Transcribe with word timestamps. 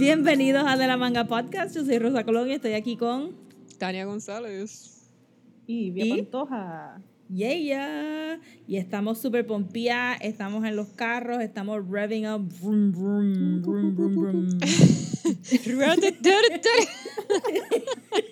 Bienvenidos 0.00 0.64
a 0.66 0.76
De 0.78 0.86
la 0.86 0.96
Manga 0.96 1.26
Podcast. 1.26 1.76
Yo 1.76 1.84
soy 1.84 1.98
Rosa 1.98 2.24
Colón 2.24 2.48
y 2.48 2.54
estoy 2.54 2.72
aquí 2.72 2.96
con 2.96 3.36
Tania 3.76 4.06
González. 4.06 5.12
Y 5.66 5.90
Vía 5.90 6.16
Pantoja. 6.16 7.02
Yeah, 7.28 7.54
yeah. 7.54 8.40
Y 8.66 8.78
estamos 8.78 9.18
súper 9.18 9.46
pompeadas, 9.46 10.16
estamos 10.22 10.64
en 10.64 10.74
los 10.74 10.88
carros, 10.88 11.42
estamos 11.42 11.86
revving 11.86 12.26
up. 12.26 12.48
Vroom, 12.62 12.92
vroom, 12.92 13.62
vroom, 13.62 13.94
vroom, 13.94 14.16
vroom. 14.16 14.58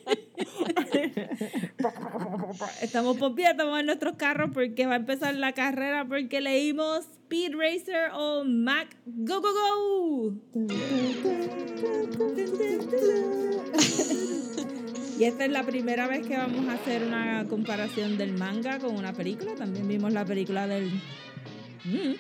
estamos 2.83 3.17
pompeadas, 3.17 3.53
estamos 3.53 3.81
en 3.81 3.87
nuestros 3.87 4.17
carros 4.17 4.51
porque 4.53 4.87
va 4.87 4.95
a 4.95 4.97
empezar 4.97 5.35
la 5.35 5.53
carrera 5.53 6.07
porque 6.07 6.41
leímos 6.41 7.07
Speed 7.29 7.55
Racer 7.55 8.11
o 8.15 8.45
Mac 8.45 8.97
Go 9.07 9.41
Go 9.41 9.49
Go. 9.53 10.35
Y 15.19 15.25
esta 15.25 15.45
es 15.45 15.51
la 15.51 15.65
primera 15.65 16.07
vez 16.07 16.25
que 16.27 16.37
vamos 16.37 16.69
a 16.69 16.75
hacer 16.75 17.03
una 17.03 17.45
comparación 17.49 18.17
del 18.17 18.35
manga 18.35 18.79
con 18.79 18.95
una 18.95 19.13
película. 19.13 19.57
También 19.57 19.89
vimos 19.89 20.13
la 20.13 20.25
película 20.25 20.69
del... 20.69 20.93
Mm, 21.85 22.15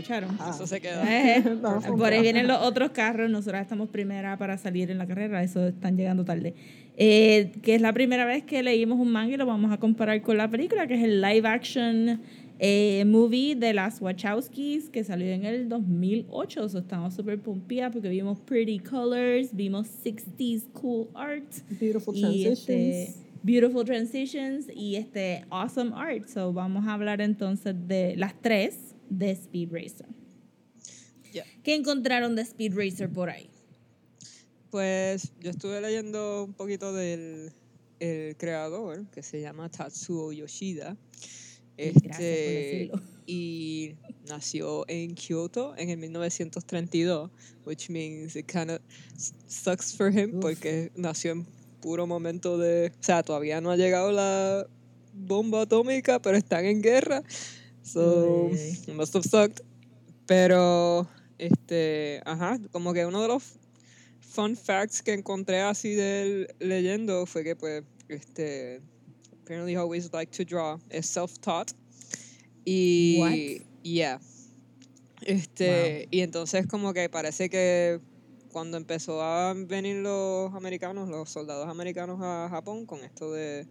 ¿Escucharon? 0.00 0.36
Eso 0.48 0.66
se 0.66 0.80
quedó. 0.80 1.02
Eh, 1.02 1.42
por 1.96 2.12
ahí 2.12 2.22
vienen 2.22 2.46
los 2.46 2.60
otros 2.62 2.90
carros. 2.90 3.30
Nosotros 3.30 3.60
estamos 3.60 3.88
primera 3.88 4.36
para 4.36 4.58
salir 4.58 4.90
en 4.90 4.98
la 4.98 5.06
carrera. 5.06 5.42
Eso 5.42 5.68
están 5.68 5.96
llegando 5.96 6.24
tarde. 6.24 6.54
Eh, 6.96 7.52
que 7.62 7.74
es 7.74 7.80
la 7.80 7.92
primera 7.92 8.24
vez 8.24 8.44
que 8.44 8.62
leímos 8.62 8.98
un 8.98 9.10
manga 9.10 9.34
y 9.34 9.36
lo 9.36 9.46
vamos 9.46 9.72
a 9.72 9.78
comparar 9.78 10.20
con 10.22 10.36
la 10.36 10.50
película, 10.50 10.86
que 10.86 10.94
es 10.94 11.02
el 11.02 11.22
live 11.22 11.48
action 11.48 12.20
eh, 12.62 13.04
movie 13.06 13.54
de 13.54 13.72
las 13.72 14.02
Wachowskis 14.02 14.90
que 14.90 15.02
salió 15.02 15.32
en 15.32 15.46
el 15.46 15.68
2008. 15.70 16.68
So, 16.68 16.78
estamos 16.78 17.14
súper 17.14 17.40
pompeadas 17.40 17.92
porque 17.92 18.10
vimos 18.10 18.38
pretty 18.40 18.78
colors, 18.78 19.56
vimos 19.56 19.88
60s 20.04 20.64
cool 20.74 21.08
art. 21.14 21.50
Beautiful 21.80 22.14
transitions. 22.14 22.58
este, 22.58 23.14
beautiful 23.42 23.82
transitions 23.82 24.66
y 24.74 24.96
este 24.96 25.46
awesome 25.48 25.92
art. 25.94 26.28
So, 26.28 26.52
vamos 26.52 26.86
a 26.86 26.92
hablar 26.92 27.22
entonces 27.22 27.74
de 27.88 28.14
las 28.18 28.34
tres 28.42 28.89
de 29.10 29.32
Speed 29.32 29.68
Racer. 29.70 30.06
Yeah. 31.32 31.44
¿Qué 31.62 31.74
encontraron 31.74 32.34
de 32.34 32.42
Speed 32.42 32.74
Racer 32.74 33.10
por 33.10 33.28
ahí? 33.28 33.50
Pues 34.70 35.32
yo 35.40 35.50
estuve 35.50 35.80
leyendo 35.80 36.44
un 36.44 36.54
poquito 36.54 36.92
del 36.92 37.52
el 38.00 38.36
creador 38.36 39.06
que 39.10 39.22
se 39.22 39.40
llama 39.40 39.68
Tatsuo 39.68 40.32
Yoshida. 40.32 40.96
Este, 41.76 42.90
y 43.26 43.94
nació 44.28 44.84
en 44.88 45.14
Kyoto 45.14 45.74
en 45.78 45.88
el 45.88 45.96
1932, 45.96 47.30
which 47.64 47.88
means 47.88 48.36
it 48.36 48.46
kind 48.46 48.70
of 48.70 48.80
sucks 49.46 49.94
for 49.94 50.10
him 50.10 50.34
Uf. 50.34 50.40
porque 50.42 50.90
nació 50.94 51.32
en 51.32 51.46
puro 51.80 52.06
momento 52.06 52.58
de, 52.58 52.92
o 53.00 53.02
sea, 53.02 53.22
todavía 53.22 53.62
no 53.62 53.70
ha 53.70 53.76
llegado 53.76 54.12
la 54.12 54.66
bomba 55.14 55.62
atómica, 55.62 56.20
pero 56.20 56.36
están 56.36 56.66
en 56.66 56.82
guerra. 56.82 57.22
So, 57.92 58.50
must 58.94 59.14
have 59.14 59.24
sucked. 59.24 59.62
Pero 60.26 61.08
este, 61.38 62.22
ajá, 62.24 62.58
como 62.70 62.92
que 62.92 63.04
uno 63.04 63.22
de 63.22 63.28
los 63.28 63.58
fun 64.20 64.56
facts 64.56 65.02
que 65.02 65.12
encontré 65.12 65.60
así 65.60 65.94
de 65.94 66.22
él 66.22 66.48
leyendo 66.60 67.26
fue 67.26 67.42
que 67.42 67.56
pues 67.56 67.82
este 68.08 68.80
apparently 69.42 69.72
he 69.72 69.76
always 69.76 70.12
liked 70.12 70.32
to 70.32 70.44
draw 70.44 70.78
es 70.88 71.06
self-taught 71.06 71.72
y 72.64 73.18
What? 73.18 73.66
yeah 73.82 74.20
este 75.22 76.06
y 76.12 76.20
entonces 76.20 76.68
como 76.68 76.92
que 76.94 77.08
parece 77.08 77.50
que 77.50 77.98
cuando 78.52 78.76
empezó 78.76 79.20
a 79.20 79.52
venir 79.54 79.96
los 79.96 80.54
americanos 80.54 81.08
los 81.08 81.28
soldados 81.28 81.68
americanos 81.68 82.20
a 82.22 82.48
Japón 82.50 82.86
con 82.86 83.02
esto 83.02 83.32
de 83.32 83.66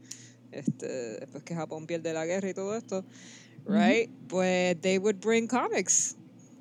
este 0.51 1.19
después 1.19 1.43
que 1.43 1.55
Japón 1.55 1.87
pierde 1.87 2.11
la 2.11 2.25
guerra 2.25 2.49
y 2.49 2.53
todo 2.53 2.75
esto 2.75 3.05
right 3.65 4.09
pues 4.27 4.79
they 4.81 4.97
would 4.97 5.19
bring 5.19 5.47
comics 5.47 6.15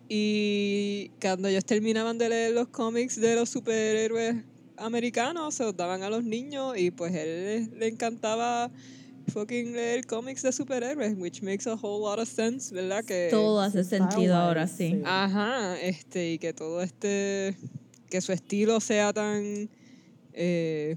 y 0.08 1.10
cuando 1.20 1.48
ellos 1.48 1.64
terminaban 1.64 2.16
de 2.16 2.30
leer 2.30 2.52
los 2.54 2.68
cómics 2.68 3.20
de 3.20 3.34
los 3.34 3.50
superhéroes 3.50 4.36
americanos, 4.78 5.54
se 5.54 5.64
los 5.64 5.76
daban 5.76 6.02
a 6.02 6.08
los 6.08 6.24
niños 6.24 6.78
y 6.78 6.90
pues 6.90 7.14
él 7.14 7.70
le 7.78 7.88
encantaba 7.88 8.70
fucking 9.28 9.74
leer 9.74 10.06
cómics 10.06 10.42
de 10.42 10.52
superhéroes, 10.52 11.14
which 11.18 11.42
makes 11.42 11.66
a 11.66 11.74
whole 11.74 12.00
lot 12.00 12.18
of 12.18 12.28
sense, 12.28 12.74
¿verdad? 12.74 13.04
Que, 13.04 13.28
Todo 13.30 13.60
hace 13.60 13.84
sentido 13.84 14.34
ahora, 14.34 14.66
sí. 14.66 14.90
sí. 14.92 15.02
Ajá, 15.04 15.78
este, 15.80 16.32
y 16.32 16.38
que 16.38 16.54
todo 16.54 16.80
este, 16.82 17.54
que 18.08 18.20
su 18.22 18.32
estilo 18.32 18.80
sea 18.80 19.12
tan, 19.12 19.68
eh, 20.32 20.96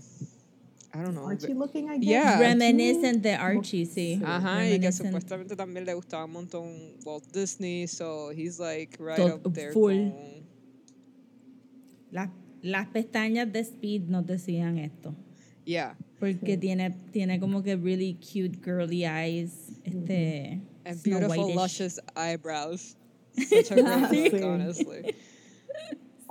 I 0.94 1.02
don't 1.02 1.13
know. 1.16 1.24
Archie 1.25 1.53
looking, 1.53 1.90
I 1.90 1.97
guess. 1.97 2.09
Yeah. 2.09 2.40
Reminiscent 2.40 3.22
de 3.24 3.34
Archie, 3.35 3.85
sí. 3.85 4.22
Ajá, 4.25 4.68
y 4.69 4.78
que 4.79 4.91
supuestamente 4.91 5.56
también 5.56 5.85
le 5.85 5.94
gustaba 5.94 6.25
un 6.25 6.31
montón 6.34 6.66
Walt 7.06 7.24
Disney, 7.31 7.88
so 7.88 8.29
he's 8.31 8.59
like 8.59 8.97
right 9.00 9.16
To- 9.18 9.35
up 9.35 9.53
there 9.53 9.72
full. 9.72 9.94
con- 10.09 10.41
Las, 12.12 12.30
las 12.62 12.88
pestañas 12.90 13.51
de 13.53 13.59
Speed 13.63 14.09
nos 14.09 14.25
decían 14.25 14.78
esto. 14.78 15.16
Yeah. 15.66 15.96
Porque 16.19 16.57
tiene, 16.57 16.91
tiene 17.13 17.40
como 17.40 17.63
que 17.63 17.75
really 17.78 18.16
cute 18.16 18.59
girly 18.62 19.06
eyes. 19.06 19.80
Este. 19.85 20.59
And 20.84 20.97
Snow 21.00 21.19
beautiful, 21.19 21.56
luscious 21.56 22.00
eyebrows. 22.18 22.97
Such 23.38 23.72
a 23.72 23.75
great 23.75 24.09
Sí. 24.09 24.30
look, 24.34 24.44
honestly. 24.44 25.16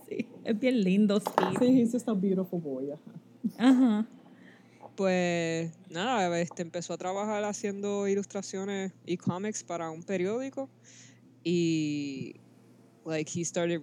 Sí, 0.07 0.27
es 0.45 0.59
bien 0.59 0.83
lindo 0.85 1.19
Speed. 1.19 1.59
Sí, 1.61 1.81
he's 1.81 1.93
just 1.93 2.09
a 2.09 2.15
beautiful 2.15 2.61
boy. 2.61 2.91
ajá. 2.93 3.15
Ajá. 3.59 4.07
Pues 4.97 5.73
nada, 5.89 6.41
este, 6.41 6.63
empezó 6.63 6.93
a 6.93 6.99
trabajar 6.99 7.43
haciendo 7.45 8.07
ilustraciones 8.09 8.93
y 9.07 9.17
cómics 9.17 9.63
para 9.65 9.91
un 9.91 10.03
periódico 10.03 10.69
y 11.43 12.35
like 13.05 13.31
he 13.35 13.45
started 13.45 13.81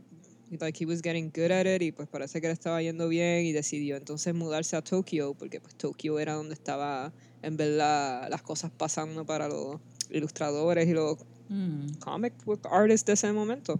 like 0.59 0.77
he 0.81 0.85
was 0.85 1.01
getting 1.01 1.31
good 1.33 1.51
at 1.51 1.65
it 1.65 1.81
y 1.81 1.91
pues 1.91 2.07
parece 2.07 2.39
que 2.39 2.47
le 2.47 2.53
estaba 2.53 2.81
yendo 2.81 3.07
bien 3.09 3.45
y 3.45 3.51
decidió 3.51 3.97
entonces 3.97 4.33
mudarse 4.33 4.75
a 4.75 4.81
Tokio 4.81 5.33
porque 5.33 5.59
pues 5.59 5.75
Tokio 5.75 6.19
era 6.19 6.33
donde 6.33 6.53
estaba 6.53 7.11
en 7.41 7.57
verdad 7.57 8.29
las 8.29 8.41
cosas 8.43 8.71
pasando 8.71 9.25
para 9.25 9.47
los 9.47 9.79
ilustradores 10.09 10.87
y 10.87 10.93
los 10.93 11.17
Mm. 11.49 11.99
comic 11.99 12.33
book 12.45 12.59
artists 12.69 13.05
de 13.05 13.13
ese 13.13 13.31
momento. 13.31 13.79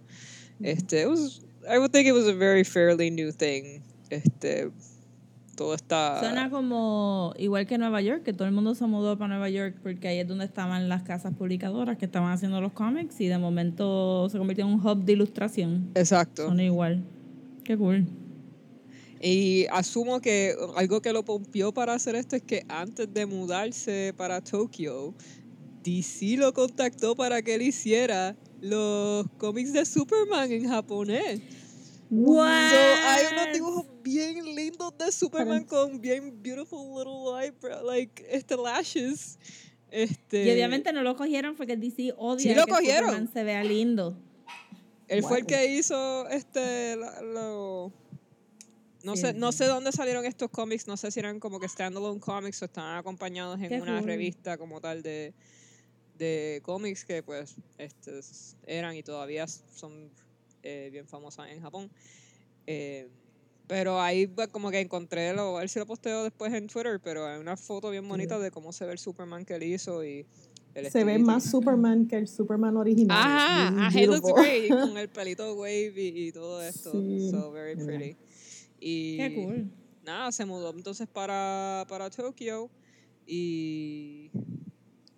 Este, 0.62 1.02
it 1.02 1.08
was, 1.08 1.42
I 1.70 1.78
would 1.78 1.92
think 1.92 2.08
it 2.08 2.14
was 2.14 2.28
a 2.28 2.34
very 2.34 2.64
fairly 2.64 3.12
new 3.12 3.32
thing. 3.32 3.84
Este, 4.10 4.72
todo 5.58 5.74
está... 5.74 6.22
Suena 6.22 6.50
como 6.50 7.34
igual 7.38 7.68
que 7.68 7.78
Nueva 7.78 8.00
York, 8.00 8.24
que 8.24 8.32
todo 8.32 8.48
el 8.48 8.54
mundo 8.54 8.76
se 8.76 8.86
mudó 8.86 9.18
para 9.18 9.30
Nueva 9.30 9.50
York 9.50 9.76
porque 9.84 10.08
ahí 10.08 10.20
es 10.20 10.28
donde 10.28 10.46
estaban 10.46 10.88
las 10.88 11.04
casas 11.04 11.34
publicadoras 11.34 11.98
que 11.98 12.06
estaban 12.06 12.32
haciendo 12.32 12.62
los 12.62 12.72
cómics 12.72 13.20
y 13.20 13.28
de 13.28 13.38
momento 13.38 14.30
se 14.30 14.38
convirtió 14.38 14.66
en 14.66 14.74
un 14.74 14.88
hub 14.88 15.04
de 15.04 15.14
ilustración. 15.14 15.90
Exacto. 15.96 16.48
Son 16.48 16.60
igual. 16.62 17.04
Qué 17.66 17.76
cool. 17.76 18.06
Y 19.20 19.66
asumo 19.72 20.22
que 20.22 20.56
algo 20.76 21.02
que 21.02 21.12
lo 21.12 21.26
pompió 21.26 21.74
para 21.74 21.94
hacer 21.94 22.16
esto 22.16 22.36
es 22.36 22.44
que 22.44 22.64
antes 22.70 23.12
de 23.12 23.26
mudarse 23.26 24.14
para 24.16 24.42
Tokio, 24.42 25.16
DC 25.84 26.38
lo 26.38 26.54
contactó 26.54 27.16
para 27.16 27.42
que 27.42 27.56
él 27.56 27.64
hiciera 27.64 28.36
los 28.62 29.26
cómics 29.38 29.74
de 29.74 29.86
Superman 29.86 30.52
en 30.52 30.70
japonés. 30.70 31.42
What? 32.10 32.70
So, 32.72 32.96
hay 33.08 33.26
unos 33.34 33.54
dibujos 33.54 33.86
bien 34.04 34.44
lindos 34.56 34.98
de 34.98 35.12
Superman 35.12 35.66
con 35.66 36.00
bien 36.00 36.42
beautiful 36.42 36.80
little 36.98 37.34
eyebrow, 37.44 37.86
like, 37.86 38.26
este, 38.30 38.56
lashes. 38.56 39.38
Este, 39.92 40.46
Y 40.46 40.52
obviamente 40.52 40.92
no 40.94 41.02
lo 41.04 41.16
cogieron 41.16 41.56
porque 41.56 41.76
DC 41.78 42.14
odia 42.18 42.42
Sí 42.52 42.56
lo 42.56 42.66
que 42.66 42.72
cogieron. 42.72 43.10
Superman 43.10 43.34
se 43.34 43.44
vea 43.44 43.64
lindo. 43.64 44.18
Él 45.08 45.24
fue 45.24 45.38
el 45.38 45.44
Wow. 45.44 45.48
que 45.48 45.66
hizo 45.78 46.28
este 46.30 46.96
la- 46.98 47.22
lo- 47.22 47.92
no 49.04 49.16
Sí, 49.16 49.22
sé 49.22 49.34
no 49.34 49.52
sé 49.54 49.66
dónde 49.66 49.92
salieron 49.94 50.26
estos 50.26 50.50
cómics, 50.50 50.88
no 50.88 50.98
sé 50.98 51.12
si 51.12 51.20
eran 51.20 51.40
como 51.40 51.60
que 51.62 51.70
standalone 51.70 52.20
comics 52.20 52.62
o 52.62 52.66
estaban 52.66 52.98
acompañados 52.98 53.58
en 53.62 53.70
Qué 53.70 53.80
una 53.82 54.00
cool. 54.00 54.08
revista 54.08 54.58
como 54.58 54.82
tal 54.82 55.02
de 55.02 55.34
de 56.18 56.62
cómics 56.64 57.06
que 57.06 57.22
pues 57.24 57.56
este, 57.78 58.20
eran 58.66 58.96
y 58.96 59.04
todavía 59.04 59.46
son 59.48 60.10
eh, 60.64 60.90
bien 60.92 61.08
famosas 61.08 61.50
en 61.50 61.62
Japón. 61.62 61.90
Eh, 62.66 63.10
pero 63.68 64.00
ahí 64.02 64.28
pues, 64.28 64.48
como 64.48 64.72
que 64.72 64.80
encontré, 64.80 65.34
lo, 65.34 65.58
a 65.58 65.60
ver 65.60 65.70
si 65.70 65.80
lo 65.80 65.86
posteo 65.86 66.24
después 66.24 66.54
en 66.54 66.68
Twitter, 66.68 67.02
pero 67.04 67.28
hay 67.28 67.40
una 67.40 67.58
foto 67.58 67.90
bien 67.90 68.08
bonita 68.08 68.40
de 68.40 68.50
cómo 68.50 68.72
se 68.72 68.86
ve 68.86 68.94
el 68.94 68.98
Superman 68.98 69.46
que 69.46 69.56
él 69.56 69.64
hizo 69.64 70.04
y 70.06 70.26
el 70.74 70.90
Se 70.90 71.04
ve 71.04 71.20
más 71.20 71.44
Superman 71.50 72.08
que 72.08 72.16
el 72.16 72.28
Superman 72.28 72.78
original. 72.78 73.18
Ajá, 73.20 74.00
it 74.00 74.08
looks 74.08 74.32
great, 74.34 74.70
con 74.70 74.98
el 74.98 75.10
pelito 75.10 75.54
wavy 75.56 76.14
y 76.16 76.32
todo 76.32 76.62
esto. 76.62 76.92
Sí, 76.92 77.30
So 77.30 77.52
very 77.52 77.76
yeah. 77.76 77.86
pretty. 77.86 78.18
Y 78.80 79.18
Qué 79.18 79.36
cool. 79.36 79.72
nada, 80.06 80.32
se 80.32 80.46
mudó 80.46 80.70
entonces 80.70 81.08
para, 81.08 81.86
para 81.90 82.10
Tokio 82.10 82.70
y 83.26 84.32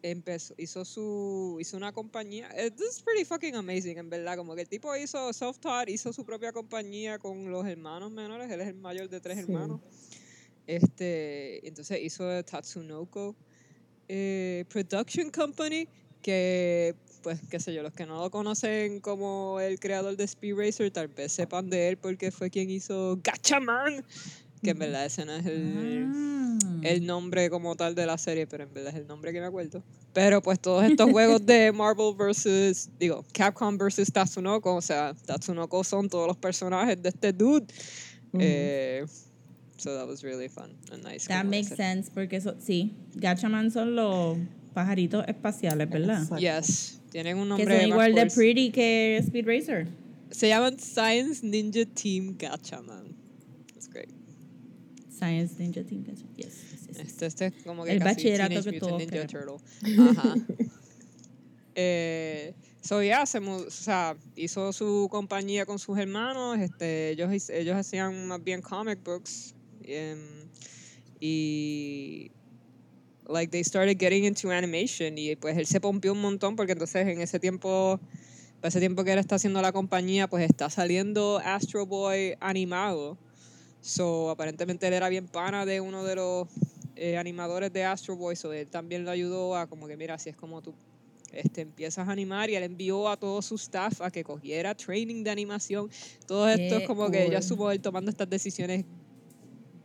empezó, 0.02 0.54
hizo 0.58 0.86
su, 0.86 1.58
hizo 1.60 1.76
una 1.78 1.92
compañía, 1.92 2.50
eh, 2.56 2.72
this 2.72 2.98
is 2.98 3.02
pretty 3.02 3.26
fucking 3.26 3.56
amazing, 3.56 3.98
en 3.98 4.10
verdad, 4.10 4.38
como 4.38 4.56
que 4.56 4.62
el 4.62 4.70
tipo 4.70 4.96
hizo 4.96 5.32
self-taught, 5.34 5.90
hizo 5.90 6.14
su 6.14 6.26
propia 6.26 6.52
compañía 6.54 7.20
con 7.20 7.52
los 7.52 7.66
hermanos 7.68 8.12
menores, 8.12 8.50
él 8.52 8.62
es 8.62 8.68
el 8.68 8.76
mayor 8.76 9.10
de 9.10 9.20
tres 9.20 9.38
Sí. 9.38 9.44
hermanos, 9.44 9.82
este, 10.68 11.68
entonces 11.68 12.00
hizo 12.02 12.44
Tatsunoko 12.44 13.36
eh, 14.08 14.66
Production 14.70 15.30
Company, 15.32 15.88
que, 16.22 16.96
pues, 17.22 17.40
qué 17.50 17.60
sé 17.60 17.74
yo, 17.74 17.82
los 17.84 17.94
que 17.94 18.06
no 18.06 18.22
lo 18.22 18.30
conocen 18.30 19.00
como 19.00 19.60
el 19.62 19.80
creador 19.80 20.18
de 20.18 20.26
Speed 20.26 20.56
Racer, 20.56 20.92
tal 20.92 21.08
vez 21.08 21.32
sepan 21.32 21.70
de 21.70 21.90
él 21.90 21.98
porque 21.98 22.32
fue 22.32 22.50
quien 22.50 22.70
hizo 22.70 23.18
Gachaman, 23.24 24.04
que 24.64 24.72
en 24.72 24.80
verdad 24.80 25.06
ese 25.06 25.26
no 25.26 25.34
es 25.34 25.46
el, 25.46 26.06
Ah. 26.12 26.58
el 26.84 27.06
nombre 27.06 27.50
como 27.50 27.76
tal 27.76 27.96
de 27.96 28.06
la 28.06 28.18
serie, 28.18 28.46
pero 28.48 28.64
en 28.64 28.74
verdad 28.74 28.94
es 28.94 29.00
el 29.00 29.08
nombre 29.08 29.32
que 29.32 29.40
me 29.40 29.46
acuerdo. 29.48 29.84
Pero 30.14 30.42
pues 30.42 30.60
todos 30.60 30.84
estos 30.84 31.10
juegos 31.12 31.46
de 31.46 31.72
Marvel 31.72 32.14
versus, 32.18 32.90
digo, 33.00 33.24
Capcom 33.34 33.78
versus 33.78 34.12
Tatsunoko, 34.12 34.76
o 34.76 34.82
sea, 34.82 35.14
Tatsunoko 35.26 35.84
son 35.84 36.10
todos 36.10 36.28
los 36.28 36.38
personajes 36.38 37.02
de 37.02 37.10
este 37.10 37.32
dude. 37.34 37.66
Eh, 38.34 39.06
so 39.78 39.96
that 39.96 40.08
was 40.08 40.24
really 40.24 40.50
fun 40.50 40.76
and 40.92 41.04
nice. 41.04 41.28
That 41.28 41.46
makes 41.46 41.68
ese- 41.72 41.76
sense, 41.78 42.12
porque 42.14 42.36
eso, 42.38 42.56
sí, 42.60 42.94
Gachaman 43.16 43.72
son 43.72 43.96
los 43.96 44.38
pajaritos 44.74 45.26
espaciales, 45.28 45.90
¿verdad? 45.90 46.22
Exacto. 46.24 46.38
Yes, 46.40 47.00
tienen 47.12 47.38
un 47.38 47.44
Que 47.44 47.50
nombre 47.66 47.66
son 47.82 47.90
más 47.90 48.08
igual 48.08 48.16
de 48.16 48.26
pretty 48.28 48.72
que 48.72 49.18
Speed 49.22 49.46
Racer. 49.48 49.88
Se 50.32 50.48
llaman 50.48 50.78
Science 50.80 51.44
Ninja 51.46 51.86
Team 51.86 52.36
Gatchaman. 52.38 53.16
Science 55.20 55.56
Ninja 55.60 55.84
Gachaman. 55.84 56.36
Yes, 56.36 56.72
yes, 56.72 56.88
yes. 56.88 57.00
Este, 57.00 57.26
este 57.26 57.46
es 57.48 57.54
como 57.64 57.84
que 57.84 57.92
El 57.92 58.00
casi 58.00 58.16
bachillerato 58.16 58.64
que 58.64 58.80
todos 58.80 59.00
Ninja. 59.00 59.28
Turtle. 59.28 59.58
Ajá. 60.12 60.36
eh, 61.76 62.54
so 62.82 63.04
yeah, 63.04 63.26
se 63.26 63.40
o 63.40 63.70
sea, 63.70 64.16
hizo 64.36 64.72
su 64.72 65.08
compañía 65.12 65.66
con 65.66 65.78
sus 65.78 65.98
hermanos. 65.98 66.58
Este, 66.60 67.10
ellos, 67.10 67.50
ellos 67.50 67.76
hacían 67.76 68.28
más 68.28 68.44
bien 68.44 68.62
comic 68.62 69.04
books. 69.04 69.54
em, 69.84 70.20
y 71.20 72.32
like 73.28 73.52
they 73.52 73.64
started 73.64 74.00
getting 74.00 74.24
into 74.24 74.52
animation 74.52 75.18
y 75.18 75.36
pues 75.36 75.58
él 75.58 75.66
se 75.66 75.80
pompió 75.82 76.14
un 76.14 76.22
montón 76.22 76.56
porque 76.56 76.72
entonces 76.72 77.08
en 77.08 77.22
ese 77.22 77.40
tiempo 77.40 78.00
ese 78.64 78.80
tiempo 78.80 79.04
que 79.04 79.14
él 79.14 79.20
está 79.20 79.36
haciendo 79.36 79.62
la 79.62 79.72
compañía 79.72 80.28
pues 80.28 80.50
está 80.50 80.70
saliendo 80.70 81.40
Astro 81.44 81.86
Boy 81.86 82.36
animado 82.40 83.18
so 83.82 84.30
aparentemente 84.30 84.88
él 84.88 84.94
era 84.94 85.10
bien 85.10 85.28
pana 85.28 85.66
de 85.66 85.82
uno 85.82 86.04
de 86.04 86.16
los 86.16 86.48
eh, 86.96 87.18
animadores 87.18 87.72
de 87.72 87.84
Astro 87.84 88.16
Boy 88.16 88.36
so 88.36 88.52
él 88.52 88.68
también 88.68 89.06
lo 89.06 89.12
ayudó 89.12 89.56
a 89.56 89.68
como 89.68 89.88
que 89.88 89.98
mira 89.98 90.16
así 90.16 90.30
es 90.30 90.36
como 90.36 90.62
tú 90.62 90.74
este, 91.32 91.62
empiezas 91.62 92.08
a 92.08 92.12
animar 92.12 92.50
y 92.50 92.56
él 92.56 92.64
envió 92.64 93.10
a 93.10 93.18
todo 93.18 93.42
su 93.42 93.56
staff 93.56 94.02
a 94.02 94.12
que 94.12 94.24
cogiera 94.24 94.74
training 94.76 95.24
de 95.24 95.30
animación. 95.30 95.90
Todo 96.26 96.50
esto 96.50 96.78
es 96.78 96.88
como 96.88 97.10
que 97.10 97.30
yo 97.30 97.38
asumo 97.38 97.72
él 97.72 97.82
tomando 97.82 98.10
estas 98.10 98.30
decisiones 98.30 98.86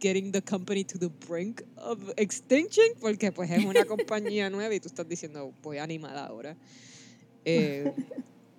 getting 0.01 0.33
the 0.33 0.43
company 0.43 0.85
to 0.85 0.99
the 0.99 1.09
brink 1.27 1.63
of 1.77 1.99
extinction 2.17 2.85
porque 3.01 3.33
pues 3.33 3.51
es 3.51 3.65
una 3.65 3.85
compañía 3.87 4.51
nueva 4.51 4.75
y 4.75 4.81
tú 4.81 4.89
estás 4.89 5.09
diciendo 5.09 5.53
voy 5.63 5.79
a 5.79 5.85
animar 5.85 6.17
ahora. 6.17 6.57
Eh, 7.47 7.93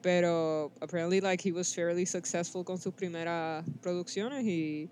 pero 0.03 0.71
apparently 0.79 1.19
like 1.19 1.41
he 1.43 1.51
was 1.51 1.73
fairly 1.73 2.05
successful 2.05 2.63
con 2.63 2.77
sus 2.77 2.93
primeras 2.93 3.65
producciones 3.81 4.45
y 4.45 4.87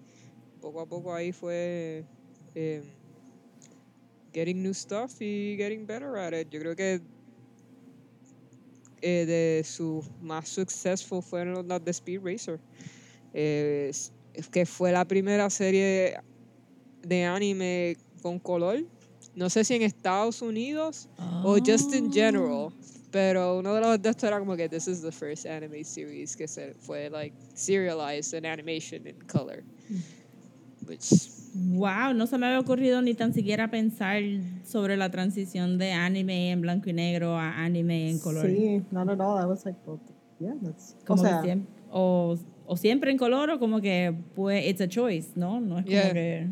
poco 0.63 0.80
a 0.80 0.86
poco 0.86 1.13
ahí 1.13 1.33
fue 1.33 2.06
eh, 2.56 2.81
getting 4.33 4.63
new 4.63 4.74
stuff 4.74 5.21
y 5.21 5.57
getting 5.57 5.86
better 5.86 6.15
at 6.18 6.33
it 6.33 6.50
yo 6.50 6.60
creo 6.62 6.75
que 6.75 7.01
eh, 9.01 9.25
de 9.25 9.63
sus 9.65 10.06
más 10.21 10.48
successful 10.48 11.21
fueron 11.21 11.68
las 11.68 11.83
de 11.83 11.92
Speed 11.92 12.21
Racer 12.24 12.60
eh, 13.33 13.92
que 14.51 14.65
fue 14.65 14.94
la 14.94 15.06
primera 15.06 15.50
serie 15.50 16.15
de 17.01 17.24
anime 17.25 17.98
con 18.21 18.39
color. 18.39 18.83
No 19.36 19.50
sé 19.50 19.63
si 19.63 19.75
en 19.75 19.81
Estados 19.81 20.42
Unidos 20.42 21.09
o 21.44 21.57
just 21.57 21.94
in 21.94 22.12
general, 22.12 22.71
pero 23.12 23.59
uno 23.59 23.74
de 23.75 23.81
los 23.81 24.01
de 24.01 24.09
estos 24.09 24.24
era 24.24 24.39
como 24.39 24.56
que 24.56 24.69
this 24.69 24.88
is 24.88 25.01
the 25.01 25.12
first 25.12 25.45
anime 25.45 25.83
series 25.83 26.36
que 26.36 26.48
se 26.48 26.74
fue 26.80 27.09
like 27.09 27.36
serialized 27.56 28.33
in 28.33 28.45
animation 28.45 29.06
in 29.07 29.19
color. 29.27 29.63
Which 30.88 31.30
Wow, 31.56 32.13
no 32.15 32.25
se 32.25 32.38
me 32.39 32.47
había 32.47 32.59
ocurrido 32.59 33.01
ni 33.03 33.13
tan 33.13 33.31
siquiera 33.33 33.69
pensar 33.69 34.21
sobre 34.63 34.97
la 34.97 35.12
transición 35.12 35.77
de 35.77 35.91
anime 35.91 36.50
en 36.51 36.62
blanco 36.62 36.89
y 36.89 36.94
negro 36.94 37.38
a 37.38 37.63
anime 37.63 38.09
en 38.09 38.18
color. 38.19 38.47
Sí, 38.50 38.81
not 38.91 39.07
at 39.09 39.19
all. 39.19 39.39
I 39.39 39.45
was 39.45 39.63
like, 39.65 39.77
well, 39.85 40.00
yeah, 40.39 40.56
that's. 40.63 40.95
O 41.01 41.06
Como 41.06 41.21
que 41.24 41.30
sea, 41.30 41.41
siem- 41.44 41.65
o, 41.91 42.35
o 42.65 42.75
siempre 42.77 43.12
en 43.12 43.18
color 43.19 43.51
o 43.51 43.59
como 43.59 43.81
que 43.81 44.15
pues 44.35 44.65
it's 44.68 44.81
a 44.81 44.88
choice, 44.88 45.30
¿no? 45.35 45.62
No 45.62 45.77
es 45.77 45.85
como 45.85 45.91
Yeah. 45.95 46.13
que 46.13 46.47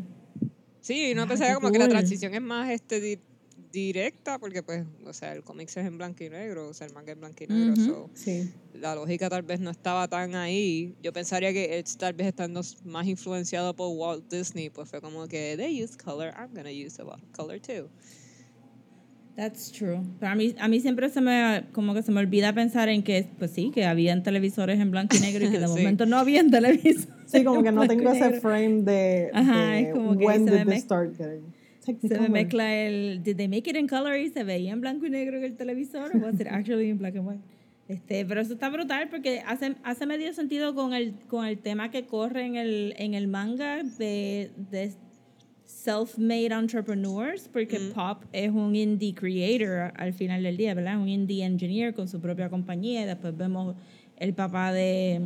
sí, 0.80 1.14
no 1.16 1.22
Ah, 1.22 1.26
pensaba 1.26 1.50
qué 1.50 1.54
como 1.56 1.72
que 1.72 1.78
la 1.80 1.86
cool. 1.86 1.94
transición 1.94 2.34
es 2.34 2.42
más 2.42 2.70
este 2.70 3.00
directa 3.72 4.38
porque 4.38 4.62
pues, 4.62 4.84
o 5.04 5.12
sea, 5.12 5.32
el 5.32 5.42
cómic 5.42 5.68
es 5.68 5.76
en 5.78 5.96
blanco 5.98 6.22
y 6.22 6.30
negro, 6.30 6.68
o 6.68 6.74
sea, 6.74 6.86
el 6.86 6.92
manga 6.92 7.12
es 7.12 7.18
blanco 7.18 7.42
y 7.42 7.46
negro, 7.46 7.72
Ujú. 7.72 7.84
so, 7.84 8.10
sí. 8.14 8.52
la 8.74 8.94
lógica 8.94 9.28
tal 9.30 9.42
vez 9.42 9.58
no 9.60 9.70
estaba 9.70 10.06
tan 10.08 10.34
ahí. 10.34 10.94
Yo 11.02 11.12
pensaría 11.12 11.52
que 11.52 11.78
Edge 11.78 11.96
tal 11.98 12.12
vez 12.12 12.28
estando 12.28 12.60
más 12.84 13.06
influenciado 13.06 13.74
por 13.74 13.88
Walt 13.96 14.30
Disney, 14.30 14.70
pues 14.70 14.88
fue 14.88 15.00
como 15.00 15.26
que 15.26 15.56
they 15.56 15.82
use 15.82 15.96
color, 15.96 16.32
I'm 16.36 16.54
gonna 16.54 16.70
use 16.70 17.00
a 17.00 17.04
lot 17.04 17.20
of 17.22 17.30
color 17.32 17.58
too. 17.58 17.88
That's 19.34 19.72
true. 19.72 20.00
Pero 20.20 20.30
a 20.32 20.34
mí, 20.34 20.54
a 20.58 20.68
mí 20.68 20.78
siempre 20.80 21.08
se 21.08 21.22
me, 21.22 21.64
como 21.72 21.94
que 21.94 22.02
se 22.02 22.12
me 22.12 22.20
olvida 22.20 22.52
pensar 22.52 22.90
en 22.90 23.02
que, 23.02 23.26
pues 23.38 23.50
sí, 23.50 23.70
que 23.74 23.86
habían 23.86 24.22
televisores 24.22 24.78
en 24.78 24.90
blanco 24.90 25.16
y 25.16 25.20
negro 25.20 25.46
y 25.46 25.50
que 25.50 25.58
de 25.58 25.66
Sí. 25.68 25.72
momento 25.72 26.04
no 26.04 26.18
habían 26.18 26.50
televisores. 26.50 27.08
Sí, 27.26 27.42
como 27.42 27.62
que 27.62 27.72
no 27.72 27.82
en 27.84 27.88
tengo 27.88 28.10
ese 28.12 28.40
frame 28.40 28.82
de, 28.82 29.30
Ajá, 29.32 29.70
de 29.70 29.80
es 29.84 29.92
como 29.94 30.18
que 30.18 30.26
when 30.26 30.44
did 30.44 30.66
this 30.68 30.82
start 30.82 31.16
getting 31.16 31.50
Se 31.84 32.20
me 32.20 32.28
mezcla 32.28 32.74
el, 32.74 33.22
did 33.22 33.36
they 33.36 33.48
make 33.48 33.68
it 33.68 33.76
in 33.76 33.88
color 33.88 34.16
y 34.16 34.30
se 34.30 34.44
veía 34.44 34.72
en 34.72 34.80
blanco 34.80 35.06
y 35.06 35.10
negro 35.10 35.38
en 35.38 35.44
el 35.44 35.56
televisor 35.56 36.14
o 36.14 36.18
was 36.18 36.40
it 36.40 36.46
actually 36.48 36.88
in 36.88 36.98
black 36.98 37.16
and 37.16 37.26
white? 37.26 37.42
Este, 37.88 38.24
pero 38.24 38.40
eso 38.40 38.54
está 38.54 38.70
brutal 38.70 39.08
porque 39.10 39.42
hace, 39.44 39.74
hace 39.82 40.06
medio 40.06 40.32
sentido 40.32 40.74
con 40.74 40.94
el, 40.94 41.14
con 41.28 41.44
el 41.44 41.58
tema 41.58 41.90
que 41.90 42.06
corre 42.06 42.46
en 42.46 42.56
el, 42.56 42.94
en 42.96 43.14
el 43.14 43.26
manga 43.26 43.82
de, 43.82 44.50
de 44.70 44.92
self-made 45.66 46.52
entrepreneurs, 46.52 47.48
porque 47.48 47.78
Mm. 47.78 47.92
Pop 47.92 48.24
es 48.32 48.50
un 48.50 48.76
indie 48.76 49.14
creator 49.14 49.92
al 49.96 50.12
final 50.12 50.42
del 50.42 50.56
día, 50.56 50.74
¿verdad? 50.74 51.00
Un 51.00 51.08
indie 51.08 51.44
engineer 51.44 51.92
con 51.94 52.08
su 52.08 52.20
propia 52.20 52.48
compañía 52.48 53.02
y 53.02 53.06
después 53.06 53.36
vemos 53.36 53.74
el 54.16 54.34
papá 54.34 54.72
de 54.72 55.20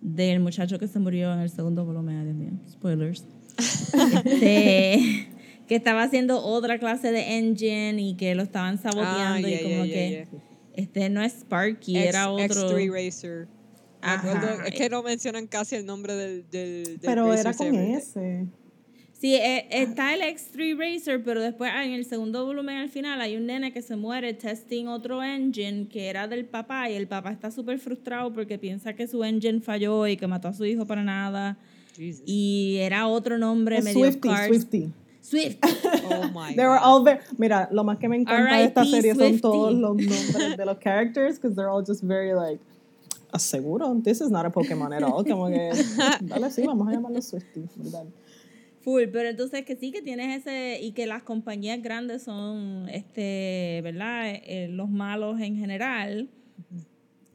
del 0.00 0.38
muchacho 0.38 0.78
que 0.78 0.86
se 0.86 1.00
murió 1.00 1.32
en 1.32 1.40
el 1.40 1.50
segundo 1.50 1.84
volumen, 1.84 2.24
Dios 2.24 2.36
mío, 2.36 2.52
spoilers. 2.70 3.26
Este, 4.24 5.28
que 5.68 5.76
estaba 5.76 6.02
haciendo 6.02 6.42
otra 6.42 6.78
clase 6.78 7.12
de 7.12 7.36
engine 7.38 8.00
y 8.02 8.14
que 8.14 8.34
lo 8.34 8.42
estaban 8.42 8.78
saboteando 8.78 9.46
Ah, 9.46 9.50
y 9.50 9.54
yeah, 9.54 9.62
como 9.62 9.84
yeah, 9.84 9.94
que 9.94 10.10
yeah, 10.10 10.40
este 10.74 11.10
no 11.10 11.22
es 11.22 11.32
Sparky, 11.34 11.96
X- 11.98 12.08
era 12.08 12.30
otro. 12.30 12.70
X3 12.70 12.90
Racer. 12.92 13.48
Acuerdo- 14.00 14.62
es 14.64 14.74
que 14.74 14.88
no 14.88 15.02
mencionan 15.02 15.46
casi 15.46 15.76
el 15.76 15.84
nombre 15.86 16.14
del, 16.14 16.48
del, 16.50 16.84
del 16.84 17.00
Pero 17.00 17.26
Racer 17.26 17.40
era 17.40 17.52
con 17.54 17.66
Saber. 17.74 17.90
ese. 17.98 18.46
Sí, 19.20 19.34
eh, 19.34 19.66
está 19.72 20.14
el 20.14 20.20
X3 20.22 20.76
Racer, 20.78 21.24
pero 21.24 21.40
después 21.42 21.72
ah, 21.74 21.84
en 21.84 21.90
el 21.92 22.04
segundo 22.04 22.46
volumen 22.46 22.76
al 22.76 22.88
final 22.88 23.20
hay 23.20 23.36
un 23.36 23.46
nene 23.46 23.72
que 23.72 23.82
se 23.82 23.96
muere 23.96 24.32
testing 24.34 24.86
otro 24.86 25.24
engine 25.24 25.88
que 25.88 26.06
era 26.06 26.28
del 26.28 26.44
papá 26.44 26.88
y 26.88 26.94
el 26.94 27.08
papá 27.08 27.32
está 27.32 27.50
súper 27.50 27.80
frustrado 27.80 28.32
porque 28.32 28.58
piensa 28.58 28.92
que 28.94 29.08
su 29.08 29.24
engine 29.24 29.60
falló 29.60 30.06
y 30.06 30.16
que 30.16 30.28
mató 30.28 30.46
a 30.46 30.52
su 30.52 30.64
hijo 30.64 30.86
para 30.86 31.02
nada. 31.02 31.58
Jesus. 31.96 32.22
Y 32.26 32.76
era 32.78 33.08
otro 33.08 33.38
nombre 33.38 33.78
Es 33.78 33.84
medio 33.84 33.98
Swifty, 34.04 34.28
Swifty. 34.46 34.92
Swift. 35.28 35.58
Oh 36.10 36.28
my 36.34 36.54
They 36.54 36.64
were 36.64 36.78
God. 36.78 36.82
all 36.84 37.02
very, 37.04 37.20
mira, 37.38 37.68
lo 37.70 37.84
más 37.84 37.98
que 37.98 38.08
me 38.08 38.16
encanta 38.16 38.56
de 38.56 38.64
esta 38.64 38.84
serie 38.84 39.14
son 39.14 39.28
Swiftie. 39.28 39.40
todos 39.40 39.72
los 39.74 39.96
nombres 39.96 40.56
de 40.56 40.64
los 40.64 40.78
characters, 40.78 41.36
because 41.38 41.54
they're 41.54 41.68
all 41.70 41.84
just 41.84 42.02
very 42.02 42.32
like, 42.34 42.60
aseguro, 43.32 44.02
this 44.02 44.20
is 44.20 44.30
not 44.30 44.46
a 44.46 44.50
Pokémon 44.50 44.92
at 44.92 45.02
all. 45.02 45.22
Como 45.24 45.48
que, 45.48 45.70
dale, 46.22 46.50
sí, 46.50 46.64
vamos 46.66 46.88
a 46.88 46.92
llamarlo 46.92 47.20
Swifty. 47.20 47.68
Full, 48.80 49.08
pero 49.12 49.28
entonces 49.28 49.64
que 49.64 49.76
sí 49.76 49.90
que 49.92 50.02
tienes 50.02 50.40
ese 50.40 50.80
y 50.80 50.92
que 50.92 51.06
las 51.06 51.22
compañías 51.22 51.82
grandes 51.82 52.22
son 52.22 52.88
este, 52.88 53.80
¿verdad? 53.82 54.28
Eh, 54.28 54.68
los 54.70 54.88
malos 54.88 55.40
en 55.40 55.56
general, 55.56 56.28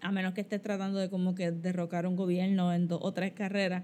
a 0.01 0.12
menos 0.12 0.33
que 0.33 0.41
estés 0.41 0.62
tratando 0.62 1.00
de 1.00 1.09
como 1.09 1.35
que 1.35 1.51
derrocar 1.51 2.07
un 2.07 2.15
gobierno 2.15 2.73
en 2.73 2.88
dos 2.88 3.00
o 3.03 3.12
tres 3.13 3.33
carreras, 3.33 3.83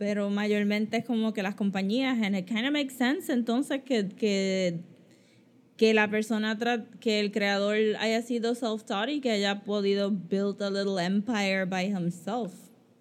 pero 0.00 0.30
mayormente 0.30 0.96
es 0.96 1.04
como 1.04 1.34
que 1.34 1.42
las 1.42 1.54
compañías, 1.56 2.16
and 2.22 2.34
it 2.34 2.46
kind 2.46 2.64
of 2.64 2.72
makes 2.72 2.94
sense 2.94 3.30
entonces 3.30 3.82
que, 3.84 4.08
que, 4.08 4.80
que 5.76 5.92
la 5.92 6.08
persona, 6.08 6.58
que 7.00 7.20
el 7.20 7.30
creador 7.30 7.76
haya 7.98 8.22
sido 8.22 8.54
self-taught 8.54 9.10
y 9.10 9.20
que 9.20 9.30
haya 9.30 9.60
podido 9.62 10.10
build 10.10 10.62
a 10.62 10.70
little 10.70 10.98
empire 10.98 11.66
by 11.66 11.84
himself. 11.84 12.50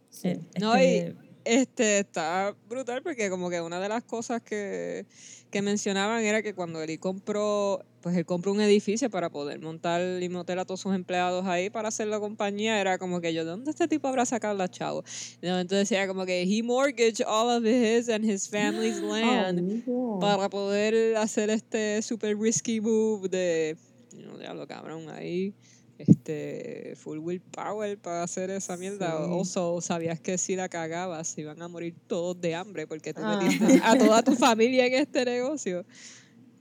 Sí. 0.09 0.27
Eh, 0.27 0.39
No, 0.59 0.75
este, 0.75 1.15
este 1.49 1.99
está 1.99 2.55
brutal 2.67 3.01
porque 3.01 3.29
como 3.29 3.49
que 3.49 3.59
una 3.59 3.79
de 3.79 3.89
las 3.89 4.03
cosas 4.03 4.41
que, 4.41 5.05
que 5.49 5.61
mencionaban 5.61 6.23
era 6.23 6.43
que 6.43 6.53
cuando 6.53 6.81
él 6.81 6.99
compró, 6.99 7.83
pues 8.01 8.15
él 8.15 8.25
compró 8.25 8.51
un 8.51 8.61
edificio 8.61 9.09
para 9.09 9.31
poder 9.31 9.59
montar 9.59 10.21
y 10.21 10.29
motel 10.29 10.59
a 10.59 10.65
todos 10.65 10.81
sus 10.81 10.93
empleados 10.93 11.45
ahí 11.47 11.69
para 11.69 11.87
hacer 11.87 12.07
la 12.07 12.19
compañía, 12.19 12.79
era 12.79 12.99
como 12.99 13.19
que 13.19 13.33
yo, 13.33 13.45
¿de 13.45 13.51
dónde 13.51 13.71
este 13.71 13.87
tipo 13.87 14.07
habrá 14.07 14.25
sacado 14.25 14.53
la 14.55 14.69
chavo? 14.69 15.03
Entonces 15.41 15.91
era 15.91 16.07
como 16.07 16.25
que 16.25 16.43
he 16.43 16.61
mortgaged 16.61 17.25
all 17.25 17.49
of 17.49 17.65
his 17.65 18.09
and 18.09 18.23
his 18.23 18.47
family's 18.47 18.99
land 19.01 19.83
Oh, 19.87 20.19
para 20.19 20.49
poder 20.49 21.15
hacer 21.17 21.49
este 21.49 22.01
super 22.01 22.37
risky 22.37 22.79
move 22.79 23.27
de, 23.29 23.75
no 24.13 24.37
diablo 24.37 24.67
cabrón, 24.67 25.09
ahí 25.09 25.53
este 25.99 26.93
full 26.95 27.19
willpower 27.19 27.97
para 27.97 28.23
hacer 28.23 28.49
esa 28.49 28.75
mierda. 28.77 29.11
Sí. 29.17 29.31
Also, 29.31 29.81
sabías 29.81 30.19
que 30.19 30.37
si 30.37 30.55
la 30.55 30.67
cagabas 30.69 31.37
iban 31.37 31.61
a 31.61 31.67
morir 31.67 31.93
todos 32.07 32.39
de 32.41 32.55
hambre 32.55 32.87
porque 32.87 33.13
tú 33.13 33.21
Ah. 33.23 33.39
metiste 33.41 33.81
a 33.83 33.97
toda 33.97 34.23
tu 34.23 34.33
familia 34.35 34.85
en 34.87 34.93
este 34.95 35.25
negocio. 35.25 35.85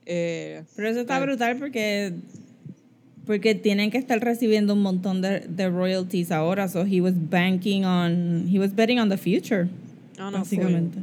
Eh, 0.06 0.64
Pero 0.76 0.88
eso 0.88 1.00
está 1.00 1.16
Ay. 1.16 1.22
brutal 1.22 1.56
porque 1.58 2.12
porque 3.26 3.54
tienen 3.54 3.90
que 3.90 3.98
estar 3.98 4.18
recibiendo 4.20 4.72
un 4.72 4.80
montón 4.80 5.20
de, 5.20 5.40
de 5.40 5.68
royalties 5.68 6.30
ahora. 6.32 6.66
So 6.66 6.84
he 6.86 7.00
was 7.02 7.12
banking 7.14 7.84
on, 7.84 8.48
he 8.48 8.58
was 8.58 8.74
betting 8.74 8.98
on 8.98 9.10
the 9.10 9.18
future, 9.18 9.68
no, 10.16 10.30
no, 10.30 10.38
básicamente. 10.38 10.98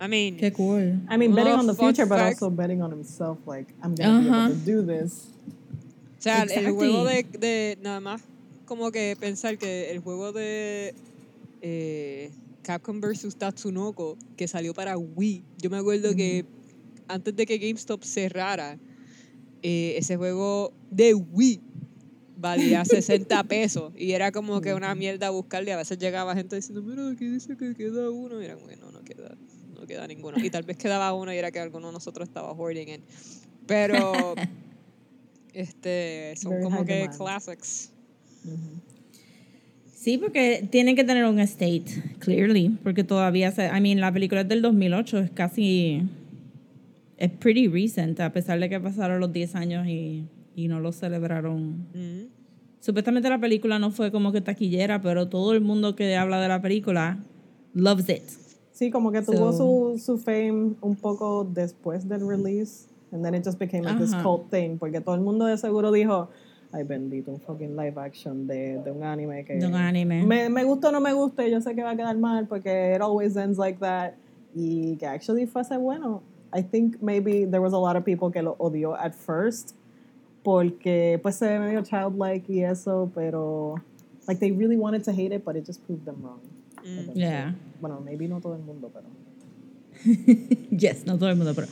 I 0.00 0.08
mean, 0.08 0.36
Qué 0.38 0.50
cool. 0.52 0.94
I 1.10 1.18
mean, 1.18 1.34
betting 1.34 1.52
on 1.54 1.66
the 1.66 1.74
future, 1.74 2.06
but 2.06 2.18
facts- 2.18 2.40
also 2.42 2.48
betting 2.54 2.80
on 2.80 2.90
himself. 2.90 3.38
Like, 3.46 3.74
I'm 3.82 3.94
gonna 3.94 4.20
be 4.20 4.28
Ajá. 4.30 4.46
able 4.46 4.54
to 4.54 4.64
do 4.64 4.82
this. 4.82 5.28
O 6.18 6.22
sea, 6.22 6.42
el 6.42 6.72
juego 6.72 7.04
de, 7.04 7.22
de 7.38 7.78
nada 7.80 8.00
más 8.00 8.22
como 8.64 8.92
que 8.92 9.16
pensar 9.18 9.56
que 9.56 9.90
el 9.90 10.00
juego 10.00 10.32
de 10.32 10.94
eh, 11.62 12.30
Capcom 12.62 13.00
vs 13.00 13.36
Tatsunoko 13.36 14.18
que 14.36 14.46
salió 14.46 14.74
para 14.74 14.98
Wii, 14.98 15.42
yo 15.56 15.70
me 15.70 15.78
acuerdo 15.78 16.14
que 16.14 16.44
antes 17.08 17.34
de 17.34 17.46
que 17.46 17.56
GameStop 17.56 18.04
cerrara, 18.04 18.78
eh, 19.62 19.94
ese 19.96 20.16
juego 20.16 20.72
de 20.90 21.14
Wii 21.14 21.60
valía 22.36 22.84
60 22.84 23.42
pesos 23.44 23.92
y 23.96 24.12
era 24.12 24.30
como 24.30 24.60
que 24.60 24.74
una 24.74 24.94
mierda 24.94 25.30
buscarle. 25.30 25.72
A 25.72 25.78
veces 25.78 25.98
llegaba 25.98 26.34
gente 26.34 26.56
diciendo, 26.56 26.82
mira, 26.82 27.08
aquí 27.10 27.26
dice 27.26 27.56
que 27.56 27.74
queda 27.74 28.10
uno. 28.10 28.40
Y 28.40 28.44
era 28.44 28.54
como 28.54 28.68
que 28.68 28.76
no, 28.76 28.92
no 28.92 29.02
queda, 29.02 29.34
no 29.74 29.86
queda 29.86 30.06
ninguno. 30.06 30.36
Y 30.44 30.50
tal 30.50 30.64
vez 30.64 30.76
quedaba 30.76 31.14
uno 31.14 31.32
y 31.32 31.38
era 31.38 31.50
que 31.50 31.58
alguno 31.58 31.88
de 31.88 31.94
nosotros 31.94 32.28
estaba 32.28 32.52
hoarding 32.52 32.88
it. 32.88 33.02
Pero 33.66 34.34
este 35.54 36.34
son 36.36 36.52
Very 36.52 36.62
como 36.64 36.84
que 36.84 36.94
demand. 36.94 37.16
classics. 37.18 37.92
Sí, 39.92 40.16
porque 40.18 40.66
tienen 40.70 40.94
que 40.96 41.04
tener 41.04 41.24
un 41.24 41.40
estate, 41.40 41.84
clearly, 42.20 42.70
porque 42.82 43.02
todavía 43.04 43.50
se, 43.50 43.66
I 43.66 43.80
mean, 43.80 44.00
la 44.00 44.12
película 44.12 44.42
es 44.42 44.48
del 44.48 44.62
2008, 44.62 45.18
es 45.18 45.30
casi, 45.32 46.02
es 47.16 47.30
pretty 47.32 47.66
recent, 47.66 48.18
a 48.20 48.32
pesar 48.32 48.60
de 48.60 48.68
que 48.68 48.78
pasaron 48.78 49.18
los 49.20 49.32
10 49.32 49.54
años 49.56 49.86
y, 49.88 50.24
y 50.54 50.68
no 50.68 50.78
lo 50.80 50.92
celebraron. 50.92 51.88
Mm. 51.94 52.26
Supuestamente 52.80 53.28
la 53.28 53.40
película 53.40 53.78
no 53.80 53.90
fue 53.90 54.12
como 54.12 54.30
que 54.30 54.40
taquillera, 54.40 55.02
pero 55.02 55.28
todo 55.28 55.52
el 55.52 55.60
mundo 55.60 55.96
que 55.96 56.14
habla 56.16 56.40
de 56.40 56.48
la 56.48 56.62
película 56.62 57.18
loves 57.74 58.08
it. 58.08 58.22
Sí, 58.72 58.90
como 58.92 59.10
que 59.10 59.20
tuvo 59.22 59.52
So- 59.52 59.96
su, 59.98 59.98
su 59.98 60.18
fame 60.18 60.74
un 60.80 60.94
poco 60.94 61.44
después 61.52 62.08
del 62.08 62.26
release. 62.26 62.86
And 63.12 63.24
then 63.24 63.34
it 63.34 63.44
just 63.44 63.58
became 63.58 63.84
like 63.84 63.98
this 63.98 64.12
Ajá. 64.12 64.22
cult 64.22 64.50
thing. 64.50 64.78
Porque 64.78 65.00
todo 65.00 65.14
el 65.14 65.20
mundo 65.20 65.46
de 65.46 65.56
seguro 65.56 65.90
dijo, 65.90 66.28
ay 66.72 66.84
bendito, 66.84 67.28
un 67.30 67.40
fucking 67.40 67.76
live 67.76 67.98
action 67.98 68.46
de, 68.46 68.80
de 68.84 68.90
un 68.90 69.02
anime 69.02 69.44
que... 69.44 69.58
De 69.58 69.66
un 69.66 69.74
anime. 69.74 70.24
Me, 70.24 70.48
me 70.48 70.64
gusta 70.64 70.88
o 70.88 70.92
no 70.92 71.00
me 71.00 71.12
gusta, 71.12 71.46
yo 71.48 71.60
sé 71.60 71.74
que 71.74 71.82
va 71.82 71.90
a 71.90 71.96
quedar 71.96 72.18
mal 72.18 72.46
porque 72.46 72.94
it 72.94 73.00
always 73.00 73.36
ends 73.36 73.58
like 73.58 73.78
that. 73.80 74.14
Y 74.54 74.96
que 74.98 75.06
actually 75.06 75.46
fuese 75.46 75.78
bueno. 75.78 76.22
I 76.52 76.62
think 76.62 77.02
maybe 77.02 77.44
there 77.44 77.60
was 77.60 77.72
a 77.72 77.78
lot 77.78 77.96
of 77.96 78.04
people 78.04 78.30
que 78.30 78.42
lo 78.42 78.56
odió 78.58 78.96
at 78.98 79.14
first 79.14 79.74
porque 80.42 81.18
pues 81.22 81.36
se 81.36 81.46
ve 81.46 81.58
medio 81.58 81.82
childlike 81.82 82.48
y 82.48 82.62
eso, 82.62 83.10
pero 83.14 83.74
like 84.26 84.40
they 84.40 84.52
really 84.52 84.76
wanted 84.76 85.04
to 85.04 85.12
hate 85.12 85.32
it, 85.32 85.44
but 85.44 85.56
it 85.56 85.66
just 85.66 85.84
proved 85.86 86.04
them 86.04 86.16
wrong. 86.22 86.40
Mm. 86.84 87.14
Yeah. 87.14 87.52
Bueno, 87.80 88.00
maybe 88.00 88.28
no 88.28 88.40
todo 88.40 88.54
el 88.54 88.62
mundo, 88.62 88.90
pero... 88.92 89.06
Yes, 90.70 91.04
no 91.06 91.18
todo 91.18 91.28
el 91.28 91.36
mundo, 91.36 91.54
pero, 91.54 91.66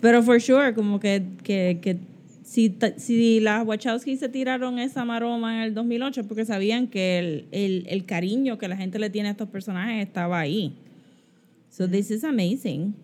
pero 0.00 0.22
for 0.22 0.40
sure, 0.40 0.74
como 0.74 1.00
que, 1.00 1.22
que, 1.42 1.78
que 1.80 1.98
si, 2.44 2.74
si 2.96 3.40
las 3.40 3.66
Wachowski 3.66 4.16
se 4.16 4.28
tiraron 4.28 4.78
esa 4.78 5.04
maroma 5.04 5.56
en 5.56 5.62
el 5.62 5.74
2008 5.74 6.26
porque 6.26 6.44
sabían 6.44 6.86
que 6.86 7.18
el, 7.18 7.44
el, 7.52 7.86
el 7.88 8.04
cariño 8.06 8.58
que 8.58 8.68
la 8.68 8.76
gente 8.76 8.98
le 8.98 9.10
tiene 9.10 9.28
a 9.28 9.32
estos 9.32 9.48
personajes 9.48 10.06
estaba 10.06 10.40
ahí. 10.40 10.74
So 11.70 11.88
this 11.88 12.10
is 12.10 12.24
amazing. 12.24 12.94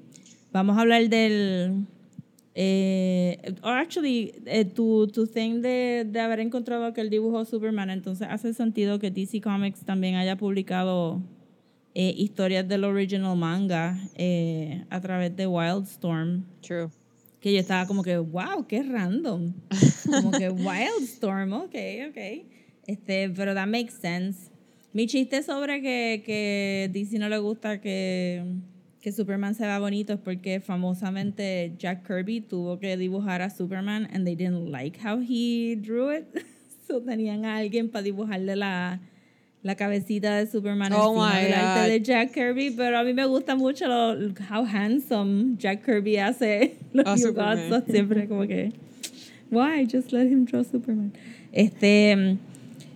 Vamos 0.53 0.77
a 0.79 0.83
hablar 0.83 1.09
del... 1.09 1.87
Eh, 2.57 3.37
or 3.63 3.73
actually, 3.73 4.33
eh, 4.47 4.65
tu, 4.65 5.09
tu 5.09 5.27
thing 5.27 5.61
de, 5.61 6.07
de 6.09 6.21
haber 6.21 6.39
encontrado 6.39 6.85
aquel 6.85 7.11
dibujo 7.11 7.45
Superman, 7.45 7.91
entonces 7.91 8.29
hace 8.31 8.55
sentido 8.55 9.01
que 9.01 9.11
DC 9.11 9.41
Comics 9.41 9.81
también 9.81 10.15
haya 10.15 10.37
publicado 10.37 11.21
eh, 11.95 12.13
historias 12.17 12.67
del 12.67 12.85
original 12.85 13.37
manga 13.37 13.97
eh, 14.17 14.85
a 14.91 15.01
través 15.01 15.35
de 15.37 15.47
Wildstorm. 15.47 16.45
True. 16.61 16.91
Que 17.41 17.53
yo 17.53 17.61
estaba 17.61 17.87
como 17.87 18.03
que, 18.03 18.17
wow, 18.19 18.67
qué 18.67 18.83
random. 18.83 19.53
Como 20.05 20.33
que 20.33 20.49
Wildstorm, 20.51 21.53
ok, 21.53 21.75
ok. 22.09 22.47
Este, 22.87 23.31
pero 23.31 23.55
that 23.55 23.69
makes 23.69 23.95
sense. 23.95 24.51
Mi 24.93 25.07
chiste 25.07 25.43
sobre 25.43 25.83
que, 25.83 26.23
que 26.25 26.91
DC 26.93 27.19
no 27.19 27.29
le 27.29 27.39
gusta 27.39 27.81
que, 27.81 28.45
que 29.01 29.13
Superman 29.13 29.55
se 29.55 29.65
vea 29.65 29.79
bonito 29.79 30.13
es 30.15 30.21
porque 30.21 30.61
famosamente 30.61 31.75
Jack 31.79 32.07
Kirby 32.07 32.41
tuvo 32.41 32.79
que 32.79 32.97
dibujar 32.97 33.43
a 33.43 33.51
Superman 33.51 34.09
and 34.13 34.25
they 34.25 34.35
didn't 34.35 34.71
like 34.71 34.99
how 34.99 35.21
he 35.21 35.77
drew 35.77 36.11
it. 36.11 36.27
so 36.87 37.01
tenían 37.03 37.45
a 37.45 37.57
alguien 37.57 37.91
para 37.91 38.03
dibujarle 38.03 38.57
la, 38.57 39.01
la 39.65 39.75
cabecita 39.77 40.37
de 40.37 40.47
Superman 40.47 40.93
Oh 40.93 41.27
encima 41.27 41.39
del 41.39 41.55
arte 41.55 41.91
de 41.91 42.03
Jack 42.03 42.33
Kirby, 42.33 42.71
pero 42.77 42.99
a 42.99 43.03
mí 43.03 43.15
me 43.15 43.25
gusta 43.25 43.57
mucho 43.57 43.89
lo, 43.89 44.13
how 44.51 44.63
handsome 44.63 45.57
Jack 45.57 45.83
Kirby 45.85 46.19
hace. 46.19 46.77
Los. 46.93 47.25
Gods, 47.33 47.71
so 47.71 47.81
siempre 47.91 48.29
como 48.29 48.47
que 48.47 48.73
why 49.51 49.87
just 49.91 50.13
let 50.13 50.27
him 50.27 50.45
draw 50.45 50.63
Superman. 50.63 51.15
Este 51.51 52.37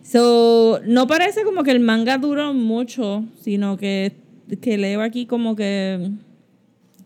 so 0.03 0.81
no 0.87 1.07
parece 1.07 1.43
como 1.43 1.65
que 1.65 1.71
el 1.71 1.81
manga 1.81 2.19
duró 2.19 2.53
mucho, 2.53 3.25
sino 3.41 3.79
que 3.79 4.13
que 4.61 4.77
leo 4.77 5.01
aquí 5.01 5.25
como 5.25 5.57
que 5.57 6.11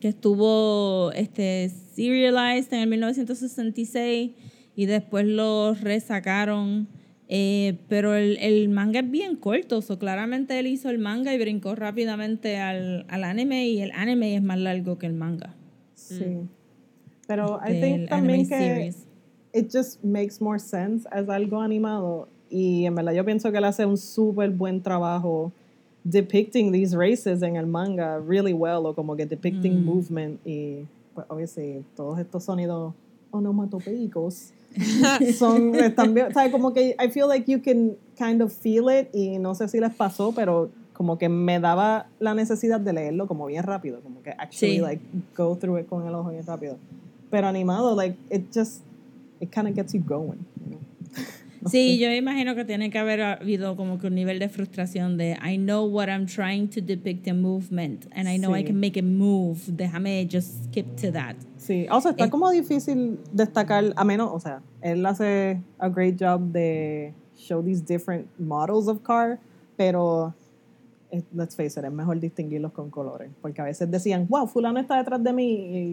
que 0.01 0.09
estuvo 0.09 1.13
este 1.13 1.71
serialized 1.95 2.73
en 2.73 2.81
el 2.81 2.89
1966 2.89 4.33
y 4.75 4.87
después 4.87 5.25
lo 5.25 5.75
resacaron 5.75 6.89
eh, 7.35 7.79
pero 7.89 8.15
el, 8.15 8.37
el 8.41 8.69
manga 8.69 9.01
es 9.01 9.11
bien 9.11 9.37
corto, 9.37 9.81
so 9.81 9.99
claramente 9.99 10.59
él 10.59 10.67
hizo 10.67 10.91
el 10.91 10.99
manga 10.99 11.33
y 11.33 11.39
brincó 11.39 11.75
rápidamente 11.75 12.59
al, 12.59 13.07
al 13.09 13.25
anime 13.25 13.69
y 13.69 13.81
el 13.81 13.91
anime 13.93 14.37
es 14.37 14.43
más 14.43 14.59
largo 14.59 14.99
que 14.99 15.07
el 15.07 15.15
manga. 15.15 15.55
Sí. 15.95 16.37
Pero 17.27 17.59
I 17.67 17.81
think 17.81 18.09
también 18.11 18.47
que 18.47 18.59
series. 18.59 19.07
it 19.55 19.71
just 19.73 20.03
makes 20.05 20.41
more 20.41 20.59
sense 20.59 21.09
as 21.11 21.29
algo 21.31 21.61
animado. 21.63 22.29
Y 22.51 22.85
en 22.85 22.95
verdad 22.97 23.15
yo 23.15 23.25
pienso 23.25 23.51
que 23.51 23.57
él 23.57 23.65
hace 23.65 23.87
un 23.87 23.97
súper 23.97 24.51
buen 24.51 24.83
trabajo 24.83 25.51
depicting 26.05 26.71
these 26.71 26.95
races 26.95 27.41
en 27.43 27.57
el 27.57 27.67
manga 27.67 28.19
really 28.19 28.53
well, 28.53 28.85
o 28.85 28.93
como 28.95 29.17
que 29.17 29.25
depicting 29.25 29.81
Mm. 29.81 29.85
movement 29.87 30.41
y 30.45 30.85
pues 31.15 31.25
obviously 31.31 31.83
todos 31.97 32.19
estos 32.19 32.45
sonidos 32.45 32.93
onomatopeicos 33.31 34.53
son 35.39 35.73
bien, 36.15 36.27
o 36.29 36.33
sea, 36.33 36.51
como 36.51 36.73
que 36.73 36.97
I 36.99 37.09
feel 37.11 37.29
like 37.29 37.51
you 37.51 37.61
can 37.63 37.97
kind 38.17 38.41
of 38.43 38.53
feel 38.53 38.89
it 38.91 39.09
y 39.15 39.39
no 39.39 39.55
sé 39.55 39.69
si 39.69 39.81
les 39.81 39.95
pasó, 39.95 40.33
pero 40.35 40.71
como 40.93 41.19
que 41.19 41.29
me 41.29 41.59
daba 41.59 42.07
la 42.21 42.35
necesidad 42.35 42.79
de 42.81 42.93
leerlo 42.93 43.27
como 43.27 43.47
bien 43.47 43.63
rápido, 43.65 44.01
como 44.01 44.23
que 44.23 44.31
actually 44.31 44.77
Sí. 44.77 44.81
like 44.81 45.03
go 45.37 45.57
through 45.57 45.79
it 45.81 45.89
con 45.89 46.07
el 46.07 46.15
ojo 46.15 46.31
bien 46.31 46.47
rápido. 46.47 46.77
Pero 47.31 47.47
animado 47.49 47.97
like 47.97 48.17
it 48.31 48.45
just 48.55 48.83
it 49.41 49.51
kind 49.51 49.67
of 49.69 49.75
gets 49.75 49.93
you 49.95 50.01
going. 50.01 50.39
you 50.65 50.71
know? 50.71 50.79
Sí, 51.71 51.99
yo 51.99 52.11
imagino 52.13 52.55
que 52.55 52.65
tiene 52.65 52.91
que 52.91 52.99
haber 52.99 53.21
habido 53.23 53.77
como 53.77 53.99
que 53.99 54.09
un 54.09 54.15
nivel 54.15 54.39
de 54.39 54.49
frustración 54.49 55.17
de 55.17 55.39
I 55.45 55.57
know 55.59 55.85
what 55.87 56.09
I'm 56.09 56.27
trying 56.27 56.69
to 56.71 56.81
depict 56.81 57.27
in 57.27 57.41
movement 57.41 58.07
and 58.15 58.29
I 58.29 58.37
know 58.39 58.55
I 58.57 58.61
Sí. 58.63 58.67
can 58.69 58.81
make 58.81 58.99
it 58.99 59.05
move. 59.05 59.61
Déjame 59.69 60.29
just 60.31 60.65
skip 60.65 60.87
to 60.97 61.13
that. 61.13 61.37
Sí, 61.59 61.87
o 61.91 62.01
sea, 62.01 62.11
está 62.13 62.25
Eh, 62.25 62.31
como 62.31 62.51
difícil 62.51 63.19
destacar, 63.33 63.93
a 63.95 64.05
menos, 64.05 64.31
o 64.33 64.41
sea, 64.41 64.61
él 64.81 65.07
hace 65.07 65.61
a 65.79 65.89
great 65.89 66.17
job 66.21 66.41
de 66.53 67.13
show 67.37 67.63
these 67.63 67.81
different 67.85 68.27
models 68.39 68.89
of 68.89 69.01
car, 69.03 69.39
pero 69.77 70.35
eh, 71.13 71.23
let's 71.35 71.55
face 71.55 71.79
it, 71.79 71.85
es 71.85 71.93
mejor 71.93 72.19
distinguirlos 72.19 72.73
con 72.73 72.91
colores, 72.91 73.31
porque 73.41 73.61
a 73.61 73.65
veces 73.65 73.89
decían, 73.91 74.27
wow, 74.29 74.47
fulano 74.49 74.81
está 74.81 74.97
detrás 74.97 75.23
de 75.23 75.33
mí 75.33 75.45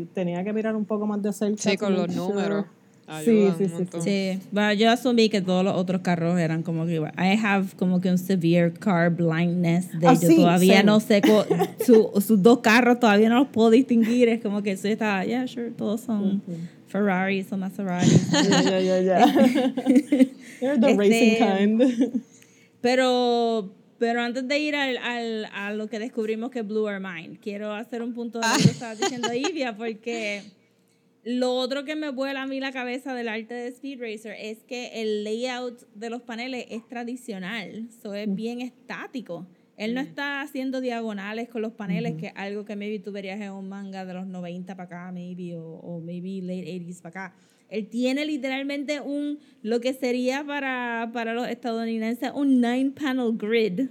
y 0.01 0.05
tenía 0.13 0.43
que 0.43 0.53
mirar 0.53 0.75
un 0.75 0.85
poco 0.85 1.05
más 1.05 1.21
de 1.21 1.31
cerca. 1.33 1.57
Sí, 1.57 1.77
con 1.77 1.93
make 1.95 2.07
los 2.07 2.15
números. 2.15 2.65
Ayudan 3.09 3.57
sí, 3.57 3.65
sí, 3.65 3.71
montón. 3.73 4.01
Sí, 4.01 4.39
bueno, 4.51 4.73
yo 4.73 4.89
asumí 4.91 5.29
que 5.29 5.41
todos 5.41 5.63
los 5.65 5.75
otros 5.75 6.01
carros 6.01 6.39
eran 6.39 6.63
como 6.63 6.85
que 6.85 6.95
igual. 6.95 7.11
I 7.17 7.37
have 7.43 7.67
como 7.77 7.99
que 8.01 8.09
un 8.09 8.17
severe 8.17 8.71
car 8.73 9.09
blindness 9.09 9.87
de 9.99 10.07
Ah, 10.07 10.13
yo 10.13 10.27
sí, 10.27 10.35
todavía 10.37 10.73
same. 10.77 10.83
no 10.85 10.99
sé 10.99 11.21
co- 11.21 11.45
su- 11.85 12.11
sus 12.21 12.41
dos 12.41 12.59
carros 12.59 12.99
todavía 12.99 13.29
no 13.29 13.39
los 13.39 13.47
puedo 13.49 13.69
distinguir, 13.71 14.29
es 14.29 14.41
como 14.41 14.61
que 14.63 14.77
soy 14.77 14.91
estaba, 14.91 15.25
yeah, 15.25 15.47
sure, 15.47 15.71
todos 15.71 16.01
son 16.01 16.41
Ferraris 16.87 17.51
o 17.51 17.57
Maseratis. 17.57 18.27
Yeah, 18.31 18.61
yeah, 18.79 18.79
yeah, 18.79 19.01
yeah. 19.01 20.25
You're 20.61 20.77
the 20.79 20.95
racing 20.97 21.33
Este, 21.33 21.37
kind. 21.39 22.21
Pero, 22.81 23.73
pero 23.97 24.21
antes 24.21 24.47
de 24.47 24.57
ir 24.59 24.75
al, 24.75 24.97
al- 24.97 25.45
a 25.53 25.73
lo 25.73 25.87
que 25.87 25.99
descubrimos 25.99 26.49
que 26.51 26.61
blew 26.61 26.85
our 26.85 26.99
mind, 26.99 27.37
quiero 27.41 27.73
hacer 27.73 28.01
un 28.01 28.13
punto 28.13 28.39
de 28.39 28.47
lo 28.47 28.55
que 28.55 28.69
estaba 28.71 28.95
diciendo 28.95 29.33
Ivia, 29.33 29.75
porque 29.75 30.41
lo 31.23 31.53
otro 31.53 31.83
que 31.83 31.95
me 31.95 32.09
vuela 32.09 32.43
a 32.43 32.47
mí 32.47 32.59
la 32.59 32.71
cabeza 32.71 33.13
del 33.13 33.27
arte 33.27 33.53
de 33.53 33.67
Speed 33.67 33.99
Racer 33.99 34.35
es 34.39 34.63
que 34.63 35.01
el 35.01 35.23
layout 35.23 35.81
de 35.93 36.09
los 36.09 36.21
paneles 36.21 36.65
es 36.69 36.87
tradicional, 36.87 37.89
so 38.01 38.13
es 38.13 38.33
bien 38.33 38.61
estático. 38.61 39.45
Él 39.75 39.93
no 39.93 40.01
está 40.01 40.41
haciendo 40.41 40.81
diagonales 40.81 41.47
con 41.47 41.61
los 41.61 41.71
paneles, 41.71 42.15
que 42.15 42.27
es 42.27 42.33
algo 42.35 42.65
que 42.65 42.75
maybe 42.75 42.99
tú 42.99 43.13
verías 43.13 43.39
en 43.39 43.51
un 43.51 43.69
manga 43.69 44.05
de 44.05 44.13
los 44.13 44.27
90 44.27 44.75
para 44.75 44.85
acá, 44.85 45.11
maybe, 45.13 45.55
o, 45.55 45.63
o 45.63 46.01
maybe 46.01 46.41
late 46.41 46.69
80s 46.69 47.01
para 47.01 47.27
acá. 47.27 47.35
Él 47.69 47.87
tiene 47.87 48.25
literalmente 48.25 48.99
un, 48.99 49.39
lo 49.61 49.79
que 49.79 49.93
sería 49.93 50.43
para, 50.43 51.11
para 51.13 51.33
los 51.33 51.47
estadounidenses, 51.47 52.31
un 52.33 52.59
nine 52.59 52.91
panel 52.91 53.37
grid. 53.37 53.89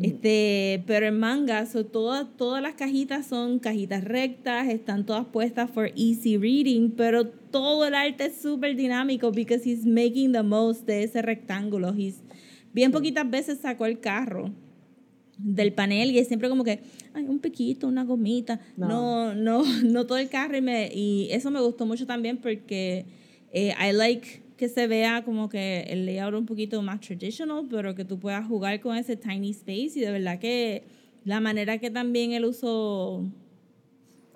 Este, 0.00 0.82
pero 0.86 1.06
en 1.06 1.18
manga, 1.18 1.66
so, 1.66 1.86
todas, 1.86 2.26
todas 2.36 2.60
las 2.60 2.74
cajitas 2.74 3.26
son 3.26 3.60
cajitas 3.60 4.02
rectas, 4.02 4.68
están 4.68 5.06
todas 5.06 5.26
puestas 5.26 5.70
for 5.70 5.92
easy 5.94 6.36
reading, 6.36 6.90
pero 6.90 7.28
todo 7.28 7.86
el 7.86 7.94
arte 7.94 8.26
es 8.26 8.40
súper 8.40 8.74
dinámico 8.74 9.30
because 9.30 9.68
he's 9.68 9.86
making 9.86 10.32
the 10.32 10.42
most 10.42 10.84
de 10.84 11.04
ese 11.04 11.22
rectángulo. 11.22 11.94
He's, 11.96 12.22
bien 12.72 12.90
poquitas 12.90 13.30
veces 13.30 13.60
sacó 13.60 13.86
el 13.86 14.00
carro 14.00 14.50
del 15.38 15.72
panel 15.72 16.10
y 16.10 16.18
es 16.18 16.28
siempre 16.28 16.48
como 16.48 16.64
que 16.64 16.80
ay 17.12 17.24
un 17.26 17.40
piquito 17.40 17.88
una 17.88 18.04
gomita 18.04 18.60
no 18.76 19.34
No. 19.34 19.34
no 19.34 19.64
no, 19.84 20.06
todo 20.06 20.18
el 20.18 20.28
carro 20.28 20.56
y, 20.56 20.60
me, 20.60 20.90
y 20.94 21.28
eso 21.30 21.50
me 21.50 21.60
gustó 21.60 21.86
mucho 21.86 22.06
también 22.06 22.38
porque 22.38 23.06
eh, 23.52 23.74
I 23.80 23.92
like 23.92 24.43
que 24.56 24.68
se 24.68 24.86
vea 24.86 25.24
como 25.24 25.48
que 25.48 25.82
el 25.88 26.06
layout 26.06 26.34
un 26.34 26.46
poquito 26.46 26.80
más 26.82 27.00
traditional 27.00 27.66
pero 27.68 27.94
que 27.94 28.04
tú 28.04 28.18
puedas 28.18 28.46
jugar 28.46 28.80
con 28.80 28.96
ese 28.96 29.16
tiny 29.16 29.50
space. 29.50 29.92
Y 29.96 30.00
de 30.00 30.10
verdad 30.10 30.38
que 30.38 30.84
la 31.24 31.40
manera 31.40 31.78
que 31.78 31.90
también 31.90 32.32
él 32.32 32.44
usó 32.44 33.24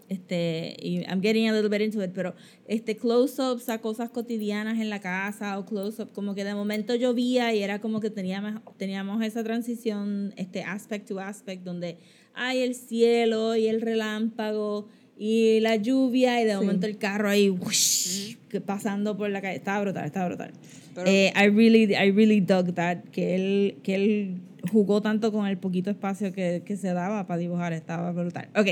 este, 0.09 0.75
y 0.81 1.01
I'm 1.03 1.21
getting 1.21 1.49
a 1.49 1.53
little 1.53 1.69
bit 1.69 1.83
into 1.83 2.03
it, 2.03 2.13
pero 2.15 2.35
este 2.67 2.97
close-ups 2.97 3.69
a 3.69 3.79
cosas 3.81 4.11
cotidianas 4.11 4.81
en 4.81 4.89
la 4.89 5.01
casa 5.01 5.59
o 5.59 5.67
close-up, 5.67 6.13
como 6.13 6.35
que 6.35 6.45
de 6.45 6.55
momento 6.55 6.95
llovía 6.95 7.55
y 7.55 7.63
era 7.63 7.81
como 7.81 8.01
que 8.01 8.11
teníamos, 8.11 8.63
teníamos 8.79 9.23
esa 9.23 9.45
transición, 9.45 10.33
este 10.37 10.63
aspect 10.63 11.09
to 11.09 11.21
aspect, 11.21 11.63
donde 11.63 11.99
hay 12.35 12.61
el 12.61 12.75
cielo 12.75 13.55
y 13.57 13.67
el 13.67 13.81
relámpago 13.81 14.89
y 15.19 15.59
la 15.61 15.77
lluvia 15.77 16.41
y 16.41 16.45
de 16.45 16.53
Sí. 16.53 16.57
momento 16.57 16.87
el 16.87 16.97
carro 16.97 17.29
ahí 17.29 17.51
whoosh, 17.51 18.37
pasando 18.65 19.17
por 19.17 19.29
la 19.31 19.41
calle. 19.43 19.57
Estaba 19.57 19.81
brutal, 19.83 20.07
estaba 20.07 20.29
brutal. 20.29 20.53
Pero- 20.95 21.09
Eh, 21.11 21.33
I 21.37 21.49
really, 21.49 21.95
I 21.95 22.11
really 22.13 22.41
dug 22.41 22.75
that, 22.75 22.99
que 23.13 23.35
él, 23.35 23.77
que 23.83 23.95
él 23.95 24.41
jugó 24.73 25.01
tanto 25.03 25.31
con 25.33 25.47
el 25.47 25.57
poquito 25.59 25.91
espacio 25.91 26.33
que, 26.33 26.63
que 26.65 26.77
se 26.77 26.93
daba 26.93 27.27
para 27.27 27.39
dibujar, 27.39 27.73
estaba 27.73 28.11
brutal. 28.13 28.49
Ok, 28.57 28.69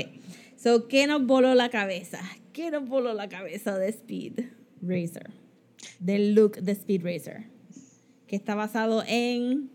so, 0.57 0.87
¿qué 0.87 1.05
nos 1.07 1.25
voló 1.25 1.53
la 1.53 1.69
cabeza? 1.69 2.19
¿Qué 2.53 2.71
nos 2.71 2.87
voló 2.87 3.13
la 3.13 3.27
cabeza 3.29 3.77
de 3.77 3.89
Speed 3.89 4.33
Racer? 4.81 5.29
Del 5.99 6.33
look 6.33 6.57
de 6.61 6.71
Speed 6.73 7.03
Racer. 7.03 7.45
Que 8.27 8.35
está 8.35 8.55
basado 8.55 9.03
en... 9.07 9.69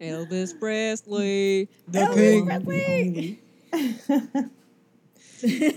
Elvis 0.00 0.54
Presley, 0.54 1.68
The 1.90 1.98
Elvis 2.00 2.42
King. 2.42 2.64
Presley. 2.64 3.38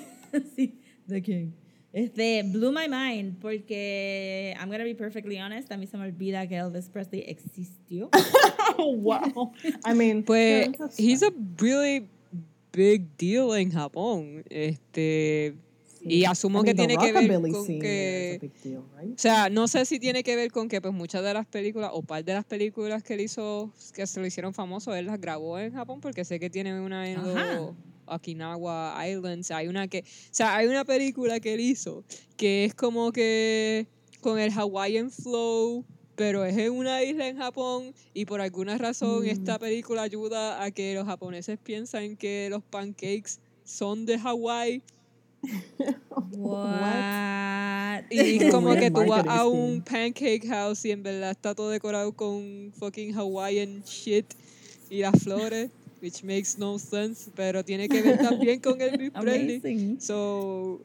sí, 0.56 0.80
The 1.08 1.22
King. 1.22 1.52
Este, 1.94 2.44
blew 2.44 2.72
my 2.72 2.88
mind 2.88 3.38
porque, 3.41 4.56
I'm 4.58 4.70
gonna 4.70 4.86
be 4.86 4.96
perfectly 4.96 5.38
honest, 5.38 5.70
a 5.72 5.78
mí 5.78 5.88
se 5.88 5.98
me 5.98 6.06
olvida 6.06 6.48
que 6.48 6.56
Elvis 6.56 6.89
Presley 6.89 7.24
existió. 7.28 8.10
wow. 8.78 9.52
I 9.86 9.94
mean, 9.94 10.24
Pues, 10.26 10.70
he's 10.98 11.22
a 11.22 11.32
really 11.58 12.08
big 12.72 13.17
deal 13.17 13.54
en 13.56 13.72
Japón. 13.72 14.44
Este, 14.50 15.54
y 16.04 16.24
asumo 16.24 16.62
I 16.62 16.63
que 16.63 16.74
mean, 16.74 16.88
tiene 16.88 16.96
the 16.96 17.06
que 17.06 17.28
ver 17.28 17.52
con 17.52 17.65
que... 17.67 18.52
deal, 18.63 18.84
right? 18.98 19.13
O 19.13 19.17
sea, 19.17 19.50
no 19.50 19.67
sé 19.67 19.86
si 19.86 20.00
tiene 20.00 20.24
que 20.24 20.36
ver 20.38 20.52
con 20.52 20.70
que 20.70 20.80
pues 20.80 20.94
muchas 20.94 21.24
de 21.24 21.34
las 21.34 21.46
películas 21.46 21.91
o 21.94 22.04
par 22.04 22.24
de 22.24 22.34
las 22.34 22.46
películas 22.46 23.04
que 23.04 23.15
él 23.15 23.22
hizo, 23.22 23.72
que 23.94 24.08
se 24.08 24.20
lo 24.22 24.26
hicieron 24.26 24.54
famoso, 24.54 24.96
él 24.96 25.08
las 25.08 25.20
grabó 25.20 25.60
en 25.60 25.74
Japón 25.74 26.00
porque 26.00 26.24
sé 26.24 26.39
que 26.39 26.50
tiene 26.50 26.80
una 26.80 27.10
en 27.10 27.20
Okinawa 28.15 28.95
Islands, 29.08 29.52
hay 29.52 29.67
una 29.67 29.88
que, 29.88 30.00
o 30.00 30.04
sea, 30.32 30.56
hay 30.56 30.67
una 30.67 30.84
película 30.86 31.39
que 31.39 31.54
él 31.54 31.60
hizo 31.62 32.04
que 32.38 32.65
es 32.65 32.74
como 32.76 33.12
que 33.12 33.88
con 34.19 34.38
el 34.39 34.52
Hawaiian 34.52 35.10
flow, 35.12 35.86
pero 36.15 36.43
es 36.45 36.58
en 36.58 36.74
una 36.74 37.04
isla 37.04 37.28
en 37.28 37.38
Japón 37.38 37.93
y 38.13 38.26
por 38.26 38.41
alguna 38.41 38.78
razón 38.78 39.24
Mm. 39.24 39.28
esta 39.28 39.58
película 39.60 40.04
ayuda 40.04 40.63
a 40.63 40.71
que 40.71 40.93
los 40.93 41.06
japoneses 41.06 41.58
piensan 41.58 42.15
que 42.17 42.47
los 42.50 42.63
pancakes 42.63 43.39
son 43.63 44.06
de 44.06 44.19
Hawái 44.19 44.84
What? 46.32 48.04
Y 48.10 48.38
es 48.43 48.52
como 48.52 48.76
que 48.76 48.91
tú 48.91 49.06
vas 49.06 49.26
a 49.28 49.45
un 49.47 49.82
pancake 49.82 50.45
house 50.47 50.86
y 50.86 50.91
en 50.91 51.04
verdad 51.04 51.32
está 51.32 51.56
todo 51.56 51.69
decorado 51.69 52.12
con 52.13 52.71
fucking 52.78 53.13
Hawaiian 53.15 53.82
shit 53.84 54.26
y 54.89 55.00
las 55.00 55.24
flores, 55.24 55.71
which 56.02 56.24
makes 56.24 56.58
no 56.58 56.78
sense, 56.78 57.30
pero 57.36 57.64
tiene 57.64 57.88
que 57.88 58.02
ver 58.02 58.18
también 58.18 58.60
con 58.60 58.82
Elvis 58.82 59.12
Presley. 59.12 59.98
So, 60.00 60.82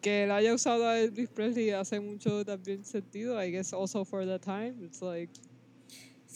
que 0.00 0.24
él 0.24 0.30
haya 0.30 0.54
usado 0.54 0.86
a 0.86 0.98
Elvis 0.98 1.28
Presley 1.28 1.70
hace 1.70 2.00
mucho 2.00 2.44
también 2.44 2.84
sentido, 2.84 3.42
I 3.42 3.50
guess 3.50 3.72
also 3.72 4.04
for 4.04 4.24
the 4.24 4.38
time, 4.38 4.74
it's 4.84 5.02
like, 5.02 5.32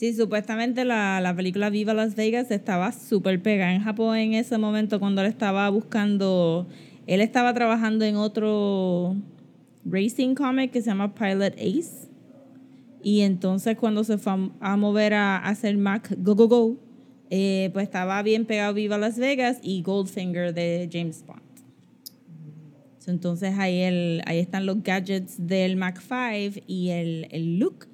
Sí, 0.01 0.15
supuestamente 0.15 0.87
la, 0.87 1.21
la 1.21 1.37
película 1.37 1.69
Viva 1.69 1.93
Las 1.93 2.15
Vegas 2.17 2.51
estaba 2.51 2.91
súper 2.91 3.43
pegada 3.43 3.75
en 3.75 3.83
Japón 3.83 4.17
en 4.17 4.33
ese 4.33 4.57
momento 4.57 4.99
cuando 4.99 5.21
él 5.21 5.27
estaba 5.27 5.69
buscando, 5.69 6.67
él 7.07 7.21
estaba 7.21 7.53
trabajando 7.53 8.07
en 8.07 8.17
otro 8.17 9.15
racing 9.85 10.35
comic 10.35 10.71
que 10.71 10.81
se 10.81 10.89
llama 10.89 11.15
Pilot 11.15 11.55
Ace. 11.59 12.09
Y 13.03 13.21
entonces 13.21 13.77
cuando 13.77 14.03
se 14.03 14.17
fue 14.17 14.33
a, 14.61 14.77
mover 14.79 15.13
a 15.13 15.37
hacer 15.37 15.77
Mac 15.77 16.15
Go 16.19 16.35
Go 16.35 16.49
Go, 16.49 16.77
eh, 17.31 17.71
pues 17.73 17.85
estaba 17.85 18.21
bien 18.23 18.45
pegado 18.45 18.75
Viva 18.75 18.99
Las 18.99 19.17
Vegas 19.17 19.59
y 19.63 19.83
Goldfinger 19.83 20.53
de 20.53 20.89
James 20.93 21.25
Bond. 21.25 21.41
So, 22.99 23.13
entonces 23.13 23.55
ahí, 23.57 23.81
el, 23.81 24.21
ahí 24.27 24.41
están 24.41 24.67
los 24.67 24.83
gadgets 24.83 25.47
del 25.47 25.77
Mac 25.77 26.01
5 26.01 26.65
y 26.67 26.91
el, 26.91 27.29
el 27.31 27.59
look. 27.59 27.87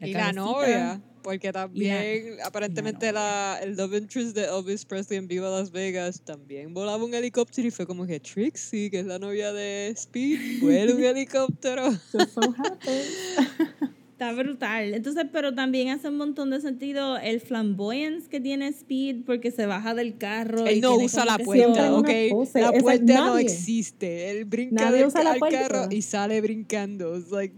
y 0.00 0.12
la 0.12 0.32
novia, 0.32 1.00
porque 1.22 1.52
también 1.52 2.38
aparentemente 2.42 3.12
novia. 3.12 3.20
la, 3.20 3.58
el 3.62 3.76
love 3.76 3.94
interest 3.94 4.34
de 4.34 4.46
Elvis 4.46 4.86
Presley 4.86 5.18
en 5.18 5.28
Viva 5.28 5.50
Las 5.50 5.70
Vegas 5.70 6.22
también 6.22 6.72
volaba 6.72 7.04
un 7.04 7.12
helicóptero 7.12 7.68
y 7.68 7.70
fue 7.70 7.86
como 7.86 8.06
que 8.06 8.18
Trixie, 8.18 8.90
que 8.90 9.00
es 9.00 9.06
la 9.06 9.18
novia 9.18 9.52
de 9.52 9.88
Speed, 9.88 10.62
vuela 10.62 10.94
un 10.94 11.04
helicóptero. 11.04 11.92
So 11.92 12.18
happens. 12.56 13.90
Está 14.20 14.34
brutal. 14.34 14.92
Entonces, 14.92 15.24
pero 15.32 15.54
también 15.54 15.88
hace 15.88 16.08
un 16.10 16.18
montón 16.18 16.50
de 16.50 16.60
sentido 16.60 17.16
el 17.16 17.40
flamboyance 17.40 18.28
que 18.28 18.38
tiene 18.38 18.68
Speed 18.68 19.24
porque 19.24 19.50
se 19.50 19.64
baja 19.64 19.94
del 19.94 20.18
carro. 20.18 20.66
y 20.66 20.74
Él 20.74 20.80
no 20.82 20.94
usa 20.96 21.24
la 21.24 21.38
puerta, 21.38 21.94
¿ok? 21.94 22.10
pose. 22.30 22.60
La 22.60 22.70
puerta 22.70 23.14
no 23.14 23.32
nadie. 23.32 23.46
existe. 23.46 24.30
Él 24.30 24.44
brinca 24.44 24.84
Nadie 24.84 24.98
del 24.98 25.06
usa 25.06 25.22
la 25.24 25.30
al 25.32 25.38
puerta. 25.38 25.58
carro 25.68 25.88
y 25.90 26.02
sale 26.02 26.38
brincando. 26.42 27.16
It's 27.16 27.30
like, 27.30 27.54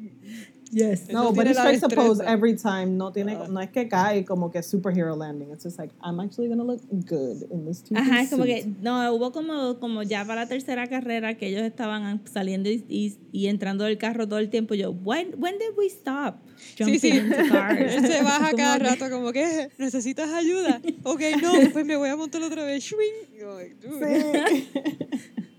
Yes. 0.74 1.08
No, 1.10 1.24
no 1.24 1.32
but 1.34 1.46
he 1.46 1.52
strikes 1.52 1.82
a 1.82 1.88
pose 1.90 2.20
every 2.26 2.56
time. 2.56 2.96
No, 2.96 3.12
tiene, 3.12 3.36
Ah. 3.36 3.46
no 3.48 3.60
es 3.60 3.68
que 3.70 3.88
cae 3.88 4.24
como 4.24 4.50
que 4.50 4.62
superhero 4.62 5.14
landing. 5.14 5.50
It's 5.52 5.64
just 5.64 5.78
like, 5.78 5.92
I'm 6.02 6.18
actually 6.18 6.48
going 6.48 6.58
to 6.60 6.64
look 6.64 6.80
good 6.90 7.42
in 7.52 7.66
this 7.66 7.82
two 7.84 7.94
Ajá, 7.94 8.22
es 8.22 8.30
como 8.30 8.44
que, 8.44 8.64
no, 8.80 9.12
hubo 9.14 9.32
como, 9.32 9.78
como 9.78 10.02
ya 10.02 10.24
para 10.24 10.42
la 10.42 10.48
tercera 10.48 10.86
carrera 10.88 11.36
que 11.36 11.48
ellos 11.48 11.62
estaban 11.62 12.22
saliendo 12.26 12.70
y, 12.70 12.84
y, 12.88 13.14
y 13.32 13.48
entrando 13.48 13.84
del 13.84 13.98
carro 13.98 14.26
todo 14.26 14.38
el 14.38 14.48
tiempo. 14.48 14.74
Yo, 14.74 14.90
when, 14.92 15.34
when 15.38 15.58
did 15.58 15.76
we 15.76 15.86
stop? 15.88 16.36
sí, 16.56 16.74
jumping 16.78 17.00
sí. 17.00 17.08
into 17.18 17.36
cars? 17.50 17.78
Él 17.94 18.06
se 18.10 18.22
baja 18.22 18.46
Como 18.52 18.56
cada 18.56 18.78
que- 18.78 18.84
rato 18.84 19.10
como 19.10 19.32
que, 19.32 19.68
¿necesitas 19.78 20.30
ayuda? 20.30 20.80
Ok, 21.04 21.20
no, 21.42 21.52
pues 21.72 21.84
me 21.84 21.96
voy 21.96 22.08
a 22.08 22.16
montar 22.16 22.42
otra 22.42 22.64
vez. 22.64 22.82
Shwing. 22.82 23.44
Like, 23.56 23.74
dude. 23.86 24.46
Sí. 24.48 24.68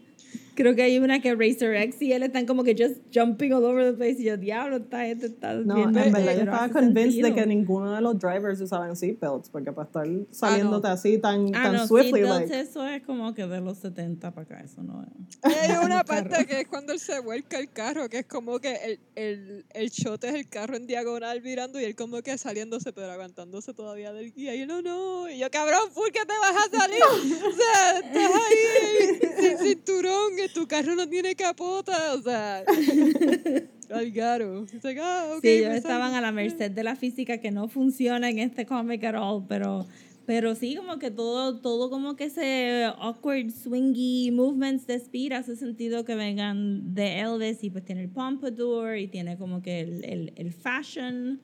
Creo 0.55 0.75
que 0.75 0.83
hay 0.83 0.99
una 0.99 1.19
que 1.21 1.33
Racer 1.35 1.75
X 1.75 2.01
y 2.01 2.13
él 2.13 2.23
están 2.23 2.45
como 2.45 2.63
que 2.63 2.75
just 2.77 2.97
jumping 3.13 3.53
all 3.53 3.63
over 3.63 3.91
the 3.91 3.93
place. 3.97 4.21
Y 4.21 4.25
yo, 4.25 4.37
diablo, 4.37 4.77
esta 4.77 5.05
gente 5.05 5.27
está 5.27 5.53
No, 5.53 5.77
en 5.77 5.93
loca", 5.93 6.09
verdad 6.09 6.33
yo 6.35 6.39
estaba 6.43 6.69
convinced 6.69 7.23
de 7.23 7.33
que 7.33 7.45
ninguno 7.45 7.91
de 7.93 8.01
los 8.01 8.17
drivers 8.19 8.61
usaban 8.61 8.95
seatbelts, 8.95 9.49
porque 9.49 9.71
para 9.71 9.87
estar 9.87 10.07
saliéndote 10.31 10.87
así 10.87 11.17
tan, 11.17 11.47
Ah, 11.55 11.63
tan 11.63 11.73
no, 11.73 11.87
swiftly, 11.87 12.21
like, 12.21 12.59
eso 12.59 12.87
es 12.87 13.01
como 13.03 13.33
que 13.33 13.45
de 13.47 13.61
los 13.61 13.77
70 13.79 14.31
para 14.31 14.43
acá, 14.45 14.61
eso 14.63 14.83
no 14.83 15.03
es. 15.03 15.37
Hay 15.43 15.77
una 15.85 16.03
parte 16.03 16.45
que 16.45 16.61
es 16.61 16.67
cuando 16.67 16.93
él 16.93 16.99
se 16.99 17.19
vuelca 17.19 17.57
el 17.59 17.71
carro, 17.71 18.09
que 18.09 18.19
es 18.19 18.25
como 18.25 18.59
que 18.59 18.75
el, 18.75 18.99
el, 19.15 19.65
el 19.73 19.89
shot 19.89 20.23
es 20.23 20.33
el 20.35 20.47
carro 20.47 20.75
en 20.75 20.87
diagonal 20.87 21.41
virando 21.41 21.79
y 21.79 21.83
él 21.83 21.95
como 21.95 22.21
que 22.21 22.37
saliéndose, 22.37 22.93
pero 22.93 23.11
aguantándose 23.11 23.73
todavía 23.73 24.13
del 24.13 24.33
guía. 24.33 24.55
Y 24.55 24.59
yo, 24.59 24.67
no, 24.67 24.81
no. 24.81 25.29
Y 25.29 25.39
yo, 25.39 25.49
cabrón, 25.51 25.89
¿por 25.93 26.11
qué 26.11 26.19
te 26.21 26.33
vas 26.39 26.55
a 26.67 26.77
salir? 26.77 27.03
O 27.03 27.51
sea, 27.51 27.99
estás 27.99 28.31
ahí 28.35 29.31
sin 29.39 29.57
cinturón, 29.57 30.35
que 30.43 30.53
tu 30.53 30.67
carro 30.67 30.95
no 30.95 31.08
tiene 31.08 31.36
capota. 31.36 32.13
O 32.13 32.21
sea, 32.21 32.63
al 33.89 34.12
garo. 34.12 34.63
It's 34.63 34.84
like, 34.84 34.99
ah, 35.01 35.34
ok, 35.36 35.41
sí, 35.41 35.49
ellos 35.49 35.69
me 35.69 35.77
estaban 35.77 36.13
a 36.13 36.21
la 36.21 36.32
merced 36.32 36.71
de 36.71 36.84
la 36.84 36.95
física 36.95 37.38
que 37.38 37.51
no 37.51 37.67
funciona 37.67 38.29
en 38.29 38.39
este 38.39 38.65
cómic 38.65 39.03
at 39.03 39.15
all, 39.15 39.45
pero, 39.47 39.86
pero 40.25 40.56
sí, 40.56 40.75
como 40.75 40.99
que 40.99 41.12
todo, 41.12 41.60
todo 41.60 41.89
como 41.89 42.15
que 42.15 42.25
ese 42.25 42.86
awkward, 42.97 43.51
swingy 43.51 44.32
movements 44.32 44.88
de 44.88 44.95
Speed 44.95 45.34
hace 45.34 45.56
sentido 45.56 46.06
que 46.06 46.15
vengan 46.15 46.93
de 46.93 47.19
Elvis 47.19 47.63
y 47.63 47.69
pues 47.69 47.86
tiene 47.86 48.01
el 48.01 48.10
pompadour 48.10 48.97
y 48.97 49.08
tiene 49.08 49.38
como 49.38 49.62
que 49.62 49.82
el, 49.82 50.03
el, 50.06 50.34
el 50.36 50.51
fashion 50.51 51.41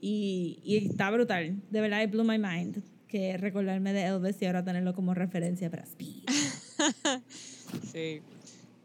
y, 0.00 0.60
y 0.64 0.76
está 0.76 1.10
brutal. 1.10 1.60
De 1.70 1.80
verdad, 1.80 2.02
it 2.02 2.10
blew 2.10 2.24
my 2.24 2.38
mind 2.38 2.82
que 3.06 3.36
recordarme 3.36 3.92
de 3.92 4.04
Elvis 4.04 4.40
y 4.40 4.46
ahora 4.46 4.64
tenerlo 4.64 4.94
como 4.94 5.14
referencia 5.14 5.68
para 5.68 5.82
Speed. 5.82 6.22
Sí. 7.92 8.20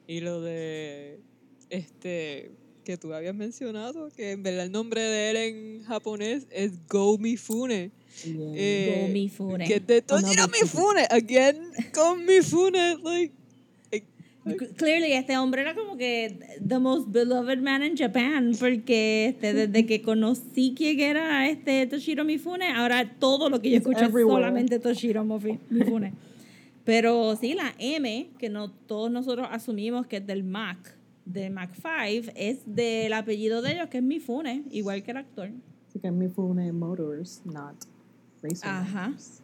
Y 0.07 0.19
lo 0.19 0.41
de 0.41 1.19
este 1.69 2.51
que 2.83 2.97
tú 2.97 3.11
habías 3.13 3.33
mencionado, 3.33 4.09
que 4.15 4.31
en 4.31 4.43
verdad 4.43 4.65
el 4.65 4.71
nombre 4.71 5.01
de 5.01 5.29
él 5.31 5.37
en 5.37 5.83
japonés 5.85 6.45
es 6.51 6.87
Go 6.87 7.17
Mifune. 7.17 7.91
yeah. 8.23 8.33
Eh, 8.53 9.01
Go 9.01 9.11
Mifune. 9.11 9.65
Que 9.65 9.79
de 9.79 10.03
Another 10.07 10.49
Mifune, 10.51 11.07
again, 11.09 11.71
con 11.93 12.23
Mifune, 12.25 12.97
like. 13.03 13.33
eh, 13.91 14.03
Clearly, 14.77 15.13
este 15.13 15.35
hombre 15.37 15.63
era 15.63 15.73
como 15.73 15.97
que 15.97 16.37
the 16.63 16.77
most 16.77 17.07
beloved 17.09 17.57
man 17.57 17.83
in 17.83 17.97
Japan, 17.97 18.55
porque 18.59 19.29
este, 19.29 19.53
desde 19.55 19.87
que 19.87 20.03
conocí 20.03 20.75
quién 20.77 20.99
era 20.99 21.49
este 21.49 21.87
Toshiro 21.87 22.23
Mifune, 22.23 22.71
ahora 22.71 23.15
todo 23.19 23.49
lo 23.49 23.59
que 23.59 23.71
yo 23.71 23.77
escucho 23.77 24.05
es 24.05 24.11
solamente 24.11 24.77
Toshiro 24.77 25.23
Mifune. 25.23 26.13
Pero 26.85 27.35
sí, 27.35 27.55
la 27.55 27.73
M, 27.79 28.29
que 28.37 28.49
no 28.49 28.71
todos 28.71 29.11
nosotros 29.11 29.47
asumimos 29.51 30.05
que 30.07 30.17
es 30.17 30.27
del 30.27 30.43
Mac, 30.43 30.95
de 31.25 31.49
Mac 31.49 31.71
5, 31.73 32.31
es 32.35 32.59
del 32.65 33.11
apellido 33.13 33.61
de 33.63 33.73
ellos, 33.73 33.89
que 33.89 33.97
es 33.97 34.03
Mifune, 34.03 34.63
igual 34.69 35.03
que 35.03 35.11
el 35.11 35.17
actor. 35.17 35.49
Así 35.89 35.99
que 35.99 36.11
Mifune 36.11 36.71
Motors, 36.71 37.41
not 37.43 37.75
Racer 38.43 38.69
Ajá. 38.69 39.09
Motors. 39.09 39.41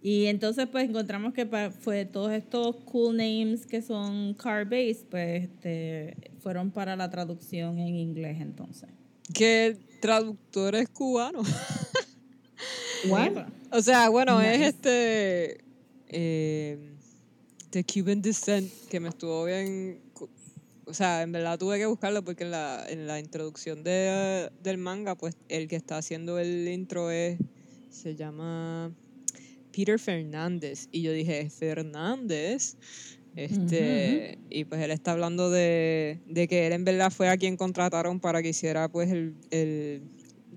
Y 0.00 0.26
entonces 0.26 0.68
pues 0.70 0.88
encontramos 0.88 1.32
que 1.32 1.46
fue 1.80 2.04
todos 2.04 2.30
estos 2.32 2.76
cool 2.84 3.16
names 3.16 3.64
que 3.64 3.80
son 3.80 4.34
car 4.34 4.66
based, 4.66 5.06
pues 5.08 5.44
este, 5.44 6.30
fueron 6.40 6.70
para 6.70 6.94
la 6.94 7.08
traducción 7.08 7.78
en 7.78 7.94
inglés 7.94 8.36
entonces. 8.40 8.90
Que 9.32 9.78
traductor 10.02 10.74
es 10.74 10.90
cubano. 10.90 11.40
What? 13.08 13.46
o 13.70 13.80
sea, 13.80 14.10
bueno, 14.10 14.42
es 14.42 14.60
este. 14.60 15.63
Eh, 16.08 16.94
de 17.70 17.84
Cuban 17.84 18.22
Descent, 18.22 18.70
que 18.88 19.00
me 19.00 19.08
estuvo 19.08 19.44
bien. 19.44 20.00
O 20.86 20.94
sea, 20.94 21.22
en 21.22 21.32
verdad 21.32 21.58
tuve 21.58 21.78
que 21.78 21.86
buscarlo 21.86 22.22
porque 22.22 22.44
en 22.44 22.50
la, 22.50 22.84
en 22.88 23.06
la 23.06 23.18
introducción 23.18 23.82
de, 23.82 24.50
del 24.62 24.78
manga, 24.78 25.16
pues 25.16 25.36
el 25.48 25.66
que 25.66 25.76
está 25.76 25.98
haciendo 25.98 26.38
el 26.38 26.68
intro 26.68 27.10
es. 27.10 27.38
Se 27.90 28.14
llama. 28.14 28.92
Peter 29.74 29.98
Fernández. 29.98 30.88
Y 30.92 31.02
yo 31.02 31.12
dije, 31.12 31.50
Fernández. 31.50 32.76
Este, 33.36 34.38
y 34.48 34.64
pues 34.64 34.80
él 34.80 34.92
está 34.92 35.10
hablando 35.10 35.50
de, 35.50 36.20
de 36.26 36.46
que 36.46 36.68
él 36.68 36.72
en 36.72 36.84
verdad 36.84 37.10
fue 37.10 37.28
a 37.28 37.36
quien 37.36 37.56
contrataron 37.56 38.20
para 38.20 38.40
que 38.42 38.50
hiciera 38.50 38.88
pues 38.88 39.10
el, 39.10 39.34
el 39.50 40.02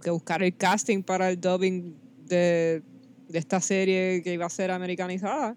que 0.03 0.12
buscar 0.12 0.43
el 0.43 0.55
casting 0.55 1.01
para 1.01 1.31
el 1.31 1.41
dubbing 1.41 1.95
de, 2.27 2.83
de 3.27 3.39
esta 3.39 3.59
serie 3.61 4.21
que 4.23 4.33
iba 4.33 4.45
a 4.45 4.49
ser 4.49 4.71
americanizada. 4.71 5.55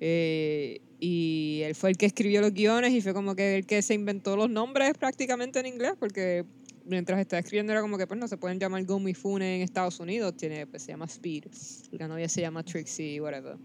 Eh, 0.00 0.80
y 1.00 1.60
él 1.64 1.74
fue 1.74 1.90
el 1.90 1.96
que 1.96 2.06
escribió 2.06 2.40
los 2.40 2.52
guiones 2.52 2.92
y 2.92 3.00
fue 3.00 3.12
como 3.14 3.34
que 3.34 3.56
el 3.58 3.66
que 3.66 3.82
se 3.82 3.94
inventó 3.94 4.36
los 4.36 4.50
nombres 4.50 4.92
prácticamente 4.98 5.58
en 5.60 5.66
inglés 5.66 5.92
porque 5.98 6.44
mientras 6.86 7.18
estaba 7.20 7.40
escribiendo 7.40 7.72
era 7.72 7.82
como 7.82 7.98
que 7.98 8.06
pues 8.06 8.18
no 8.18 8.28
se 8.28 8.36
pueden 8.36 8.58
llamar 8.58 8.84
Go 8.84 8.98
Mifune 9.00 9.56
en 9.56 9.62
Estados 9.62 10.00
Unidos, 10.00 10.36
tiene 10.36 10.66
pues 10.66 10.82
se 10.82 10.92
llama 10.92 11.04
Speed, 11.06 11.44
la 11.92 12.08
novia 12.08 12.28
se 12.28 12.40
llama 12.40 12.62
Trixie, 12.62 13.20
whatever. 13.20 13.56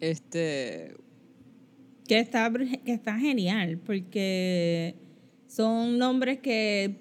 Este, 0.00 0.94
Que 2.06 2.18
está, 2.20 2.50
que 2.84 2.92
está 2.92 3.18
genial, 3.18 3.78
porque 3.84 4.94
son 5.46 5.98
nombres 5.98 6.38
que, 6.40 6.96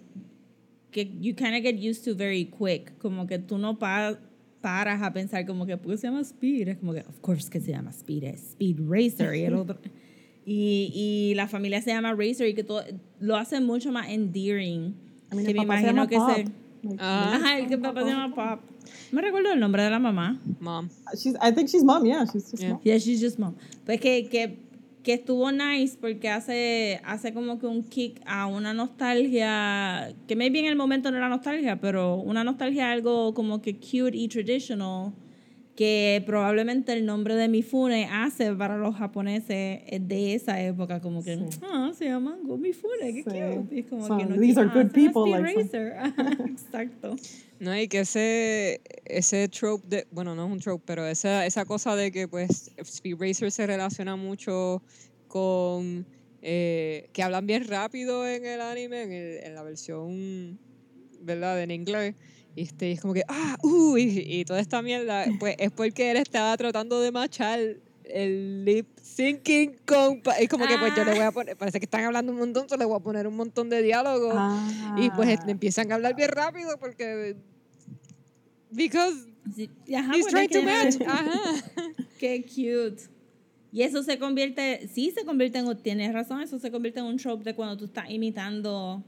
que 0.91 1.05
you 1.19 1.36
kind 1.36 1.55
of 1.55 1.62
get 1.62 1.75
used 1.77 2.03
to 2.05 2.15
very 2.15 2.45
quick, 2.45 2.97
como 2.97 3.27
que 3.27 3.39
tú 3.39 3.57
no 3.57 3.77
pa- 3.77 4.19
paras 4.67 5.01
a 5.01 5.13
pensar 5.13 5.45
como 5.45 5.65
que, 5.65 5.77
¿por 5.77 5.91
qué 5.91 5.97
se 5.97 6.08
llama 6.08 6.19
Speed? 6.19 6.67
Es 6.67 6.77
como 6.77 6.93
que, 6.93 6.99
of 6.99 7.19
course 7.21 7.49
que 7.49 7.62
se 7.62 7.71
llama 7.71 7.91
Speed, 7.91 8.25
es 8.25 8.49
Speed 8.51 8.80
Racer 8.86 9.34
y 9.34 9.43
el 9.43 9.53
otro... 9.62 9.77
Y, 10.45 10.91
y 10.93 11.36
la 11.36 11.47
familia 11.47 11.82
se 11.82 11.91
llama 11.91 12.13
Racer 12.13 12.47
y 12.49 12.53
que 12.53 12.63
todo, 12.63 12.82
lo 13.19 13.38
hace 13.38 13.62
mucho 13.62 13.91
más 13.93 14.10
endearing. 14.10 14.93
I 15.32 15.36
mean, 15.36 15.45
que 15.45 15.53
me 15.53 15.63
imagino 15.63 16.06
que 16.08 16.17
Pop. 16.17 16.32
se... 16.36 16.45
Ah. 16.99 17.36
Ajá, 17.36 17.60
el 17.60 17.67
que 17.67 17.77
papá 17.77 18.03
se 18.03 18.10
llama 18.10 18.36
Pop. 18.36 18.62
Me 19.13 19.21
recuerdo 19.21 19.53
el 19.53 19.60
nombre 19.60 19.84
de 19.84 19.89
la 19.89 19.99
mamá. 19.99 20.39
mom. 20.60 20.89
she's, 21.15 21.36
I 21.41 21.51
think 21.53 21.69
she's 21.69 21.84
mom, 21.84 22.06
yeah, 22.06 22.25
she's 22.25 22.51
just 22.51 22.62
Yeah. 22.62 22.73
mom. 22.73 22.82
Yeah, 22.84 22.99
she's 22.99 23.21
just 23.21 23.39
mom. 23.39 23.56
Pues 23.86 24.01
que, 24.01 24.27
que, 24.30 24.58
que 25.08 25.13
estuvo 25.13 25.50
nice 25.54 25.98
porque 26.02 26.28
hace, 26.28 27.00
hace 27.06 27.34
como 27.34 27.60
que 27.60 27.65
un 27.65 27.82
kick 27.82 28.20
a 28.26 28.46
una 28.46 28.74
nostalgia, 28.74 30.13
que 30.28 30.36
maybe 30.36 30.60
en 30.60 30.65
el 30.65 30.76
momento 30.76 31.12
no 31.12 31.15
era 31.15 31.30
nostalgia, 31.30 31.80
pero 31.80 32.17
una 32.17 32.43
nostalgia 32.43 32.91
algo 32.91 33.34
como 33.34 33.62
que 33.62 33.78
cute 33.78 34.17
y 34.17 34.28
traditional, 34.28 35.13
que 35.77 36.23
probablemente 36.25 36.91
el 36.91 37.05
nombre 37.05 37.35
de 37.35 37.47
Mifune 37.47 38.09
hace 38.11 38.51
para 38.55 38.77
los 38.77 38.95
japoneses 38.95 39.81
de 40.01 40.33
esa 40.33 40.59
época, 40.61 40.99
como 41.01 41.23
que, 41.23 41.35
Sí. 41.37 41.43
ah, 41.61 41.91
se 41.95 42.05
llaman 42.05 42.39
Go 42.43 42.57
Mifune, 42.57 43.13
qué 43.13 43.23
Sí. 43.23 43.29
cute. 43.29 43.75
Y 43.75 43.79
es 43.81 43.85
como 43.85 44.07
So, 44.07 44.17
que 44.17 44.25
no 44.25 44.39
these 44.39 44.59
are 44.59 44.69
good 44.73 44.91
people, 44.91 45.21
Speed 45.31 45.55
like, 45.55 45.69
Exacto. 46.51 47.15
No, 47.59 47.79
y 47.79 47.87
que 47.87 47.99
ese, 47.99 48.81
ese 49.05 49.47
trope 49.49 49.87
de, 49.87 50.07
bueno, 50.09 50.33
no 50.33 50.47
es 50.47 50.51
un 50.51 50.59
trope, 50.59 50.83
pero 50.87 51.05
esa, 51.05 51.45
esa 51.45 51.63
cosa 51.65 51.95
de 51.95 52.11
que 52.11 52.27
pues 52.27 52.71
Speed 52.77 53.17
Racer 53.19 53.51
se 53.51 53.67
relaciona 53.67 54.15
mucho 54.15 54.81
con 55.27 56.07
eh, 56.41 57.07
que 57.13 57.21
hablan 57.21 57.45
bien 57.45 57.67
rápido 57.67 58.27
en 58.27 58.45
el 58.45 58.61
anime, 58.61 59.03
en, 59.03 59.11
el- 59.11 59.43
en 59.43 59.53
la 59.55 59.61
versión, 59.63 60.59
¿verdad? 61.21 61.61
En 61.61 61.69
inglés. 61.71 62.15
Y 62.58 62.63
este, 62.63 62.91
es 62.91 63.02
como 63.02 63.13
que, 63.13 63.22
ah, 63.28 63.56
uh, 63.62 63.98
y, 63.98 64.39
y 64.39 64.43
toda 64.43 64.60
esta 64.60 64.82
mierda, 64.82 65.26
pues 65.39 65.56
es 65.60 65.70
porque 65.72 66.10
él 66.10 66.17
estaba 66.17 66.58
tratando 66.58 67.00
de 67.00 67.12
machar 67.12 67.60
el 68.04 68.65
lip 68.65 68.88
syncing 69.00 69.76
con, 69.86 70.24
es 70.39 70.50
como 70.50 70.65
que 70.65 70.76
pues 70.80 70.96
yo 70.96 71.06
le 71.06 71.12
voy 71.12 71.22
a 71.22 71.32
poner, 71.32 71.56
parece 71.56 71.80
que 71.80 71.86
están 71.86 72.04
hablando 72.06 72.32
un 72.32 72.39
montón, 72.39 72.63
entonces 72.63 72.80
le 72.80 72.86
voy 72.86 72.98
a 73.00 73.04
poner 73.04 73.28
un 73.28 73.36
montón 73.36 73.70
de 73.70 73.84
diálogos. 73.84 74.34
Y 74.98 75.12
pues 75.12 75.38
Ah. 75.39 75.46
empiezan 75.48 75.91
a 75.91 75.96
hablar 75.96 76.15
bien 76.15 76.30
rápido 76.30 76.76
porque. 76.80 77.36
Because 78.72 79.28
ajá, 79.96 80.15
he's 80.15 80.26
pues, 80.28 80.34
trying 80.34 80.50
to 80.50 80.63
match. 80.63 80.96
Ajá. 81.08 81.32
Qué 82.17 82.43
cute. 82.43 83.04
Y 83.72 83.84
eso 83.84 84.02
se 84.02 84.17
convierte, 84.17 84.89
sí 84.91 85.12
se 85.15 85.26
convierte 85.26 85.60
en, 85.60 85.78
tienes 85.78 86.12
razón, 86.12 86.41
eso 86.41 86.58
se 86.58 86.72
convierte 86.72 87.02
en 87.02 87.06
un 87.06 87.17
trope 87.17 87.43
de 87.43 87.54
cuando 87.54 87.78
tú 87.78 87.86
estás 87.86 88.10
imitando 88.10 89.04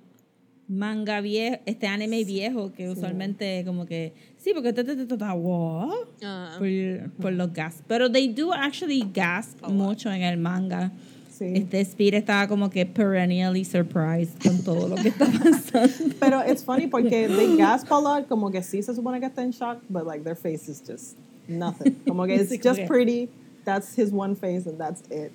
manga 0.70 1.20
viejo, 1.20 1.58
este 1.66 1.88
anime 1.88 2.24
viejo, 2.24 2.72
que 2.72 2.90
usualmente 2.90 3.64
como 3.66 3.86
que, 3.88 4.14
sí, 4.38 4.52
porque 4.54 4.72
te, 4.72 4.84
te, 4.84 4.96
te, 4.96 5.06
te, 5.08 5.18
te- 5.18 5.26
what? 5.26 5.90
Ajá. 6.24 6.58
Por, 6.60 7.12
por 7.20 7.34
los 7.34 7.52
gas. 7.52 7.82
Pero 7.88 8.10
they 8.12 8.28
do 8.32 8.54
actually 8.54 9.04
gasp 9.14 9.68
mucho 9.68 10.12
en 10.12 10.22
el 10.22 10.38
manga. 10.38 10.92
Sí. 11.32 11.46
Este 11.56 11.80
Speed 11.82 12.14
estaba 12.16 12.48
como 12.48 12.70
que 12.70 12.86
perennially 12.86 13.64
surprised 13.66 14.38
con 14.44 14.62
todo 14.64 14.88
lo 14.90 14.96
que 14.98 15.08
está 15.10 15.26
pasando. 15.44 16.14
Pero 16.20 16.44
it's 16.48 16.64
funny 16.64 16.86
porque 16.88 17.28
they 17.28 17.58
gasp 17.58 17.92
a 17.92 18.00
lot, 18.00 18.28
como 18.28 18.52
que 18.52 18.62
sí 18.62 18.84
se 18.84 18.94
supone 18.94 19.20
que 19.20 19.26
está 19.26 19.42
en 19.42 19.52
shock, 19.52 19.80
but 19.90 20.06
like 20.06 20.24
their 20.24 20.36
face 20.36 20.70
is 20.70 20.82
just 20.86 21.18
nothing. 21.48 21.96
Como 22.08 22.26
que 22.28 22.36
it's 22.42 22.52
Sí, 22.52 22.60
just 22.62 22.86
pretty, 22.88 23.30
that's 23.66 23.96
his 23.98 24.12
one 24.12 24.36
face 24.36 24.68
and 24.68 24.78
that's 24.78 25.02
it. 25.10 25.32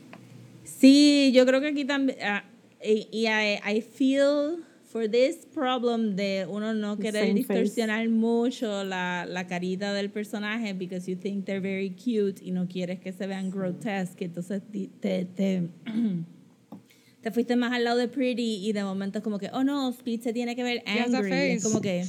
Sí, 0.64 1.32
yo 1.34 1.44
creo 1.44 1.60
que 1.60 1.68
aquí 1.68 1.84
también. 1.84 2.18
ah, 2.22 2.44
y 2.82 3.08
y 3.10 3.26
I, 3.26 3.58
I 3.64 3.80
feel 3.80 4.58
for 4.94 5.08
this 5.08 5.44
problem 5.52 6.14
de 6.14 6.46
uno 6.48 6.72
no 6.72 6.96
querer 6.96 7.26
Same 7.26 7.42
face. 7.42 7.62
distorsionar 7.62 8.08
mucho 8.08 8.84
la, 8.84 9.26
la 9.28 9.44
carita 9.48 9.92
del 9.92 10.08
personaje 10.08 10.72
because 10.72 11.08
you 11.08 11.16
think 11.16 11.46
they're 11.46 11.60
very 11.60 11.90
cute 11.90 12.40
y 12.40 12.52
no 12.52 12.68
quieres 12.68 13.00
que 13.00 13.12
se 13.12 13.26
vean 13.26 13.50
grotesque, 13.50 14.26
entonces 14.26 14.62
te, 15.00 15.24
te, 15.24 15.68
te 17.22 17.30
fuiste 17.32 17.56
más 17.56 17.72
al 17.72 17.82
lado 17.82 17.98
de 17.98 18.06
Pretty 18.06 18.64
y 18.64 18.72
de 18.72 18.84
momento 18.84 19.18
es 19.18 19.24
como 19.24 19.40
que, 19.40 19.50
oh 19.52 19.64
no, 19.64 19.88
Speed 19.90 20.20
se 20.20 20.32
tiene 20.32 20.54
que 20.54 20.62
ver 20.62 20.84
angry. 20.86 21.32
Es 21.32 21.62
face. 21.64 21.68
como 21.68 21.80
que... 21.80 22.04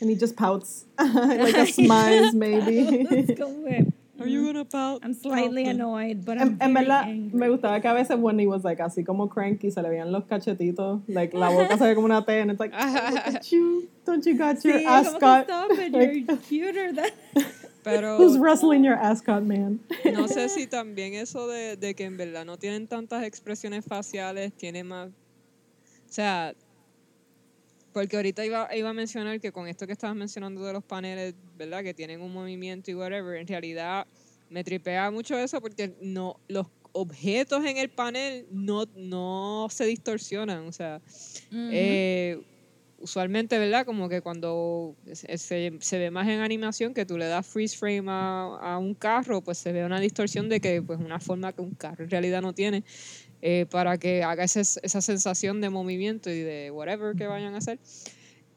And 0.00 0.10
he 0.10 0.16
just 0.16 0.34
pouts. 0.34 0.86
like 0.98 1.54
a 1.54 1.66
smiles, 1.70 2.32
maybe. 2.34 3.94
Como 4.22 4.26
Are 4.26 4.28
you 4.30 4.44
gonna 4.52 4.64
pout? 4.64 5.00
I'm 5.04 5.14
slightly 5.14 5.64
annoyed, 5.66 6.24
but 6.24 6.38
I'm 6.38 6.58
En, 6.60 6.62
en 6.62 6.74
verdad, 6.74 7.04
angry. 7.04 7.38
me 7.38 7.46
gustaba 7.48 7.80
que 7.80 7.88
a 7.90 7.94
veces 7.94 8.16
when 8.18 8.38
he 8.38 8.46
was 8.46 8.64
like 8.64 8.78
así 8.78 9.04
como 9.04 9.28
cranky, 9.28 9.70
se 9.70 9.82
le 9.82 9.88
veían 9.88 10.10
los 10.12 10.24
cachetitos, 10.24 11.02
like 11.08 11.34
la 11.34 11.50
boca 11.50 11.76
se 11.76 11.84
ve 11.84 11.94
como 11.94 12.06
una 12.06 12.24
T, 12.24 12.38
and 12.40 12.50
it's 12.50 12.60
like, 12.60 12.72
oh, 12.74 13.10
look 13.10 13.34
at 13.34 13.52
you, 13.52 13.88
don't 14.04 14.24
you 14.24 14.36
got 14.36 14.62
your 14.64 14.78
Sí, 14.78 14.84
como 14.84 15.02
que 15.02 15.08
ascot? 15.08 15.44
stop 15.44 15.70
it, 15.72 15.92
you're 16.28 16.36
cuter 16.38 16.92
than... 16.94 17.10
Pero 17.84 18.16
who's 18.16 18.38
wrestling 18.38 18.84
your 18.84 18.94
ascot, 18.94 19.42
man? 19.42 19.80
no 20.04 20.28
sé 20.28 20.48
si 20.48 20.68
también 20.68 21.14
eso 21.14 21.48
de, 21.48 21.76
de 21.76 21.94
que 21.94 22.04
en 22.04 22.16
verdad 22.16 22.44
no 22.44 22.56
tienen 22.56 22.86
tantas 22.86 23.24
expresiones 23.24 23.84
faciales, 23.84 24.52
tiene 24.52 24.84
más... 24.84 25.08
O 25.08 26.12
sea, 26.14 26.54
porque 27.92 28.16
ahorita 28.16 28.44
iba, 28.44 28.68
iba 28.74 28.90
a 28.90 28.92
mencionar 28.92 29.40
que 29.40 29.52
con 29.52 29.68
esto 29.68 29.86
que 29.86 29.92
estabas 29.92 30.16
mencionando 30.16 30.64
de 30.64 30.72
los 30.72 30.84
paneles, 30.84 31.34
¿verdad? 31.56 31.82
Que 31.82 31.94
tienen 31.94 32.20
un 32.20 32.32
movimiento 32.32 32.90
y 32.90 32.94
whatever, 32.94 33.36
en 33.36 33.46
realidad 33.46 34.06
me 34.48 34.64
tripea 34.64 35.10
mucho 35.10 35.38
eso 35.38 35.60
porque 35.60 35.94
no 36.00 36.36
los 36.48 36.66
objetos 36.92 37.64
en 37.64 37.78
el 37.78 37.88
panel 37.90 38.46
no, 38.50 38.84
no 38.96 39.66
se 39.70 39.84
distorsionan, 39.86 40.66
o 40.66 40.72
sea, 40.72 41.00
eh, 41.72 42.38
usualmente, 42.98 43.58
¿verdad? 43.58 43.84
Como 43.86 44.08
que 44.08 44.20
cuando 44.20 44.94
se, 45.12 45.36
se- 45.38 45.72
se 45.80 45.98
ve 45.98 46.10
más 46.10 46.28
en 46.28 46.40
animación 46.40 46.94
que 46.94 47.04
tú 47.06 47.18
le 47.18 47.26
das 47.26 47.46
freeze 47.46 47.76
frame 47.76 48.04
a, 48.08 48.58
a 48.60 48.78
un 48.78 48.94
carro, 48.94 49.40
pues 49.40 49.58
se 49.58 49.72
ve 49.72 49.84
una 49.84 49.98
distorsión 50.00 50.48
de 50.48 50.60
que, 50.60 50.82
pues, 50.82 51.00
una 51.00 51.18
forma 51.18 51.52
que 51.52 51.62
un 51.62 51.74
carro 51.74 52.04
en 52.04 52.10
realidad 52.10 52.42
no 52.42 52.52
tiene, 52.52 52.84
eh, 53.42 53.66
para 53.70 53.98
que 53.98 54.22
haga 54.22 54.44
ese- 54.44 54.60
esa 54.82 55.00
sensación 55.00 55.60
de 55.60 55.68
movimiento 55.68 56.30
y 56.30 56.40
de 56.40 56.70
whatever 56.70 57.14
que 57.16 57.26
vayan 57.26 57.54
a 57.54 57.58
hacer. 57.58 57.78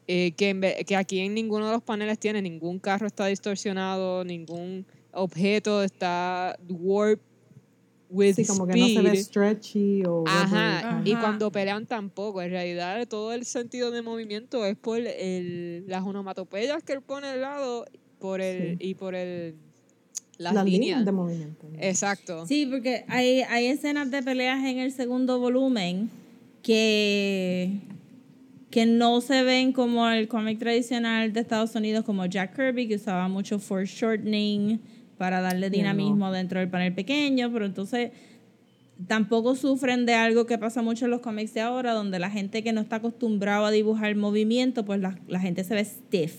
Eh, 0.08 0.32
que, 0.36 0.50
en 0.50 0.60
ve- 0.60 0.84
que 0.86 0.94
aquí 0.94 1.18
en 1.18 1.34
ninguno 1.34 1.66
de 1.66 1.72
los 1.72 1.82
paneles 1.82 2.18
tiene, 2.20 2.40
ningún 2.40 2.78
carro 2.78 3.06
está 3.08 3.26
distorsionado, 3.26 4.24
ningún 4.24 4.86
objeto 5.12 5.82
está 5.82 6.56
warped 6.68 7.22
with 8.08 8.34
Sí, 8.36 8.46
como 8.46 8.68
que 8.68 8.76
no 8.78 8.86
se 8.86 9.00
ve 9.02 9.08
speed. 9.08 9.24
stretchy 9.24 10.02
o 10.06 10.22
Ajá, 10.28 10.80
whatever. 10.84 11.08
y 11.08 11.12
Ajá. 11.12 11.20
cuando 11.22 11.50
pelean 11.50 11.86
tampoco. 11.86 12.40
En 12.40 12.50
realidad, 12.50 13.04
todo 13.08 13.32
el 13.32 13.44
sentido 13.44 13.90
de 13.90 14.02
movimiento 14.02 14.64
es 14.64 14.76
por 14.76 15.00
el, 15.00 15.84
las 15.88 16.04
onomatopeyas 16.04 16.84
que 16.84 16.92
él 16.92 17.02
pone 17.02 17.26
al 17.26 17.40
lado 17.40 17.84
por 18.20 18.40
el, 18.40 18.76
y 18.78 18.94
por 18.94 19.16
el, 19.16 19.56
las, 20.38 20.54
Las 20.54 20.64
líneas. 20.64 20.80
líneas 20.80 21.04
de 21.04 21.12
movimiento. 21.12 21.66
Exacto. 21.78 22.46
Sí, 22.46 22.66
porque 22.70 23.04
hay, 23.08 23.40
hay 23.48 23.66
escenas 23.66 24.10
de 24.10 24.22
peleas 24.22 24.64
en 24.64 24.78
el 24.78 24.92
segundo 24.92 25.38
volumen 25.38 26.10
que, 26.62 27.78
que 28.70 28.86
no 28.86 29.20
se 29.20 29.42
ven 29.42 29.72
como 29.72 30.08
el 30.08 30.28
cómic 30.28 30.58
tradicional 30.58 31.32
de 31.32 31.40
Estados 31.40 31.74
Unidos, 31.74 32.04
como 32.04 32.26
Jack 32.26 32.54
Kirby, 32.56 32.88
que 32.88 32.96
usaba 32.96 33.28
mucho 33.28 33.58
foreshortening 33.58 34.80
para 35.16 35.40
darle 35.40 35.70
dinamismo 35.70 36.30
dentro 36.30 36.60
del 36.60 36.68
panel 36.68 36.92
pequeño, 36.92 37.50
pero 37.52 37.64
entonces 37.64 38.10
tampoco 39.06 39.54
sufren 39.54 40.04
de 40.06 40.14
algo 40.14 40.46
que 40.46 40.58
pasa 40.58 40.82
mucho 40.82 41.06
en 41.06 41.12
los 41.12 41.20
cómics 41.20 41.54
de 41.54 41.60
ahora, 41.62 41.92
donde 41.92 42.18
la 42.18 42.30
gente 42.30 42.62
que 42.62 42.72
no 42.72 42.80
está 42.82 42.96
acostumbrado 42.96 43.64
a 43.66 43.70
dibujar 43.70 44.14
movimiento, 44.16 44.84
pues 44.84 45.00
la, 45.00 45.18
la 45.28 45.40
gente 45.40 45.64
se 45.64 45.74
ve 45.74 45.84
stiff 45.84 46.34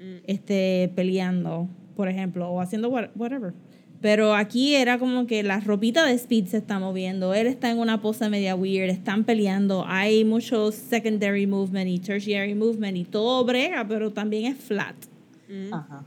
Mm. 0.00 0.22
este, 0.26 0.90
peleando, 0.96 1.68
por 2.00 2.08
ejemplo, 2.08 2.48
o 2.50 2.62
haciendo 2.62 2.88
what- 2.88 3.10
whatever. 3.14 3.52
Pero 4.00 4.32
aquí 4.34 4.74
era 4.74 4.98
como 4.98 5.26
que 5.26 5.42
la 5.42 5.60
ropita 5.60 6.06
de 6.06 6.14
Speed 6.14 6.46
se 6.46 6.56
está 6.56 6.78
moviendo, 6.78 7.34
él 7.34 7.46
está 7.46 7.70
en 7.70 7.78
una 7.78 8.00
pose 8.00 8.30
media 8.30 8.54
weird, 8.56 8.88
están 8.88 9.24
peleando, 9.24 9.84
hay 9.86 10.24
mucho 10.24 10.72
secondary 10.72 11.46
movement 11.46 11.86
y 11.88 11.98
tertiary 11.98 12.54
movement 12.54 12.96
y 12.96 13.04
todo 13.04 13.44
brega, 13.44 13.86
pero 13.86 14.10
también 14.10 14.46
es 14.52 14.56
flat. 14.58 14.96
Mm. 15.50 15.74
Ajá. 15.74 16.04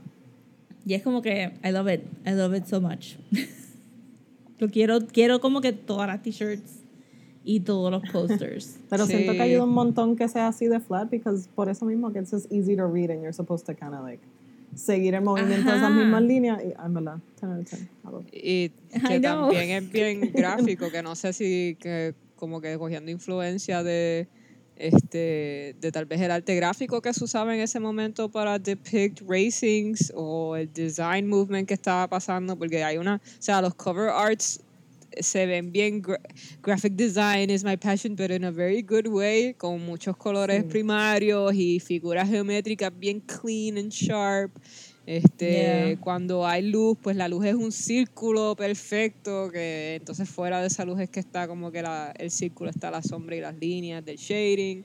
Y 0.84 0.94
es 0.94 1.02
como 1.04 1.22
que, 1.22 1.52
I 1.64 1.70
love 1.70 1.88
it, 1.88 2.00
I 2.26 2.30
love 2.32 2.52
it 2.56 2.64
so 2.66 2.80
much. 2.80 3.14
Lo 4.58 4.68
quiero, 4.68 4.98
quiero 5.06 5.40
como 5.40 5.60
que 5.60 5.72
todas 5.72 6.08
las 6.08 6.20
t-shirts 6.22 6.80
y 7.44 7.60
todos 7.60 7.92
los 7.92 8.02
posters. 8.10 8.78
Pero 8.90 9.06
siento 9.06 9.32
Sí. 9.32 9.36
que 9.38 9.42
ayuda 9.44 9.62
un 9.64 9.72
montón 9.72 10.16
que 10.16 10.26
sea 10.28 10.48
así 10.48 10.66
de 10.66 10.80
flat, 10.80 11.08
because 11.10 11.48
por 11.54 11.68
eso 11.68 11.84
mismo 11.84 12.12
que 12.12 12.18
it's 12.18 12.30
just 12.32 12.50
easy 12.52 12.74
to 12.74 12.86
read 12.88 13.10
and 13.10 13.20
you're 13.22 13.32
supposed 13.32 13.66
to 13.66 13.74
kind 13.74 13.94
of 13.94 14.02
like 14.02 14.20
seguir 14.74 15.14
el 15.14 15.22
movimiento 15.22 15.70
de 15.70 15.76
esas 15.76 15.92
mismas 15.92 16.22
líneas. 16.22 16.62
Y, 16.62 16.74
en 16.80 16.94
verdad, 16.94 17.18
10 17.40 17.44
out 17.44 17.60
of 17.60 17.70
10. 17.70 17.82
I 17.82 17.88
love 18.04 18.24
it. 18.26 18.34
Y 18.34 18.72
I 18.94 19.00
que 19.08 19.20
know. 19.20 19.40
también 19.40 19.70
es 19.70 19.92
bien 19.92 20.20
gráfico, 20.34 20.90
que 20.90 21.02
no 21.02 21.14
sé 21.14 21.32
si 21.32 21.76
que 21.80 22.14
como 22.36 22.60
que 22.60 22.76
cogiendo 22.78 23.10
influencia 23.10 23.82
de 23.82 24.28
este 24.76 25.76
de 25.80 25.92
tal 25.92 26.04
vez 26.04 26.20
el 26.20 26.30
arte 26.30 26.54
gráfico 26.56 27.00
que 27.00 27.12
se 27.14 27.22
usaba 27.22 27.54
en 27.54 27.60
ese 27.60 27.78
momento 27.78 28.28
para 28.28 28.58
depict 28.58 29.22
racings 29.26 30.12
o 30.16 30.56
el 30.56 30.72
design 30.72 31.28
movement 31.28 31.68
que 31.68 31.74
estaba 31.74 32.08
pasando 32.08 32.56
porque 32.58 32.82
hay 32.82 32.98
una, 32.98 33.16
o 33.16 33.42
sea, 33.42 33.62
los 33.62 33.74
cover 33.74 34.08
arts 34.08 34.60
se 35.20 35.46
ven 35.46 35.70
bien 35.72 36.02
gra- 36.02 36.20
graphic 36.62 36.94
design 36.94 37.50
is 37.50 37.64
my 37.64 37.76
passion 37.76 38.14
but 38.16 38.30
in 38.30 38.44
a 38.44 38.50
very 38.50 38.82
good 38.82 39.06
way 39.08 39.54
con 39.54 39.80
muchos 39.84 40.16
colores 40.16 40.62
Sí. 40.64 40.68
primarios 40.68 41.54
y 41.54 41.80
figuras 41.80 42.28
geométricas 42.28 42.92
bien 42.98 43.20
clean 43.20 43.78
and 43.78 43.90
sharp 43.92 44.50
este 45.06 45.52
Yeah. 45.92 46.00
cuando 46.00 46.46
hay 46.46 46.62
luz 46.62 46.96
pues 47.02 47.14
la 47.16 47.28
luz 47.28 47.44
es 47.44 47.54
un 47.54 47.70
círculo 47.72 48.56
perfecto 48.56 49.50
que 49.52 49.96
entonces 49.96 50.28
fuera 50.28 50.60
de 50.62 50.68
esa 50.68 50.84
luz 50.84 50.98
es 51.00 51.10
que 51.10 51.20
está 51.20 51.46
como 51.46 51.70
que 51.70 51.82
la, 51.82 52.12
el 52.18 52.30
círculo 52.30 52.70
está 52.70 52.90
la 52.90 53.02
sombra 53.02 53.36
y 53.36 53.40
las 53.40 53.54
líneas 53.58 54.02
del 54.04 54.16
shading 54.16 54.82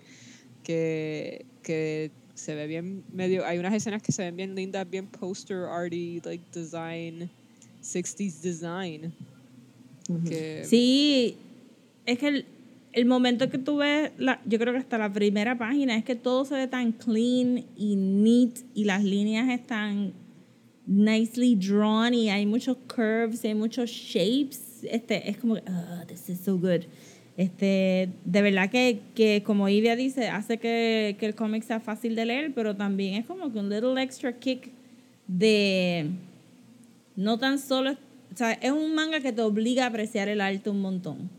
que, 0.63 1.46
que 1.63 2.12
se 2.36 2.54
ve 2.56 2.68
bien 2.68 3.04
medio 3.13 3.46
hay 3.46 3.58
unas 3.60 3.74
escenas 3.74 4.02
que 4.02 4.12
se 4.12 4.24
ven 4.24 4.36
bien 4.36 4.56
lindas 4.56 4.89
bien 4.89 5.08
poster 5.08 5.63
arty 5.65 6.22
like 6.26 6.44
design 6.54 7.30
60s 7.82 8.42
design 8.42 9.13
que 10.17 10.63
Sí, 10.65 11.36
es 12.06 12.17
que 12.19 12.28
el, 12.28 12.45
el 12.93 13.06
momento 13.06 13.50
que 13.50 13.58
tú 13.58 13.78
ves, 13.78 14.12
la, 14.17 14.41
yo 14.45 14.58
creo 14.60 14.74
que 14.74 14.80
hasta 14.80 14.98
la 14.98 15.12
primera 15.13 15.58
página, 15.58 15.95
es 15.95 16.04
que 16.04 16.15
todo 16.15 16.45
se 16.45 16.56
ve 16.56 16.67
tan 16.67 16.91
clean 16.91 17.65
y 17.78 17.95
neat 17.95 18.60
y 18.74 18.86
las 18.86 19.04
líneas 19.04 19.50
están 19.50 20.13
nicely 20.88 21.56
drawn 21.56 22.13
y 22.13 22.30
hay 22.30 22.45
muchos 22.45 22.78
curves, 22.93 23.43
hay 23.45 23.54
muchos 23.54 23.89
shapes. 23.91 24.84
Este, 24.84 25.30
es 25.30 25.38
como 25.38 25.58
"Ah, 25.67 26.04
this 26.08 26.30
is 26.30 26.39
so 26.39 26.58
good. 26.58 26.82
Este, 27.38 28.10
de 28.26 28.41
verdad 28.41 28.69
que, 28.69 29.00
que 29.15 29.43
como 29.45 29.69
Ivia 29.69 29.95
dice, 29.95 30.28
hace 30.28 30.58
que, 30.58 31.15
que 31.19 31.26
el 31.26 31.36
cómic 31.36 31.63
sea 31.63 31.80
fácil 31.80 32.15
de 32.15 32.26
leer, 32.26 32.54
pero 32.54 32.76
también 32.76 33.13
es 33.15 33.26
como 33.26 33.52
que 33.54 33.60
un 33.60 33.69
little 33.69 34.02
extra 34.02 34.34
kick 34.38 34.72
de 35.28 36.08
no 37.15 37.38
tan 37.38 37.60
solo, 37.60 37.95
o 38.34 38.38
sea, 38.38 38.54
es 38.54 38.72
un 38.72 38.94
manga 38.94 39.20
que 39.20 39.32
te 39.32 39.42
obliga 39.42 39.86
a 39.86 39.88
apreciar 39.88 40.28
el 40.28 40.42
arte 40.42 40.70
un 40.70 40.82
montón. 40.82 41.30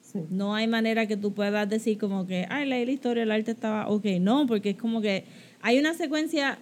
Sí. 0.00 0.20
No 0.30 0.54
hay 0.54 0.66
manera 0.66 1.06
que 1.06 1.16
tú 1.16 1.34
puedas 1.34 1.68
decir 1.68 1.98
como 1.98 2.26
que, 2.26 2.46
ay, 2.48 2.68
leí 2.68 2.86
la 2.86 2.92
historia, 2.92 3.22
el 3.24 3.32
arte 3.32 3.50
estaba 3.50 3.88
ok. 3.88 4.04
No, 4.20 4.46
porque 4.46 4.70
es 4.70 4.76
como 4.76 5.00
que 5.00 5.24
hay 5.60 5.78
una 5.78 5.94
secuencia 5.94 6.58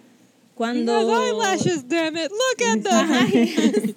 cuando... 0.55 0.91
He 0.91 1.13
has 1.13 1.61
eyelashes, 1.61 1.87
damn 1.87 2.17
it. 2.17 2.31
Look 2.31 2.67
at 2.67 2.81
them. 2.81 3.95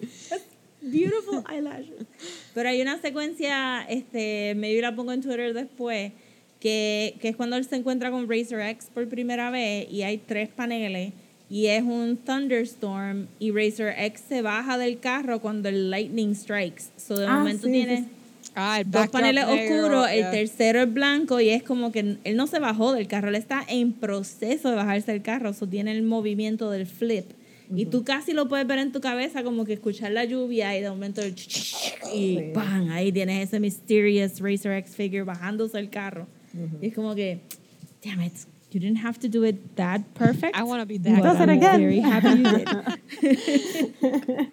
Beautiful 0.82 1.42
eyelashes. 1.50 2.06
Pero 2.54 2.68
hay 2.68 2.80
una 2.80 3.00
secuencia, 3.00 3.82
este, 3.88 4.54
maybe 4.56 4.80
la 4.80 4.94
pongo 4.94 5.12
en 5.12 5.22
Twitter 5.22 5.54
después, 5.54 6.12
que, 6.60 7.16
que 7.20 7.28
es 7.28 7.36
cuando 7.36 7.56
él 7.56 7.64
se 7.64 7.76
encuentra 7.76 8.10
con 8.10 8.28
Razor 8.28 8.60
X 8.60 8.88
por 8.92 9.08
primera 9.08 9.50
vez 9.50 9.90
y 9.90 10.02
hay 10.02 10.18
tres 10.18 10.48
paneles 10.48 11.12
y 11.48 11.66
es 11.66 11.82
un 11.82 12.16
thunderstorm 12.16 13.26
y 13.38 13.50
Razor 13.52 13.92
X 13.96 14.22
se 14.28 14.42
baja 14.42 14.78
del 14.78 14.98
carro 14.98 15.40
cuando 15.40 15.68
el 15.68 15.90
lightning 15.90 16.34
strikes. 16.34 16.84
So 16.96 17.16
de 17.16 17.26
Ah, 17.26 17.38
momento 17.38 17.66
sí, 17.66 17.72
tiene 17.72 17.96
sí, 17.98 18.02
sí. 18.04 18.10
Ah, 18.54 18.80
el 18.80 18.90
dos 18.90 19.08
paneles 19.08 19.44
oscuros, 19.44 20.08
el 20.08 20.16
yeah. 20.20 20.30
tercero 20.30 20.82
es 20.82 20.92
blanco 20.92 21.40
y 21.40 21.50
es 21.50 21.62
como 21.62 21.92
que 21.92 22.16
él 22.24 22.36
no 22.36 22.46
se 22.46 22.58
bajó 22.58 22.94
del 22.94 23.06
carro, 23.06 23.28
él 23.28 23.34
está 23.34 23.62
en 23.68 23.92
proceso 23.92 24.70
de 24.70 24.76
bajarse 24.76 25.12
del 25.12 25.20
carro, 25.22 25.52
so 25.52 25.66
tiene 25.68 25.92
el 25.92 26.02
movimiento 26.02 26.70
del 26.70 26.86
flip. 26.86 27.26
Y 27.74 27.86
tú 27.86 28.04
casi 28.04 28.32
lo 28.32 28.48
puedes 28.48 28.64
ver 28.66 28.78
en 28.78 28.92
tu 28.92 29.00
cabeza 29.00 29.42
como 29.42 29.64
que 29.64 29.72
escuchar 29.72 30.12
la 30.12 30.24
lluvia 30.24 30.78
y 30.78 30.82
de 30.82 30.88
momento 30.88 31.20
el 31.20 31.34
y 31.34 31.36
Sí. 31.36 32.50
¡pam! 32.54 32.90
ahí 32.92 33.10
tienes 33.10 33.48
ese 33.48 33.58
mysterious 33.58 34.38
Racer 34.40 34.72
X 34.78 34.94
figure 34.94 35.24
bajándose 35.24 35.76
del 35.76 35.90
carro. 35.90 36.28
Y 36.80 36.86
es 36.86 36.94
como 36.94 37.14
que, 37.16 37.40
damn 38.04 38.22
it, 38.22 38.32
you 38.76 38.80
didn't 38.80 38.98
have 38.98 39.18
to 39.18 39.28
do 39.28 39.42
it 39.42 39.74
that 39.76 40.12
perfect. 40.14 40.54
I 40.54 40.62
want 40.64 40.80
to 40.82 40.86
be 40.86 40.98
that 40.98 41.22
Does 41.22 41.40
it 41.40 41.48
again. 41.48 41.80
very 41.80 42.00
happy 42.00 42.28
you 42.28 42.44
did. 42.44 42.68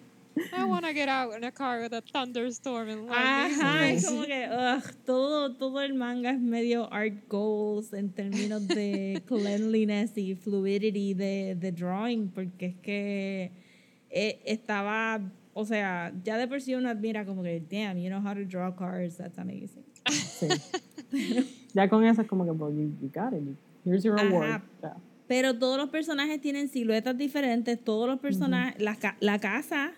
I 0.52 0.64
want 0.64 0.84
to 0.86 0.92
get 0.94 1.08
out 1.10 1.34
in 1.34 1.44
a 1.44 1.52
car 1.52 1.80
with 1.82 1.92
a 1.92 2.00
thunderstorm 2.00 2.88
and 2.88 3.08
Ajá, 3.10 3.82
lightning. 3.82 3.96
es 3.98 4.06
como 4.08 4.24
que 4.24 4.48
ugh, 4.50 4.82
todo, 5.04 5.52
todo 5.54 5.80
el 5.80 5.92
manga 5.94 6.30
es 6.30 6.40
medio 6.40 6.88
art 6.90 7.28
goals 7.28 7.92
en 7.92 8.08
términos 8.10 8.66
de 8.66 9.22
cleanliness 9.28 10.16
y 10.16 10.34
fluidity 10.34 11.12
de, 11.14 11.54
de 11.54 11.70
drawing, 11.70 12.28
porque 12.30 12.66
es 12.66 12.74
que 12.82 13.52
eh, 14.10 14.40
estaba, 14.46 15.20
o 15.52 15.64
sea, 15.66 16.12
ya 16.24 16.36
de 16.38 16.48
por 16.48 16.60
sí 16.62 16.74
uno 16.74 16.88
admira 16.88 17.24
como 17.26 17.42
que, 17.44 17.62
damn, 17.70 17.98
you 17.98 18.08
know 18.08 18.20
how 18.20 18.34
to 18.34 18.44
draw 18.44 18.72
cars, 18.74 19.16
that's 19.18 19.38
amazing. 19.38 19.84
Sí. 20.10 20.48
ya 21.74 21.88
con 21.88 22.04
eso 22.04 22.22
es 22.22 22.26
como 22.28 22.44
que, 22.44 22.50
well, 22.50 22.72
you, 22.74 22.92
you 23.00 23.08
got 23.14 23.32
it. 23.34 23.56
Here's 23.84 24.02
your 24.04 24.14
Ajá. 24.18 24.24
reward. 24.28 24.62
Yeah. 24.82 24.96
Pero 25.26 25.58
todos 25.58 25.76
los 25.78 25.88
personajes 25.90 26.40
tienen 26.40 26.68
siluetas 26.68 27.16
diferentes, 27.16 27.78
todos 27.82 28.06
los 28.08 28.18
personajes, 28.20 28.80
la, 28.80 28.96
ca- 28.96 29.16
la 29.20 29.38
casa 29.38 29.92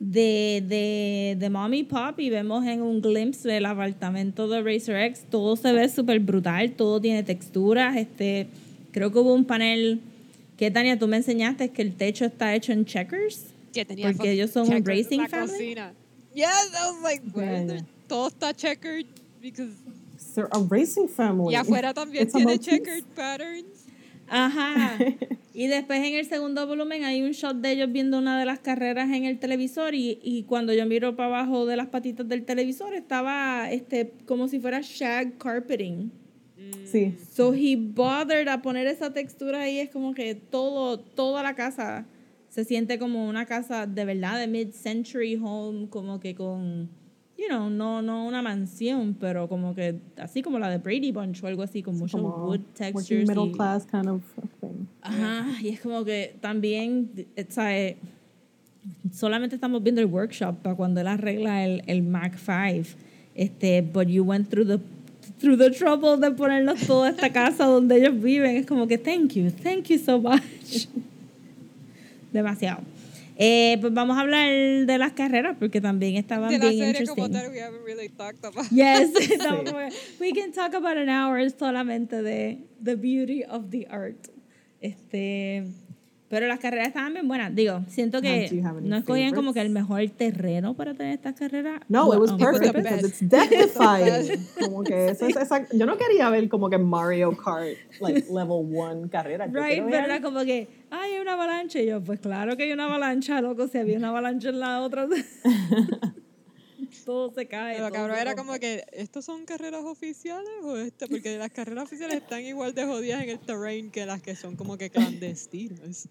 de, 0.00 0.62
de, 0.66 1.36
de 1.38 1.50
Mommy 1.50 1.84
Pop 1.84 2.18
y 2.18 2.28
vemos 2.30 2.66
en 2.66 2.82
un 2.82 3.00
glimpse 3.00 3.48
del 3.48 3.66
apartamento 3.66 4.48
de 4.48 4.62
Racer 4.62 4.96
X, 5.06 5.24
todo 5.30 5.56
se 5.56 5.72
ve 5.72 5.88
súper 5.88 6.18
brutal, 6.20 6.72
todo 6.72 7.00
tiene 7.00 7.22
texturas, 7.22 7.96
este, 7.96 8.48
creo 8.90 9.12
que 9.12 9.18
hubo 9.20 9.32
un 9.32 9.44
panel 9.44 10.00
que 10.58 10.70
Tania 10.70 10.98
tú 10.98 11.06
me 11.08 11.16
enseñaste 11.18 11.70
que 11.70 11.82
el 11.82 11.94
techo 11.94 12.24
está 12.24 12.54
hecho 12.54 12.72
en 12.72 12.84
checkers. 12.84 13.46
Que 13.72 13.84
tenía 13.84 14.12
Porque 14.12 14.30
ellos 14.32 14.50
son 14.50 14.72
un 14.72 14.84
racing 14.84 15.18
la 15.18 15.28
family. 15.28 15.50
cocina. 15.52 15.92
Yes, 16.34 16.46
I 16.72 16.92
was 16.92 17.02
like, 17.02 17.22
Yeah, 17.24 17.32
well, 17.34 17.66
yeah. 17.76 17.84
todo 18.08 18.28
está 18.28 18.52
checkered 18.54 19.06
because 19.40 19.72
They're 20.34 20.48
a 20.50 20.60
racing 20.68 21.08
family. 21.08 21.54
y 21.54 21.56
afuera 21.56 21.92
también 21.94 22.24
It's 22.24 22.34
tiene 22.34 22.58
checkered 22.58 23.04
patterns. 23.14 23.86
Ajá. 24.28 24.98
Y 25.56 25.68
después 25.68 26.04
en 26.04 26.14
el 26.14 26.26
segundo 26.26 26.66
volumen 26.66 27.04
hay 27.04 27.22
un 27.22 27.30
shot 27.30 27.58
de 27.58 27.70
ellos 27.70 27.92
viendo 27.92 28.18
una 28.18 28.40
de 28.40 28.44
las 28.44 28.58
carreras 28.58 29.08
en 29.10 29.24
el 29.24 29.38
televisor 29.38 29.94
y, 29.94 30.18
y 30.20 30.42
cuando 30.42 30.72
yo 30.74 30.84
miro 30.84 31.14
para 31.14 31.28
abajo 31.28 31.64
de 31.64 31.76
las 31.76 31.86
patitas 31.86 32.28
del 32.28 32.44
televisor 32.44 32.92
estaba 32.92 33.70
este 33.70 34.14
como 34.26 34.48
si 34.48 34.58
fuera 34.58 34.80
shag 34.82 35.38
carpeting. 35.38 36.10
Sí. 36.84 37.14
So 37.32 37.52
he 37.54 37.76
bothered 37.76 38.48
a 38.48 38.62
poner 38.62 38.88
esa 38.88 39.12
textura 39.12 39.62
ahí, 39.62 39.78
es 39.78 39.90
como 39.90 40.12
que 40.12 40.34
todo, 40.34 40.98
toda 40.98 41.44
la 41.44 41.54
casa 41.54 42.06
se 42.48 42.64
siente 42.64 42.98
como 42.98 43.28
una 43.28 43.46
casa 43.46 43.86
de 43.86 44.04
verdad 44.04 44.38
de 44.38 44.48
mid-century 44.48 45.38
home, 45.40 45.88
como 45.88 46.18
que 46.18 46.34
con, 46.34 46.88
you 47.38 47.48
know, 47.48 47.68
no, 47.68 48.00
no 48.02 48.26
una 48.26 48.42
mansión, 48.42 49.14
pero 49.18 49.48
como 49.48 49.74
que 49.74 49.96
así 50.18 50.42
como 50.42 50.58
la 50.58 50.68
de 50.70 50.78
Brady 50.78 51.12
Bunch 51.12 51.42
o 51.42 51.46
algo 51.46 51.62
así, 51.62 51.82
con 51.82 51.96
mucho 51.98 52.18
wood 52.18 52.60
textures. 52.74 53.28
middle 53.28 53.46
y- 53.48 53.52
class 53.52 53.86
kind 53.86 54.08
of 54.08 54.22
thing. 54.60 54.86
Ajá, 55.02 55.46
y 55.62 55.68
es 55.70 55.80
como 55.80 56.04
que 56.04 56.36
también, 56.40 57.10
eh, 57.36 57.46
¿sabe? 57.48 57.96
solamente 59.12 59.54
estamos 59.54 59.82
viendo 59.82 60.00
el 60.02 60.06
workshop 60.08 60.56
para 60.62 60.74
cuando 60.76 61.00
él 61.00 61.06
arregla 61.06 61.64
el, 61.64 61.82
el 61.86 62.02
Mac 62.02 62.36
5, 62.38 62.96
este, 63.34 63.80
but 63.82 64.08
you 64.08 64.22
went 64.24 64.48
through 64.50 64.66
the 64.66 64.78
through 65.40 65.56
the 65.58 65.70
trouble 65.70 66.16
de 66.18 66.30
ponernos 66.32 66.80
toda 66.86 67.08
esta 67.10 67.30
casa 67.32 67.64
donde 67.64 67.96
ellos 67.96 68.20
viven, 68.22 68.56
es 68.56 68.66
como 68.66 68.86
que 68.86 68.98
thank 68.98 69.32
you, 69.32 69.50
thank 69.50 69.86
you 69.88 69.98
so 69.98 70.18
much. 70.20 70.86
Demasiado. 72.32 72.82
Eh, 73.36 73.78
pues 73.80 73.92
vamos 73.92 74.16
a 74.16 74.20
hablar 74.20 74.48
de 74.86 74.98
las 74.98 75.12
carreras 75.12 75.56
porque 75.58 75.80
también 75.80 76.16
estaban 76.16 76.50
De 76.50 76.58
la 76.58 76.68
bien 76.68 76.92
serie 76.92 77.06
como 77.06 77.28
tal, 77.28 77.50
we 77.50 77.60
haven't 77.60 77.84
really 77.84 78.08
talked 78.08 78.44
about. 78.44 78.70
Yes, 78.70 79.10
que, 79.18 79.38
we 80.20 80.32
can 80.32 80.52
talk 80.52 80.74
about 80.74 80.96
an 80.96 81.08
hour 81.08 81.40
solamente 81.50 82.22
de 82.22 82.58
the 82.80 82.94
beauty 82.94 83.44
of 83.44 83.70
the 83.70 83.86
art. 83.90 84.28
Este, 84.80 85.64
pero 86.34 86.48
las 86.48 86.58
carreras 86.58 86.88
estaban 86.88 87.12
bien 87.12 87.28
buenas. 87.28 87.54
Digo, 87.54 87.82
siento 87.86 88.20
que 88.20 88.50
no 88.82 88.96
escogían 88.96 89.32
como 89.34 89.52
que 89.54 89.60
el 89.60 89.70
mejor 89.70 90.02
terreno 90.10 90.74
para 90.74 90.92
tener 90.94 91.12
estas 91.14 91.34
carreras. 91.34 91.80
No, 91.88 92.12
it 92.12 92.18
was 92.18 92.32
on 92.32 92.38
perfect 92.38 92.74
because 92.74 93.06
it's 93.06 93.20
death-defying. 93.28 94.44
como 94.60 94.82
que 94.82 95.10
eso 95.10 95.26
es 95.28 95.36
esa, 95.36 95.64
yo 95.72 95.86
no 95.86 95.96
quería 95.96 96.28
ver 96.30 96.48
como 96.48 96.68
que 96.68 96.76
Mario 96.78 97.36
Kart 97.36 97.76
like 98.00 98.26
level 98.32 98.66
one 98.76 99.08
carrera. 99.08 99.46
Yo 99.46 99.52
Right, 99.62 99.84
ver- 99.84 100.02
¿verdad? 100.02 100.20
Como 100.22 100.40
que, 100.40 100.68
ay, 100.90 101.12
hay 101.12 101.20
una 101.20 101.34
avalancha. 101.34 101.80
Y 101.80 101.86
yo, 101.86 102.02
pues 102.02 102.18
claro 102.18 102.56
que 102.56 102.64
hay 102.64 102.72
una 102.72 102.86
avalancha, 102.86 103.40
loco. 103.40 103.68
Si 103.68 103.78
había 103.78 103.96
una 103.96 104.08
avalancha 104.08 104.48
en 104.48 104.58
la 104.58 104.80
otra, 104.80 105.06
todo 107.04 107.30
se 107.32 107.46
cae. 107.46 107.76
Pero 107.76 107.90
cabrón, 107.90 108.18
era 108.18 108.34
como 108.36 108.54
que, 108.54 108.84
¿estos 108.92 109.24
son 109.24 109.44
carreras 109.44 109.84
oficiales 109.84 110.50
o 110.62 110.76
esto? 110.76 111.06
Porque 111.08 111.38
las 111.38 111.50
carreras 111.50 111.84
oficiales 111.84 112.16
están 112.16 112.42
igual 112.44 112.74
de 112.74 112.84
jodidas 112.86 113.22
en 113.22 113.30
el 113.30 113.38
terrain 113.38 113.90
que 113.90 114.06
las 114.06 114.22
que 114.22 114.34
son 114.36 114.56
como 114.56 114.76
que 114.78 114.90
clandestinas. 114.90 116.08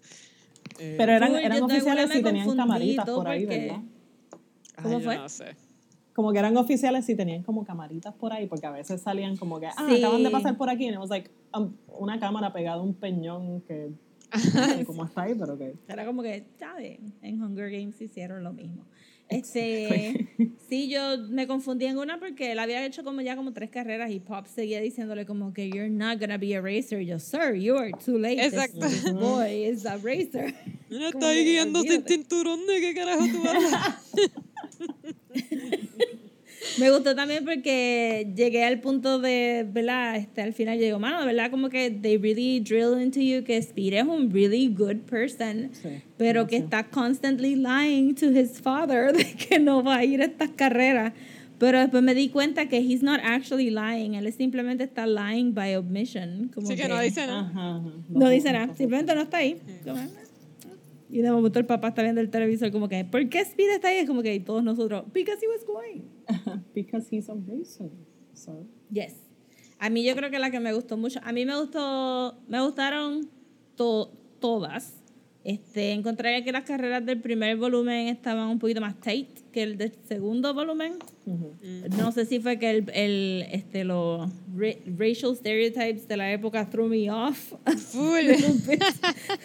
Eh, 0.78 0.94
Pero 0.96 1.12
eran, 1.12 1.34
eran 1.36 1.62
oficiales 1.62 2.08
me 2.08 2.22
tenían 2.22 2.56
camaritas 2.56 3.04
por 3.08 3.28
ahí, 3.28 3.44
porque- 3.46 3.58
¿verdad? 3.60 3.80
ay, 4.76 4.82
¿cómo 4.82 4.98
yo 4.98 5.04
fue? 5.04 5.16
No 5.16 5.28
sé. 5.28 5.56
Como 6.14 6.32
que 6.32 6.38
eran 6.38 6.56
oficiales 6.56 7.08
y 7.08 7.14
tenían 7.16 7.42
como 7.42 7.64
camaritas 7.64 8.14
por 8.14 8.32
ahí, 8.32 8.46
porque 8.46 8.66
a 8.66 8.70
veces 8.70 9.00
salían 9.00 9.36
como 9.36 9.58
que, 9.60 9.66
ah, 9.66 9.86
Sí. 9.88 9.98
acaban 9.98 10.22
de 10.22 10.30
pasar 10.30 10.56
por 10.56 10.70
aquí, 10.70 10.86
y 10.86 10.90
it 10.90 10.96
was 10.96 11.10
like 11.10 11.28
um, 11.54 11.74
una 11.98 12.18
cámara 12.20 12.52
pegada 12.52 12.78
a 12.78 12.82
un 12.82 12.94
peñón 12.94 13.60
que 13.62 13.90
no 14.32 14.38
sé 14.40 14.84
cómo 14.86 15.04
está 15.04 15.22
ahí, 15.22 15.34
pero 15.34 15.58
que... 15.58 15.74
Era 15.88 16.06
como 16.06 16.22
que, 16.22 16.44
¿sabes? 16.58 16.98
En 17.20 17.42
Hunger 17.42 17.70
Games 17.70 18.00
hicieron 18.00 18.42
lo 18.44 18.52
mismo. 18.52 18.84
Este, 19.28 20.28
sí, 20.68 20.88
yo 20.88 21.18
me 21.28 21.46
confundí 21.46 21.86
en 21.86 21.98
una 21.98 22.18
porque 22.18 22.52
él 22.52 22.58
había 22.58 22.84
hecho 22.84 23.04
como 23.04 23.20
ya 23.20 23.36
como 23.36 23.52
tres 23.52 23.70
carreras 23.70 24.10
y 24.10 24.20
Pop 24.20 24.46
seguía 24.46 24.80
diciéndole 24.80 25.24
como 25.26 25.52
que 25.52 25.68
you're 25.68 25.88
not 25.88 26.20
gonna 26.20 26.38
be 26.38 26.54
a 26.54 26.60
racer. 26.60 27.00
Y 27.00 27.06
yo, 27.06 27.18
sir, 27.18 27.54
you 27.54 27.76
are 27.76 27.92
too 28.04 28.18
late. 28.18 28.44
Exacto. 28.44 28.86
This 28.86 29.12
boy 29.12 29.68
is 29.68 29.86
a 29.86 29.96
racer. 29.96 30.54
Mira, 30.90 31.08
está 31.08 31.32
guiando 31.32 31.82
sin 31.82 32.04
cinturón 32.04 32.66
de 32.66 32.80
qué 32.80 32.94
carajo 32.94 33.24
tú 33.26 33.48
hablas. 33.48 33.94
Me 36.78 36.90
gustó 36.90 37.14
también 37.14 37.44
porque 37.44 38.32
llegué 38.34 38.64
al 38.64 38.80
punto 38.80 39.18
de, 39.18 39.66
¿verdad? 39.70 40.16
Este, 40.16 40.42
al 40.42 40.52
final 40.52 40.78
yo 40.78 40.84
digo, 40.84 40.98
mano, 40.98 41.20
de 41.20 41.26
verdad 41.26 41.50
como 41.50 41.68
que 41.68 41.90
they 41.90 42.16
really 42.16 42.60
drill 42.60 43.00
into 43.00 43.20
you 43.20 43.44
que 43.44 43.56
Speed 43.58 43.92
es 43.94 44.04
un 44.04 44.30
really 44.32 44.68
good 44.68 44.98
person, 45.08 45.70
Sí, 45.72 45.88
pero 46.16 46.46
que 46.46 46.56
está 46.56 46.84
constantly 46.84 47.54
lying 47.56 48.14
to 48.14 48.26
his 48.30 48.60
father 48.60 49.12
de 49.16 49.24
que 49.34 49.58
no 49.58 49.82
va 49.82 49.96
a 49.96 50.04
ir 50.04 50.20
a 50.22 50.26
estas 50.26 50.50
carreras. 50.50 51.12
Pero 51.58 51.78
después 51.78 52.02
me 52.02 52.14
di 52.14 52.30
cuenta 52.30 52.68
que 52.68 52.78
he's 52.78 53.02
not 53.02 53.20
actually 53.22 53.70
lying, 53.70 54.14
él 54.14 54.30
simplemente 54.32 54.82
está 54.84 55.06
lying 55.06 55.54
by 55.54 55.76
omission. 55.76 56.50
Como 56.52 56.66
Así 56.66 56.76
que 56.76 56.88
no 56.88 56.98
dice 57.00 57.26
nada. 57.26 57.40
Ajá, 57.48 57.76
ajá. 57.76 57.90
no 58.08 58.28
dice 58.28 58.52
nada, 58.52 58.74
simplemente 58.74 59.14
no 59.14 59.22
está 59.22 59.36
ahí. 59.38 59.56
"Ah". 59.86 60.06
Y 61.10 61.20
de 61.20 61.30
momento 61.30 61.58
el 61.58 61.66
papá 61.66 61.88
está 61.88 62.02
viendo 62.02 62.20
el 62.20 62.30
televisor 62.30 62.70
como 62.72 62.88
que, 62.88 63.04
¿por 63.04 63.28
qué 63.28 63.40
Speed 63.40 63.70
está 63.74 63.88
ahí? 63.88 63.98
Es 63.98 64.06
como 64.08 64.22
que 64.22 64.34
y 64.34 64.40
todos 64.40 64.64
nosotros, 64.64 65.04
because 65.12 65.38
he 65.44 65.48
was 65.48 65.64
going. 65.66 66.02
Because 66.74 67.06
he's 67.14 67.28
a 67.28 67.34
racer. 67.34 67.90
So, 68.32 68.66
Yes. 68.90 69.14
A 69.78 69.90
mí 69.90 70.02
yo 70.04 70.14
creo 70.16 70.30
que 70.30 70.38
la 70.38 70.50
que 70.50 70.60
me 70.60 70.72
gustó 70.72 70.96
mucho, 70.96 71.20
a 71.22 71.32
mí 71.32 71.44
me 71.44 71.56
gustó, 71.60 72.38
me 72.48 72.60
gustaron 72.62 73.28
to- 73.76 74.12
todas. 74.40 75.03
Este, 75.44 75.92
encontré 75.92 76.42
que 76.42 76.52
las 76.52 76.64
carreras 76.64 77.04
del 77.04 77.20
primer 77.20 77.58
volumen 77.58 78.08
estaban 78.08 78.48
un 78.48 78.58
poquito 78.58 78.80
más 78.80 78.98
tight 78.98 79.28
que 79.52 79.62
el 79.62 79.76
del 79.76 79.92
segundo 80.08 80.54
volumen. 80.54 80.94
ujú. 81.26 81.52
No 81.98 82.12
sé 82.12 82.24
si 82.24 82.40
fue 82.40 82.58
que 82.58 82.70
el, 82.70 82.90
el 82.94 83.44
este, 83.52 83.84
los 83.84 84.28
ra- 84.56 84.74
racial 84.96 85.36
stereotypes 85.36 86.08
de 86.08 86.16
la 86.16 86.32
época 86.32 86.68
threw 86.70 86.88
me 86.88 87.10
off. 87.10 87.52
Full. 87.92 88.24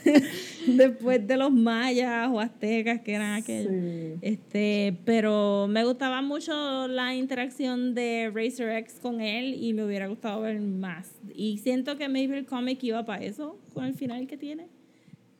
Después 0.68 1.26
de 1.28 1.38
los 1.38 1.52
mayas 1.52 2.30
o 2.32 2.40
aztecas 2.40 3.02
que 3.02 3.14
eran 3.16 3.34
aquellos. 3.42 3.72
Sí. 3.72 4.14
Este, 4.22 4.98
pero 5.06 5.68
me 5.70 5.84
gustaba 5.84 6.22
mucho 6.22 6.88
la 6.88 7.14
interacción 7.16 7.94
de 7.94 8.32
Racer 8.34 8.70
X 8.78 9.00
con 9.02 9.22
él 9.22 9.56
y 9.62 9.74
me 9.74 9.84
hubiera 9.84 10.08
gustado 10.08 10.42
ver 10.42 10.60
más. 10.62 11.12
Y 11.34 11.58
siento 11.60 11.98
que 11.98 12.08
maybe 12.08 12.38
el 12.38 12.46
cómic 12.46 12.84
iba 12.84 13.06
para 13.06 13.24
eso, 13.24 13.60
con 13.74 13.86
el 13.86 13.94
final 13.96 14.28
que 14.28 14.38
tiene. 14.38 14.68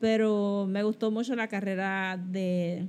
Pero 0.00 0.66
me 0.68 0.82
gustó 0.82 1.10
mucho 1.10 1.34
la 1.36 1.46
carrera 1.48 2.18
de 2.18 2.86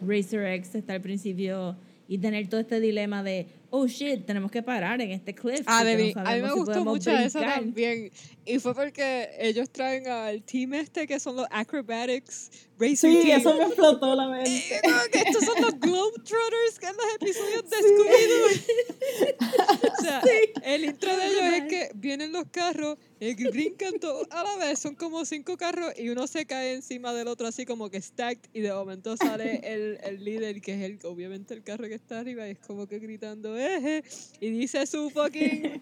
Racer 0.00 0.44
X 0.54 0.74
hasta 0.76 0.94
el 0.94 1.02
principio 1.02 1.76
y 2.08 2.18
tener 2.18 2.48
todo 2.48 2.60
este 2.60 2.80
dilema 2.80 3.22
de, 3.22 3.46
oh 3.70 3.86
shit, 3.86 4.26
tenemos 4.26 4.50
que 4.50 4.62
parar 4.62 5.00
en 5.00 5.10
este 5.10 5.34
cliff. 5.34 5.62
Ah, 5.66 5.84
de 5.84 6.12
no 6.14 6.20
a 6.22 6.34
mí 6.34 6.42
me 6.42 6.48
si 6.48 6.54
gustó 6.54 6.84
mucho 6.84 7.10
eso 7.10 7.38
brincar". 7.38 7.60
también. 7.60 8.10
Y 8.44 8.58
fue 8.58 8.74
porque 8.74 9.30
ellos 9.38 9.70
traen 9.70 10.06
al 10.08 10.42
team 10.42 10.74
este 10.74 11.06
que 11.06 11.18
son 11.18 11.36
los 11.36 11.46
Acrobatics 11.50 12.50
Sí, 12.96 13.30
eso 13.30 13.54
me 13.54 13.64
explotó 13.64 14.14
la 14.14 14.24
Y 14.24 14.28
mente. 14.30 14.80
como 14.82 14.96
que 15.12 15.18
estos 15.18 15.44
son 15.44 15.60
los 15.62 15.78
Globetrotters 15.80 16.78
que 16.80 16.86
en 16.86 16.96
los 16.96 17.06
episodios 17.20 17.70
de 17.70 17.76
Scooby-Doo. 17.76 18.50
o 19.98 20.02
sea, 20.02 20.22
el 20.64 20.84
intro 20.84 21.16
de 21.16 21.26
ellos 21.26 21.42
es 21.54 21.62
que 21.68 21.90
vienen 21.94 22.32
los 22.32 22.44
carros 22.50 22.98
y 23.20 23.34
brincan 23.48 23.98
todos 24.00 24.26
a 24.30 24.42
la 24.42 24.56
vez. 24.56 24.78
Son 24.78 24.94
como 24.94 25.24
cinco 25.24 25.56
carros 25.56 25.92
y 25.96 26.08
uno 26.08 26.26
se 26.26 26.46
cae 26.46 26.74
encima 26.74 27.12
del 27.14 27.28
otro 27.28 27.46
así 27.46 27.64
como 27.64 27.90
que 27.90 28.00
stacked 28.02 28.50
y 28.52 28.60
de 28.60 28.72
momento 28.72 29.16
sale 29.16 29.60
el, 29.64 29.98
el 30.02 30.24
líder 30.24 30.60
que 30.60 30.74
es 30.74 30.82
el, 30.82 30.98
obviamente 31.04 31.54
el 31.54 31.62
carro 31.62 31.86
que 31.88 31.94
está 31.94 32.20
arriba 32.20 32.46
y 32.48 32.52
es 32.52 32.58
como 32.58 32.86
que 32.86 32.98
gritando 32.98 33.56
eje 33.56 34.02
y 34.40 34.50
dice 34.50 34.86
su 34.86 35.10
fucking 35.10 35.80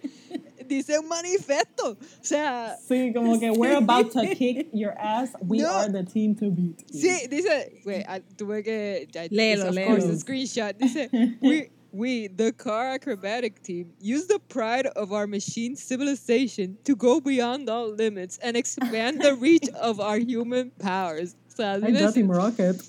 dice 0.74 0.98
un 0.98 1.08
manifiesto. 1.08 1.90
O 1.92 1.96
sea, 2.22 2.76
Sí, 2.88 3.12
como 3.14 3.38
que 3.38 3.50
we're 3.52 3.76
about 3.76 4.10
to 4.12 4.26
kick 4.34 4.68
your 4.72 4.92
ass. 4.98 5.30
We 5.46 5.58
No. 5.58 5.68
are 5.68 5.88
the 5.88 6.02
team 6.04 6.34
to 6.36 6.50
beat. 6.50 6.84
sí, 6.92 7.28
dice, 7.28 7.82
wait, 7.84 8.04
ah, 8.08 8.20
tuve 8.36 8.62
que, 8.64 9.06
ya, 9.12 9.28
Léelo, 9.28 9.68
of 9.68 9.74
léelo. 9.74 9.86
course, 9.86 10.04
the 10.06 10.16
screenshot, 10.16 10.78
dice, 10.78 11.08
we, 11.42 11.70
we, 11.92 12.26
the 12.28 12.52
car 12.52 12.92
acrobatic 12.94 13.62
team, 13.62 13.92
use 14.00 14.26
the 14.26 14.38
pride 14.48 14.86
of 14.96 15.12
our 15.12 15.26
machine 15.26 15.76
civilization 15.76 16.78
to 16.84 16.96
go 16.96 17.20
beyond 17.20 17.68
all 17.68 17.88
limits 17.94 18.38
and 18.42 18.56
expand 18.56 19.20
the 19.20 19.34
reach 19.34 19.68
of 19.80 20.00
our 20.00 20.18
human 20.18 20.70
powers. 20.78 21.36
O 21.50 21.54
sea, 21.54 21.78
Ay, 21.82 21.90
dime 21.92 22.30
Rocket. 22.30 22.80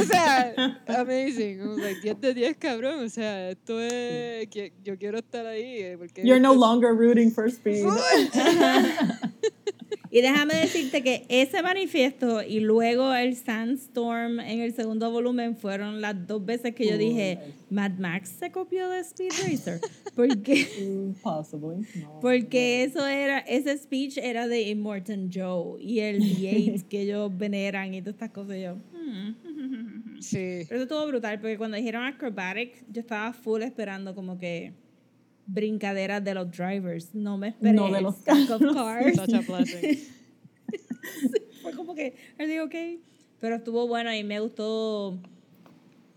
O 0.00 0.04
sea, 0.04 0.54
amazing. 0.88 1.76
Like, 1.80 2.00
10 2.02 2.20
de 2.20 2.34
10, 2.34 2.56
cabrón. 2.56 3.04
O 3.04 3.08
sea, 3.08 3.50
esto 3.50 3.80
es. 3.80 4.48
que- 4.48 4.72
Yo 4.84 4.98
quiero 4.98 5.18
estar 5.18 5.46
ahí. 5.46 5.78
eh, 5.80 5.96
Porque 5.98 6.22
You're 6.24 6.40
no 6.40 6.54
longer 6.54 6.90
rooting 6.94 7.30
for 7.30 7.46
speed. 7.48 7.84
Y 10.10 10.20
déjame 10.22 10.54
decirte 10.54 11.02
que 11.02 11.26
ese 11.28 11.62
manifiesto 11.62 12.40
y 12.42 12.60
luego 12.60 13.12
el 13.14 13.36
Sandstorm 13.36 14.40
en 14.40 14.60
el 14.60 14.72
segundo 14.74 15.10
volumen 15.10 15.56
fueron 15.56 16.00
las 16.00 16.26
dos 16.26 16.44
veces 16.44 16.74
que 16.74 16.86
yo 16.88 16.96
dije, 16.96 17.38
Mad 17.70 17.92
Max 17.98 18.32
se 18.38 18.50
copió 18.50 18.88
de 18.88 19.00
Speed 19.00 19.30
Racer. 19.42 19.80
Porque, 20.14 21.12
Possibly. 21.22 21.86
No. 22.00 22.20
porque 22.20 22.84
eso 22.84 23.06
era, 23.06 23.40
ese 23.40 23.76
speech 23.76 24.16
era 24.16 24.48
de 24.48 24.62
Immortan 24.62 25.28
Joe 25.32 25.82
y 25.82 25.98
el 26.00 26.20
Yates 26.36 26.84
que 26.88 27.02
ellos 27.02 27.30
veneran 27.36 27.92
y 27.92 28.00
todas 28.00 28.14
estas 28.14 28.30
cosas. 28.30 28.56
y 28.56 28.62
Yo, 28.62 28.76
hmm. 29.06 30.18
Sí. 30.20 30.64
Pero 30.68 30.76
eso 30.76 30.82
estuvo 30.82 31.06
brutal 31.06 31.40
porque 31.40 31.58
cuando 31.58 31.76
dijeron 31.76 32.04
acrobatic, 32.04 32.84
yo 32.90 33.00
estaba 33.00 33.32
full 33.32 33.62
esperando 33.62 34.14
como 34.14 34.38
que 34.38 34.72
brincaderas 35.46 36.22
de 36.24 36.34
los 36.34 36.50
drivers. 36.50 37.14
No 37.14 37.38
me 37.38 37.48
esperé. 37.48 37.72
No 37.72 37.90
de 37.90 38.00
los 38.00 38.16
stack 38.16 38.50
of 38.50 38.62
cars. 38.74 39.16
Such 39.16 39.34
a 39.34 39.40
blessing. 39.40 39.98
Fue 41.62 41.72
como 41.72 41.94
que, 41.94 42.16
digo, 42.38 42.64
ok. 42.64 42.74
Pero 43.40 43.56
estuvo 43.56 43.86
bueno 43.86 44.12
y 44.14 44.24
me 44.24 44.40
gustó 44.40 45.20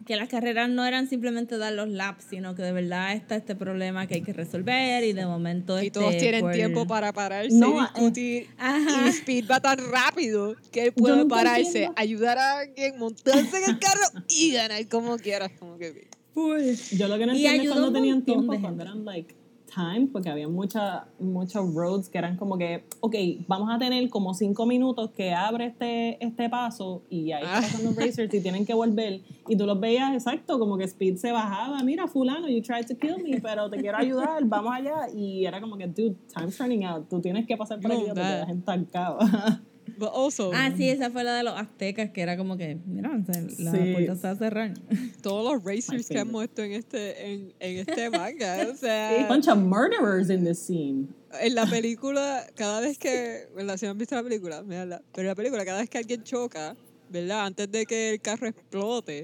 que 0.10 0.16
las 0.16 0.28
carreras 0.28 0.68
no 0.68 0.88
eran 0.88 1.08
simplemente 1.08 1.56
dar 1.60 1.72
los 1.74 1.88
laps, 1.88 2.26
sino 2.32 2.56
que 2.56 2.64
de 2.64 2.72
verdad 2.72 3.14
está 3.14 3.36
este 3.36 3.56
problema 3.56 4.08
que 4.08 4.16
hay 4.16 4.22
que 4.24 4.34
resolver 4.34 5.04
y 5.04 5.14
de 5.14 5.24
momento 5.28 5.80
Y 5.80 5.92
todos 5.92 6.08
este, 6.08 6.20
tienen 6.20 6.42
por- 6.42 6.52
tiempo 6.52 6.88
para 6.88 7.14
pararse 7.14 7.54
No, 7.54 7.76
y 7.76 7.78
eh, 7.78 7.88
discutir. 7.94 8.48
Ajá. 8.58 9.06
Y 9.06 9.10
Speed 9.10 9.46
va 9.48 9.60
tan 9.60 9.78
rápido 9.78 10.56
que 10.72 10.86
él 10.86 10.94
puede 10.94 11.28
pararse, 11.28 11.68
entiendo. 11.68 11.94
ayudar 11.96 12.40
a 12.40 12.58
alguien, 12.62 12.98
montarse 12.98 13.56
en 13.64 13.70
el 13.70 13.78
carro 13.78 14.02
y 14.28 14.52
ganar 14.52 14.88
como 14.88 15.16
quieras. 15.20 15.52
Como 15.60 15.78
que. 15.78 16.08
Full. 16.34 16.58
Yo 16.98 17.08
lo 17.08 17.20
que 17.20 17.28
no 17.28 17.34
Y 17.36 17.46
entiendo 17.46 17.64
es 17.66 17.70
cuando 17.70 17.94
tenían 17.94 18.26
tiempo, 18.26 18.60
cuando 18.60 18.82
eran 18.82 19.06
like 19.06 19.36
time, 19.70 20.08
porque 20.12 20.30
había 20.30 20.48
mucha, 20.48 21.08
muchos 21.20 21.74
roads 21.74 22.10
que 22.10 22.18
eran 22.18 22.36
como 22.38 22.58
que, 22.58 22.84
ok, 23.00 23.16
vamos 23.48 23.70
a 23.72 23.78
tener 23.78 24.10
como 24.10 24.34
cinco 24.34 24.66
minutos 24.66 25.12
que 25.12 25.34
abre 25.34 25.68
este, 25.68 26.24
este 26.24 26.50
paso 26.50 27.04
y 27.10 27.32
ahí 27.32 27.44
Ah. 27.46 27.60
están 27.60 27.72
pasando 27.82 28.02
racers 28.02 28.34
y 28.34 28.42
tienen 28.42 28.66
que 28.66 28.74
volver. 28.74 29.22
Y 29.48 29.56
tú 29.58 29.66
los 29.66 29.80
veías 29.80 30.14
exacto, 30.14 30.58
como 30.60 30.78
que 30.78 30.84
Speed 30.86 31.18
se 31.18 31.32
bajaba, 31.32 31.82
mira, 31.84 32.08
fulano, 32.08 32.48
you 32.50 32.62
tried 32.62 32.86
to 32.88 32.96
kill 32.98 33.18
me, 33.24 33.40
pero 33.42 33.70
te 33.70 33.78
quiero 33.78 33.98
ayudar, 33.98 34.44
vamos 34.46 34.74
allá. 34.74 35.08
Y 35.16 35.46
era 35.46 35.62
como 35.62 35.78
que, 35.78 35.88
dude, 35.88 36.16
time's 36.34 36.58
running 36.60 36.84
out, 36.86 37.08
tú 37.10 37.22
tienes 37.22 37.46
que 37.48 37.56
pasar 37.58 37.80
por 37.80 37.92
No, 37.92 37.98
aquí 38.00 38.10
o 38.10 38.14
te 38.14 38.22
quedas 38.22 38.50
estancado. 38.50 39.20
But 40.00 40.12
also, 40.14 40.52
Ah, 40.54 40.72
sí, 40.76 40.88
esa 40.88 41.10
fue 41.12 41.24
la 41.26 41.36
de 41.36 41.44
los 41.44 41.54
aztecas, 41.60 42.10
que 42.12 42.22
era 42.22 42.38
como 42.38 42.56
que, 42.56 42.78
mira, 42.86 43.12
la 43.58 43.72
Sí. 43.74 43.92
puerta 43.94 44.16
se 44.16 44.22
va 44.28 44.32
a 44.32 44.36
cerrar. 44.38 44.74
todos 45.22 45.54
los 45.54 45.64
racers 45.64 46.08
que 46.08 46.20
han 46.20 46.32
muerto 46.32 46.64
en 46.64 46.72
este, 46.72 47.34
en, 47.34 47.54
en 47.60 47.78
este 47.88 48.10
manga. 48.10 48.68
O 48.72 48.76
sea. 48.78 49.26
Bunch 49.28 49.48
of 49.50 49.58
murderers 49.58 50.30
in 50.30 50.46
this 50.46 50.58
scene. 50.60 51.10
En 51.42 51.54
la 51.54 51.66
película, 51.66 52.48
cada 52.56 52.80
vez 52.80 52.98
que, 52.98 53.50
¿verdad? 53.56 53.76
Si 53.78 53.86
no 53.86 53.92
han 53.92 53.98
visto 53.98 54.16
la 54.16 54.24
película, 54.24 54.62
véanla. 54.62 55.02
Pero 55.12 55.24
en 55.24 55.28
la 55.28 55.36
película, 55.36 55.66
cada 55.66 55.80
vez 55.82 55.90
que 55.90 55.98
alguien 55.98 56.24
choca, 56.24 56.76
¿verdad? 57.10 57.46
Antes 57.46 57.70
de 57.70 57.86
que 57.86 58.12
el 58.12 58.22
carro 58.22 58.48
explote, 58.48 59.24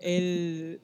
el, 0.00 0.80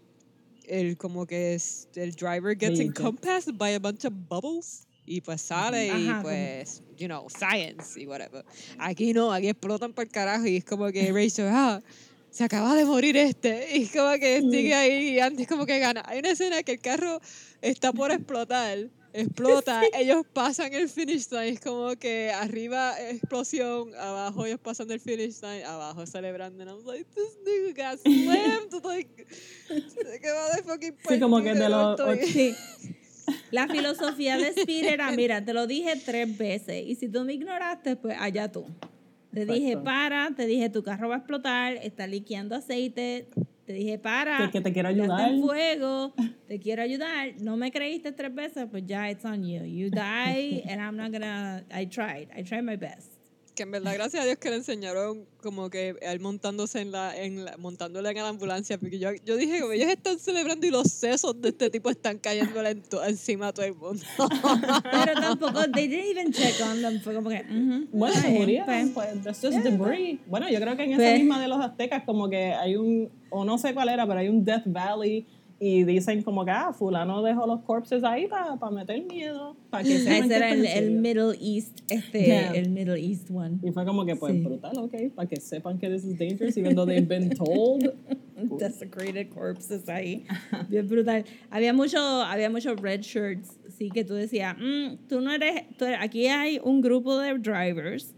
el 0.69 0.97
como 0.97 1.27
que 1.27 1.55
es, 1.55 1.89
el 1.97 2.13
driver 2.13 2.57
gets 2.57 2.79
encompassed 2.81 3.57
by 3.59 3.75
a 3.75 3.79
bunch 3.81 4.05
of 4.05 4.13
bubbles. 4.29 4.87
Y 5.05 5.21
pues 5.21 5.43
sale 5.43 5.87
y 5.87 5.91
Ajá, 5.91 6.01
como- 6.11 6.23
pues, 6.23 6.83
you 6.97 7.07
know, 7.07 7.27
science 7.29 8.01
y 8.01 8.07
whatever. 8.07 8.45
Aquí 8.79 9.13
no, 9.13 9.33
aquí 9.33 9.49
explotan 9.49 9.93
por 9.93 10.09
carajo 10.09 10.47
y 10.47 10.57
es 10.59 10.65
como 10.65 10.91
que 10.93 11.11
Rachel, 11.13 11.49
ah, 11.51 11.83
se 12.31 12.45
acaba 12.45 12.75
de 12.75 12.85
morir 12.85 13.17
este. 13.17 13.77
Y 13.79 13.83
es 13.85 13.93
como 13.93 14.13
que 14.19 14.41
sigue 14.41 14.75
ahí 14.75 15.09
y 15.15 15.21
antes 15.21 15.47
como 15.49 15.67
que 15.67 15.79
gana. 15.81 16.03
Hay 16.07 16.21
una 16.21 16.31
escena 16.31 16.63
que 16.63 16.73
el 16.73 16.81
carro 16.81 17.21
está 17.61 17.93
por 17.93 18.11
explotar, 18.13 18.89
explota, 19.13 19.83
ellos 19.93 20.25
pasan 20.33 20.73
el 20.73 20.89
finish 20.89 21.29
line, 21.31 21.49
es 21.51 21.61
como 21.61 21.95
que 21.97 22.31
arriba 22.33 22.95
explosión, 23.11 23.95
abajo 23.97 24.47
ellos 24.47 24.61
pasando 24.63 24.95
el 24.95 25.01
finish 25.01 25.43
line, 25.43 25.65
abajo 25.65 26.07
celebrando. 26.07 26.63
And 26.63 26.71
I 26.71 26.75
was 26.75 26.85
like, 26.87 27.05
this 27.15 27.37
nigga 27.45 27.91
got 27.91 27.99
slammed. 28.01 28.85
Like, 28.85 29.27
se 29.69 30.17
acaba 30.17 30.57
de 30.57 30.63
fucking 30.63 30.97
Sí, 31.09 31.21
como 31.21 31.43
que 31.43 31.55
de 31.55 31.69
los 31.69 32.01
Sí. 32.25 32.55
La 33.51 33.69
filosofía 33.69 34.37
de 34.37 34.49
Speed 34.49 34.85
era, 34.87 35.11
mira, 35.17 35.45
te 35.45 35.53
lo 35.53 35.67
dije 35.67 35.93
tres 36.05 36.37
veces 36.37 36.85
y 36.87 36.95
si 36.97 37.09
tú 37.09 37.25
me 37.25 37.35
ignoraste, 37.35 37.97
pues 37.97 38.17
allá 38.19 38.51
tú. 38.51 38.67
Te 39.33 39.47
dije, 39.47 39.79
para, 39.79 40.31
te 40.37 40.47
dije, 40.47 40.69
tu 40.69 40.83
carro 40.83 41.09
va 41.09 41.15
a 41.15 41.19
explotar, 41.19 41.75
está 41.77 42.07
liqueando 42.07 42.55
aceite, 42.55 43.29
te 43.65 43.73
dije, 43.73 43.99
para, 43.99 44.37
Que- 44.47 44.51
que 44.51 44.61
te 44.61 44.73
quiero 44.75 44.89
ayudar. 44.91 45.31
en 45.31 45.41
fuego, 45.41 46.13
te 46.49 46.59
quiero 46.59 46.83
ayudar, 46.83 47.33
no 47.41 47.57
me 47.57 47.71
creíste 47.73 48.13
tres 48.13 48.35
veces, 48.35 48.67
pues 48.71 48.85
ya, 48.87 49.11
it's 49.11 49.25
on 49.25 49.43
you. 49.43 49.65
You 49.65 49.89
die 49.91 50.63
and 50.69 50.81
I'm 50.83 50.97
not 50.97 51.13
gonna, 51.13 51.65
I 51.73 51.87
tried, 51.87 52.29
I 52.37 52.43
tried 52.43 52.65
my 52.65 52.77
best. 52.77 53.12
Que 53.55 53.65
en 53.65 53.71
verdad, 53.71 53.93
gracias 53.93 54.23
a 54.23 54.25
Dios 54.27 54.39
que 54.39 54.49
le 54.49 54.57
enseñaron 54.57 55.27
como 55.43 55.69
que 55.69 55.95
él 56.01 56.21
montándose 56.21 56.81
en 56.81 56.91
la, 56.91 57.15
en 57.15 57.45
la 57.45 57.59
montándole 57.59 58.09
en 58.09 58.17
la 58.17 58.29
ambulancia, 58.29 58.79
porque 58.79 58.99
yo, 58.99 59.11
yo 59.27 59.37
dije, 59.37 59.61
como 59.61 59.73
ellos 59.73 59.89
están 59.91 60.19
celebrando 60.19 60.67
y 60.67 60.71
los 60.71 60.87
sesos 60.91 61.39
de 61.39 61.51
este 61.51 61.69
tipo 61.69 61.91
están 61.91 62.19
cayendo 62.19 62.63
encima 63.07 63.49
a 63.49 63.53
todo 63.53 63.67
el 63.67 63.75
mundo. 63.75 64.03
Pero 64.91 65.15
tampoco, 65.21 65.71
they 65.71 65.87
didn't 65.87 66.11
even 66.17 66.33
check 66.33 66.55
on 66.67 66.81
them, 66.81 67.01
fue 67.03 67.15
como 67.15 67.29
que, 67.29 67.43
ujú, 67.43 67.89
Bueno, 67.93 68.15
está 68.15 68.23
se 68.29 68.31
murieron, 68.39 68.67
pues. 68.67 68.91
pues, 68.95 69.23
that's 69.25 69.41
just 69.43 69.59
debris. 69.63 70.19
Bueno, 70.27 70.49
yo 70.49 70.59
creo 70.59 70.75
que 70.77 70.85
en 70.85 70.93
esa 70.93 71.03
Pues. 71.03 71.19
misma 71.19 71.39
de 71.41 71.49
los 71.49 71.61
aztecas 71.61 72.05
como 72.05 72.31
que 72.31 72.55
hay 72.55 72.77
un, 72.77 73.11
o 73.29 73.45
no 73.45 73.59
sé 73.59 73.75
cuál 73.75 73.91
era, 73.91 74.07
pero 74.07 74.21
hay 74.21 74.29
un 74.31 74.43
Death 74.47 74.65
Valley 74.67 75.27
y 75.65 75.85
dicen 75.85 76.23
como 76.23 76.45
que, 76.45 76.51
ah, 76.51 76.73
fulano 76.73 77.23
dejó 77.23 77.47
los 77.47 77.61
corpses 77.61 78.03
ahí 78.03 78.27
para 78.27 78.57
meter 78.73 79.05
miedo, 79.05 79.57
para 79.71 79.85
que 79.85 79.97
sepan 79.97 80.25
Ese 80.25 80.37
era 80.37 80.51
el, 80.51 80.67
el. 80.67 80.91
Middle 81.01 81.37
East, 81.41 81.79
este, 81.89 82.27
Yeah. 82.27 82.51
el 82.53 82.71
Middle 82.71 82.99
East 83.01 83.31
one. 83.31 83.59
Y 83.63 83.71
fue 83.71 83.85
como 83.85 84.05
que, 84.05 84.17
pues, 84.17 84.33
Sí. 84.35 84.41
brutal, 84.41 84.77
ok, 84.77 84.95
para 85.15 85.29
que 85.29 85.37
sepan 85.41 85.79
que 85.79 85.89
this 85.89 86.05
is 86.05 86.19
dangerous, 86.19 86.57
even 86.57 86.75
though 86.75 86.85
they've 86.85 87.07
been 87.07 87.31
told. 87.31 87.93
Desecrated 88.59 89.29
corpses 89.33 89.89
ahí. 89.89 90.25
Bien 90.69 90.89
brutal. 90.89 91.25
Había 91.51 91.73
mucho, 91.73 91.99
había 92.01 92.51
muchos 92.51 92.81
red 92.81 93.03
shirts, 93.03 93.57
sí, 93.69 93.89
que 93.91 94.05
tú 94.05 94.15
decías, 94.15 94.57
"Mm, 94.59 94.97
tú 95.09 95.21
no 95.21 95.31
eres, 95.33 95.63
tú 95.79 95.85
eres- 95.85 95.99
aquí 96.01 96.27
hay 96.27 96.59
un 96.65 96.81
grupo 96.81 97.17
de 97.19 97.39
drivers, 97.39 98.15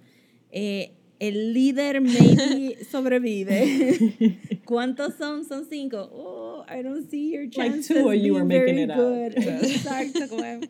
eh, 0.50 0.94
el 1.20 1.52
líder 1.54 2.00
maybe 2.00 2.76
sobrevive. 2.90 4.38
¿Cuántos 4.64 5.14
son? 5.14 5.44
Son 5.44 5.64
cinco. 5.68 6.08
Oh, 6.12 6.64
I 6.68 6.82
don't 6.82 7.08
see 7.10 7.30
your 7.32 7.42
Like 7.44 7.52
chances 7.52 7.88
two 7.96 8.08
of 8.08 8.14
you 8.14 8.34
being 8.34 8.36
are 8.36 8.44
making 8.44 8.74
very 8.76 8.82
it 8.82 8.90
out. 8.90 8.96
good. 8.98 9.34
Exacto, 9.36 10.28
como, 10.28 10.42
mm, 10.42 10.62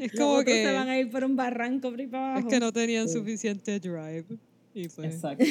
Es 0.00 0.14
los 0.14 0.20
como 0.20 0.44
que, 0.44 0.64
se 0.64 0.72
van 0.72 0.88
a 0.88 0.98
ir 0.98 1.10
por 1.10 1.22
un 1.24 1.36
barranco 1.36 1.90
por 1.90 2.00
ahí 2.00 2.06
para 2.06 2.32
es 2.34 2.44
abajo. 2.44 2.48
que 2.48 2.60
no 2.60 2.72
tenían 2.72 3.08
Sí. 3.08 3.14
suficiente 3.18 3.78
drive. 3.78 4.24
Y 4.74 4.88
pues, 4.88 5.14
Exacto. 5.16 5.44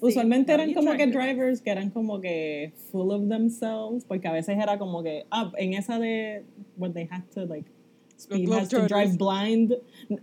Usualmente 0.00 0.52
no, 0.56 0.62
eran 0.62 0.74
como 0.74 0.96
que 0.96 1.06
drivers 1.06 1.60
que 1.60 1.70
eran 1.70 1.90
como 1.90 2.20
que 2.20 2.72
full 2.90 3.12
of 3.12 3.28
themselves, 3.28 4.04
porque 4.04 4.26
a 4.26 4.32
veces 4.32 4.58
era 4.60 4.76
como 4.76 5.02
que, 5.04 5.24
ah, 5.30 5.52
en 5.56 5.74
esa 5.74 5.98
de, 6.00 6.42
when 6.76 6.92
they 6.92 7.06
had 7.08 7.22
to, 7.32 7.46
like, 7.46 7.70
Speed 8.18 8.50
has 8.52 8.68
to 8.68 8.86
drive 8.88 9.16
blind. 9.16 9.72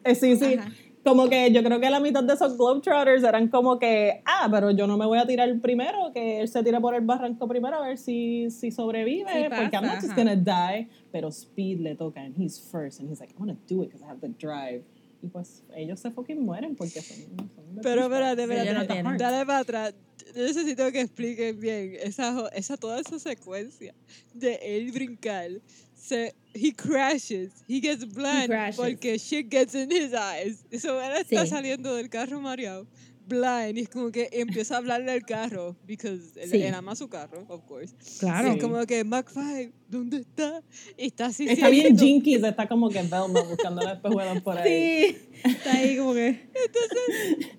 Eh, 0.04 0.14
sí, 0.14 0.36
sí. 0.36 0.56
Ajá. 0.56 0.72
Como 1.08 1.30
que 1.30 1.52
yo 1.54 1.64
creo 1.64 1.80
que 1.80 1.90
la 1.90 2.02
mitad 2.02 2.22
de 2.22 2.34
esos 2.34 2.58
Globetrotters 2.58 3.24
eran 3.24 3.48
como 3.48 3.80
que, 3.80 4.22
ah, 4.26 4.50
pero 4.52 4.72
yo 4.72 4.88
no 4.88 4.98
me 4.98 5.06
voy 5.06 5.18
a 5.18 5.26
tirar 5.26 5.50
primero, 5.62 6.12
que 6.14 6.42
él 6.42 6.50
se 6.50 6.62
tira 6.64 6.82
por 6.82 6.96
el 6.96 7.02
barranco 7.06 7.48
primero 7.48 7.78
a 7.78 7.88
ver 7.88 7.98
si, 7.98 8.52
si 8.52 8.72
sobrevive, 8.72 9.32
Sí 9.32 9.46
porque 9.50 9.78
I'm 9.78 9.86
not 9.86 10.02
just 10.02 10.16
gonna 10.16 10.36
die. 10.36 10.90
Pero 11.14 11.30
Speed 11.32 11.80
le 11.80 11.96
toca, 11.96 12.20
and 12.20 12.36
he's 12.38 12.60
first, 12.60 13.00
and 13.00 13.10
he's 13.10 13.22
like, 13.22 13.32
I'm 13.34 13.40
gonna 13.40 13.58
do 13.70 13.84
it 13.84 13.90
because 13.90 14.04
I 14.04 14.10
have 14.10 14.20
the 14.20 14.28
drive. 14.38 14.84
Y 15.22 15.30
pues 15.30 15.64
ellos 15.76 16.00
se 16.00 16.12
fucking 16.12 16.44
mueren 16.44 16.76
porque 16.76 17.02
son. 17.02 17.18
son 17.56 17.76
de 17.76 17.82
Pero 17.82 18.04
espérate, 18.04 18.46
no 18.46 18.54
espérate, 18.54 18.94
tienen. 18.94 19.18
dale 19.18 19.46
para 19.46 19.60
atrás. 19.60 19.96
Yo 20.36 20.44
necesito 20.44 20.92
que 20.92 21.02
expliquen 21.02 21.58
bien 21.58 21.96
esa, 22.02 22.50
esa, 22.50 22.76
toda 22.76 23.00
esa 23.00 23.18
secuencia 23.18 23.96
de 24.34 24.60
él 24.62 24.92
brincar. 24.92 25.52
Se, 25.98 26.34
he 26.54 26.72
crashes, 26.74 27.52
he 27.68 27.80
gets 27.82 28.06
blind 28.06 28.48
crashes. 28.48 28.78
porque 28.78 29.18
shit 29.18 29.50
gets 29.50 29.74
in 29.76 29.92
his 29.92 30.14
eyes. 30.14 30.64
Eso 30.72 31.02
él 31.02 31.18
está 31.18 31.44
Sí. 31.44 31.50
saliendo 31.50 31.96
del 31.96 32.08
carro 32.10 32.40
mareado, 32.40 32.88
blind. 33.28 33.78
Y 33.78 33.82
es 33.82 33.90
como 33.90 34.12
que 34.12 34.30
empieza 34.32 34.76
a 34.76 34.78
hablarle 34.78 35.12
al 35.12 35.26
carro, 35.26 35.76
because 35.86 36.40
él, 36.40 36.50
Sí. 36.52 36.62
él 36.62 36.74
ama 36.76 36.96
su 36.96 37.10
carro, 37.10 37.46
of 37.50 37.64
course. 37.66 37.94
Claro. 38.20 38.50
Y 38.54 38.56
es 38.58 38.62
como 38.64 38.86
que, 38.86 39.04
Mac 39.04 39.28
5, 39.34 39.74
¿dónde 39.90 40.18
está? 40.18 40.64
Y 40.98 41.08
está 41.08 41.26
así. 41.26 41.50
Está 41.50 41.68
bien 41.70 41.98
jinkies, 41.98 42.44
está 42.44 42.68
como 42.68 42.90
que 42.90 43.02
Velma 43.02 43.42
buscando 43.42 43.82
las 43.82 43.96
espejuelas 43.96 44.42
por 44.44 44.58
ahí. 44.58 45.08
Sí, 45.10 45.18
está 45.44 45.74
ahí 45.74 45.98
como 45.98 46.14
que... 46.14 46.48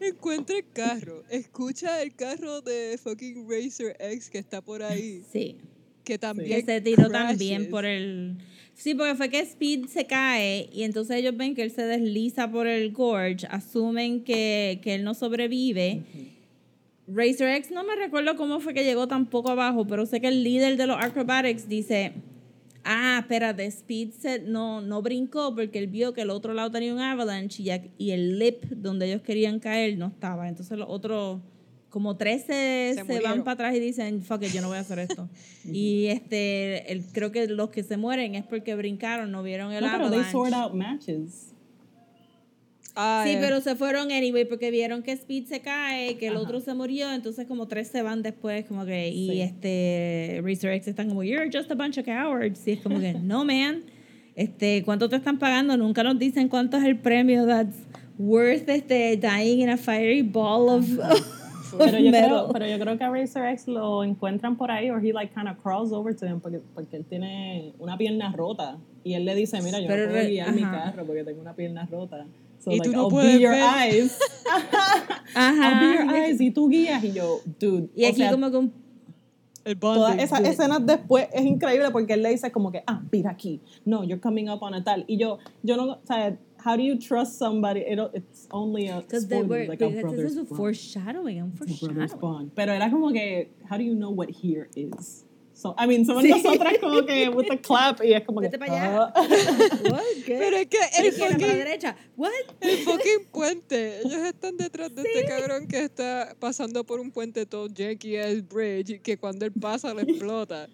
Encuentra 0.01 0.57
el 0.57 0.65
carro. 0.73 1.23
Escucha 1.29 2.03
el 2.03 2.15
carro 2.15 2.61
de 2.61 2.99
fucking 3.03 3.47
Racer 3.49 3.97
X 3.99 4.31
que 4.31 4.39
está 4.39 4.61
por 4.63 4.83
ahí. 4.83 5.23
Sí. 5.33 5.57
Que 6.09 6.19
también. 6.19 6.49
Que 6.51 6.63
se 6.65 6.81
tiró 6.81 7.09
crashes. 7.09 7.13
también 7.39 7.71
por 7.71 7.85
el... 7.85 8.37
Sí, 8.75 8.95
porque 8.95 9.15
fue 9.17 9.29
que 9.29 9.41
Speed 9.41 9.87
se 9.87 10.07
cae 10.07 10.71
y 10.73 10.85
entonces 10.85 11.17
ellos 11.17 11.37
ven 11.37 11.55
que 11.55 11.63
él 11.63 11.71
se 11.73 11.83
desliza 11.83 12.51
por 12.51 12.67
el 12.69 12.93
gorge, 12.93 13.47
asumen 13.51 14.23
que, 14.23 14.81
que 14.83 14.95
él 14.95 15.03
no 15.05 15.15
sobrevive. 15.15 16.03
Racer 17.09 17.49
X 17.57 17.71
no 17.73 17.85
me 17.85 17.97
recuerdo 17.97 18.37
cómo 18.37 18.61
fue 18.61 18.75
que 18.75 18.85
llegó 18.85 19.09
tan 19.09 19.27
poco 19.27 19.51
abajo, 19.51 19.87
pero 19.87 20.07
sé 20.07 20.21
que 20.21 20.29
el 20.29 20.45
líder 20.45 20.77
de 20.77 20.87
los 20.87 20.97
acrobatics 21.03 21.67
dice, 21.69 22.13
ah, 22.85 23.19
espérate, 23.21 23.65
Speed 23.67 24.11
se, 24.13 24.39
no, 24.41 24.81
no 24.81 25.01
brincó 25.03 25.55
porque 25.55 25.79
él 25.79 25.87
vio 25.89 26.13
que 26.13 26.21
el 26.21 26.31
otro 26.31 26.53
lado 26.55 26.71
tenía 26.71 26.93
un 26.95 27.01
avalanche 27.01 27.63
y, 27.63 27.67
ya- 27.67 27.83
y 27.99 28.11
el 28.11 28.39
lip 28.39 28.65
donde 28.77 29.07
ellos 29.11 29.23
querían 29.23 29.59
caer 29.59 29.97
no 29.99 30.07
estaba. 30.09 30.49
Entonces 30.49 30.79
los 30.79 30.89
otros, 30.89 31.41
como 31.91 32.17
tres 32.17 32.43
se, 32.43 32.95
Se 32.95 33.21
van 33.21 33.45
para 33.45 33.53
atrás 33.55 33.75
y 33.77 33.81
dicen, 33.81 34.23
fuck 34.23 34.43
it, 34.43 34.53
yo 34.53 34.61
no 34.61 34.69
voy 34.69 34.77
a 34.77 34.81
hacer 34.81 34.99
esto. 34.99 35.29
y 35.65 36.07
este, 36.07 36.93
el, 36.93 37.03
creo 37.13 37.33
que 37.33 37.47
los 37.49 37.71
que 37.71 37.83
se 37.83 37.97
mueren 37.97 38.35
es 38.35 38.45
porque 38.45 38.75
brincaron, 38.75 39.31
no 39.33 39.43
vieron 39.43 39.73
el 39.73 39.85
No, 39.85 39.91
pero 39.91 40.11
they 40.11 40.21
avalanche. 40.21 40.33
sort 40.33 40.53
out 40.53 40.75
matches. 40.75 41.53
Ah, 43.01 43.23
Sí, 43.25 43.33
eh, 43.35 43.39
pero 43.41 43.61
se 43.61 43.77
fueron 43.77 44.11
anyway 44.11 44.45
porque 44.45 44.71
vieron 44.73 45.03
que 45.05 45.13
Speed 45.13 45.47
se 45.47 45.61
cae, 45.61 46.17
que 46.19 46.27
el 46.27 46.35
Ajá. 46.35 46.43
otro 46.43 46.61
se 46.61 46.75
murió, 46.75 47.13
entonces 47.13 47.47
como 47.47 47.69
tres 47.69 47.89
se 47.89 48.03
van 48.03 48.23
después, 48.23 48.65
como 48.67 48.85
que, 48.85 49.09
y 49.11 49.29
Sí. 49.31 49.41
este, 49.41 50.39
X 50.39 50.89
están 50.89 51.09
como, 51.09 51.23
you're 51.23 51.49
just 51.53 51.71
a 51.71 51.75
bunch 51.77 51.97
of 51.99 52.05
cowards, 52.05 52.67
y 52.67 52.73
es 52.73 52.81
como 52.81 52.99
que, 52.99 53.15
no 53.15 53.45
man, 53.45 53.83
este, 54.35 54.83
¿cuánto 54.85 55.09
te 55.09 55.15
están 55.17 55.39
pagando? 55.39 55.77
Nunca 55.77 56.03
nos 56.03 56.19
dicen 56.19 56.49
cuánto 56.49 56.77
es 56.77 56.85
el 56.85 56.99
premio 56.99 57.47
that's 57.47 57.77
worth 58.19 58.69
este, 58.69 59.17
dying 59.17 59.61
in 59.61 59.69
a 59.71 59.77
fiery 59.77 60.23
ball 60.23 60.69
of, 60.69 60.99
of 60.99 61.38
Pero 61.77 61.99
yo, 61.99 62.11
creo, 62.11 62.49
pero 62.53 62.67
yo 62.67 62.79
creo 62.79 62.97
que 62.99 63.05
a 63.05 63.11
Racer 63.11 63.45
X 63.53 63.69
lo 63.69 64.05
encuentran 64.05 64.57
por 64.57 64.71
ahí, 64.71 64.91
or 64.91 65.05
he 65.05 65.13
like 65.13 65.33
kind 65.35 65.49
of 65.49 65.57
crawls 65.63 65.93
over 65.93 66.15
to 66.15 66.27
him, 66.27 66.41
porque, 66.41 66.61
porque 66.75 66.97
él 66.97 67.05
tiene 67.05 67.73
una 67.79 67.97
pierna 67.99 68.33
rota. 68.33 68.79
Y 69.05 69.15
él 69.15 69.25
le 69.25 69.35
dice, 69.35 69.61
mira, 69.63 69.81
yo 69.81 69.89
Pero 69.89 70.07
no 70.07 70.11
puedo 70.13 70.23
re- 70.25 70.31
guiar 70.31 70.53
mi 70.53 70.63
ajá. 70.63 70.85
carro 70.93 71.05
porque 71.07 71.25
tengo 71.25 71.41
una 71.41 71.55
pierna 71.55 71.87
rota. 71.91 72.27
So, 72.59 72.71
Y 72.73 72.79
like, 72.79 72.91
tú 72.91 72.97
no 72.97 73.03
I'll 73.05 73.11
puedes 73.11 73.35
be 73.37 73.41
your 73.43 73.53
ver. 73.53 73.63
eyes. 73.63 74.19
Ajá. 75.35 75.71
I'll 75.71 75.81
be 75.81 75.95
your 75.95 76.17
eyes. 76.17 76.41
Y 76.41 76.51
tú 76.51 76.69
guías. 76.69 77.03
Y 77.05 77.13
yo, 77.13 77.41
dude. 77.59 77.89
Y 77.95 78.05
o 78.05 78.09
aquí 78.09 78.17
sea, 78.17 78.31
como 78.33 78.51
que 78.51 78.57
un 78.57 78.73
Todas 79.81 80.19
esas 80.19 80.41
escenas 80.41 80.85
después 80.87 81.29
es 81.33 81.45
increíble 81.45 81.91
porque 81.91 82.15
él 82.15 82.23
le 82.23 82.31
dice 82.31 82.51
como 82.51 82.73
que, 82.73 82.83
ah, 82.87 83.03
mira 83.13 83.31
aquí, 83.33 83.61
no, 83.85 84.03
you're 84.03 84.19
coming 84.21 84.49
up 84.49 84.63
on 84.63 84.73
a 84.73 84.83
tal. 84.83 85.05
Y 85.07 85.19
yo, 85.19 85.39
yo 85.63 85.77
no, 85.77 85.85
o 85.93 85.99
sea, 86.07 86.35
how 86.65 86.77
do 86.77 86.83
you 86.83 86.99
trust 86.99 87.39
somebody? 87.39 87.81
It, 87.81 87.99
it's 88.15 88.47
only 88.51 88.89
a 88.89 89.01
Because 89.01 89.27
they 89.29 89.43
were, 89.43 89.67
like 89.67 89.81
a 89.81 89.89
because 89.89 90.03
brother's 90.03 90.23
this 90.23 90.33
is 90.33 90.39
a 90.39 90.45
bond. 90.45 90.57
foreshadowing, 90.57 91.49
brother's 91.51 91.79
foreshadowing. 91.79 92.21
bond. 92.21 92.51
Pero 92.55 92.73
era 92.73 92.91
como 92.91 93.13
que, 93.13 93.49
how 93.69 93.77
do 93.77 93.85
you 93.85 93.95
know 93.95 94.11
what 94.11 94.29
here 94.31 94.69
is? 94.77 95.25
So, 95.55 95.75
I 95.77 95.87
mean, 95.89 96.05
somos 96.07 96.23
Sí. 96.23 96.31
nosotras 96.31 96.79
como 96.81 97.05
que 97.05 97.29
with 97.31 97.49
the 97.49 97.57
clap 97.59 98.01
y 98.01 98.13
es 98.15 98.25
como 98.25 98.41
que, 98.41 98.47
Vete 98.49 98.59
para 98.61 98.73
allá. 98.73 99.13
ah. 99.13 99.23
What? 99.91 100.03
¿Qué? 100.25 100.39
Pero 100.39 100.57
es 100.57 100.67
que 100.69 100.79
el 100.99 101.07
izquierda, 101.07 101.19
para 101.19 101.31
la 101.31 101.47
fucking, 101.49 101.59
derecha. 101.59 101.97
What? 102.17 102.31
el 102.61 102.77
fucking 102.79 103.27
puente. 103.33 103.99
Ellos 104.01 104.25
están 104.25 104.57
detrás 104.57 104.95
de 104.95 105.03
este 105.03 105.25
cabrón 105.27 105.67
que 105.67 105.83
está 105.85 106.37
pasando 106.39 106.85
por 106.85 107.01
un 107.01 107.11
puente 107.11 107.45
todo 107.45 107.67
janky 107.77 108.17
ass 108.19 108.47
bridge 108.49 109.01
que 109.03 109.17
cuando 109.17 109.47
él 109.47 109.53
pasa 109.53 109.93
lo 109.93 110.01
explota. 110.09 110.69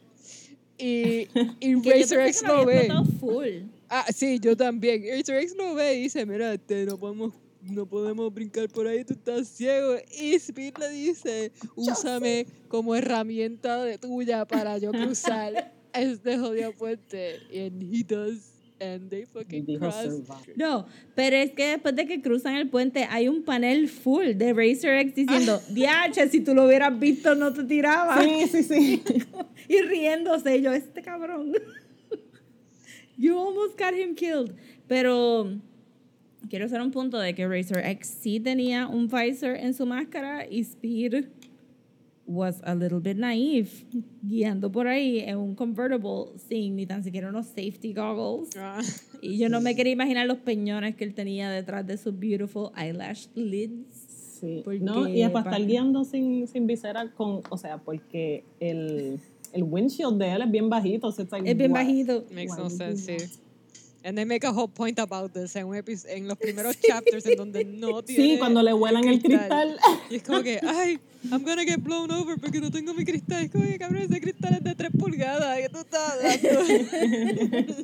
Y, 0.76 1.28
y 1.60 1.80
Que 1.80 2.00
Racer 2.00 2.20
X 2.26 2.42
que 2.42 2.48
lo 2.48 2.66
ve. 2.66 2.88
full. 3.20 3.62
Ah, 3.88 4.06
sí, 4.14 4.38
yo 4.40 4.56
también. 4.56 5.02
Racer 5.02 5.36
X 5.36 5.54
lo 5.56 5.74
ve 5.74 5.94
y 5.94 6.02
dice, 6.04 6.24
mira, 6.26 6.54
este, 6.54 6.84
no 6.84 6.98
podemos, 6.98 7.32
no 7.62 7.86
podemos 7.86 8.32
brincar 8.32 8.68
por 8.68 8.86
ahí, 8.86 9.04
tú 9.04 9.14
estás 9.14 9.48
ciego. 9.48 9.96
Y 10.20 10.34
Speed 10.34 10.74
le 10.78 10.90
dice, 10.90 11.52
úsame 11.74 12.46
como 12.68 12.94
herramienta 12.94 13.82
de 13.84 13.98
tuya 13.98 14.44
para 14.44 14.78
yo 14.78 14.90
cruzar 14.90 15.72
este 15.92 16.38
jodido 16.38 16.72
puente. 16.72 17.40
And 17.52 17.82
he 17.82 18.02
does. 18.02 18.50
And 18.80 19.08
they 19.08 19.22
Y 19.22 19.26
fucking 19.26 19.78
cross. 19.78 19.94
No, 20.56 20.86
pero 21.14 21.36
es 21.36 21.52
que 21.52 21.68
después 21.68 21.94
de 21.94 22.06
que 22.06 22.20
cruzan 22.20 22.56
el 22.56 22.68
puente 22.68 23.06
hay 23.08 23.28
un 23.28 23.44
panel 23.44 23.88
full 23.88 24.34
de 24.34 24.52
Racer 24.52 24.98
X 24.98 25.14
diciendo, 25.14 25.62
diache, 25.70 26.28
si 26.28 26.40
tú 26.40 26.54
lo 26.54 26.66
hubieras 26.66 26.98
visto 26.98 27.34
no 27.36 27.52
te 27.52 27.62
tiraba. 27.64 28.20
Sí, 28.22 28.46
sí, 28.50 28.62
sí. 28.62 29.02
Y 29.68 29.80
riéndose, 29.80 30.60
yo, 30.60 30.72
este 30.72 31.00
cabrón. 31.00 31.54
You 33.16 33.38
almost 33.38 33.78
got 33.78 33.94
him 33.94 34.14
killed. 34.14 34.52
Pero 34.88 35.48
quiero 36.48 36.66
hacer 36.66 36.80
un 36.80 36.90
punto 36.90 37.18
de 37.18 37.34
que 37.34 37.46
Racer 37.48 37.78
X 37.84 38.08
sí 38.20 38.40
tenía 38.40 38.86
un 38.86 39.08
visor 39.08 39.56
en 39.56 39.72
su 39.74 39.86
máscara 39.86 40.46
y 40.48 40.60
Speed 40.60 41.26
was 42.26 42.62
a 42.64 42.74
little 42.74 43.00
bit 43.00 43.18
naive 43.18 43.68
guiando 44.22 44.72
por 44.72 44.86
ahí 44.88 45.20
en 45.20 45.36
un 45.36 45.54
convertible 45.54 46.32
sin 46.48 46.74
ni 46.74 46.86
tan 46.86 47.04
siquiera 47.04 47.28
unos 47.28 47.46
safety 47.48 47.92
goggles. 47.92 48.50
Ah, 48.56 48.80
Y 49.20 49.36
yo 49.38 49.48
no 49.50 49.60
me 49.60 49.74
quería 49.76 49.92
imaginar 49.92 50.26
los 50.26 50.38
peñones 50.38 50.96
que 50.96 51.04
él 51.04 51.14
tenía 51.14 51.50
detrás 51.50 51.86
de 51.86 51.96
sus 51.98 52.18
beautiful 52.18 52.70
eyelash 52.76 53.26
lids. 53.34 53.94
Sí. 54.40 54.62
Porque 54.64 54.80
No, 54.80 55.06
y 55.08 55.22
es 55.22 55.30
para 55.30 55.44
pa- 55.44 55.50
estar 55.56 55.66
guiando 55.66 56.04
sin, 56.04 56.46
sin 56.48 56.66
visera 56.66 57.10
con, 57.12 57.40
o 57.50 57.56
sea, 57.58 57.78
porque 57.78 58.44
el, 58.60 59.18
el 59.54 59.62
windshield 59.62 60.18
de 60.18 60.32
él 60.32 60.42
es 60.42 60.50
bien 60.50 60.68
bajito. 60.68 61.10
so 61.12 61.22
it's 61.22 61.32
like, 61.32 61.48
Es 61.50 61.56
bien 61.56 61.70
why- 61.72 61.78
bajito. 61.84 62.24
makes 62.32 62.56
no 62.58 62.68
sense, 62.68 63.06
sí. 63.06 63.16
And 64.06 64.18
they 64.18 64.26
make 64.26 64.44
a 64.44 64.50
whole 64.52 64.68
point 64.68 64.98
about 64.98 65.32
this 65.32 65.56
en, 65.56 65.64
un 65.66 65.76
en 65.76 66.28
los 66.28 66.36
primeros 66.36 66.78
chapters 66.86 67.24
en 67.24 67.38
donde 67.38 67.64
no 67.64 68.02
tiene 68.02 68.34
Sí, 68.34 68.38
cuando 68.38 68.62
le 68.62 68.74
vuelan 68.74 69.04
el 69.08 69.22
cristal. 69.22 69.78
Y 70.10 70.16
es 70.16 70.22
como 70.24 70.42
que, 70.42 70.60
ay, 70.62 70.98
I'm 71.30 71.42
gonna 71.42 71.64
get 71.64 71.78
blown 71.82 72.10
over 72.10 72.36
porque 72.38 72.60
no 72.60 72.70
tengo 72.70 72.92
mi 72.92 73.06
cristal. 73.06 73.44
Es 73.44 73.50
como 73.50 73.64
que, 73.64 73.78
cabrón, 73.78 74.02
ese 74.02 74.20
cristal 74.20 74.52
es 74.56 74.62
de 74.62 74.74
3 74.74 74.90
pulgadas. 74.98 75.56
¿Qué 75.58 75.68
tú 75.70 75.78
estás 75.78 76.12
hablando? 76.12 77.74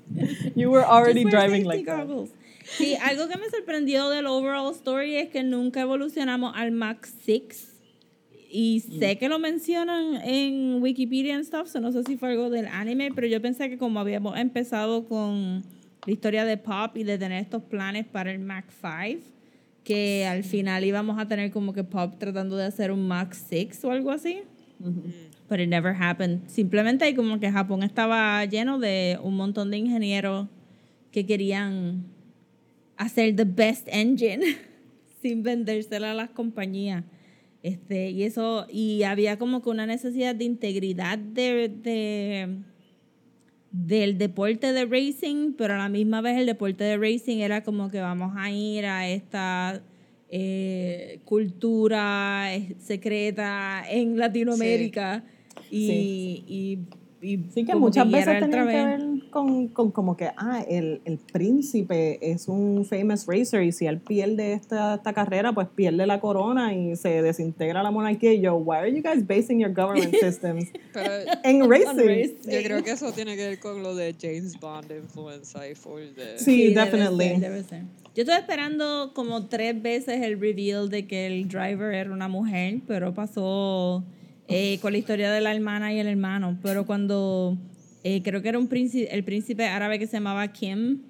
You 0.56 0.70
were 0.70 0.84
already 0.84 1.24
driving 1.24 1.64
like 1.66 1.86
that. 1.86 2.06
goggles. 2.06 2.30
Sí, 2.76 2.96
algo 2.96 3.26
que 3.28 3.38
me 3.38 3.48
sorprendió 3.48 4.10
del 4.10 4.26
overall 4.26 4.72
story 4.74 5.16
es 5.16 5.30
que 5.30 5.42
nunca 5.42 5.80
evolucionamos 5.80 6.52
al 6.54 6.70
Mach 6.72 7.06
6. 7.24 7.69
Y 8.53 8.80
sé 8.80 9.16
que 9.16 9.28
lo 9.28 9.38
mencionan 9.38 10.16
en 10.24 10.82
Wikipedia 10.82 11.36
and 11.36 11.44
stuff, 11.44 11.68
so 11.68 11.80
no 11.80 11.92
sé 11.92 12.03
si 12.03 12.16
fue 12.16 12.30
algo 12.30 12.51
del 12.51 12.66
anime, 12.66 13.12
pero 13.14 13.28
yo 13.28 13.40
pensé 13.40 13.70
que 13.70 13.78
como 13.78 14.01
habíamos 14.01 14.36
empezado 14.36 15.07
con 15.07 15.62
la 16.05 16.12
historia 16.12 16.44
de 16.44 16.57
Pop 16.57 16.96
y 16.96 17.05
de 17.05 17.16
tener 17.16 17.40
estos 17.40 17.62
planes 17.62 18.07
para 18.07 18.32
el 18.32 18.40
Mach 18.40 18.64
5, 18.70 19.22
que 19.84 20.26
al 20.26 20.42
final 20.42 20.84
íbamos 20.84 21.18
a 21.20 21.28
tener 21.28 21.53
como 21.53 21.72
que 21.72 21.84
Pop 21.84 22.14
tratando 22.18 22.57
de 22.57 22.64
hacer 22.64 22.90
un 22.90 23.07
Mach 23.07 23.32
6 23.32 23.84
o 23.84 23.92
algo 23.92 24.11
así. 24.11 24.40
But 25.48 25.61
it 25.61 25.68
never 25.68 25.94
happened. 25.94 26.48
Simplemente 26.48 27.05
ahí 27.05 27.14
como 27.14 27.38
que 27.38 27.53
Japón 27.53 27.82
estaba 27.82 28.44
lleno 28.46 28.78
de 28.78 29.18
un 29.22 29.36
montón 29.36 29.70
de 29.70 29.78
ingenieros 29.78 30.48
que 31.12 31.26
querían 31.26 32.05
hacer 32.96 33.36
the 33.36 33.44
best 33.44 33.86
engine 33.90 34.42
sin 35.22 35.42
vendérsela 35.42 36.12
a 36.12 36.14
las 36.14 36.30
compañías. 36.30 37.05
Este, 37.62 38.11
y 38.11 38.22
eso, 38.22 38.66
y 38.70 39.02
había 39.02 39.38
como 39.38 39.61
que 39.62 39.68
una 39.70 39.86
necesidad 39.86 40.34
de 40.34 40.44
integridad 40.44 41.18
de, 41.18 41.68
de- 41.68 42.56
del 43.72 44.18
deporte 44.18 44.72
de 44.72 44.84
racing, 44.86 45.52
pero 45.56 45.74
a 45.74 45.78
la 45.78 45.88
misma 45.88 46.20
vez 46.22 46.38
el 46.38 46.46
deporte 46.46 46.82
de 46.84 46.96
racing 46.96 47.38
era 47.38 47.62
como 47.62 47.90
que 47.90 48.00
vamos 48.00 48.32
a 48.36 48.50
ir 48.50 48.84
a 48.86 49.08
esta 49.08 49.82
eh, 50.28 51.20
cultura 51.24 52.54
eh, 52.54 52.74
secreta 52.78 53.84
en 53.88 54.16
Latinoamérica 54.18 55.24
y, 55.70 55.86
Sí. 55.86 56.44
y, 56.48 56.78
y 57.22 57.38
Sí, 57.54 57.64
que 57.64 57.74
muchas 57.74 58.10
veces 58.10 58.28
al 58.28 58.40
tenían 58.40 58.66
que 58.68 58.74
ver 58.74 59.30
con, 59.30 59.68
con 59.68 59.90
como 59.90 60.16
que, 60.16 60.30
ah, 60.36 60.64
el, 60.68 61.00
el 61.04 61.18
príncipe 61.18 62.18
es 62.32 62.48
un 62.48 62.84
famous 62.84 63.26
racer 63.26 63.62
y 63.62 63.72
si 63.72 63.86
él 63.86 63.98
pierde 64.00 64.52
esta, 64.52 64.94
esta 64.96 65.12
carrera, 65.12 65.52
pues 65.52 65.68
pierde 65.68 66.06
la 66.06 66.20
corona 66.20 66.74
y 66.74 66.96
se 66.96 67.22
desintegra 67.22 67.82
la 67.82 67.90
monarquía. 67.90 68.32
Y 68.32 68.40
yo, 68.40 68.56
why 68.56 68.76
are 68.78 68.92
you 68.92 69.02
guys 69.02 69.26
basing 69.26 69.60
your 69.60 69.72
government 69.72 70.14
systems 70.20 70.66
Pero 70.92 71.10
en 71.44 71.70
racing? 71.70 72.38
yo 72.44 72.62
creo 72.62 72.82
que 72.82 72.92
eso 72.92 73.12
tiene 73.12 73.36
que 73.36 73.48
ver 73.48 73.60
con 73.60 73.82
lo 73.82 73.94
de 73.94 74.14
James 74.20 74.58
Bond 74.58 74.90
influenza 74.90 75.68
y 75.68 75.74
full 75.74 76.14
de... 76.16 76.38
Sí, 76.38 76.68
debe 76.74 76.84
definitely. 76.84 77.28
ser, 77.28 77.40
debe 77.40 77.62
ser. 77.64 77.82
Yo 78.14 78.22
estoy 78.22 78.36
esperando 78.36 79.12
como 79.14 79.46
tres 79.46 79.80
veces 79.80 80.20
el 80.22 80.40
reveal 80.40 80.88
de 80.88 81.06
que 81.06 81.26
el 81.26 81.48
driver 81.48 81.94
era 81.94 82.12
una 82.12 82.28
mujer, 82.28 82.80
pero 82.86 83.14
pasó 83.14 84.04
eh, 84.51 84.78
con 84.82 84.92
la 84.92 84.98
historia 84.98 85.30
de 85.32 85.40
la 85.40 85.55
hermana 85.55 85.92
y 85.94 85.98
el 85.98 86.07
hermano. 86.07 86.59
Pero 86.62 86.84
cuando 86.86 87.57
eh, 88.05 88.22
creo 88.22 88.42
que 88.42 88.48
era 88.48 88.59
un 88.59 88.68
príncipe, 88.68 89.14
el 89.14 89.24
príncipe 89.24 89.64
árabe 89.66 89.98
que 89.98 90.07
se 90.07 90.14
llamaba 90.14 90.46
Kim, 90.53 91.03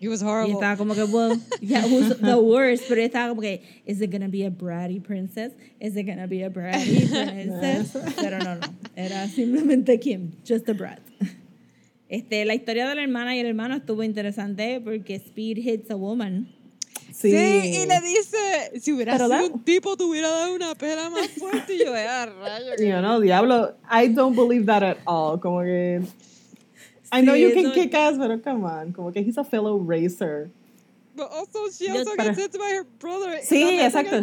He 0.00 0.08
was 0.08 0.20
Y 0.22 0.24
horrible. 0.26 0.52
estaba 0.54 0.76
como 0.76 0.94
que, 0.94 1.04
well, 1.04 1.38
yeah, 1.62 1.86
it 1.86 1.90
was 1.90 2.18
the 2.20 2.34
worst, 2.42 2.84
pero 2.88 3.00
estaba 3.00 3.28
como 3.28 3.40
que, 3.40 3.62
is 3.86 4.00
it 4.02 4.10
gonna 4.10 4.28
be 4.28 4.44
a 4.44 4.50
bratty 4.50 5.00
princess? 5.00 5.52
Is 5.80 5.96
it 5.96 6.04
gonna 6.04 6.26
be 6.26 6.42
a 6.42 6.50
bratty 6.50 7.06
princess? 7.08 7.96
pero 8.20 8.38
no, 8.40 8.56
no, 8.56 8.60
era 8.96 9.26
simplemente 9.28 9.98
Kim, 10.00 10.32
just 10.46 10.68
a 10.68 10.74
brat. 10.74 11.00
Este, 12.08 12.44
la 12.44 12.54
historia 12.54 12.88
de 12.88 12.94
la 12.96 13.02
hermana 13.02 13.34
y 13.34 13.38
el 13.38 13.46
hermano 13.46 13.76
estuvo 13.76 14.02
interesante 14.02 14.80
porque 14.82 15.14
Speed 15.14 15.58
hits 15.58 15.90
a 15.90 15.96
woman. 15.96 16.48
Sí. 17.18 17.30
Sí, 17.30 17.78
y 17.82 17.86
le 17.86 18.00
dice, 18.02 18.78
si 18.80 18.92
hubiera 18.92 19.12
Pero 19.12 19.26
sido 19.28 19.38
da- 19.38 19.44
un 19.54 19.64
tipo, 19.64 19.96
te 19.96 20.04
hubiera 20.04 20.28
dado 20.28 20.54
una 20.54 20.74
pela 20.74 21.08
más 21.08 21.28
fuerte. 21.28 21.74
Y 21.76 21.78
yo, 21.78 21.96
eh, 21.96 22.06
a 22.06 22.26
rayo. 22.26 22.72
Yo 22.78 23.00
no, 23.00 23.20
diablo. 23.20 23.74
I 23.90 24.08
don't 24.08 24.36
believe 24.36 24.66
that 24.66 24.82
at 24.82 24.98
all. 25.06 25.40
Como 25.40 25.62
que. 25.62 26.02
I 27.12 27.22
know 27.22 27.34
Sí, 27.34 27.40
you 27.42 27.54
can 27.54 27.72
kick 27.72 27.94
ass, 27.94 28.16
pero 28.18 28.38
come 28.42 28.64
on. 28.66 28.92
Como 28.92 29.12
que 29.12 29.20
he's 29.20 29.38
a 29.38 29.44
fellow 29.44 29.78
racer. 29.82 30.50
But 31.16 31.30
also, 31.32 31.70
she 31.70 31.88
also 31.88 32.12
Pero- 32.14 32.28
gets 32.34 32.38
hit 32.38 32.58
by 32.58 32.70
her 32.76 32.84
brother. 32.98 33.40
Sí, 33.42 33.64
No 33.64 33.82
exacto. 33.84 34.16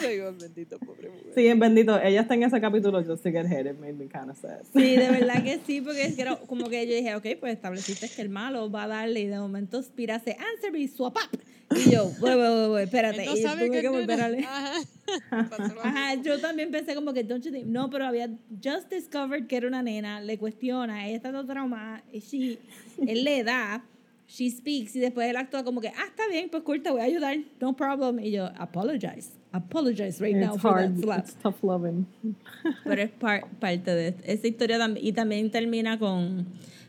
Digo, 0.00 0.32
bendito, 0.38 0.78
pobre 0.78 1.08
mujer. 1.10 1.32
Sí, 1.34 1.48
en 1.48 1.58
bendito. 1.58 2.00
Ella 2.00 2.20
está 2.22 2.34
en 2.34 2.44
ese 2.44 2.60
capítulo 2.60 3.02
just 3.04 3.22
to 3.24 3.30
get 3.30 3.46
hit. 3.48 3.66
It 3.66 3.78
made 3.80 3.94
me 3.94 4.06
kind 4.06 4.30
of 4.30 4.38
sad. 4.38 4.62
Sí, 4.72 4.96
de 4.96 5.10
verdad 5.10 5.42
que 5.42 5.58
sí, 5.66 5.80
porque 5.80 6.04
es 6.04 6.14
que 6.14 6.22
era 6.22 6.36
como 6.36 6.68
que 6.68 6.86
yo 6.86 6.94
dije, 6.94 7.14
ok, 7.16 7.26
pues 7.40 7.54
estableciste 7.54 8.08
que 8.08 8.22
el 8.22 8.28
malo 8.28 8.70
va 8.70 8.84
a 8.84 8.88
darle 8.88 9.20
y 9.20 9.26
de 9.26 9.38
momento 9.38 9.80
Speed 9.80 10.10
hace 10.10 10.36
answer 10.54 10.72
me, 10.72 10.86
swap 10.86 11.16
up. 11.16 11.40
Y 11.76 11.90
yo, 11.90 12.06
wey, 12.20 12.34
wey, 12.34 12.48
wey, 12.48 12.68
wey, 12.70 12.84
espérate. 12.84 13.24
No 13.26 13.36
y 13.36 13.42
sabe 13.42 13.66
tuve 13.68 13.80
que 13.80 13.88
volver 13.88 14.20
a 14.20 14.28
leer. 14.28 14.44
Ajá, 15.30 16.14
yo 16.14 16.40
también 16.40 16.70
pensé 16.70 16.94
como 16.94 17.12
que, 17.12 17.22
don't 17.24 17.44
you 17.44 17.52
think? 17.52 17.66
No, 17.66 17.90
pero 17.90 18.06
había 18.06 18.28
just 18.62 18.90
discovered 18.90 19.46
que 19.46 19.56
era 19.56 19.68
una 19.68 19.82
nena, 19.82 20.20
le 20.20 20.38
cuestiona, 20.38 21.06
ella 21.06 21.16
está 21.16 21.30
toda 21.30 21.46
traumada, 21.46 22.02
y 22.12 22.20
she, 22.20 22.58
él 23.06 23.24
le 23.24 23.44
da, 23.44 23.84
she 24.32 24.48
speaks, 24.48 24.94
y 24.94 25.00
después 25.00 25.28
él 25.28 25.36
actúa 25.36 25.64
como 25.64 25.80
que, 25.80 25.88
ah, 25.88 26.04
está 26.06 26.22
bien, 26.30 26.48
pues 26.50 26.62
cool, 26.62 26.80
te 26.82 26.90
voy 26.90 27.00
a 27.00 27.04
ayudar, 27.04 27.36
no 27.60 27.74
problem. 27.74 28.20
Y 28.20 28.30
yo, 28.30 28.46
apologize, 28.58 29.30
apologize 29.50 30.20
right 30.22 30.36
now 30.36 30.54
It's 30.54 30.62
for 30.62 30.70
hard. 30.78 30.94
that 30.94 31.02
slap. 31.02 31.18
It's 31.24 31.34
tough 31.42 31.62
loving. 31.64 32.06
Pero 32.84 33.02
es 33.02 33.10
par- 33.10 33.48
parte 33.58 33.90
de 33.92 34.14
esa 34.24 34.46
historia 34.46 34.78
también, 34.78 35.04
y 35.04 35.12
también 35.12 35.50
termina 35.50 35.98
con, 35.98 36.46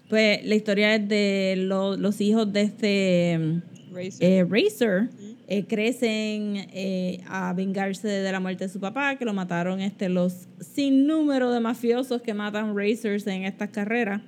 pues, 0.08 0.46
la 0.46 0.54
historia 0.56 0.94
es 0.96 1.08
de 1.08 1.56
lo- 1.58 1.98
los 1.98 2.22
hijos 2.22 2.54
de 2.54 2.62
este 2.62 3.62
Racer. 3.92 4.14
eh, 4.22 4.46
Racer 4.48 5.10
eh, 5.48 5.66
crecen 5.66 6.68
eh, 6.74 7.22
a 7.28 7.54
vengarse 7.54 8.08
de 8.08 8.32
la 8.32 8.40
muerte 8.40 8.66
de 8.66 8.70
su 8.70 8.80
papá, 8.80 9.16
que 9.18 9.26
lo 9.26 9.34
mataron 9.34 9.82
este, 9.82 10.10
los 10.10 10.48
sin 10.60 11.08
número 11.08 11.52
de 11.52 11.60
mafiosos 11.60 12.22
que 12.22 12.34
matan 12.36 12.78
Racers 12.78 13.26
en 13.28 13.44
estas 13.46 13.70
carreras. 13.72 14.22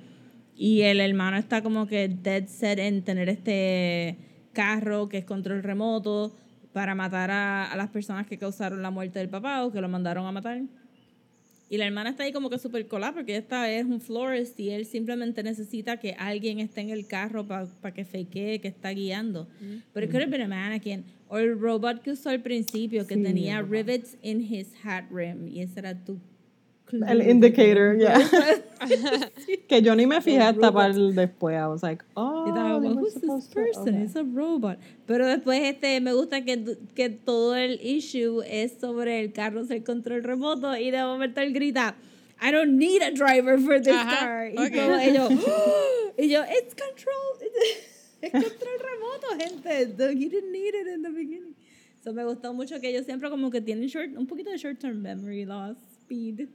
Y 0.56 0.82
el 0.82 1.00
hermano 1.00 1.36
está 1.36 1.62
como 1.62 1.86
que 1.86 2.08
dead 2.08 2.46
set 2.46 2.78
en 2.78 3.02
tener 3.02 3.28
este 3.28 4.16
carro 4.52 5.08
que 5.08 5.18
es 5.18 5.24
control 5.24 5.62
remoto 5.62 6.34
para 6.72 6.94
matar 6.94 7.30
a, 7.30 7.70
a 7.70 7.76
las 7.76 7.90
personas 7.90 8.26
que 8.26 8.38
causaron 8.38 8.82
la 8.82 8.90
muerte 8.90 9.18
del 9.18 9.28
papá 9.28 9.64
o 9.64 9.72
que 9.72 9.80
lo 9.80 9.88
mandaron 9.88 10.26
a 10.26 10.32
matar. 10.32 10.62
Y 11.70 11.76
la 11.76 11.86
hermana 11.86 12.10
está 12.10 12.24
ahí 12.24 12.32
como 12.32 12.50
que 12.50 12.58
súper 12.58 12.86
colada 12.86 13.14
porque 13.14 13.36
esta 13.36 13.70
es 13.70 13.84
un 13.84 14.00
florist 14.00 14.60
y 14.60 14.70
él 14.70 14.84
simplemente 14.86 15.42
necesita 15.42 15.96
que 15.96 16.12
alguien 16.12 16.60
esté 16.60 16.82
en 16.82 16.90
el 16.90 17.06
carro 17.06 17.48
para 17.48 17.94
que 17.94 18.04
fakee 18.04 18.60
que 18.60 18.68
está 18.68 18.90
guiando. 18.90 19.48
Pero 19.92 20.06
it 20.06 20.12
could 20.12 20.22
have 20.22 20.30
been 20.30 20.42
a 20.42 20.48
mannequin. 20.48 21.04
O 21.28 21.38
el 21.38 21.58
robot 21.58 22.02
que 22.02 22.12
usó 22.12 22.28
al 22.28 22.42
principio 22.42 23.06
que 23.06 23.14
Sí, 23.14 23.22
tenía 23.22 23.62
rivets 23.62 24.16
in 24.22 24.40
his 24.40 24.68
hat 24.84 25.04
rim 25.10 25.48
y 25.48 25.62
ese 25.62 25.80
era 25.80 25.94
tu... 26.04 26.20
El 27.02 27.22
indicator, 27.22 27.96
yeah. 27.98 28.18
que 29.68 29.82
yo 29.82 29.94
ni 29.94 30.06
me 30.06 30.20
fijé 30.20 30.36
El 30.36 30.42
hasta 30.42 30.72
para 30.72 30.92
el 30.92 31.14
después. 31.14 31.56
I 31.56 31.66
was 31.66 31.82
like, 31.82 32.04
oh, 32.16 32.80
who's 32.80 33.14
this 33.14 33.22
supposed 33.22 33.50
to-" 33.50 33.54
person? 33.54 33.88
Okay. 33.88 34.02
It's 34.04 34.16
a 34.16 34.24
robot. 34.24 34.78
Pero 35.06 35.26
después 35.26 35.60
este, 35.62 36.00
me 36.00 36.12
gusta 36.12 36.44
que, 36.44 36.76
que 36.94 37.10
todo 37.10 37.54
el 37.56 37.80
issue 37.82 38.42
es 38.42 38.78
sobre 38.80 39.20
el 39.20 39.32
carro 39.32 39.64
ser 39.64 39.82
control 39.82 40.22
remoto 40.22 40.76
y 40.76 40.90
de 40.90 41.02
momento 41.02 41.40
él 41.40 41.52
grita, 41.52 41.94
I 42.40 42.50
don't 42.50 42.78
need 42.78 43.02
a 43.02 43.10
driver 43.10 43.58
for 43.58 43.80
this 43.80 43.94
Ajá, 43.94 44.18
car. 44.18 44.50
Y 44.50 44.70
todo 44.70 44.98
ellos, 44.98 45.30
y 46.18 46.28
yo, 46.28 46.42
it's 46.44 46.74
control, 46.74 47.38
es 48.20 48.30
control 48.32 48.78
remoto, 48.80 49.38
gente. 49.38 50.14
You 50.14 50.28
didn't 50.28 50.52
need 50.52 50.74
it 50.74 50.86
in 50.86 51.02
the 51.02 51.10
beginning. 51.10 51.54
So 52.02 52.12
me 52.12 52.22
gustó 52.22 52.52
mucho 52.52 52.80
que 52.80 52.90
ellos 52.90 53.06
siempre 53.06 53.30
como 53.30 53.50
que 53.50 53.62
tienen 53.62 53.88
short, 53.88 54.10
un 54.16 54.26
poquito 54.26 54.50
de 54.50 54.58
short 54.58 54.78
term 54.78 55.00
memory 55.00 55.46
loss, 55.46 55.76
speed 56.02 56.48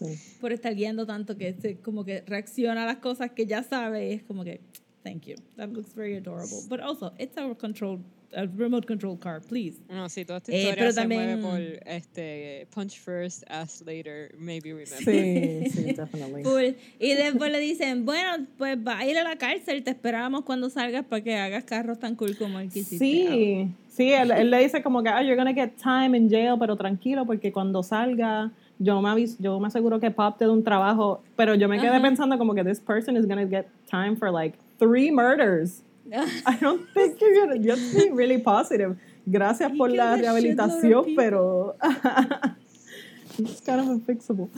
Sí. 0.00 0.18
por 0.40 0.52
estar 0.52 0.74
guiando 0.74 1.04
tanto 1.06 1.36
que 1.36 1.52
se, 1.60 1.76
como 1.76 2.04
que 2.04 2.22
reacciona 2.26 2.84
a 2.84 2.86
las 2.86 2.96
cosas 2.96 3.30
que 3.32 3.46
ya 3.46 3.62
sabe 3.62 4.08
y 4.08 4.12
es 4.14 4.22
como 4.22 4.42
que 4.44 4.60
thank 5.04 5.26
you 5.26 5.34
that 5.56 5.68
looks 5.68 5.94
very 5.94 6.16
adorable 6.16 6.58
but 6.68 6.80
also 6.80 7.12
it's 7.18 7.36
a 7.36 7.54
control 7.54 7.98
a 8.32 8.46
remote 8.46 8.86
control 8.86 9.18
car 9.18 9.40
please 9.40 9.78
No, 9.88 10.08
sí, 10.08 10.24
toda 10.24 10.38
esta 10.38 10.52
Eh, 10.52 10.58
historia 10.58 10.76
pero 10.76 10.92
se 10.92 11.06
mueve 11.08 11.32
también- 11.36 11.40
por 11.80 11.88
este, 11.92 12.66
punch 12.72 13.00
first, 13.00 13.42
ask 13.48 13.84
later, 13.84 14.32
maybe 14.38 14.70
remember. 14.72 14.98
Sí, 14.98 15.68
sí, 15.74 15.92
definitely. 15.94 16.42
Cool. 16.44 16.76
y 17.00 17.14
después 17.14 17.50
le 17.50 17.58
dicen 17.58 18.04
bueno 18.04 18.46
pues 18.56 18.78
va 18.78 18.98
a 19.00 19.06
ir 19.06 19.18
a 19.18 19.24
la 19.24 19.36
cárcel 19.36 19.82
te 19.82 19.90
esperamos 19.90 20.44
cuando 20.44 20.70
salgas 20.70 21.04
para 21.06 21.22
que 21.24 21.34
hagas 21.34 21.64
carros 21.64 21.98
tan 21.98 22.14
cool 22.14 22.36
como 22.36 22.60
el 22.60 22.70
que 22.70 22.78
hiciste 22.80 23.04
Sí, 23.04 23.68
sí, 23.88 24.12
él, 24.12 24.30
él 24.30 24.48
le 24.50 24.58
dice 24.60 24.80
como 24.82 25.02
que, 25.02 25.08
ah, 25.08 25.22
you're 25.22 25.34
gonna 25.36 25.52
get 25.52 25.72
time 25.82 26.16
in 26.16 26.30
jail, 26.30 26.54
pero 26.58 26.76
tranquilo, 26.76 27.26
porque 27.26 27.50
cuando 27.50 27.82
salga, 27.82 28.52
yo 28.80 29.00
me, 29.02 29.10
avis- 29.10 29.36
yo 29.38 29.60
me 29.60 29.66
aseguro 29.68 30.00
que 30.00 30.10
Pop 30.10 30.38
te 30.38 30.46
da 30.46 30.50
un 30.52 30.64
trabajo, 30.64 31.22
pero 31.36 31.54
yo 31.54 31.68
me 31.68 31.78
quedé 31.78 32.00
pensando 32.00 32.36
como 32.38 32.54
que 32.54 32.64
this 32.64 32.80
person 32.80 33.16
is 33.16 33.26
gonna 33.26 33.44
get 33.46 33.66
time 33.90 34.16
for 34.16 34.30
like 34.32 34.58
three 34.78 35.10
murders. 35.10 35.82
I 36.46 36.56
don't 36.60 36.82
think 36.92 37.20
you're 37.20 37.46
have 37.70 37.78
to 37.92 38.14
really 38.14 38.38
positive. 38.38 38.96
Gracias 39.26 39.70
por 39.76 39.90
la 39.90 40.16
rehabilitación, 40.16 41.14
pero 41.14 41.76
it's 43.38 43.60
kind 43.60 43.80
of 43.80 43.88
unfixable. 43.88 44.48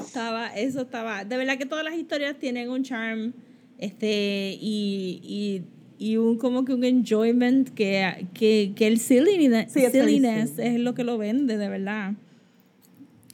estaba 0.00 0.54
eso 0.56 0.82
estaba 0.82 1.24
de 1.24 1.36
verdad 1.36 1.58
que 1.58 1.66
todas 1.66 1.84
las 1.84 1.94
historias 1.94 2.38
tienen 2.38 2.70
un 2.70 2.84
charm 2.84 3.32
este 3.78 4.56
y, 4.60 5.20
y, 5.22 5.62
y 5.98 6.16
un 6.18 6.38
como 6.38 6.64
que 6.64 6.72
un 6.72 6.84
enjoyment 6.84 7.70
que, 7.74 8.26
que, 8.32 8.72
que 8.76 8.86
el 8.86 8.98
silliness, 9.00 9.72
Sí, 9.72 9.84
silliness 9.90 10.58
es 10.58 10.78
lo 10.78 10.94
que 10.94 11.02
lo 11.04 11.18
vende 11.18 11.58
de 11.58 11.68
verdad 11.68 12.12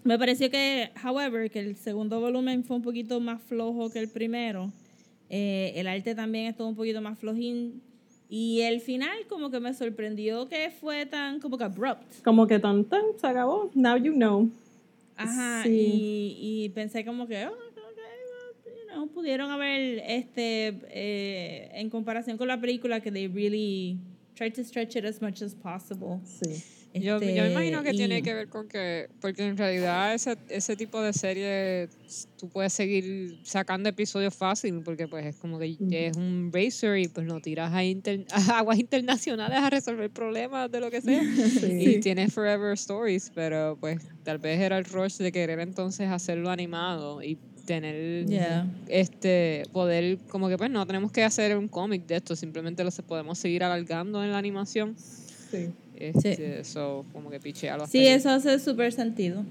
me 0.05 0.19
pareció 0.19 0.51
que 0.51 0.91
however 1.05 1.51
que 1.51 1.61
el 1.61 1.77
segundo 1.77 2.21
volumen 2.21 2.65
fue 2.65 2.77
un 2.77 2.83
poquito 2.83 3.21
más 3.21 3.41
flojo 3.43 3.91
que 3.91 3.99
el 4.01 4.09
primero 4.09 4.71
Eh, 5.35 5.73
el 5.81 5.87
arte 5.87 6.15
también 6.15 6.47
estuvo 6.49 6.69
un 6.69 6.77
poquito 6.77 7.01
más 7.01 7.19
flojín 7.19 7.81
y 8.29 8.61
el 8.61 8.81
final 8.83 9.17
como 9.31 9.51
que 9.51 9.61
me 9.61 9.73
sorprendió 9.73 10.47
que 10.47 10.71
fue 10.71 11.07
tan 11.07 11.41
como 11.41 11.57
que 11.57 11.65
abrupt 11.65 12.23
Como 12.23 12.47
que 12.47 12.59
tan, 12.59 12.85
tan, 12.85 13.01
se 13.19 13.27
acabó, 13.27 13.71
now 13.75 13.97
you 13.97 14.13
know. 14.13 14.51
Ajá, 15.17 15.63
Sí. 15.65 15.71
y, 15.71 16.65
y 16.65 16.69
pensé 16.71 17.05
como 17.05 17.27
que, 17.27 17.47
oh, 17.47 17.51
ok, 17.53 17.77
well, 18.67 18.75
you 18.77 18.87
know, 18.93 19.07
pudieron 19.09 19.51
haber, 19.51 20.03
este, 20.07 20.79
eh, 20.91 21.71
en 21.81 21.89
comparación 21.91 22.37
con 22.37 22.49
la 22.49 22.59
película, 22.61 23.01
que 23.01 23.11
they 23.11 23.29
really 23.29 23.99
tried 24.35 24.53
to 24.55 24.63
stretch 24.65 24.97
it 24.97 25.05
as 25.05 25.21
much 25.23 25.41
as 25.43 25.55
possible. 25.55 26.19
Sí. 26.25 26.63
Yo, 26.95 27.17
Este, 27.17 27.35
yo 27.35 27.43
me 27.45 27.53
imagino 27.53 27.83
que 27.83 27.91
y- 27.93 27.97
tiene 27.97 28.23
que 28.23 28.35
ver 28.35 28.49
con 28.49 28.69
que, 28.69 29.09
porque 29.21 29.47
en 29.47 29.57
realidad 29.57 30.13
ese, 30.15 30.37
ese 30.51 30.77
tipo 30.77 31.01
de 31.01 31.13
serie 31.15 31.89
tú 32.39 32.49
puedes 32.51 32.73
seguir 32.75 33.39
sacando 33.45 33.89
episodios 33.89 34.35
fácil, 34.35 34.83
porque 34.85 35.09
pues 35.09 35.25
es 35.25 35.37
como 35.37 35.59
que 35.59 35.77
es 36.09 36.17
un 36.17 36.51
racer 36.53 36.99
y 36.99 37.09
pues 37.09 37.27
lo 37.27 37.41
tiras 37.41 37.73
a, 37.73 37.83
inter- 37.83 38.27
a 38.33 38.59
aguas 38.59 38.79
internacionales 38.79 39.59
a 39.59 39.71
resolver 39.71 40.11
problemas 40.11 40.71
de 40.71 40.81
lo 40.81 40.91
que 40.91 41.01
sea. 41.01 41.23
Y 41.67 42.01
tienes 42.01 42.33
Forever 42.35 42.75
Stories, 42.75 43.33
pero 43.35 43.77
pues 43.81 44.01
tal 44.23 44.39
vez 44.39 44.61
era 44.61 44.77
el 44.77 44.85
rush 44.85 45.17
de 45.17 45.33
querer 45.33 45.61
entonces 45.61 46.09
hacerlo 46.11 46.51
animado 46.51 47.23
y 47.23 47.39
tener 47.65 48.27
Yeah. 48.27 48.67
este 48.89 49.63
poder 49.73 50.19
como 50.29 50.49
que 50.49 50.59
pues 50.59 50.69
no 50.69 50.85
tenemos 50.87 51.13
que 51.13 51.23
hacer 51.23 51.57
un 51.57 51.69
cómic 51.69 52.07
de 52.07 52.17
esto 52.17 52.35
simplemente 52.35 52.83
lo 52.83 52.91
se 52.91 53.05
podemos 53.05 53.39
seguir 53.39 53.63
alargando 53.63 54.23
en 54.25 54.33
la 54.33 54.39
animación 54.39 54.97
Sí. 55.51 55.69
Este 56.09 56.65
so 56.65 57.05
como 57.13 57.31
que 57.31 57.39
pichealo 57.41 57.87
Sí, 57.87 57.99
ahí. 58.01 58.09
eso 58.09 58.31
hace 58.31 58.59
súper 58.59 58.93
sentido. 58.93 59.45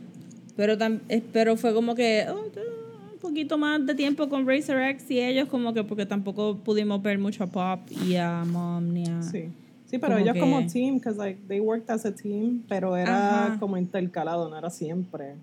Pero, 0.55 0.77
tam- 0.77 0.99
eh, 1.09 1.21
pero 1.31 1.55
fue 1.57 1.73
como 1.73 1.95
que 1.95 2.25
oh, 2.29 2.43
un 3.13 3.19
poquito 3.19 3.57
más 3.57 3.85
de 3.85 3.95
tiempo 3.95 4.27
con 4.29 4.45
Racer 4.47 4.79
X 4.89 5.09
y 5.11 5.19
ellos 5.19 5.47
como 5.47 5.73
que 5.73 5.83
porque 5.83 6.05
tampoco 6.05 6.57
pudimos 6.57 7.01
ver 7.01 7.17
mucho 7.19 7.43
a 7.43 7.47
Pop 7.47 7.79
y 8.05 8.15
a 8.15 8.43
Mom 8.45 8.91
ni 8.93 9.05
a... 9.07 9.21
Sí. 9.23 9.45
Sí, 9.85 9.97
pero 9.97 10.13
Como 10.13 10.25
ellos 10.25 10.37
como 10.39 10.59
que- 10.59 10.67
team, 10.67 10.95
because 10.95 11.17
like 11.17 11.39
they 11.49 11.59
worked 11.59 11.89
as 11.89 12.05
a 12.05 12.15
team, 12.15 12.63
pero 12.69 12.95
era 12.95 13.47
Ajá. 13.47 13.59
como 13.59 13.77
intercalado, 13.77 14.49
no 14.49 14.57
era 14.57 14.69
siempre. 14.69 15.35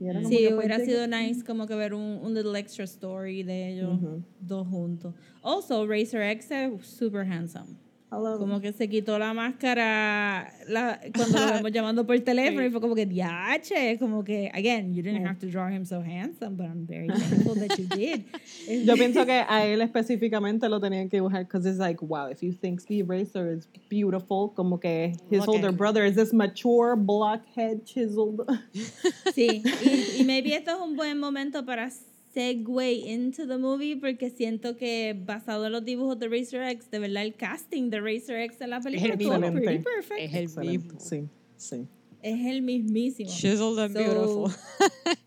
Y 0.00 0.06
era 0.08 0.20
como 0.20 0.28
Sí, 0.30 0.38
que, 0.38 0.52
hubiera 0.54 0.78
llega- 0.78 0.84
sido 0.84 1.06
nice 1.06 1.44
como 1.44 1.66
que 1.68 1.74
ver 1.76 1.94
un, 1.94 2.18
un 2.22 2.34
little 2.34 2.58
extra 2.58 2.84
story 2.84 3.44
de 3.44 3.72
ellos 3.74 3.94
Ujú. 4.02 4.22
dos 4.40 4.66
juntos. 4.66 5.14
Also, 5.44 5.86
Racer 5.86 6.22
X 6.22 6.50
es 6.50 6.86
super 6.86 7.24
handsome. 7.24 7.76
Como 8.12 8.60
que 8.60 8.74
se 8.74 8.90
quitó 8.90 9.18
la 9.18 9.32
máscara 9.32 10.52
la, 10.68 11.00
cuando 11.16 11.40
lo 11.40 11.46
vemos 11.46 11.72
llamando 11.72 12.06
por 12.06 12.20
teléfono 12.20 12.62
y 12.62 12.70
fue 12.70 12.78
como 12.78 12.94
que 12.94 13.06
diache, 13.06 13.98
como 13.98 14.22
que, 14.22 14.50
again, 14.52 14.92
you 14.92 15.02
didn't 15.02 15.26
have 15.26 15.38
to 15.38 15.46
draw 15.46 15.66
him 15.66 15.86
so 15.86 16.02
handsome, 16.02 16.54
but 16.54 16.66
I'm 16.66 16.86
very 16.86 17.08
thankful 17.08 17.54
that 17.54 17.78
you 17.78 17.86
did. 17.86 18.24
Yo 18.84 18.96
pienso 18.96 19.24
que 19.24 19.42
a 19.48 19.64
él 19.64 19.80
específicamente 19.80 20.68
lo 20.68 20.78
tenían 20.78 21.08
que 21.08 21.20
dibujar 21.20 21.44
because 21.44 21.64
it's 21.64 21.78
like, 21.78 22.02
wow, 22.02 22.26
if 22.26 22.42
you 22.42 22.52
think 22.52 22.80
Steve 22.80 23.08
Racer 23.08 23.50
is 23.50 23.66
beautiful, 23.88 24.50
como 24.50 24.76
que 24.76 25.14
his 25.30 25.40
Look 25.40 25.48
older 25.48 25.72
brother 25.72 26.04
is 26.04 26.14
this 26.14 26.34
mature, 26.34 26.96
blockhead, 26.96 27.86
chiseled. 27.86 28.40
Sí, 29.34 29.62
y, 29.64 30.20
y 30.20 30.24
maybe 30.24 30.54
esto 30.54 30.72
es 30.72 30.80
un 30.82 30.96
buen 30.96 31.18
momento 31.18 31.64
para 31.64 31.90
segue 32.34 32.92
into 33.12 33.46
the 33.46 33.58
movie 33.58 33.96
porque 33.96 34.30
siento 34.30 34.76
que 34.76 35.14
basado 35.26 35.66
en 35.66 35.72
los 35.72 35.84
dibujos 35.84 36.18
de 36.18 36.28
Racer 36.28 36.62
X, 36.62 36.90
de 36.90 36.98
verdad 36.98 37.22
el 37.24 37.34
casting 37.34 37.90
de 37.90 38.00
Racer 38.00 38.40
X 38.40 38.60
en 38.60 38.70
la 38.70 38.80
película 38.80 39.14
pretty 39.16 39.24
Excelente. 39.26 39.78
perfect. 39.84 40.20
Es 40.20 40.34
el 40.34 40.44
Excelente. 40.44 40.84
mismo. 40.84 41.00
Sí, 41.00 41.24
sí. 41.56 41.86
Es 42.22 42.46
el 42.46 42.62
mismísimo. 42.62 43.28
Chiseled 43.30 43.78
and 43.78 43.96
So- 43.96 43.98
beautiful. 43.98 44.52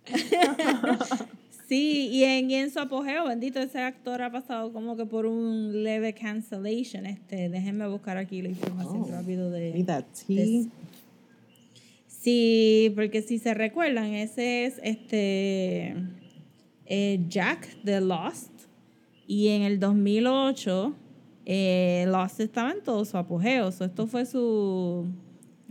Sí, 1.68 2.10
y 2.12 2.24
en, 2.26 2.52
y 2.52 2.56
en 2.56 2.70
su 2.70 2.80
apogeo, 2.80 3.26
bendito, 3.28 3.60
ese 3.60 3.80
actor 3.80 4.22
ha 4.22 4.32
pasado 4.32 4.72
como 4.72 4.96
que 4.96 5.08
por 5.08 5.26
un 5.26 5.82
leve 5.84 6.14
cancellation. 6.14 7.08
Este, 7.08 7.50
déjenme 7.50 7.88
buscar 7.88 8.18
aquí 8.18 8.44
la 8.44 8.50
información 8.50 9.02
Oh. 9.02 9.08
rápido 9.12 9.50
de... 9.50 9.84
Sí, 12.08 12.92
porque 12.96 13.24
si 13.24 13.40
se 13.40 13.56
recuerdan, 13.56 14.14
ese 14.14 14.66
es 14.66 14.76
este 14.84 15.96
eh, 16.86 17.24
Jack 17.28 17.82
de 17.84 18.02
Lost. 18.02 18.52
Y 19.28 19.50
en 19.50 19.64
el 19.64 19.80
2008, 19.80 20.94
eh, 21.46 22.06
Lost 22.08 22.40
estaba 22.40 22.72
en 22.72 22.84
todo 22.84 23.06
su 23.06 23.18
apogeo. 23.18 23.72
So, 23.72 23.86
esto 23.86 24.08
fue 24.08 24.26
su. 24.26 25.08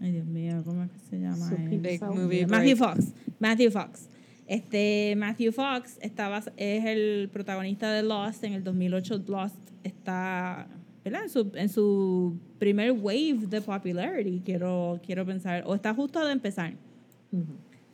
Ay, 0.00 0.12
Dios 0.12 0.26
mío, 0.26 0.62
¿cómo 0.64 0.82
es 0.82 0.90
que 0.90 0.98
se 0.98 1.20
llama? 1.20 1.50
Big 1.50 2.02
movie 2.02 2.46
Matthew 2.46 2.76
break. 2.76 2.96
Fox. 2.96 3.14
Matthew 3.38 3.70
Fox. 3.70 4.08
Este, 4.46 5.14
Matthew 5.16 5.52
Fox 5.52 5.98
estaba, 6.02 6.42
es 6.56 6.84
el 6.84 7.30
protagonista 7.32 7.92
de 7.92 8.02
Lost. 8.02 8.44
En 8.44 8.52
el 8.54 8.64
2008, 8.64 9.24
Lost 9.26 9.56
está 9.82 10.68
¿verdad? 11.04 11.24
En, 11.24 11.28
su, 11.28 11.52
en 11.54 11.68
su 11.68 12.38
primer 12.58 12.92
wave 12.92 13.46
de 13.46 13.60
popularity, 13.60 14.40
quiero, 14.44 15.00
quiero 15.04 15.26
pensar. 15.26 15.62
O 15.66 15.74
está 15.74 15.94
justo 15.94 16.24
de 16.24 16.32
empezar. 16.32 16.74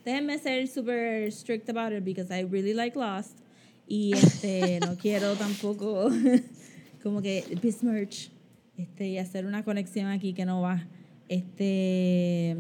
Déjenme 0.05 0.38
ser 0.38 0.66
super 0.66 1.30
strict 1.30 1.68
about 1.68 1.92
it 1.92 2.05
because 2.05 2.30
I 2.30 2.42
really 2.44 2.72
like 2.74 2.96
Lost. 2.98 3.38
Y 3.86 4.12
este, 4.14 4.80
no 4.86 4.96
quiero 4.96 5.34
tampoco 5.34 6.11
como 7.03 7.20
que 7.20 7.44
besmirch 7.62 8.30
este, 8.78 9.09
y 9.09 9.18
hacer 9.18 9.46
una 9.46 9.62
conexión 9.64 10.07
aquí 10.07 10.32
que 10.32 10.44
no 10.46 10.61
va. 10.62 10.86
Este, 11.28 12.57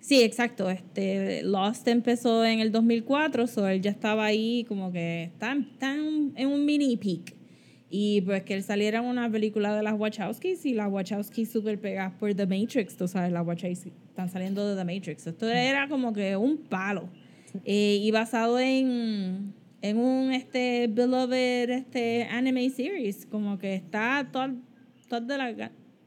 sí, 0.00 0.22
exacto. 0.22 0.68
Este, 0.70 1.42
Lost 1.42 1.86
empezó 1.88 2.44
en 2.44 2.60
el 2.60 2.70
2004, 2.72 3.46
so 3.46 3.66
él 3.68 3.80
ya 3.80 3.90
estaba 3.90 4.24
ahí 4.26 4.64
como 4.68 4.92
que 4.92 5.22
en- 5.40 5.62
está 5.72 5.94
en, 5.94 6.32
en 6.36 6.48
un 6.48 6.64
mini 6.64 6.96
peak. 6.96 7.34
Y 7.90 8.22
pues 8.22 8.42
que 8.42 8.54
él 8.54 8.62
saliera 8.64 8.98
en 8.98 9.04
una 9.04 9.30
película 9.30 9.74
de 9.76 9.82
las 9.82 9.94
Wachowskis 9.98 10.66
y 10.66 10.74
las 10.74 10.90
Wachowskis 10.90 11.50
súper 11.52 11.80
pegadas 11.80 12.12
por 12.18 12.34
The 12.34 12.46
Matrix, 12.46 12.96
tú 12.96 13.06
sabes, 13.06 13.30
las 13.32 13.46
Wachowskis 13.46 13.92
están 14.14 14.30
saliendo 14.30 14.64
de 14.68 14.76
The 14.76 14.84
Matrix. 14.94 15.26
Esto 15.26 15.48
era 15.48 15.88
como 15.88 16.12
que 16.12 16.36
un 16.36 16.56
palo. 16.58 17.08
Eh, 17.64 17.98
y 18.00 18.10
basado 18.12 18.60
en, 18.60 19.52
en 19.82 19.96
un 19.98 20.32
este 20.32 20.86
beloved 20.88 21.68
este 21.70 22.22
anime 22.30 22.70
series, 22.70 23.26
como 23.26 23.58
que 23.58 23.74
está 23.74 24.28
todo, 24.32 24.54
todo 25.08 25.20
de 25.22 25.36
la 25.36 25.52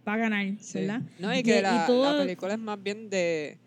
va 0.07 0.13
a 0.13 0.17
ganar, 0.17 0.47
Sí. 0.61 0.79
¿verdad? 0.79 1.01
No, 1.19 1.37
y 1.37 1.43
que 1.43 1.61
la, 1.61 1.85
todo- 1.85 2.13
la 2.17 2.23
película 2.23 2.53
es 2.53 2.59
más 2.59 2.81
bien 2.81 3.09
de, 3.09 3.57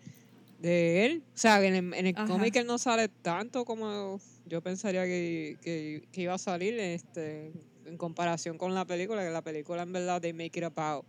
de 0.59 1.05
él. 1.05 1.23
O 1.35 1.37
sea, 1.37 1.63
en 1.63 1.75
el, 1.75 1.93
en 1.93 2.07
el 2.07 2.15
cómic 2.15 2.55
él 2.55 2.65
no 2.65 2.79
sale 2.79 3.09
tanto 3.09 3.63
como 3.63 4.19
yo 4.47 4.61
pensaría 4.61 5.03
que, 5.05 5.57
que, 5.61 6.01
que 6.11 6.21
iba 6.23 6.33
a 6.33 6.39
salir 6.39 6.79
este, 6.79 7.51
en 7.85 7.95
comparación 7.97 8.57
con 8.57 8.73
la 8.73 8.85
película, 8.85 9.23
que 9.23 9.29
la 9.29 9.43
película 9.43 9.83
en 9.83 9.91
verdad 9.93 10.19
they 10.19 10.33
make 10.33 10.57
it 10.57 10.63
about 10.63 11.05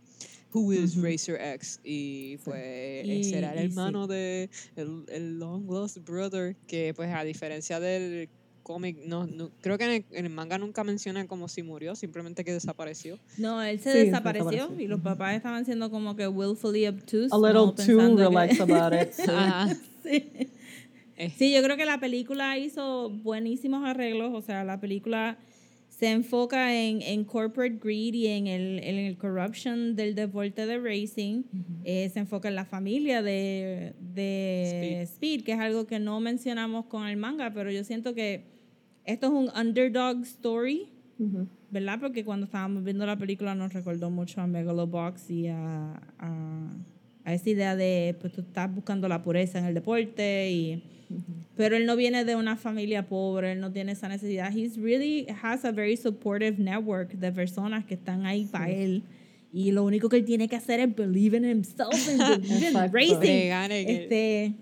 who 0.53 0.71
is 0.71 0.95
Racer 1.01 1.37
X 1.55 1.79
y 1.83 2.37
pues 2.45 3.05
Y- 3.05 3.23
será 3.23 3.53
el 3.53 3.57
y 3.57 3.61
sí. 3.61 3.65
hermano 3.67 4.07
de 4.07 4.49
el, 4.75 5.03
el 5.09 5.39
long 5.39 5.65
lost 5.69 5.97
brother 5.99 6.55
que 6.67 6.93
pues 6.95 7.09
a 7.13 7.23
diferencia 7.23 7.79
del 7.79 8.29
cómic 8.63 8.97
no, 9.05 9.27
no- 9.27 9.51
creo 9.61 9.77
que 9.77 9.83
en 9.83 9.91
el, 9.91 10.05
en 10.11 10.25
el 10.25 10.31
manga 10.31 10.57
nunca 10.57 10.83
mencionan 10.85 11.27
como 11.27 11.47
si 11.49 11.63
murió 11.63 11.95
simplemente 11.95 12.45
que 12.45 12.53
desapareció 12.53 13.19
No, 13.37 13.61
él 13.61 13.79
se 13.79 13.91
Sí, 13.91 13.97
desapareció 14.05 14.49
desapareció. 14.51 14.83
y 14.85 14.87
los 14.87 15.01
papás 15.01 15.35
estaban 15.35 15.65
siendo 15.65 15.89
como 15.91 16.15
que 16.15 16.27
willfully 16.27 16.87
obtuse. 16.87 17.29
A 17.31 17.37
little 17.37 17.67
too 17.67 17.75
pensando 17.75 18.15
que- 18.17 18.23
relaxed 18.29 18.61
about 18.61 18.93
it. 18.93 19.11
sí. 19.13 19.23
Ajá. 19.27 19.75
Sí. 20.03 20.31
Eh. 21.17 21.31
Sí, 21.37 21.53
yo 21.53 21.61
creo 21.61 21.77
que 21.77 21.85
la 21.85 21.99
película 21.99 22.57
hizo 22.57 23.09
buenísimos 23.09 23.85
arreglos, 23.85 24.33
o 24.33 24.41
sea, 24.41 24.63
la 24.63 24.79
película 24.79 25.37
se 26.03 26.11
enfoca 26.11 26.75
en, 26.75 27.01
en 27.01 27.23
corporate 27.23 27.77
greed 27.81 28.13
y 28.13 28.27
en 28.27 28.47
el, 28.47 28.79
en 28.83 28.95
el 28.97 29.17
corruption 29.17 29.95
del 29.95 30.15
deporte 30.15 30.65
de 30.65 30.77
racing, 30.77 31.43
Eh, 31.85 32.09
se 32.09 32.19
enfoca 32.19 32.49
en 32.49 32.55
la 32.55 32.65
familia 32.65 33.21
de, 33.21 33.93
de 34.13 35.01
Speed. 35.03 35.43
que 35.45 35.53
es 35.53 35.59
algo 35.59 35.87
que 35.87 35.99
no 35.99 36.19
mencionamos 36.19 36.87
con 36.87 37.07
el 37.07 37.15
manga, 37.15 37.53
pero 37.53 37.71
yo 37.71 37.85
siento 37.85 38.13
que 38.13 38.43
esto 39.05 39.27
es 39.27 39.31
un 39.33 39.49
underdog 39.57 40.23
story, 40.23 40.89
Ujú. 41.19 41.47
¿verdad? 41.71 41.99
Porque 42.01 42.25
cuando 42.25 42.47
estábamos 42.47 42.83
viendo 42.83 43.05
la 43.05 43.15
película 43.17 43.55
nos 43.55 43.71
recordó 43.71 44.09
mucho 44.09 44.41
a 44.41 44.47
Megalobox 44.47 45.29
y 45.29 45.47
a, 45.47 45.93
a, 46.19 46.71
a 47.25 47.33
esa 47.33 47.49
idea 47.49 47.75
de, 47.75 48.15
pues 48.19 48.33
tú 48.33 48.41
estás 48.41 48.73
buscando 48.73 49.07
la 49.07 49.21
pureza 49.23 49.59
en 49.59 49.65
el 49.65 49.73
deporte 49.73 50.51
y... 50.51 50.83
Pero 51.55 51.75
él 51.77 51.85
no 51.85 51.95
viene 51.95 52.25
de 52.25 52.35
una 52.35 52.55
familia 52.55 53.07
pobre, 53.07 53.51
él 53.51 53.59
no 53.59 53.71
tiene 53.71 53.91
esa 53.91 54.07
necesidad. 54.07 54.51
He's 54.51 54.77
really 54.77 55.27
has 55.43 55.63
a 55.63 55.71
very 55.71 55.95
supportive 55.95 56.57
network 56.57 57.11
de 57.13 57.31
personas 57.31 57.85
que 57.85 57.93
están 57.93 58.25
ahí 58.25 58.45
para 58.45 58.71
él. 58.71 59.03
Y 59.51 59.71
lo 59.71 59.83
único 59.83 60.09
que 60.09 60.15
él 60.17 60.25
tiene 60.25 60.47
que 60.47 60.55
hacer 60.55 60.79
es 60.79 60.95
believe 60.95 61.37
in 61.37 61.45
himself 61.45 61.93
and 62.09 62.41
believe 62.41 62.69
in 62.69 62.91
racing. 62.91 63.47
gane 63.49 63.81
en 63.81 63.89
el- 63.89 63.95
Este, 64.01 64.53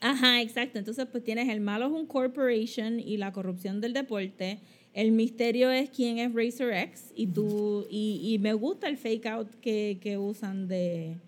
ajá, 0.00 0.40
exacto. 0.42 0.80
Entonces, 0.80 1.06
pues 1.12 1.22
tienes 1.22 1.48
el 1.48 1.60
malo 1.60 1.86
es 1.86 1.92
un 1.92 2.06
corporation 2.06 2.98
y 2.98 3.16
la 3.18 3.32
corrupción 3.32 3.80
del 3.80 3.92
deporte. 3.92 4.58
El 4.94 5.12
misterio 5.12 5.70
es 5.70 5.90
quién 5.90 6.18
es 6.18 6.34
Racer 6.34 6.72
X 6.72 7.12
y 7.14 7.28
tú 7.28 7.86
y, 7.88 8.20
y 8.34 8.38
me 8.40 8.52
gusta 8.54 8.88
el 8.88 8.96
fake 8.96 9.26
out 9.26 9.48
que, 9.60 9.98
que 10.00 10.18
usan 10.18 10.66
de 10.66 11.18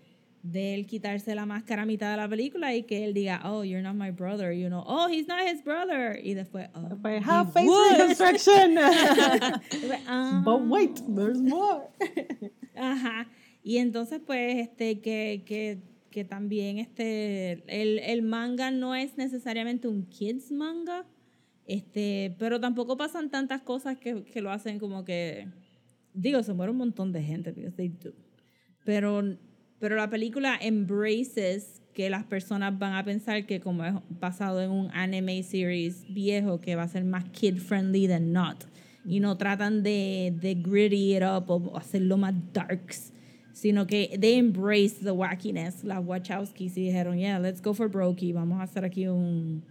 de 0.45 0.75
él 0.75 0.87
quitarse 0.87 1.35
la 1.35 1.47
máscara 1.47 1.83
a 1.83 1.87
mitad 1.87 2.11
de 2.11 2.19
la 2.19 2.29
película 2.29 2.75
y 2.75 2.83
que 2.83 3.03
él 3.03 3.15
diga, 3.15 3.41
oh, 3.45 3.65
you're 3.65 3.83
not 3.83 3.95
my 3.97 4.11
brother, 4.11 4.53
you 4.53 4.69
know, 4.69 4.85
oh, 4.87 5.09
he's 5.09 5.27
not 5.27 5.41
his 5.41 5.65
brother. 5.65 6.21
Y 6.23 6.35
después, 6.35 6.69
oh, 6.75 6.95
But 6.97 7.13
he 7.13 7.21
have 7.25 7.51
face 7.55 7.67
reconstruction. 7.67 8.75
Después, 9.71 10.01
"Ah". 10.07 10.43
But 10.45 10.61
wait, 10.69 11.01
there's 11.09 11.41
more. 11.41 11.89
Ajá. 12.77 13.27
Y 13.63 13.79
entonces, 13.79 14.21
pues, 14.21 14.59
este, 14.59 15.01
que, 15.01 15.45
que, 15.47 15.79
que 16.11 16.25
también 16.25 16.79
este, 16.79 17.65
el, 17.67 17.99
el 18.01 18.21
manga 18.21 18.71
no 18.71 18.95
es 18.95 19.17
necesariamente 19.17 19.89
un 19.89 20.05
kids 20.05 20.53
manga, 20.53 21.07
este, 21.67 22.37
pero 22.39 22.61
tampoco 22.61 22.99
pasan 22.99 23.31
tantas 23.31 23.63
cosas 23.63 23.97
que, 23.97 24.25
que 24.25 24.43
lo 24.43 24.51
hacen 24.51 24.79
como 24.79 25.07
que, 25.07 25.49
digo, 26.13 26.43
se 26.43 26.53
muere 26.53 26.71
un 26.71 26.79
montón 26.79 27.13
de 27.13 27.23
gente, 27.23 27.53
because 27.53 27.75
they 27.77 27.89
do. 27.89 28.13
Pero, 28.85 29.23
pero 29.85 29.97
la 29.97 30.09
película 30.09 30.57
embraces 30.59 31.83
que 31.93 32.09
las 32.09 32.25
personas 32.25 32.79
van 32.79 32.95
a 32.95 33.05
pensar 33.05 33.45
que 33.45 33.61
como 33.61 33.85
es 33.85 33.93
basado 34.09 34.63
en 34.63 34.71
un 34.71 34.91
anime 34.95 35.43
series 35.43 36.07
viejo, 36.09 36.59
que 36.59 36.75
va 36.75 36.85
a 36.85 36.89
ser 36.89 37.05
más 37.05 37.25
kid 37.33 37.59
friendly 37.59 38.09
than 38.09 38.33
not. 38.33 38.65
Y 39.05 39.21
no 39.21 39.37
tratan 39.37 39.83
de, 39.83 40.35
de 40.41 40.55
gritty 40.55 41.19
it 41.19 41.23
up 41.23 41.51
o 41.51 41.77
hacerlo 41.77 42.17
más 42.17 42.33
darks, 42.55 43.13
sino 43.53 43.87
que 43.87 44.17
they 44.19 44.39
embrace 44.39 45.05
the 45.05 45.11
wackiness. 45.11 45.85
Las 45.85 46.03
Wachowskis 46.03 46.79
y 46.79 46.87
dijeron, 46.87 47.19
yeah, 47.19 47.39
let's 47.39 47.61
go 47.61 47.75
for 47.75 47.91
Brokey, 47.91 48.33
vamos 48.33 48.61
a 48.61 48.63
hacer 48.63 48.87
aquí 48.87 49.07
un, 49.07 49.63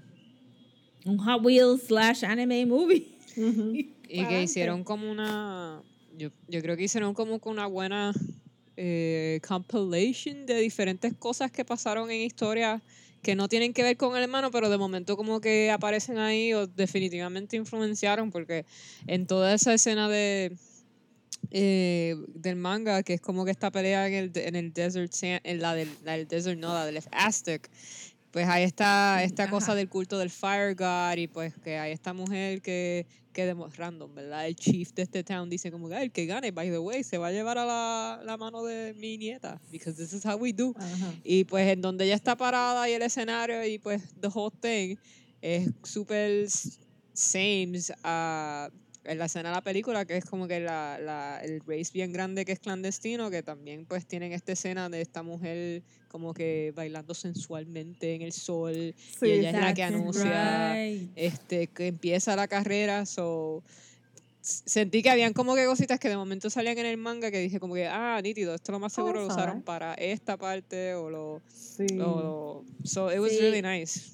un 1.07 1.17
Hot 1.17 1.43
Wheels 1.43 1.87
slash 1.87 2.23
anime 2.23 2.67
movie. 2.67 3.17
Y 4.07 4.27
que 4.27 4.43
hicieron 4.43 4.83
como 4.83 5.11
una. 5.11 5.81
Yo, 6.15 6.29
yo 6.47 6.61
creo 6.61 6.77
que 6.77 6.83
hicieron 6.83 7.15
como 7.15 7.41
una 7.45 7.65
buena 7.65 8.13
eh, 8.77 9.39
compilation 9.47 10.45
de 10.45 10.55
diferentes 10.59 11.13
cosas 11.13 11.51
que 11.51 11.63
pasaron 11.65 12.09
en 12.11 12.21
historia 12.21 12.81
que 13.21 13.35
no 13.35 13.47
tienen 13.47 13.71
que 13.73 13.83
ver 13.83 13.95
con 13.95 14.17
el 14.17 14.23
hermano, 14.23 14.51
pero 14.51 14.69
de 14.69 14.77
momento 14.77 15.15
como 15.15 15.39
que 15.39 15.71
aparecen 15.71 16.17
ahí 16.17 16.53
o 16.53 16.67
definitivamente 16.67 17.55
influenciaron, 17.55 18.31
porque 18.31 18.65
en 19.07 19.27
toda 19.27 19.53
esa 19.53 19.73
escena 19.73 20.09
de 20.09 20.51
eh, 21.51 22.15
del 22.35 22.55
manga, 22.55 23.03
que 23.03 23.13
es 23.15 23.21
como 23.21 23.45
que 23.45 23.51
esta 23.51 23.71
pelea 23.71 24.07
en 24.07 24.13
el, 24.13 24.31
en 24.35 24.55
el 24.55 24.73
desert, 24.73 25.11
sand- 25.11 25.41
en 25.43 25.61
la 25.61 25.75
del, 25.75 25.89
la 26.03 26.13
del 26.13 26.27
desert, 26.27 26.59
no, 26.59 26.73
la 26.73 26.85
del 26.85 26.99
Aztec, 27.11 27.69
pues 28.31 28.47
hay 28.47 28.63
esta, 28.63 29.23
esta 29.23 29.43
Ajá. 29.43 29.51
cosa 29.51 29.75
del 29.75 29.87
culto 29.89 30.17
del 30.17 30.29
Fire 30.29 30.73
God 30.75 31.17
y 31.17 31.27
pues 31.27 31.53
que 31.63 31.77
hay 31.77 31.91
esta 31.91 32.13
mujer 32.13 32.61
que, 32.61 33.05
que 33.33 33.45
de- 33.45 33.53
random, 33.75 34.13
¿verdad? 34.15 34.47
El 34.47 34.55
chief 34.55 34.93
de 34.93 35.01
este 35.01 35.23
town 35.23 35.49
dice 35.49 35.71
como 35.71 35.89
que 35.89 35.95
"Ah, 35.95 36.03
el 36.03 36.11
que 36.11 36.25
gane, 36.25 36.51
by 36.51 36.69
the 36.69 36.77
way, 36.79 37.03
se 37.03 37.17
va 37.17 37.27
a 37.27 37.31
llevar 37.31 37.57
a 37.57 37.65
la, 37.65 38.21
la 38.23 38.37
mano 38.37 38.63
de 38.63 38.93
mi 38.93 39.17
nieta, 39.17 39.59
because 39.71 39.97
this 40.01 40.13
is 40.13 40.23
how 40.25 40.37
we 40.37 40.53
do. 40.53 40.73
Y 41.23 41.43
pues 41.43 41.67
en 41.67 41.81
donde 41.81 42.05
ella 42.05 42.15
está 42.15 42.37
parada 42.37 42.87
y 42.89 42.93
el 42.93 43.01
escenario 43.01 43.65
y 43.65 43.77
pues 43.79 44.01
the 44.21 44.29
whole 44.33 44.51
thing 44.61 44.95
es 45.41 45.69
súper 45.83 46.47
same 47.13 47.73
a 48.03 48.69
en 49.05 49.17
la 49.19 49.25
escena 49.25 49.49
de 49.49 49.55
la 49.55 49.61
película 49.61 50.05
que 50.05 50.15
es 50.17 50.25
como 50.25 50.47
que 50.47 50.59
la, 50.59 50.97
la, 50.97 51.39
el 51.43 51.59
race 51.61 51.91
bien 51.93 52.13
grande 52.13 52.45
que 52.45 52.53
es 52.53 52.59
clandestino 52.59 53.29
que 53.29 53.43
también 53.43 53.85
pues 53.85 54.05
tienen 54.05 54.31
esta 54.31 54.53
escena 54.53 54.89
de 54.89 55.01
esta 55.01 55.23
mujer 55.23 55.83
como 56.07 56.33
que 56.33 56.71
bailando 56.75 57.13
sensualmente 57.13 58.15
en 58.15 58.21
el 58.21 58.31
sol 58.31 58.95
Sí, 59.19 59.25
y 59.27 59.31
ella 59.31 59.49
es 59.49 59.55
la 59.59 59.73
que 59.73 59.83
anuncia 59.83 60.73
right. 60.73 61.11
este 61.15 61.67
que 61.67 61.87
empieza 61.87 62.35
la 62.35 62.47
carrera 62.47 63.05
so 63.05 63.61
sentí 64.41 65.01
que 65.03 65.09
habían 65.09 65.33
como 65.33 65.55
que 65.55 65.65
cositas 65.65 65.99
que 65.99 66.09
de 66.09 66.17
momento 66.17 66.49
salían 66.49 66.77
en 66.77 66.85
el 66.85 66.97
manga 66.97 67.31
que 67.31 67.39
dije 67.39 67.59
como 67.59 67.73
que 67.75 67.87
ah 67.87 68.19
nítido 68.21 68.53
esto 68.55 68.71
lo 68.73 68.79
más 68.79 68.93
Oh, 68.93 68.95
seguro 68.95 69.21
lo 69.21 69.27
usaron 69.27 69.61
para 69.61 69.93
esta 69.95 70.37
parte 70.37 70.93
o 70.95 71.09
lo 71.09 71.41
Sí. 71.47 71.87
o 72.01 72.63
so 72.83 73.11
it 73.11 73.19
was 73.19 73.31
Sí. 73.31 73.39
really 73.39 73.61
nice 73.61 74.11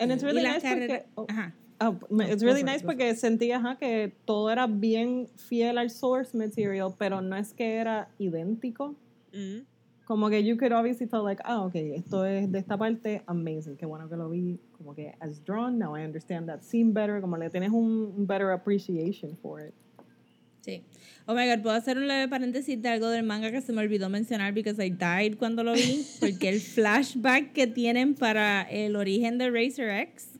And 0.00 0.12
it's 0.12 0.22
Y 0.22 0.26
really 0.26 0.42
nice 0.42 0.60
porque... 0.60 1.04
oh, 1.16 1.26
Ajá. 1.28 1.52
No, 1.80 2.00
it's 2.22 2.42
really 2.42 2.64
nice 2.64 2.82
porque 2.82 3.14
sentí 3.14 3.52
ajá, 3.52 3.76
que 3.78 4.12
todo 4.24 4.50
era 4.50 4.66
bien 4.66 5.28
fiel 5.36 5.78
al 5.78 5.90
source 5.90 6.36
material, 6.36 6.94
pero 6.98 7.20
no 7.20 7.36
es 7.36 7.52
que 7.52 7.76
era 7.76 8.08
idéntico. 8.18 8.96
Mm. 9.32 9.64
Como 10.04 10.30
que 10.30 10.42
you 10.42 10.56
could 10.56 10.72
obviously 10.72 11.06
tell 11.06 11.22
like, 11.22 11.40
ah, 11.44 11.60
ok, 11.60 11.74
esto 11.74 12.24
es 12.24 12.50
de 12.50 12.58
esta 12.58 12.76
parte, 12.76 13.22
amazing, 13.26 13.76
qué 13.76 13.86
bueno 13.86 14.08
que 14.08 14.16
lo 14.16 14.30
vi, 14.30 14.58
como 14.72 14.94
que 14.94 15.14
as 15.20 15.44
drawn, 15.44 15.78
now 15.78 15.94
I 15.94 16.02
understand 16.02 16.48
that 16.48 16.62
scene 16.62 16.92
better, 16.92 17.20
como 17.20 17.36
le 17.36 17.50
tienes 17.50 17.70
un, 17.70 18.26
better 18.26 18.50
appreciation 18.50 19.36
for 19.36 19.60
it. 19.60 19.74
Sí. 20.62 20.82
Oh 21.26 21.34
my 21.34 21.46
god, 21.46 21.62
puedo 21.62 21.76
hacer 21.76 21.98
un 21.98 22.08
leve 22.08 22.26
paréntesis 22.26 22.80
de 22.80 22.88
algo 22.88 23.08
del 23.10 23.22
manga 23.22 23.52
que 23.52 23.60
se 23.60 23.72
me 23.72 23.82
olvidó 23.82 24.08
mencionar 24.08 24.52
because 24.54 24.82
I 24.84 24.90
died 24.90 25.36
cuando 25.38 25.62
lo 25.62 25.74
vi. 25.74 26.04
Porque 26.20 26.48
el 26.48 26.60
flashback 26.74 27.52
que 27.52 27.66
tienen 27.66 28.14
para 28.14 28.62
el 28.62 28.96
origen 28.96 29.36
de 29.36 29.50
Racer 29.50 29.90
X, 29.90 30.37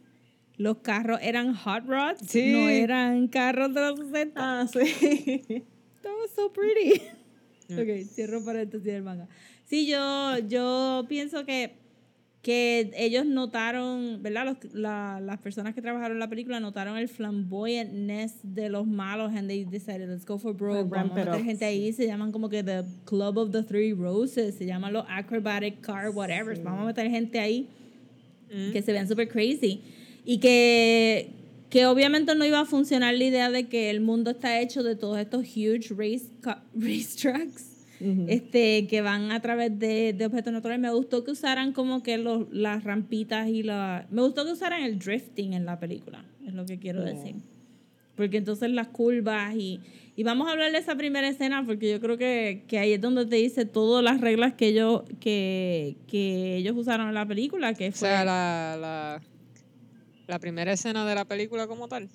los 0.58 0.78
carros 0.78 1.18
eran 1.22 1.54
hot 1.54 1.86
rods, 1.86 2.20
Sí. 2.28 2.52
no 2.52 2.68
eran 2.68 3.28
carros 3.28 3.72
de 3.72 3.80
los 3.80 3.98
60. 4.00 4.32
Ah, 4.36 4.66
sí. 4.66 4.78
That 6.02 6.12
was 6.20 6.30
so 6.34 6.52
pretty. 6.52 7.00
ok, 7.72 8.06
cierro 8.08 8.44
paréntesis 8.44 8.84
del 8.84 9.02
manga. 9.02 9.26
Sí, 9.66 9.86
yo, 9.86 10.38
yo 10.48 11.04
pienso 11.08 11.44
que, 11.44 11.74
que 12.42 12.90
ellos 12.96 13.26
notaron, 13.26 14.22
¿verdad? 14.22 14.46
Los- 14.46 14.72
la- 14.74 15.20
las 15.20 15.38
personas 15.38 15.74
que 15.74 15.82
trabajaron 15.82 16.16
en 16.16 16.20
la 16.20 16.28
película 16.28 16.58
notaron 16.60 16.96
el 16.96 17.08
flamboyantness 17.08 18.36
de 18.42 18.68
los 18.70 18.86
malos 18.86 19.32
and 19.34 19.48
they 19.48 19.64
decided, 19.64 20.08
let's 20.08 20.24
go 20.24 20.38
for 20.38 20.54
broke. 20.54 20.88
Vamos 20.88 21.12
a 21.12 21.24
meter 21.24 21.44
gente 21.44 21.64
ahí, 21.64 21.92
se 21.92 22.06
llaman 22.06 22.32
como 22.32 22.48
que 22.48 22.62
the 22.62 22.84
Club 23.04 23.36
of 23.38 23.50
the 23.52 23.62
Three 23.62 23.92
Roses, 23.92 24.54
se 24.54 24.64
llaman 24.66 24.92
los 24.92 25.04
Acrobatic 25.08 25.80
Car 25.82 26.10
Whatever. 26.10 26.58
Vamos 26.62 26.82
a 26.82 26.86
meter 26.86 27.10
gente 27.10 27.38
ahí 27.38 27.68
Mm. 28.50 28.72
que 28.72 28.80
se 28.80 28.92
vean 28.92 29.06
super 29.06 29.28
crazy. 29.28 29.82
Y 30.30 30.40
que, 30.40 31.30
que 31.70 31.86
obviamente 31.86 32.34
no 32.34 32.44
iba 32.44 32.60
a 32.60 32.66
funcionar 32.66 33.14
la 33.14 33.24
idea 33.24 33.50
de 33.50 33.66
que 33.68 33.88
el 33.88 34.02
mundo 34.02 34.32
está 34.32 34.60
hecho 34.60 34.82
de 34.82 34.94
todos 34.94 35.18
estos 35.18 35.44
huge 35.56 35.88
race, 35.96 36.26
ca- 36.42 36.62
racetracks 36.74 37.86
este, 38.28 38.86
que 38.88 39.00
van 39.00 39.32
a 39.32 39.40
través 39.40 39.76
de, 39.78 40.12
de 40.12 40.26
objetos 40.26 40.52
naturales. 40.52 40.80
Me 40.80 40.92
gustó 40.92 41.24
que 41.24 41.30
usaran 41.30 41.72
como 41.72 42.02
que 42.02 42.18
los, 42.18 42.46
las 42.52 42.84
rampitas 42.84 43.48
y 43.48 43.62
la... 43.62 44.06
Me 44.10 44.20
gustó 44.22 44.44
que 44.44 44.52
usaran 44.52 44.82
el 44.82 44.98
drifting 44.98 45.54
en 45.54 45.64
la 45.64 45.80
película, 45.80 46.24
es 46.46 46.52
lo 46.52 46.64
que 46.66 46.78
quiero 46.78 47.02
decir. 47.02 47.36
Porque 48.14 48.36
entonces 48.36 48.70
las 48.70 48.88
curvas 48.88 49.54
y, 49.56 49.80
y 50.14 50.22
vamos 50.24 50.46
a 50.48 50.52
hablar 50.52 50.70
de 50.72 50.78
esa 50.78 50.94
primera 50.96 51.26
escena 51.28 51.64
porque 51.66 51.90
yo 51.90 52.00
creo 52.00 52.18
que, 52.18 52.64
que 52.68 52.78
ahí 52.78 52.92
es 52.92 53.00
donde 53.00 53.24
te 53.26 53.36
dice 53.36 53.64
todas 53.64 54.04
las 54.04 54.20
reglas 54.20 54.52
que 54.54 54.68
ellos, 54.68 55.02
que, 55.20 55.96
que 56.06 56.56
ellos 56.58 56.76
usaron 56.76 57.08
en 57.08 57.14
la 57.14 57.26
película, 57.26 57.72
que 57.74 57.88
o 57.88 57.92
fue... 57.92 58.08
sea 58.10 58.24
la, 58.24 58.76
la 58.80 59.22
la 60.28 60.38
primera 60.38 60.72
escena 60.72 61.04
de 61.04 61.14
la 61.16 61.24
película 61.24 61.66
como 61.66 61.88
tal 61.88 62.08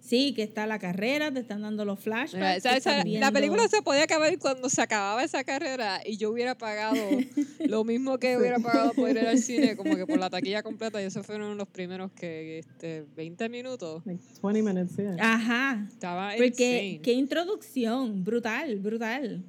Sí, 0.00 0.34
que 0.34 0.44
está 0.44 0.68
la 0.68 0.78
carrera, 0.78 1.32
te 1.32 1.40
están 1.40 1.62
dando 1.62 1.84
los 1.84 1.98
Mira, 2.06 2.28
flashbacks. 2.28 2.58
esa- 2.58 2.70
te 2.70 2.76
esa- 2.76 3.04
la 3.18 3.32
película 3.32 3.66
se 3.66 3.82
podía 3.82 4.04
acabar 4.04 4.38
cuando 4.38 4.68
se 4.70 4.80
acababa 4.80 5.24
esa 5.24 5.42
carrera 5.42 6.00
y 6.06 6.16
yo 6.16 6.30
hubiera 6.30 6.56
pagado 6.56 6.94
lo 7.68 7.82
mismo 7.82 8.16
que 8.18 8.36
hubiera 8.36 8.60
pagado 8.60 8.92
por 8.92 9.10
ir 9.10 9.18
al 9.18 9.38
cine, 9.38 9.74
como 9.76 9.96
que 9.96 10.06
por 10.06 10.20
la 10.20 10.30
taquilla 10.30 10.62
completa. 10.62 11.02
Y 11.02 11.06
esos 11.06 11.26
fueron 11.26 11.56
los 11.58 11.66
primeros 11.66 12.12
que 12.12 12.60
este, 12.60 13.04
20 13.16 13.48
minutos. 13.48 14.02
Like 14.06 14.22
20 14.44 14.62
minutes, 14.62 14.96
yeah. 14.96 15.16
Ajá. 15.18 15.84
Estaba 15.88 16.34
Porque 16.36 16.90
insane. 16.92 17.00
qué 17.02 17.12
introducción, 17.12 18.22
brutal, 18.22 18.76
brutal. 18.78 19.42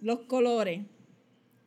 Los 0.00 0.20
colores, 0.20 0.86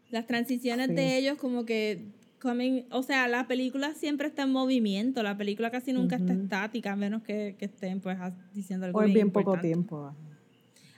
las 0.09 0.26
transiciones 0.26 0.88
Sí. 0.88 0.93
de 0.95 1.17
ellos 1.19 1.38
como 1.38 1.63
que 1.63 2.07
coming, 2.46 2.84
o 2.91 3.04
sea, 3.04 3.28
la 3.28 3.48
película 3.48 3.93
siempre 3.93 4.28
está 4.28 4.43
en 4.43 4.52
movimiento, 4.52 5.22
la 5.24 5.36
película 5.38 5.70
casi 5.72 5.91
nunca 5.93 6.16
está 6.16 6.34
estática, 6.34 6.93
a 6.93 6.96
menos 6.96 7.24
que, 7.24 7.56
que 7.60 7.66
estén 7.66 8.00
pues 8.00 8.18
diciendo 8.54 8.86
algo 8.86 9.00
O 9.00 9.04
en 9.04 9.14
bien 9.14 9.32
poco 9.32 9.60
tiempo. 9.60 10.14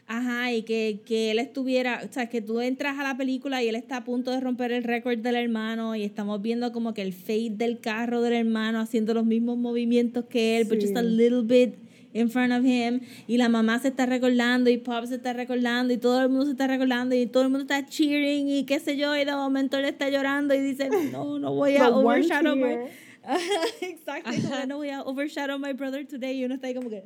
Ajá, 0.09 0.53
y 0.53 0.63
que, 0.63 1.01
que 1.05 1.31
él 1.31 1.39
estuviera, 1.39 2.01
o 2.09 2.13
sea, 2.13 2.29
que 2.29 2.41
tú 2.41 2.61
entras 2.61 2.97
a 2.97 3.03
la 3.03 3.17
película 3.17 3.61
y 3.61 3.67
él 3.67 3.75
está 3.75 3.97
a 3.97 4.03
punto 4.05 4.31
de 4.31 4.39
romper 4.39 4.71
el 4.71 4.83
récord 4.85 5.17
del 5.19 5.35
hermano 5.35 5.95
y 5.97 6.03
estamos 6.03 6.41
viendo 6.41 6.71
como 6.71 6.93
que 6.93 7.01
el 7.01 7.11
fade 7.11 7.49
del 7.57 7.79
carro 7.81 8.21
del 8.21 8.31
hermano 8.33 8.79
haciendo 8.79 9.13
los 9.13 9.25
mismos 9.25 9.57
movimientos 9.57 10.23
que 10.25 10.57
él, 10.57 10.67
but 10.69 10.79
just 10.79 10.95
a 10.95 11.01
Sí. 11.01 11.07
little 11.09 11.41
bit 11.41 11.75
in 12.19 12.29
front 12.29 12.51
of 12.51 12.65
him 12.65 13.01
y 13.27 13.37
la 13.37 13.49
mamá 13.49 13.79
se 13.79 13.89
está 13.89 14.05
recordando 14.05 14.69
y 14.69 14.77
Pop 14.77 15.05
se 15.05 15.15
está 15.15 15.33
recordando 15.33 15.93
y 15.93 15.97
todo 15.97 16.21
el 16.21 16.29
mundo 16.29 16.45
se 16.45 16.51
está 16.51 16.67
recordando 16.67 17.15
y 17.15 17.25
todo 17.27 17.43
el 17.43 17.49
mundo 17.49 17.61
está 17.61 17.85
cheering 17.85 18.49
y 18.49 18.65
qué 18.65 18.79
sé 18.79 18.97
yo 18.97 19.15
y 19.15 19.25
de 19.25 19.33
momento 19.33 19.77
él 19.77 19.85
está 19.85 20.09
llorando 20.09 20.53
y 20.53 20.59
dice, 20.59 20.89
no, 21.11 21.39
no 21.39 21.53
voy 21.53 21.77
a 21.77 21.89
overshadow 21.89 22.55
my... 22.55 22.89
Exacto, 23.81 24.29
como 24.41 24.55
que 24.61 24.67
no 24.67 24.77
voy 24.77 24.89
a 24.89 25.01
overshadow 25.03 25.59
my 25.59 25.73
brother 25.73 26.07
today 26.07 26.39
y 26.41 26.45
uno 26.45 26.55
está 26.55 26.67
ahí 26.67 26.73
como 26.75 26.89
que... 26.89 27.03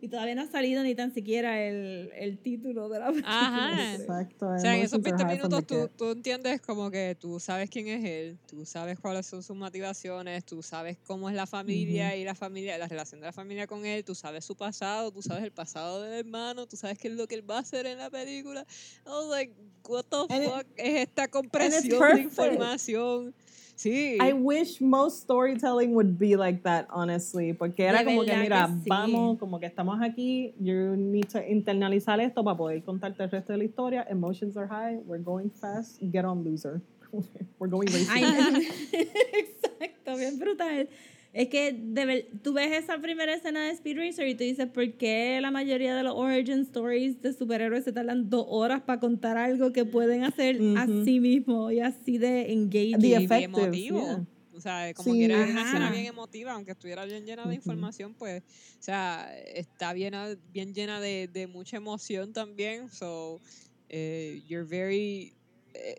Y 0.00 0.08
todavía 0.08 0.34
no 0.34 0.42
ha 0.42 0.46
salido 0.48 0.82
ni 0.82 0.96
tan 0.96 1.14
siquiera 1.14 1.62
el, 1.62 2.10
el 2.16 2.38
título 2.38 2.88
de 2.88 2.98
la 2.98 3.06
película. 3.10 3.30
Ajá. 3.30 3.94
Exacto. 3.94 4.48
O 4.48 4.58
sea, 4.58 4.74
en 4.76 4.82
esos 4.82 4.98
emotions 4.98 5.20
are 5.20 5.24
20 5.24 5.24
high 5.24 5.38
from 5.38 5.50
minutos 5.50 5.66
the 5.66 5.88
tú, 5.88 5.96
tú 5.96 6.10
entiendes 6.10 6.60
como 6.60 6.90
que 6.90 7.16
tú 7.20 7.38
sabes 7.38 7.70
quién 7.70 7.86
es 7.86 8.04
él, 8.04 8.38
tú 8.48 8.66
sabes 8.66 8.98
cuáles 8.98 9.26
son 9.26 9.44
sus 9.44 9.54
motivaciones, 9.56 10.44
tú 10.44 10.60
sabes 10.62 10.98
cómo 11.04 11.28
es 11.30 11.36
la 11.36 11.46
familia 11.46 12.16
y 12.16 12.24
la 12.24 12.34
familia, 12.34 12.76
la 12.78 12.88
relación 12.88 13.20
de 13.20 13.26
la 13.26 13.32
familia 13.32 13.68
con 13.68 13.86
él, 13.86 14.04
tú 14.04 14.14
sabes 14.16 14.44
su 14.44 14.56
pasado, 14.56 15.12
tú 15.12 15.22
sabes 15.22 15.44
el 15.44 15.52
pasado 15.52 16.02
del 16.02 16.14
hermano, 16.14 16.66
tú 16.66 16.76
sabes 16.76 16.98
qué 16.98 17.06
es 17.06 17.14
lo 17.14 17.28
que 17.28 17.36
él 17.36 17.48
va 17.48 17.58
a 17.58 17.60
hacer 17.60 17.86
en 17.86 17.98
la 17.98 18.10
película. 18.10 18.66
I 19.06 19.08
was 19.08 19.28
like, 19.28 19.52
what 19.86 20.04
the 20.10 20.26
And 20.34 20.42
it- 20.44 20.50
fuck 20.50 20.66
es 20.76 21.00
esta 21.08 21.28
compresión 21.28 22.00
de 22.16 22.22
información? 22.22 23.34
Sí. 23.82 24.16
I 24.20 24.32
wish 24.32 24.80
most 24.80 25.22
storytelling 25.22 25.92
would 25.94 26.16
be 26.16 26.36
like 26.36 26.62
that, 26.62 26.86
honestly. 26.88 27.52
Porque 27.52 27.80
era 27.80 28.04
como 28.04 28.24
que, 28.24 28.36
mira, 28.36 28.68
que 28.68 28.84
sí. 28.84 28.88
vamos, 28.88 29.40
como 29.40 29.58
que 29.58 29.66
estamos 29.66 30.00
aquí, 30.00 30.54
you 30.60 30.94
need 30.96 31.28
to 31.30 31.40
internalizar 31.40 32.20
esto 32.20 32.44
para 32.44 32.56
poder 32.56 32.84
contarte 32.84 33.24
el 33.24 33.30
resto 33.30 33.52
de 33.52 33.58
la 33.58 33.64
historia. 33.64 34.06
Emotions 34.08 34.56
are 34.56 34.68
high, 34.68 34.98
we're 35.04 35.18
going 35.18 35.50
fast, 35.50 35.98
get 36.12 36.24
on 36.24 36.44
loser. 36.44 36.80
we're 37.58 37.66
going 37.66 37.88
racing. 37.88 38.22
Exacto, 38.92 40.16
bien 40.16 40.38
brutal. 40.38 40.86
Es 41.32 41.48
que 41.48 41.72
de 41.72 42.04
ver- 42.04 42.28
tú 42.42 42.52
ves 42.52 42.70
esa 42.72 42.98
primera 42.98 43.32
escena 43.34 43.64
de 43.66 43.70
Speed 43.72 43.96
Racer 43.96 44.28
y 44.28 44.34
tú 44.34 44.44
dices, 44.44 44.66
¿por 44.66 44.92
qué 44.98 45.38
la 45.40 45.50
mayoría 45.50 45.94
de 45.96 46.02
los 46.02 46.14
origin 46.14 46.60
stories 46.60 47.22
de 47.22 47.32
superhéroes 47.32 47.84
se 47.84 47.92
tardan 47.92 48.28
dos 48.28 48.44
horas 48.48 48.82
para 48.82 49.00
contar 49.00 49.38
algo 49.38 49.72
que 49.72 49.86
pueden 49.86 50.24
hacer 50.24 50.60
Ujú. 50.60 50.76
así 50.76 51.20
mismo 51.20 51.70
y 51.70 51.80
así 51.80 52.18
de 52.18 52.52
engaging? 52.52 52.98
The 53.00 53.40
y 53.40 53.44
emotivo. 53.44 53.98
yeah. 53.98 54.26
O 54.54 54.60
sea, 54.60 54.92
como 54.92 55.14
Sí. 55.14 55.20
que 55.20 55.24
era 55.24 55.42
una 55.44 55.62
escena 55.62 55.90
bien 55.90 56.04
emotiva, 56.04 56.52
aunque 56.52 56.72
estuviera 56.72 57.06
bien 57.06 57.24
llena 57.24 57.48
de 57.48 57.54
información, 57.54 58.12
pues, 58.12 58.42
o 58.42 58.82
sea, 58.82 59.34
está 59.54 59.94
bien, 59.94 60.12
bien 60.52 60.74
llena 60.74 61.00
de, 61.00 61.28
de 61.32 61.46
mucha 61.46 61.78
emoción 61.78 62.34
también. 62.34 62.90
So, 62.90 63.40
eh, 63.88 64.42
you're 64.46 64.68
very 64.68 65.32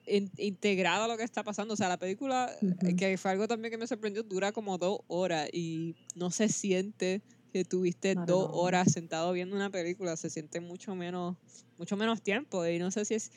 in- 0.05 0.31
integrado 0.37 1.03
a 1.03 1.07
lo 1.07 1.17
que 1.17 1.23
está 1.23 1.43
pasando. 1.43 1.73
O 1.73 1.77
sea, 1.77 1.89
la 1.89 1.97
película, 1.97 2.51
eh, 2.61 2.95
que 2.95 3.17
fue 3.17 3.31
algo 3.31 3.47
también 3.47 3.71
que 3.71 3.77
me 3.77 3.87
sorprendió, 3.87 4.23
dura 4.23 4.51
como 4.51 4.77
dos 4.77 4.99
horas 5.07 5.49
y 5.51 5.95
no 6.15 6.31
se 6.31 6.49
siente 6.49 7.21
que 7.51 7.63
tuviste 7.65 8.15
dos 8.15 8.49
horas 8.53 8.91
sentado 8.91 9.31
viendo 9.31 9.55
una 9.55 9.69
película, 9.69 10.17
se 10.17 10.29
siente 10.29 10.59
mucho 10.59 10.95
menos, 10.95 11.37
mucho 11.77 11.95
menos 11.95 12.21
tiempo. 12.21 12.65
Y 12.65 12.79
no 12.79 12.89
sé 12.91 13.05
si 13.05 13.13
es 13.15 13.31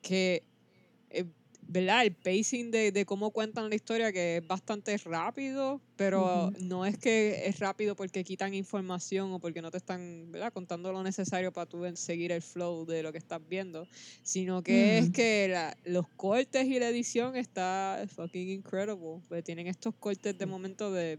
que 0.00 0.44
eh, 1.10 1.26
¿verdad? 1.66 2.04
El 2.04 2.14
pacing 2.14 2.70
de, 2.70 2.92
de, 2.92 3.06
cómo 3.06 3.30
cuentan 3.30 3.68
la 3.68 3.74
historia, 3.74 4.12
que 4.12 4.38
es 4.38 4.46
bastante 4.46 4.96
rápido, 4.98 5.80
pero 5.96 6.52
no 6.60 6.84
es 6.84 6.98
que 6.98 7.46
es 7.46 7.58
rápido 7.60 7.94
porque 7.94 8.24
quitan 8.24 8.54
información 8.54 9.32
o 9.32 9.38
porque 9.38 9.62
no 9.62 9.70
te 9.70 9.78
están, 9.78 10.30
¿verdad? 10.32 10.52
Contando 10.52 10.92
lo 10.92 11.02
necesario 11.02 11.52
para 11.52 11.66
tú 11.66 11.82
seguir 11.94 12.32
el 12.32 12.42
flow 12.42 12.84
de 12.84 13.02
lo 13.02 13.12
que 13.12 13.18
estás 13.18 13.40
viendo, 13.48 13.86
sino 14.22 14.62
que 14.62 14.98
es 14.98 15.10
que 15.10 15.54
los 15.84 16.08
cortes 16.08 16.66
y 16.66 16.78
la 16.78 16.88
edición 16.88 17.36
está 17.36 18.04
fucking 18.14 18.48
incredible, 18.48 19.20
porque 19.28 19.42
tienen 19.42 19.66
estos 19.66 19.94
cortes 19.94 20.36
de 20.36 20.46
momento 20.46 20.92
de 20.92 21.18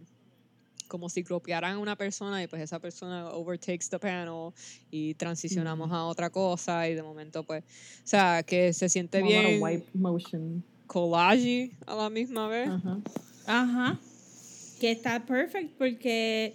como 0.93 1.09
si 1.09 1.23
copiaran 1.23 1.73
a 1.73 1.79
una 1.79 1.95
persona 1.95 2.43
y 2.43 2.45
pues 2.45 2.61
esa 2.61 2.77
persona 2.77 3.29
overtakes 3.31 3.89
the 3.89 3.97
panel 3.97 4.53
y 4.91 5.15
transicionamos 5.15 5.91
a 5.91 6.03
otra 6.03 6.29
cosa 6.29 6.87
y 6.87 6.93
de 6.93 7.01
momento 7.01 7.43
pues, 7.43 7.63
o 7.63 8.07
sea, 8.07 8.43
que 8.43 8.71
se 8.73 8.87
siente 8.89 9.23
bien 9.23 9.59
motion. 9.95 10.63
collage 10.85 11.71
a 11.87 11.95
la 11.95 12.11
misma 12.11 12.47
vez. 12.47 12.69
Ajá. 13.47 13.99
Que 14.79 14.91
está 14.91 15.25
perfect 15.25 15.71
porque 15.79 16.53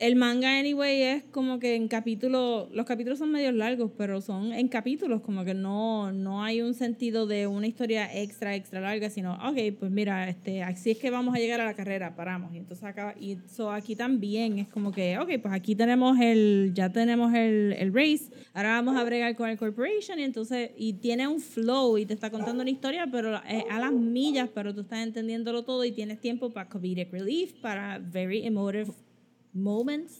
el 0.00 0.16
manga, 0.16 0.58
anyway, 0.58 1.02
es 1.02 1.24
como 1.24 1.58
que 1.58 1.74
en 1.74 1.86
capítulos, 1.86 2.68
los 2.72 2.86
capítulos 2.86 3.18
son 3.18 3.30
medio 3.30 3.52
largos, 3.52 3.92
pero 3.98 4.22
son 4.22 4.54
en 4.54 4.68
capítulos, 4.68 5.20
como 5.20 5.44
que 5.44 5.52
no, 5.52 6.10
no 6.10 6.42
hay 6.42 6.62
un 6.62 6.72
sentido 6.72 7.26
de 7.26 7.46
una 7.46 7.66
historia 7.66 8.10
extra, 8.10 8.54
extra 8.56 8.80
larga, 8.80 9.10
sino, 9.10 9.34
ok, 9.34 9.76
pues 9.78 9.90
mira, 9.90 10.26
este, 10.30 10.62
así 10.62 10.92
es 10.92 10.98
que 10.98 11.10
vamos 11.10 11.34
a 11.34 11.38
llegar 11.38 11.60
a 11.60 11.66
la 11.66 11.74
carrera, 11.74 12.16
paramos. 12.16 12.54
Y 12.54 12.56
entonces 12.56 12.82
acá, 12.82 13.14
y 13.20 13.36
so 13.46 13.70
aquí 13.70 13.94
también 13.94 14.58
es 14.58 14.68
como 14.68 14.90
que, 14.90 15.18
ok, 15.18 15.32
pues 15.42 15.52
aquí 15.52 15.74
tenemos 15.74 16.18
el, 16.18 16.72
ya 16.74 16.90
tenemos 16.90 17.34
el, 17.34 17.74
el 17.78 17.92
race, 17.92 18.30
ahora 18.54 18.70
vamos 18.70 18.96
a 18.96 19.04
bregar 19.04 19.36
con 19.36 19.50
el 19.50 19.58
corporation, 19.58 20.18
y 20.18 20.22
entonces, 20.22 20.70
y 20.78 20.94
tiene 20.94 21.28
un 21.28 21.40
flow 21.40 21.98
y 21.98 22.06
te 22.06 22.14
está 22.14 22.30
contando 22.30 22.62
una 22.62 22.70
historia, 22.70 23.06
pero 23.12 23.36
a 23.36 23.78
las 23.78 23.92
millas, 23.92 24.48
pero 24.54 24.74
tú 24.74 24.80
estás 24.80 25.00
entendiéndolo 25.00 25.62
todo 25.62 25.84
y 25.84 25.92
tienes 25.92 26.20
tiempo 26.20 26.48
para 26.54 26.70
comedic 26.70 27.12
relief, 27.12 27.52
para 27.60 27.98
very 27.98 28.46
emotive 28.46 28.90
moments. 29.52 30.18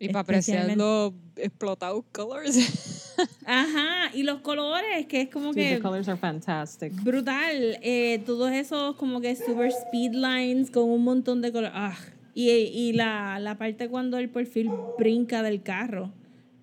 Y 0.00 0.08
para 0.08 0.20
apreciar 0.20 0.76
los 0.76 1.12
explotados 1.36 2.04
colors. 2.12 3.14
Ajá, 3.46 4.14
y 4.14 4.22
los 4.22 4.40
colores, 4.40 5.06
que 5.06 5.22
es 5.22 5.28
como 5.28 5.52
que... 5.52 5.76
The 5.76 5.80
colors 5.80 6.08
are 6.08 6.18
fantastic. 6.18 6.92
Brutal. 7.02 7.78
Eh, 7.82 8.22
todos 8.24 8.52
esos 8.52 8.94
como 8.96 9.20
que 9.20 9.34
super 9.34 9.68
speed 9.68 10.12
lines 10.12 10.70
con 10.70 10.84
un 10.84 11.02
montón 11.02 11.42
de 11.42 11.50
colores. 11.50 11.72
Ah, 11.74 11.96
y, 12.32 12.50
y 12.50 12.92
la, 12.92 13.40
la, 13.40 13.58
parte 13.58 13.88
cuando 13.88 14.18
el 14.18 14.30
perfil 14.30 14.70
brinca 14.96 15.42
del 15.42 15.62
carro 15.62 16.12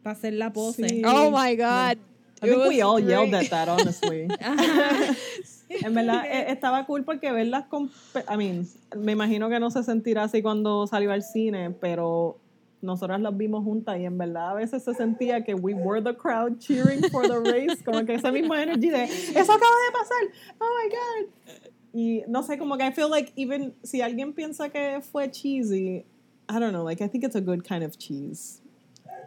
para 0.02 0.16
hacer 0.16 0.34
la 0.34 0.54
pose. 0.54 1.02
Oh 1.06 1.30
my 1.32 1.56
God. 1.58 1.98
I 2.42 2.48
think 2.48 2.68
we 2.68 2.82
all 2.82 3.00
yelled 3.00 3.34
at 3.34 3.50
that, 3.50 3.68
honestly. 3.68 4.28
En 5.70 5.94
verdad, 5.94 6.26
e, 6.32 6.52
estaba 6.52 6.86
cool 6.86 7.04
porque 7.04 7.32
verlas 7.32 7.66
con. 7.68 7.92
I 8.32 8.38
mean, 8.38 8.68
me 8.96 9.14
imagino 9.14 9.50
que 9.50 9.60
no 9.60 9.72
se 9.72 9.84
sentirá 9.84 10.24
así 10.24 10.42
cuando 10.42 10.88
salió 10.88 11.12
al 11.12 11.24
cine, 11.24 11.72
pero 11.72 12.40
nosotras 12.82 13.20
las 13.20 13.36
vimos 13.36 13.64
juntas 13.64 14.00
y 14.00 14.06
en 14.06 14.18
verdad 14.18 14.52
a 14.52 14.54
veces 14.54 14.84
se 14.84 14.94
sentía 14.94 15.44
que 15.44 15.56
we 15.56 15.74
were 15.74 16.02
the 16.02 16.16
crowd 16.16 16.60
cheering 16.60 17.02
for 17.12 17.24
the 17.24 17.40
race, 17.40 17.84
como 17.84 18.06
que 18.06 18.14
esa 18.14 18.32
misma 18.32 18.62
energía 18.62 18.92
de 18.94 19.04
eso 19.06 19.52
acaba 19.52 19.76
de 19.86 19.92
pasar, 19.92 20.58
oh 20.60 20.70
my 20.84 20.90
god. 20.90 21.72
Y 21.94 22.24
no 22.28 22.44
sé, 22.44 22.58
como 22.58 22.78
que 22.78 22.86
I 22.86 22.92
feel 22.92 23.10
like 23.10 23.32
even 23.36 23.74
si 23.84 24.02
alguien 24.02 24.34
piensa 24.34 24.70
que 24.70 25.02
fue 25.02 25.32
cheesy, 25.32 26.06
I 26.50 26.60
don't 26.60 26.72
know, 26.72 26.84
like 26.84 27.04
I 27.04 27.08
think 27.08 27.24
it's 27.24 27.36
a 27.36 27.42
good 27.42 27.64
kind 27.64 27.84
of 27.84 27.98
cheese. 27.98 28.62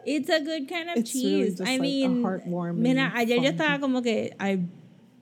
It's 0.05 0.29
a 0.29 0.39
good 0.39 0.67
kind 0.67 0.89
of 0.89 1.03
cheese. 1.03 1.59
I 1.61 1.77
mean, 1.77 2.23
mira, 2.75 3.11
ayer 3.15 3.41
yo 3.41 3.49
estaba 3.49 3.79
como 3.79 4.01
que 4.01 4.33
I 4.39 4.59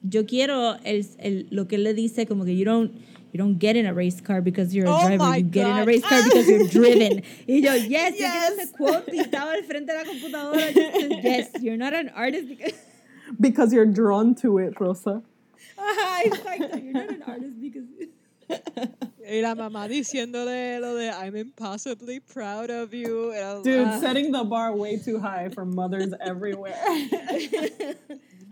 yo 0.04 0.26
quiero 0.26 0.78
el, 0.84 1.06
el, 1.20 1.48
lo 1.52 1.68
que 1.68 1.76
él 1.76 1.84
le 1.84 1.94
dice 1.94 2.26
como 2.26 2.46
que 2.46 2.56
you 2.56 2.66
don't 2.66 2.92
you 3.32 3.38
don't 3.38 3.60
get 3.60 3.76
in 3.76 3.86
a 3.86 3.94
race 3.94 4.22
car 4.22 4.42
because 4.42 4.74
you're 4.74 4.88
a 4.88 4.90
oh 4.90 5.06
driver, 5.06 5.38
you 5.38 5.44
God. 5.44 5.52
get 5.52 5.68
in 5.68 5.78
a 5.78 5.86
race 5.86 6.04
car 6.04 6.24
because 6.24 6.48
you're 6.48 6.68
driven. 6.70 7.24
y 7.48 7.62
yo, 7.62 7.74
yes, 7.74 8.16
yes. 8.18 8.20
yo 8.20 8.28
quiero 8.28 8.56
ese 8.56 8.72
quote 8.72 9.06
pintado 9.06 9.52
al 9.52 9.64
frente 9.64 9.92
de 9.92 9.98
la 9.98 10.04
computadora. 10.04 11.24
yes, 11.24 11.50
you're 11.62 11.78
not 11.78 11.94
an 11.94 12.10
artist 12.10 12.48
because... 12.48 12.74
because 13.40 13.74
you're 13.74 13.86
drawn 13.86 14.34
to 14.34 14.58
it, 14.58 14.80
Rosa. 14.80 15.22
Ajá, 15.78 16.24
exacto. 16.24 16.84
You're 16.84 16.94
not 16.94 17.10
an 17.10 17.24
artist 17.28 17.62
because... 17.62 17.84
y 19.30 19.42
la 19.42 19.56
mamá 19.56 19.90
diciéndole 19.90 20.80
lo 20.80 20.96
de 20.96 21.10
I'm 21.10 21.36
impossibly 21.36 22.22
proud 22.22 22.70
of 22.70 22.94
you. 22.94 23.34
Dude, 23.62 24.00
setting 24.00 24.32
the 24.32 24.46
bar 24.46 24.74
way 24.74 24.98
too 24.98 25.20
high 25.20 25.50
for 25.50 25.66
mothers 25.66 26.14
everywhere. 26.22 26.80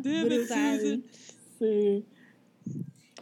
Damn 0.01 0.31
it, 0.31 0.47
Susan. 0.49 1.03
Sí. 1.59 2.05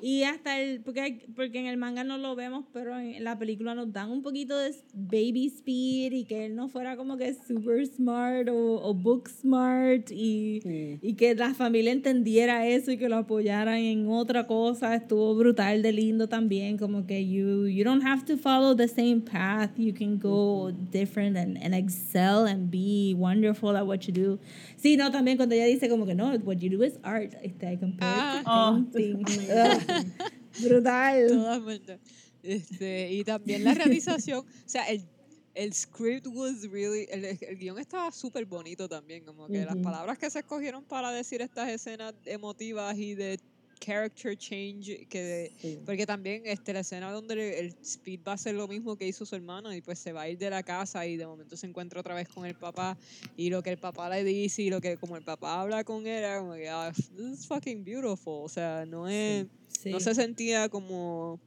Y 0.06 0.24
hasta 0.24 0.60
el, 0.60 0.82
porque, 0.82 1.26
porque 1.34 1.60
en 1.60 1.68
el 1.68 1.78
manga 1.78 2.04
no 2.04 2.18
lo 2.18 2.36
vemos, 2.36 2.66
pero 2.74 3.00
en 3.00 3.24
la 3.24 3.40
película 3.40 3.74
nos 3.74 3.94
dan 3.94 4.12
un 4.12 4.22
poquito 4.22 4.58
de 4.58 4.76
baby 4.94 5.46
speed 5.46 6.12
y 6.12 6.26
que 6.26 6.46
él 6.46 6.58
no 6.58 6.68
fuera 6.68 6.98
como 6.98 7.16
que 7.16 7.34
super 7.34 7.88
smart 7.88 8.50
o, 8.52 8.94
book 8.94 9.30
smart 9.30 10.12
y, 10.12 11.00
y, 11.02 11.14
que 11.14 11.34
la 11.36 11.54
familia 11.54 11.94
entendiera 11.94 12.68
eso 12.68 12.92
y 12.92 12.98
que 12.98 13.08
lo 13.08 13.16
apoyaran 13.16 13.78
en 13.78 14.10
otra 14.10 14.46
cosa. 14.46 14.94
Estuvo 14.94 15.36
brutal 15.36 15.82
de 15.82 15.94
lindo 15.94 16.28
también, 16.28 16.78
como 16.78 17.08
que 17.08 17.26
you, 17.26 17.68
you 17.68 17.86
don't 17.86 18.04
have 18.04 18.26
to 18.26 18.36
follow 18.36 18.76
the 18.76 18.90
same 18.90 19.22
path, 19.22 19.72
you 19.78 19.94
can 19.94 20.20
go 20.20 20.74
different 20.92 21.38
and, 21.38 21.58
and 21.64 21.74
excel 21.74 22.46
and 22.46 22.70
be 22.70 23.16
wonderful 23.18 23.78
at 23.78 23.88
what 23.88 24.06
you 24.06 24.14
do. 24.14 24.38
Sí, 24.84 24.98
no, 24.98 25.10
también 25.12 25.38
cuando 25.38 25.56
ella 25.56 25.64
dice 25.64 25.88
como 25.88 26.06
que 26.06 26.14
no, 26.14 26.36
what 26.44 26.58
you 26.58 26.70
do 26.70 26.84
is 26.84 27.00
art, 27.04 27.34
este, 27.42 27.72
I 27.72 27.78
compare 27.78 28.44
ah, 28.46 28.84
painting. 28.92 29.48
Brutal. 30.62 32.02
Este, 32.44 33.14
y 33.14 33.24
también 33.24 33.64
la 33.64 33.76
realización, 33.76 34.40
o 34.40 34.70
sea, 34.70 34.84
el, 34.90 35.06
el 35.54 35.74
script 35.74 36.28
was 36.28 36.70
really, 36.70 37.08
el, 37.10 37.24
el 37.24 37.58
guion 37.58 37.80
estaba 37.80 38.12
súper 38.12 38.46
bonito 38.46 38.90
también, 38.90 39.24
como 39.24 39.48
que 39.48 39.64
las 39.64 39.78
palabras 39.78 40.18
que 40.18 40.30
se 40.30 40.40
escogieron 40.40 40.84
para 40.84 41.12
decir 41.12 41.42
estas 41.42 41.70
escenas 41.70 42.14
emotivas 42.26 42.98
y 42.98 43.16
de 43.16 43.40
character 43.84 44.38
change 44.38 45.08
que 45.10 45.52
porque 45.86 46.06
también 46.06 46.44
este 46.46 46.74
la 46.74 46.80
escena 46.80 47.12
donde 47.12 47.60
el 47.60 47.76
Speed 47.82 48.22
va 48.26 48.34
a 48.34 48.36
hacer 48.36 48.56
lo 48.56 48.68
mismo 48.68 48.96
que 48.96 49.08
hizo 49.08 49.26
su 49.26 49.36
hermano 49.36 49.74
y 49.74 49.82
pues 49.82 50.00
se 50.00 50.14
va 50.14 50.22
a 50.22 50.30
ir 50.30 50.38
de 50.38 50.50
la 50.50 50.64
casa 50.64 51.06
y 51.06 51.18
de 51.18 51.28
momento 51.28 51.58
se 51.58 51.68
encuentra 51.68 52.00
otra 52.00 52.16
vez 52.16 52.30
con 52.30 52.46
el 52.46 52.56
papá 52.56 52.98
y 53.36 53.50
lo 53.50 53.62
que 53.62 53.72
el 53.72 53.78
papá 53.78 54.10
le 54.10 54.24
dice 54.24 54.62
y 54.64 54.70
lo 54.70 54.80
que 54.80 54.98
como 54.98 55.18
el 55.18 55.24
papá 55.24 55.62
habla 55.62 55.84
con 55.84 56.08
él 56.08 56.14
era 56.14 56.40
como 56.40 56.54
que 56.54 56.70
ah, 56.70 56.92
this 56.94 57.40
is 57.40 57.48
fucking 57.48 57.84
beautiful. 57.84 58.44
O 58.44 58.50
sea 58.50 58.86
no 58.86 59.08
es 59.08 59.48
no 59.86 60.00
se 60.00 60.16
sentía 60.16 60.70
como 60.70 61.40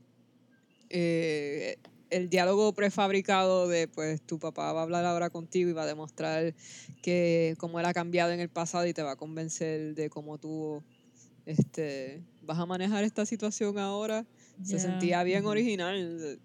eh, 0.90 1.76
el 2.10 2.28
diálogo 2.28 2.72
prefabricado 2.74 3.66
de 3.66 3.88
pues 3.88 4.20
tu 4.20 4.38
papá 4.38 4.72
va 4.72 4.80
a 4.80 4.82
hablar 4.82 5.04
ahora 5.04 5.30
contigo 5.30 5.70
y 5.70 5.72
va 5.72 5.84
a 5.84 5.86
demostrar 5.86 6.54
que 7.02 7.54
cómo 7.58 7.80
él 7.80 7.86
ha 7.86 7.94
cambiado 7.94 8.32
en 8.32 8.40
el 8.40 8.50
pasado 8.50 8.86
y 8.86 8.92
te 8.92 9.02
va 9.02 9.12
a 9.12 9.16
convencer 9.16 9.94
de 9.94 10.10
cómo 10.10 10.38
tú 10.38 10.82
este, 11.46 12.22
vas 12.42 12.58
a 12.58 12.66
manejar 12.66 13.04
esta 13.04 13.24
situación 13.24 13.78
ahora. 13.78 14.26
Se 14.62 14.78
sentía 14.78 15.22
bien 15.22 15.46
original. 15.46 16.38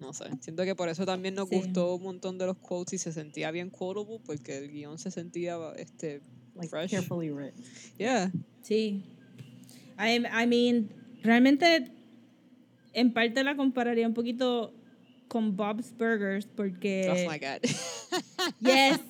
no 0.00 0.12
sé, 0.12 0.24
siento 0.40 0.64
que 0.64 0.74
por 0.74 0.88
eso 0.88 1.06
también 1.06 1.34
nos 1.34 1.48
gustó 1.48 1.94
un 1.94 2.02
montón 2.02 2.36
de 2.36 2.46
los 2.46 2.58
quotes 2.58 2.94
y 2.94 2.98
se 2.98 3.12
sentía 3.12 3.50
bien 3.50 3.70
quotable 3.70 4.20
porque 4.26 4.58
el 4.58 4.70
guion 4.70 4.98
se 4.98 5.10
sentía 5.10 5.56
este, 5.76 6.20
fresh. 6.68 6.90
Carefully 6.90 7.30
written. 7.30 7.64
Yeah. 7.98 8.32
Sí. 8.62 9.04
I, 9.98 10.16
I 10.26 10.46
mean, 10.46 10.90
realmente 11.22 11.92
en 12.92 13.12
parte 13.12 13.44
la 13.44 13.56
compararía 13.56 14.06
un 14.06 14.14
poquito 14.14 14.74
con 15.28 15.56
Bob's 15.56 15.92
Burgers 15.96 16.46
porque... 16.46 17.08
Oh 17.10 17.30
my 17.30 17.38
God. 17.38 17.60
yes, 18.60 19.00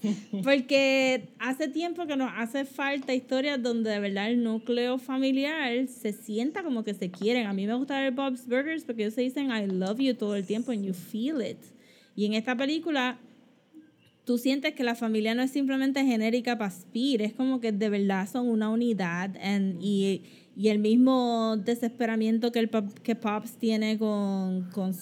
porque 0.42 1.28
hace 1.38 1.68
tiempo 1.68 2.06
que 2.06 2.16
nos 2.16 2.30
hace 2.36 2.64
falta 2.64 3.14
historias 3.14 3.62
donde 3.62 3.90
de 3.90 4.00
verdad 4.00 4.30
el 4.30 4.42
núcleo 4.42 4.98
familiar 4.98 5.86
se 5.88 6.12
sienta 6.12 6.62
como 6.62 6.84
que 6.84 6.94
se 6.94 7.10
quieren. 7.10 7.46
A 7.46 7.52
mí 7.52 7.66
me 7.66 7.74
gusta 7.74 8.00
ver 8.00 8.12
Bob's 8.12 8.46
Burgers 8.46 8.84
porque 8.84 9.02
ellos 9.02 9.14
se 9.14 9.22
dicen 9.22 9.50
I 9.50 9.66
love 9.66 9.98
you 9.98 10.14
todo 10.14 10.36
el 10.36 10.46
tiempo 10.46 10.72
and 10.72 10.84
you 10.84 10.94
feel 10.94 11.40
it. 11.40 11.58
Y 12.16 12.26
en 12.26 12.34
esta 12.34 12.56
película 12.56 13.18
tú 14.24 14.38
sientes 14.38 14.74
que 14.74 14.84
la 14.84 14.94
familia 14.94 15.34
no 15.34 15.42
es 15.42 15.50
simplemente 15.50 16.04
genérica 16.04 16.56
para 16.56 16.70
Speed, 16.70 17.20
es 17.20 17.32
como 17.32 17.60
que 17.60 17.72
de 17.72 17.88
verdad 17.88 18.28
son 18.28 18.48
una 18.48 18.70
unidad 18.70 19.36
and, 19.36 19.78
y, 19.82 20.22
y 20.56 20.68
el 20.68 20.78
mismo 20.78 21.56
desesperamiento 21.58 22.50
que, 22.50 22.60
el, 22.60 22.70
que 23.02 23.14
Pops 23.14 23.58
tiene 23.58 23.98
con, 23.98 24.70
con 24.70 24.94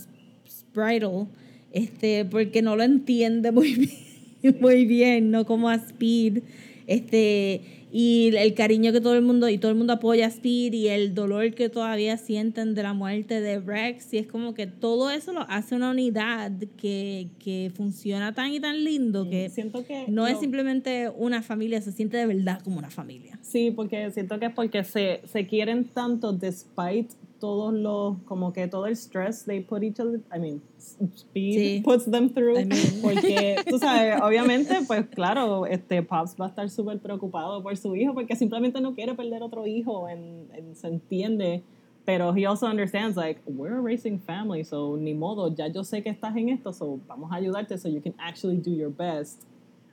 Bridal, 0.75 1.29
este, 1.71 2.25
porque 2.25 2.63
no 2.63 2.77
lo 2.77 2.83
entiende 2.83 3.53
muy 3.53 3.75
bien, 3.75 4.12
muy 4.61 4.85
bien, 4.87 5.31
no 5.31 5.45
como 5.47 5.69
a 5.69 5.75
Speed. 5.77 6.43
Este, 6.87 7.61
y 7.93 8.35
el 8.37 8.55
cariño 8.55 8.91
que 8.93 9.01
todo 9.01 9.15
el 9.15 9.23
mundo 9.23 9.49
y 9.49 9.59
todo 9.59 9.71
el 9.71 9.77
mundo 9.77 9.93
apoya 9.93 10.25
a 10.27 10.29
Speed 10.29 10.73
y 10.73 10.89
el 10.89 11.15
dolor 11.15 11.55
que 11.55 11.69
todavía 11.69 12.17
sienten 12.17 12.75
de 12.75 12.83
la 12.83 12.93
muerte 12.93 13.41
de 13.41 13.61
Rex 13.61 14.13
y 14.15 14.19
es 14.19 14.27
como 14.27 14.53
que 14.55 14.67
todo 14.67 15.11
eso 15.11 15.33
lo 15.33 15.43
hace 15.49 15.75
una 15.77 15.91
unidad 15.91 16.51
que, 16.77 17.29
que 17.39 17.71
funciona 17.75 18.35
tan 18.35 18.53
y 18.53 18.61
tan 18.61 18.83
lindo 18.83 19.29
que, 19.29 19.49
siento 19.51 19.85
que 19.87 20.07
no 20.09 20.27
es 20.27 20.35
lo- 20.35 20.41
simplemente 20.41 21.09
una 21.17 21.43
familia, 21.43 21.81
se 21.83 21.93
siente 21.93 22.17
de 22.17 22.27
verdad 22.27 22.61
como 22.63 22.79
una 22.79 22.91
familia. 22.91 23.39
Sí, 23.43 23.71
porque 23.71 24.11
siento 24.11 24.39
que 24.41 24.47
es 24.47 24.53
porque 24.55 24.83
se, 24.85 25.21
se 25.25 25.47
quieren 25.47 25.85
tanto 25.85 26.33
despite 26.33 27.15
todos 27.43 27.75
los, 27.75 28.19
como 28.25 28.53
que 28.53 28.69
todo 28.69 28.87
el 28.87 28.93
stress 28.95 29.45
they 29.45 29.59
put 29.61 29.83
each 29.83 29.99
other, 29.99 30.21
I 30.33 30.39
mean, 30.39 30.63
speed 30.79 31.59
Sí. 31.59 31.83
puts 31.83 32.05
them 32.09 32.31
through. 32.33 32.57
I 32.57 32.65
mean. 32.65 33.03
Porque, 33.03 33.57
tú 33.69 33.81
sabes, 33.81 34.21
obviamente, 34.23 34.77
pues 34.87 35.07
claro, 35.09 35.67
este 35.67 36.03
Pops 36.05 36.37
va 36.41 36.47
a 36.47 36.49
estar 36.51 36.71
súper 36.71 37.01
preocupado 37.01 37.61
por 37.61 37.77
su 37.77 37.97
hijo 37.97 38.15
porque 38.15 38.37
simplemente 38.37 38.81
no 38.81 38.95
quiere 38.95 39.15
perder 39.15 39.43
otro 39.43 39.67
hijo, 39.67 40.09
en, 40.09 40.47
en- 40.55 40.77
se 40.77 40.87
entiende. 40.87 41.65
Pero 42.05 42.33
he 42.37 42.47
also 42.47 42.67
understands, 42.67 43.17
like, 43.17 43.41
we're 43.47 43.75
a 43.77 43.81
racing 43.81 44.19
family, 44.21 44.63
so 44.65 44.97
ni 44.97 45.13
modo, 45.15 45.53
ya 45.55 45.67
yo 45.69 45.83
sé 45.83 46.01
que 46.03 46.11
estás 46.11 46.37
en 46.37 46.49
esto, 46.49 46.73
so 46.73 47.01
vamos 47.09 47.31
a 47.33 47.37
ayudarte 47.37 47.77
so 47.77 47.89
you 47.89 48.01
can 48.01 48.15
actually 48.19 48.57
do 48.57 48.71
your 48.71 48.91
best. 48.91 49.43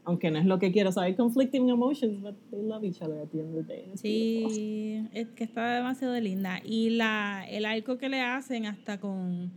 Aunque 0.10 0.32
no 0.32 0.40
es 0.40 0.46
lo 0.46 0.58
que 0.58 0.72
quiero, 0.72 0.92
so 0.92 1.02
hay 1.02 1.14
conflicting 1.14 1.70
emotions, 1.70 2.20
but 2.22 2.34
they 2.50 2.64
love 2.64 2.84
each 2.84 3.00
other 3.02 3.20
at 3.22 3.30
the 3.32 3.40
end 3.42 3.56
of 3.56 3.68
the 3.68 3.74
day. 3.74 3.86
It's 3.94 4.02
beautiful. 4.02 4.52
Sí, 4.56 5.08
es 5.14 5.28
que 5.36 5.44
está 5.44 5.76
demasiado 5.76 6.20
linda. 6.20 6.62
Y 6.66 6.90
la, 6.90 7.46
el 7.48 7.64
arco 7.66 8.00
que 8.00 8.10
le 8.10 8.20
hacen 8.22 8.66
hasta 8.66 9.00
con, 9.00 9.52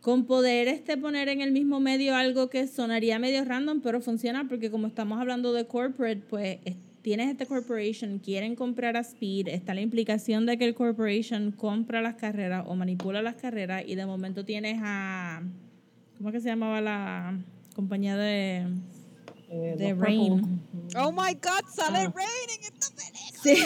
con 0.00 0.24
poder 0.24 0.66
este 0.66 0.96
poner 0.96 1.28
en 1.28 1.42
el 1.42 1.52
mismo 1.52 1.78
medio 1.78 2.16
algo 2.16 2.48
que 2.48 2.66
sonaría 2.66 3.18
medio 3.18 3.44
random, 3.44 3.82
pero 3.82 4.00
funciona 4.00 4.48
porque 4.48 4.70
como 4.70 4.86
estamos 4.86 5.20
hablando 5.20 5.52
de 5.52 5.66
corporate, 5.66 6.22
pues 6.30 6.58
es- 6.64 6.76
tienes 7.02 7.28
este 7.30 7.44
corporation, 7.46 8.18
quieren 8.18 8.54
comprar 8.54 8.96
a 8.96 9.00
Speed, 9.00 9.48
está 9.48 9.74
la 9.74 9.82
implicación 9.82 10.46
de 10.46 10.56
que 10.56 10.64
el 10.64 10.74
corporation 10.74 11.50
compra 11.52 12.00
las 12.00 12.14
carreras 12.14 12.64
o 12.66 12.74
manipula 12.76 13.20
las 13.20 13.34
carreras 13.36 13.84
y 13.86 13.94
de 13.94 14.06
momento 14.06 14.44
tienes 14.46 14.78
a, 14.82 15.42
¿cómo 16.16 16.30
es 16.30 16.34
que 16.34 16.40
se 16.40 16.48
llamaba 16.48 16.80
la 16.80 17.38
compañía 17.74 18.16
de, 18.18 18.66
Eh, 19.52 19.74
de 19.76 19.90
los 19.90 19.98
Rain? 19.98 20.40
purple. 20.40 21.00
Oh 21.00 21.10
my 21.12 21.34
god, 21.34 21.64
sale 21.74 21.98
Ah. 22.06 22.12
Rain 22.14 22.48
en 22.56 22.62
esta 22.72 22.88
película. 22.94 23.42
Sí. 23.42 23.56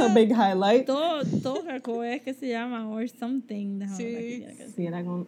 A 0.00 0.14
big 0.14 0.30
highlight. 0.32 0.86
todo, 0.86 1.22
todo 1.42 1.62
¿cómo 1.82 2.04
es 2.04 2.22
que 2.22 2.34
se 2.34 2.48
llama? 2.48 2.88
Or 2.88 3.08
something. 3.08 3.78
Déjame 3.78 4.04
ver 4.04 4.16
aquí, 4.16 4.44
Sí. 4.52 4.56
que- 4.56 4.68
Sí, 4.70 4.86
era 4.86 5.04
con. 5.04 5.26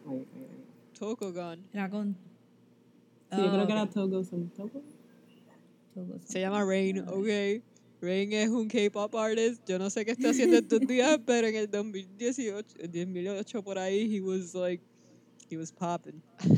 Tokogan. 0.98 1.60
Era 1.72 1.90
con. 1.90 2.16
Sí, 3.30 3.36
yo 3.38 3.46
Oh, 3.46 3.50
creo 3.52 3.66
que 3.66 3.72
ok. 3.72 3.78
era 3.78 3.86
Togo. 3.90 4.24
some- 4.24 4.48
Togo? 4.56 4.82
Todo 5.94 6.18
Se 6.24 6.40
llama 6.40 6.64
Rain, 6.64 7.00
ok. 7.00 7.62
Rain 8.02 8.32
es 8.32 8.48
un 8.50 8.68
K-pop 8.68 9.14
artist. 9.16 9.62
Yo 9.66 9.78
no 9.78 9.88
sé 9.90 10.04
qué 10.04 10.12
está 10.12 10.30
haciendo 10.30 10.56
estos 10.58 10.80
días, 10.80 11.18
pero 11.24 11.46
en 11.48 11.56
el 11.56 11.70
2018, 11.70 12.76
el 12.78 12.92
2008 12.92 13.62
por 13.62 13.78
ahí, 13.78 14.16
he 14.16 14.20
was 14.20 14.54
like, 14.54 14.82
he 15.48 15.56
was 15.56 15.70
popping. 15.70 16.22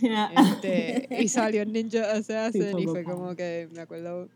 Yeah. 0.00 0.30
Este, 0.36 1.06
y 1.10 1.28
salió 1.28 1.64
Ninja 1.64 2.12
Assassin 2.12 2.78
y 2.78 2.86
fue 2.86 3.04
como 3.04 3.36
que 3.36 3.68
me 3.72 3.80
acuerdo 3.80 4.28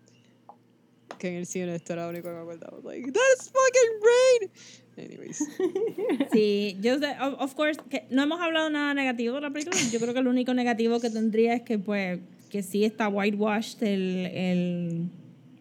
que 1.18 1.28
en 1.28 1.34
el 1.34 1.46
cine 1.46 1.74
esto 1.74 1.92
era 1.92 2.04
lo 2.04 2.10
único 2.10 2.28
que 2.28 2.34
me 2.34 2.40
acordaba. 2.40 2.78
Like, 2.84 3.12
that's 3.12 3.50
fucking 3.50 4.00
Rain. 4.00 4.50
Anyways. 4.96 5.48
Sí, 6.32 6.76
yo 6.80 6.98
sé, 6.98 7.16
of, 7.20 7.34
of 7.40 7.54
course, 7.54 7.80
que 7.90 8.06
no 8.10 8.22
hemos 8.22 8.40
hablado 8.40 8.70
nada 8.70 8.94
negativo 8.94 9.36
de 9.36 9.40
la 9.42 9.50
película. 9.50 9.76
Yo 9.90 9.98
creo 9.98 10.14
que 10.14 10.22
lo 10.22 10.30
único 10.30 10.54
negativo 10.54 11.00
que 11.00 11.10
tendría 11.10 11.54
es 11.54 11.62
que, 11.62 11.78
pues, 11.78 12.20
que 12.48 12.62
sí 12.62 12.84
está 12.84 13.08
whitewashed 13.08 13.82
el, 13.82 14.26
el, 14.26 15.08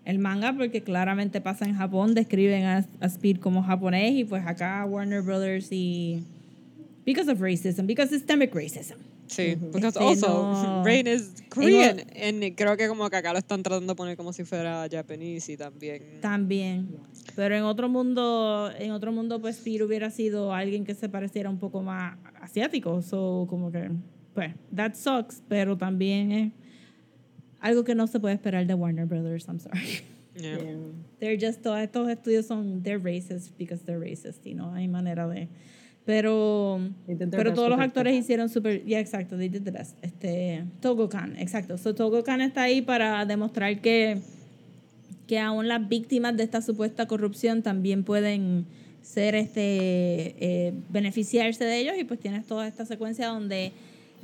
el 0.05 0.19
manga, 0.19 0.53
porque 0.53 0.81
claramente 0.83 1.41
pasa 1.41 1.65
en 1.65 1.75
Japón, 1.75 2.13
describen 2.13 2.65
a, 2.65 2.85
a 2.99 3.05
Speed 3.07 3.39
como 3.39 3.63
japonés, 3.63 4.13
y 4.13 4.23
pues 4.25 4.45
acá 4.45 4.85
Warner 4.85 5.21
Brothers 5.21 5.71
y. 5.71 6.23
Because 7.09 7.27
of 7.27 7.39
racism, 7.39 7.87
because 7.87 8.11
systemic 8.11 8.53
racism. 8.53 8.97
Sí, 9.27 9.55
because 9.55 9.95
Este, 9.97 10.03
also 10.03 10.27
no. 10.27 10.83
Rain 10.85 11.07
is 11.07 11.41
Korean. 11.49 12.01
and 12.15 12.43
creo 12.55 12.77
que 12.77 12.87
como 12.87 13.09
que 13.09 13.15
acá 13.17 13.33
lo 13.33 13.39
están 13.39 13.63
tratando 13.63 13.93
de 13.93 13.95
poner 13.95 14.15
como 14.15 14.31
si 14.31 14.43
fuera 14.43 14.87
japonés 14.91 15.49
y 15.49 15.57
también. 15.57 16.21
También. 16.21 16.87
Pero 17.35 17.55
en 17.55 17.63
otro 17.63 17.89
mundo, 17.89 18.69
en 18.77 18.91
otro 18.91 19.11
mundo, 19.11 19.41
pues 19.41 19.57
Speed 19.57 19.81
hubiera 19.85 20.11
sido 20.11 20.53
alguien 20.53 20.85
que 20.85 20.93
se 20.93 21.09
pareciera 21.09 21.49
un 21.49 21.57
poco 21.57 21.81
más 21.81 22.15
asiático. 22.41 23.01
So, 23.01 23.47
como 23.49 23.71
que, 23.71 23.89
pues, 24.35 24.53
that 24.75 24.93
sucks, 24.93 25.41
pero 25.47 25.75
también 25.77 26.31
es 26.31 26.53
algo 27.59 27.83
que 27.83 27.95
no 27.95 28.05
se 28.05 28.19
puede 28.19 28.35
esperar 28.35 28.67
de 28.67 28.75
Warner 28.75 29.07
Brothers. 29.07 29.47
I'm 29.47 29.59
sorry. 29.59 30.03
Yeah. 30.35 30.57
Yeah. 30.59 30.77
They're 31.19 31.37
just, 31.39 31.63
todos 31.63 31.79
estos 31.79 32.07
estudios 32.07 32.45
son, 32.45 32.83
they're 32.83 32.99
racist 32.99 33.57
because 33.57 33.83
they're 33.83 33.99
racist, 33.99 34.45
y 34.45 34.53
no 34.53 34.73
hay 34.75 34.87
manera 34.87 35.27
de. 35.27 35.47
Pero, 36.09 36.79
pero 37.05 37.53
todos 37.53 37.69
to 37.69 37.75
los 37.75 37.79
actores 37.79 38.15
hicieron 38.15 38.49
super, 38.49 38.83
yeah, 38.83 38.99
exacto, 38.99 39.37
they 39.37 39.47
did 39.47 39.61
the 39.61 39.69
best. 39.69 39.95
Este, 40.01 40.63
Togo-kan, 40.81 41.37
exacto. 41.37 41.77
So, 41.77 41.93
Togo-kan 41.93 42.41
está 42.41 42.63
ahí 42.63 42.81
para 42.81 43.23
demostrar 43.27 43.79
que, 43.79 44.17
que 45.27 45.37
aún 45.37 45.67
las 45.67 45.87
víctimas 45.87 46.35
de 46.35 46.41
esta 46.41 46.63
supuesta 46.63 47.05
corrupción 47.05 47.61
también 47.61 48.03
pueden 48.03 48.65
ser, 49.03 49.35
este, 49.35 49.61
eh, 50.39 50.73
beneficiarse 50.89 51.63
de 51.63 51.77
ellos 51.77 51.93
y 51.99 52.05
pues 52.05 52.19
tienes 52.19 52.47
toda 52.47 52.67
esta 52.67 52.87
secuencia 52.87 53.27
donde 53.27 53.71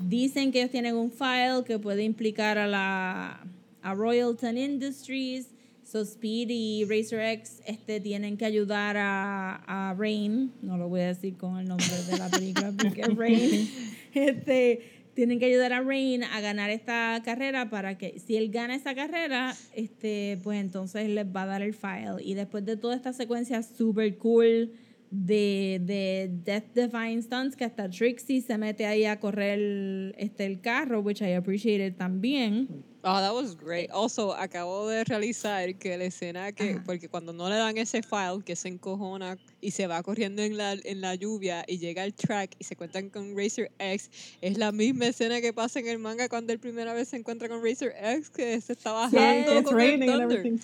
dicen 0.09 0.51
que 0.51 0.61
ellos 0.61 0.71
tienen 0.71 0.95
un 0.95 1.11
file 1.11 1.65
que 1.67 1.77
puede 1.77 2.03
implicar 2.03 2.57
a 2.57 2.65
la 2.65 3.45
a 3.83 3.93
Royalton 3.93 4.57
Industries. 4.57 5.49
So 5.95 6.01
Speed 6.01 6.49
y 6.49 6.83
Racer 6.83 7.21
X 7.21 7.61
este, 7.65 8.01
tienen 8.01 8.35
que 8.35 8.43
ayudar 8.43 8.97
a, 8.97 9.63
a 9.65 9.93
Rain, 9.93 10.51
no 10.61 10.77
lo 10.77 10.89
voy 10.89 10.99
a 10.99 11.07
decir 11.07 11.37
con 11.37 11.57
el 11.57 11.69
nombre 11.69 11.87
de 12.11 12.17
la 12.17 12.27
película 12.27 12.73
porque 12.77 12.99
es 12.99 13.15
Rain, 13.15 13.69
este, 14.13 14.81
tienen 15.13 15.39
que 15.39 15.45
ayudar 15.45 15.71
a 15.71 15.79
Rain 15.79 16.25
a 16.25 16.41
ganar 16.41 16.69
esta 16.69 17.21
carrera 17.23 17.69
para 17.69 17.97
que 17.97 18.19
si 18.19 18.35
él 18.35 18.51
gana 18.51 18.75
esa 18.75 18.93
carrera, 18.93 19.55
este, 19.73 20.37
pues 20.43 20.59
entonces 20.59 21.07
les 21.07 21.27
va 21.27 21.43
a 21.43 21.45
dar 21.45 21.61
el 21.61 21.73
file. 21.73 22.21
Y 22.21 22.33
después 22.33 22.65
de 22.65 22.75
toda 22.75 22.93
esta 22.93 23.13
secuencia 23.13 23.63
super 23.63 24.17
cool 24.17 24.73
de, 25.15 25.79
de 25.81 26.29
Death 26.43 26.73
Defying 26.73 27.21
Stunts, 27.23 27.55
que 27.55 27.63
hasta 27.65 27.89
Trixie 27.89 28.41
se 28.41 28.57
mete 28.57 28.85
ahí 28.85 29.05
a 29.05 29.19
correr 29.19 30.13
este, 30.17 30.45
el 30.45 30.59
carro, 30.61 31.01
which 31.01 31.21
I 31.21 31.33
appreciated 31.35 31.95
también. 31.97 32.67
Oh, 33.07 33.19
that 33.19 33.35
was 33.35 33.55
great. 33.55 33.91
Also, 33.91 34.33
acabo 34.33 34.89
de 34.89 35.03
realizar 35.03 35.75
que 35.77 35.95
la 35.95 36.05
escena 36.05 36.51
que, 36.51 36.71
Ajá. 36.71 36.83
porque 36.87 37.07
cuando 37.07 37.33
no 37.33 37.47
le 37.49 37.55
dan 37.55 37.77
ese 37.77 38.01
file, 38.01 38.43
que 38.43 38.55
se 38.55 38.67
encojona 38.67 39.37
y 39.61 39.69
se 39.71 39.85
va 39.85 40.01
corriendo 40.01 40.41
en 40.41 40.57
la, 40.57 40.73
en 40.73 41.01
la 41.01 41.13
lluvia 41.13 41.63
y 41.67 41.77
llega 41.77 42.01
al 42.01 42.15
track 42.15 42.55
y 42.57 42.63
se 42.63 42.73
encuentran 42.73 43.09
con 43.11 43.37
Racer 43.37 43.71
X, 43.77 44.09
es 44.41 44.57
la 44.57 44.71
misma 44.71 45.05
escena 45.05 45.39
que 45.39 45.53
pasa 45.53 45.79
en 45.79 45.87
el 45.87 45.99
manga 45.99 46.27
cuando 46.29 46.51
él 46.51 46.59
primera 46.59 46.93
vez 46.93 47.09
se 47.09 47.17
encuentra 47.17 47.47
con 47.47 47.63
Racer 47.63 47.93
X, 48.01 48.31
que 48.31 48.59
se 48.59 48.73
está 48.73 48.91
bajando 48.91 49.59
it's 49.59 49.69
con 49.69 49.79
el 49.79 49.99
Thunder. 49.99 50.21
everything. 50.39 50.57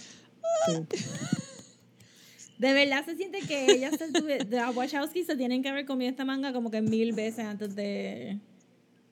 Sí. 0.65 0.97
De 2.61 2.73
verdad 2.73 3.03
se 3.03 3.15
siente 3.15 3.39
que 3.41 3.71
ellas 3.71 3.95
se 3.97 4.11
tuve- 4.13 4.45
las 4.49 4.75
Wachowski 4.75 5.23
se 5.23 5.35
tienen 5.35 5.63
que 5.63 5.69
haber 5.69 5.85
comido 5.85 6.09
esta 6.11 6.25
manga 6.25 6.53
como 6.53 6.69
que 6.71 6.81
mil 6.81 7.11
veces 7.13 7.43
antes 7.45 7.75
de, 7.75 8.37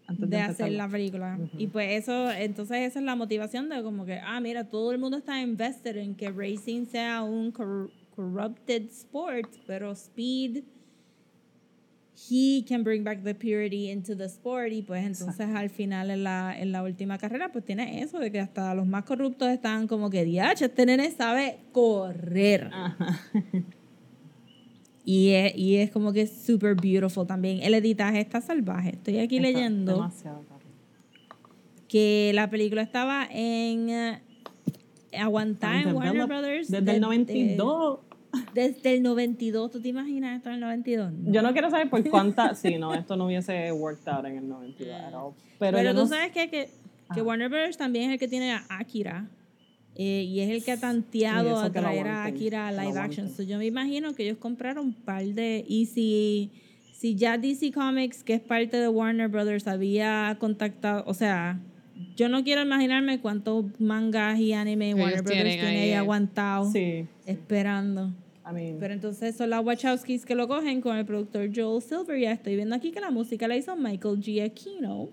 Antes 0.07 0.29
de 0.29 0.37
de 0.37 0.41
hacer 0.41 0.71
la 0.71 0.87
película. 0.87 1.39
Y 1.57 1.67
pues 1.67 2.01
eso, 2.03 2.31
entonces 2.31 2.77
esa 2.87 2.99
es 2.99 3.05
la 3.05 3.15
motivación 3.15 3.67
de 3.69 3.81
como 3.83 4.05
que, 4.05 4.19
ah, 4.23 4.39
mira, 4.39 4.65
todo 4.69 4.91
el 4.91 4.99
mundo 4.99 5.17
está 5.17 5.41
invested 5.41 5.97
en 5.97 6.15
que 6.15 6.29
racing 6.29 6.85
sea 6.85 7.23
un 7.23 7.51
cor- 7.51 7.91
corrupted 8.15 8.83
sport, 8.91 9.49
pero 9.67 9.91
Speed, 9.93 10.63
he 12.30 12.65
can 12.67 12.84
bring 12.84 13.03
back 13.03 13.24
the 13.24 13.34
purity 13.34 13.89
into 13.89 14.15
the 14.15 14.26
sport 14.28 14.72
y 14.72 14.82
pues 14.82 15.05
entonces 15.05 15.47
al 15.55 15.70
final 15.70 16.09
en 16.11 16.24
la, 16.24 16.53
en 16.59 16.72
la 16.72 16.84
última 16.84 17.17
carrera 17.17 17.51
pues 17.51 17.63
tiene 17.65 18.01
eso 18.01 18.20
de 18.20 18.32
que 18.32 18.39
hasta 18.39 18.74
los 18.76 18.86
más 18.86 19.05
corruptos 19.05 19.47
están 19.49 19.88
como 19.88 20.09
que, 20.09 20.26
diache, 20.26 20.65
este 20.65 20.86
nene 20.86 21.11
sabe 21.11 21.59
correr. 21.72 22.70
Ajá. 22.74 23.20
Y 25.05 25.30
es, 25.32 25.55
y 25.57 25.78
es 25.78 25.89
como 25.91 26.13
que 26.13 26.28
super 26.28 26.76
beautiful 26.76 27.26
también. 27.26 27.59
El 27.63 27.74
editaje 27.74 28.20
está 28.20 28.41
salvaje. 28.41 28.89
Estoy 28.91 29.17
aquí 29.20 29.38
Está 29.38 29.47
leyendo 29.49 29.93
demasiado 29.93 30.43
que 31.88 32.32
la 32.36 32.47
película 32.51 32.84
estaba 32.84 33.28
en 33.32 33.89
eh, 33.89 34.22
aguantada 35.17 35.82
en 35.82 35.95
Warner 35.95 36.28
Brothers 36.28 36.70
Desde 36.70 36.86
de- 36.86 36.91
el 36.95 37.01
92. 37.01 37.99
de- 38.01 38.09
desde 38.53 38.95
el 38.95 39.03
92. 39.03 39.71
¿Tú 39.71 39.81
te 39.81 39.89
imaginas 39.89 40.37
esto 40.37 40.49
en 40.49 40.55
el 40.55 40.61
92? 40.61 41.11
No. 41.13 41.31
Yo 41.31 41.41
no 41.41 41.51
quiero 41.53 41.69
saber 41.69 41.89
por 41.89 42.07
cuánta. 42.09 42.53
Sí, 42.55 42.77
no, 42.77 42.93
esto 42.93 43.15
no 43.15 43.25
hubiese 43.25 43.71
worked 43.71 44.07
out 44.07 44.25
en 44.25 44.37
el 44.37 44.47
92 44.47 44.93
at 44.95 45.13
all. 45.13 45.33
Pero, 45.59 45.77
Pero, 45.77 45.91
tú 45.91 45.97
no 45.97 46.07
sabes 46.07 46.31
que, 46.31 46.49
que, 46.49 46.69
que 47.13 47.19
Ah. 47.19 47.23
Warner 47.23 47.49
Brothers 47.49 47.77
también 47.77 48.05
es 48.09 48.13
el 48.13 48.19
que 48.19 48.27
tiene 48.27 48.51
a 48.53 48.63
Akira. 48.69 49.27
eh, 49.95 50.23
y 50.23 50.39
es 50.41 50.49
el 50.49 50.63
que 50.63 50.71
ha 50.71 50.79
tanteado 50.79 51.57
a 51.59 51.71
traer 51.71 52.07
a 52.07 52.23
Akira 52.25 52.67
a 52.67 52.71
live 52.71 52.97
action. 52.99 53.29
So, 53.29 53.43
yo 53.43 53.57
me 53.57 53.65
imagino 53.65 54.13
que 54.13 54.23
ellos 54.23 54.37
compraron 54.37 54.85
un 54.85 54.93
par 54.93 55.23
de. 55.25 55.65
Y 55.67 55.87
si, 55.87 56.51
si 56.93 57.15
ya 57.15 57.37
DC 57.37 57.71
Comics, 57.71 58.23
que 58.23 58.33
es 58.35 58.39
parte 58.41 58.77
de 58.77 58.87
Warner 58.87 59.27
Brothers, 59.27 59.67
había 59.67 60.37
contactado, 60.39 61.03
o 61.07 61.13
sea, 61.13 61.59
yo 62.15 62.29
no 62.29 62.43
quiero 62.43 62.61
imaginarme 62.61 63.19
cuántos 63.19 63.65
mangas 63.79 64.39
y 64.39 64.53
anime 64.53 64.91
Ellos 64.91 64.99
Warner 65.01 65.21
Brothers 65.23 65.43
tiene 65.55 65.67
ahí, 65.67 65.77
ahí 65.77 65.89
eh. 65.89 65.95
aguantado, 65.97 66.71
Sí. 66.71 67.07
esperando. 67.25 68.13
I 68.49 68.53
mean, 68.53 68.77
Pero 68.79 68.93
entonces 68.93 69.35
son 69.35 69.49
las 69.51 69.63
Wachowskis 69.63 70.25
que 70.25 70.35
lo 70.35 70.47
cogen 70.47 70.81
con 70.81 70.97
el 70.97 71.05
productor 71.05 71.49
Joel 71.53 71.81
Silver. 71.81 72.19
Ya 72.19 72.31
estoy 72.31 72.55
viendo 72.55 72.75
aquí 72.75 72.91
que 72.91 72.99
la 72.99 73.11
música 73.11 73.47
la 73.47 73.55
hizo 73.55 73.75
Michael 73.75 74.21
Giacchino, 74.21 75.09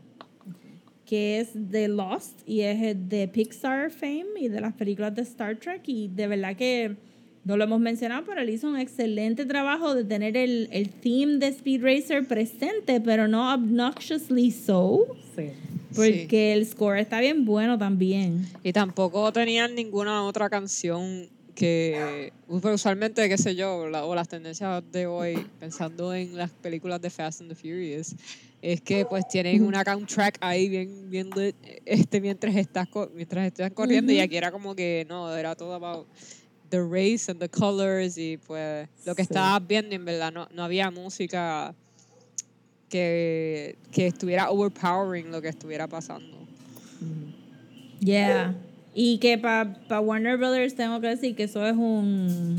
que 1.04 1.40
es 1.40 1.50
de 1.54 1.88
Lost 1.88 2.40
y 2.46 2.62
es 2.62 2.78
de 3.08 3.28
Pixar 3.28 3.90
fame 3.90 4.40
y 4.40 4.48
de 4.48 4.60
las 4.60 4.74
películas 4.74 5.14
de 5.14 5.22
Star 5.22 5.56
Trek. 5.56 5.82
Y 5.86 6.08
de 6.08 6.26
verdad 6.26 6.56
que 6.56 6.96
no 7.44 7.56
lo 7.56 7.64
hemos 7.64 7.80
mencionado, 7.80 8.24
pero 8.26 8.40
él 8.40 8.50
hizo 8.50 8.68
un 8.68 8.78
excelente 8.78 9.44
trabajo 9.46 9.94
de 9.94 10.04
tener 10.04 10.36
el, 10.36 10.68
el 10.72 10.88
theme 10.90 11.38
de 11.38 11.48
Speed 11.48 11.82
Racer 11.82 12.26
presente, 12.26 13.00
pero 13.00 13.28
no 13.28 13.54
obnoxiously 13.54 14.50
so, 14.50 15.06
sí. 15.36 15.50
porque 15.94 16.54
el 16.54 16.66
score 16.66 16.98
está 16.98 17.20
bien 17.20 17.44
bueno 17.44 17.78
también. 17.78 18.46
Y 18.64 18.72
tampoco 18.72 19.32
tenían 19.32 19.76
ninguna 19.76 20.24
otra 20.24 20.50
canción 20.50 21.28
que 21.56 22.32
usualmente, 22.48 23.28
qué 23.28 23.36
sé 23.38 23.56
yo, 23.56 23.88
la- 23.88 24.04
o 24.04 24.14
las 24.14 24.28
tendencias 24.28 24.84
de 24.92 25.06
hoy, 25.06 25.44
pensando 25.58 26.14
en 26.14 26.36
las 26.36 26.50
películas 26.50 27.00
de 27.00 27.10
Fast 27.10 27.40
and 27.40 27.48
the 27.50 27.56
Furious, 27.56 28.14
es 28.62 28.80
que 28.82 29.04
pues 29.06 29.26
tienen 29.26 29.64
una 29.64 29.82
soundtrack 29.82 30.36
ahí 30.40 30.68
bien, 30.68 31.08
bien 31.10 31.30
lit, 31.34 31.56
este, 31.84 32.20
mientras 32.20 32.54
estás 32.56 32.86
mientras 33.14 33.46
estás 33.46 33.72
corriendo 33.72 34.12
y 34.12 34.20
aquí 34.20 34.36
era 34.36 34.52
como 34.52 34.74
que 34.74 35.06
no, 35.08 35.34
era 35.34 35.54
todo 35.56 35.74
about 35.74 36.06
the 36.68 36.80
race 36.80 37.30
and 37.30 37.40
the 37.40 37.48
colors 37.48 38.18
y 38.18 38.36
pues 38.38 38.88
lo 39.06 39.14
que 39.14 39.22
Sí. 39.24 39.28
estabas 39.30 39.66
viendo 39.66 39.94
en 39.94 40.04
verdad 40.04 40.32
no, 40.32 40.48
no 40.52 40.62
había 40.62 40.90
música 40.90 41.74
que, 42.90 43.76
que 43.92 44.06
estuviera 44.08 44.50
overpowering 44.50 45.30
lo 45.30 45.40
que 45.40 45.48
estuviera 45.48 45.88
pasando. 45.88 46.36
Yeah. 48.00 48.54
Y 48.98 49.18
que 49.18 49.36
para 49.36 50.00
Warner 50.00 50.38
Brothers 50.38 50.74
tengo 50.74 51.02
que 51.02 51.08
decir 51.08 51.36
que 51.36 51.42
eso 51.42 51.66
es 51.66 51.76
un. 51.76 52.56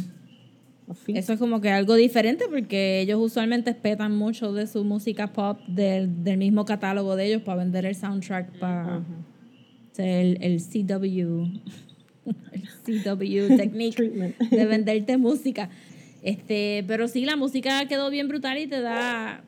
Eso 1.08 1.34
es 1.34 1.40
como 1.40 1.62
que 1.62 1.72
algo 1.72 1.96
diferente 1.96 2.46
porque 2.48 3.02
ellos 3.02 3.20
usualmente 3.20 3.72
espetan 3.72 4.16
mucho 4.16 4.54
de 4.54 4.68
su 4.68 4.84
música 4.84 5.34
pop 5.34 5.60
del, 5.68 6.24
del 6.24 6.38
mismo 6.38 6.64
catálogo 6.64 7.16
de 7.16 7.26
ellos 7.26 7.42
para 7.42 7.58
vender 7.58 7.88
el 7.88 7.96
soundtrack 7.96 8.60
para 8.60 9.04
el, 9.98 10.38
el 10.40 10.62
CW, 10.62 11.60
el 12.54 13.04
CW 13.04 13.56
Technique 13.58 14.36
de 14.52 14.66
venderte 14.68 15.18
música. 15.18 15.72
Este, 16.22 16.86
pero 16.88 17.08
sí, 17.08 17.26
la 17.26 17.36
música 17.36 17.88
quedó 17.88 18.12
bien 18.12 18.28
brutal 18.28 18.60
y 18.60 18.68
te 18.68 18.80
da... 18.80 19.44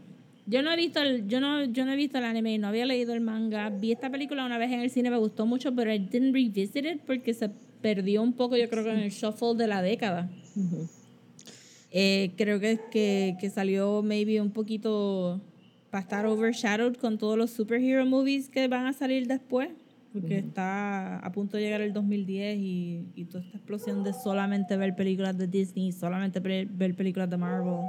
Yo 0.49 0.63
no 0.63 0.71
he 0.71 0.75
visto 0.75 0.99
el, 0.99 1.27
yo 1.27 1.39
no, 1.39 1.63
yo 1.65 1.85
no 1.85 1.91
he 1.91 1.95
visto 1.95 2.17
el 2.17 2.23
anime, 2.23 2.57
no 2.57 2.67
había 2.67 2.87
leído 2.87 3.13
el 3.13 3.21
manga. 3.21 3.69
Vi 3.69 3.91
esta 3.91 4.09
película 4.09 4.43
una 4.45 4.57
vez 4.57 4.71
en 4.71 4.79
el 4.79 4.89
cine, 4.89 5.11
me 5.11 5.17
gustó 5.17 5.45
mucho, 5.45 5.75
pero 5.75 5.93
I 5.93 5.99
didn't 5.99 6.33
revisit 6.33 6.85
it 6.85 7.01
porque 7.05 7.35
se 7.35 7.49
perdió 7.81 8.23
un 8.23 8.33
poco, 8.33 8.57
yo 8.57 8.67
creo 8.67 8.83
que 8.83 8.91
en 8.91 8.99
el 8.99 9.11
shuffle 9.11 9.55
de 9.55 9.67
la 9.67 9.83
década. 9.83 10.27
Ujú. 10.55 10.89
Eh, 11.91 12.31
creo 12.35 12.59
que, 12.59 12.79
que, 12.91 13.37
que 13.39 13.49
salió 13.51 14.01
maybe 14.01 14.41
un 14.41 14.51
poquito 14.51 15.39
para 15.91 16.01
estar 16.01 16.25
overshadowed 16.25 16.95
con 16.95 17.19
todos 17.19 17.37
los 17.37 17.51
superhero 17.51 18.05
movies 18.07 18.49
que 18.49 18.67
van 18.67 18.87
a 18.87 18.93
salir 18.93 19.27
después, 19.27 19.69
porque 20.13 20.39
está 20.39 21.19
a 21.19 21.31
punto 21.31 21.57
de 21.57 21.63
llegar 21.63 21.81
el 21.81 21.93
2010 21.93 22.57
y, 22.57 23.05
y 23.13 23.25
toda 23.25 23.43
esta 23.43 23.57
explosión 23.57 24.03
de 24.03 24.13
solamente 24.13 24.75
ver 24.77 24.95
películas 24.95 25.37
de 25.37 25.45
Disney, 25.45 25.91
solamente 25.91 26.39
ver 26.39 26.95
películas 26.95 27.29
de 27.29 27.37
Marvel. 27.37 27.87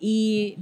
Y, 0.00 0.58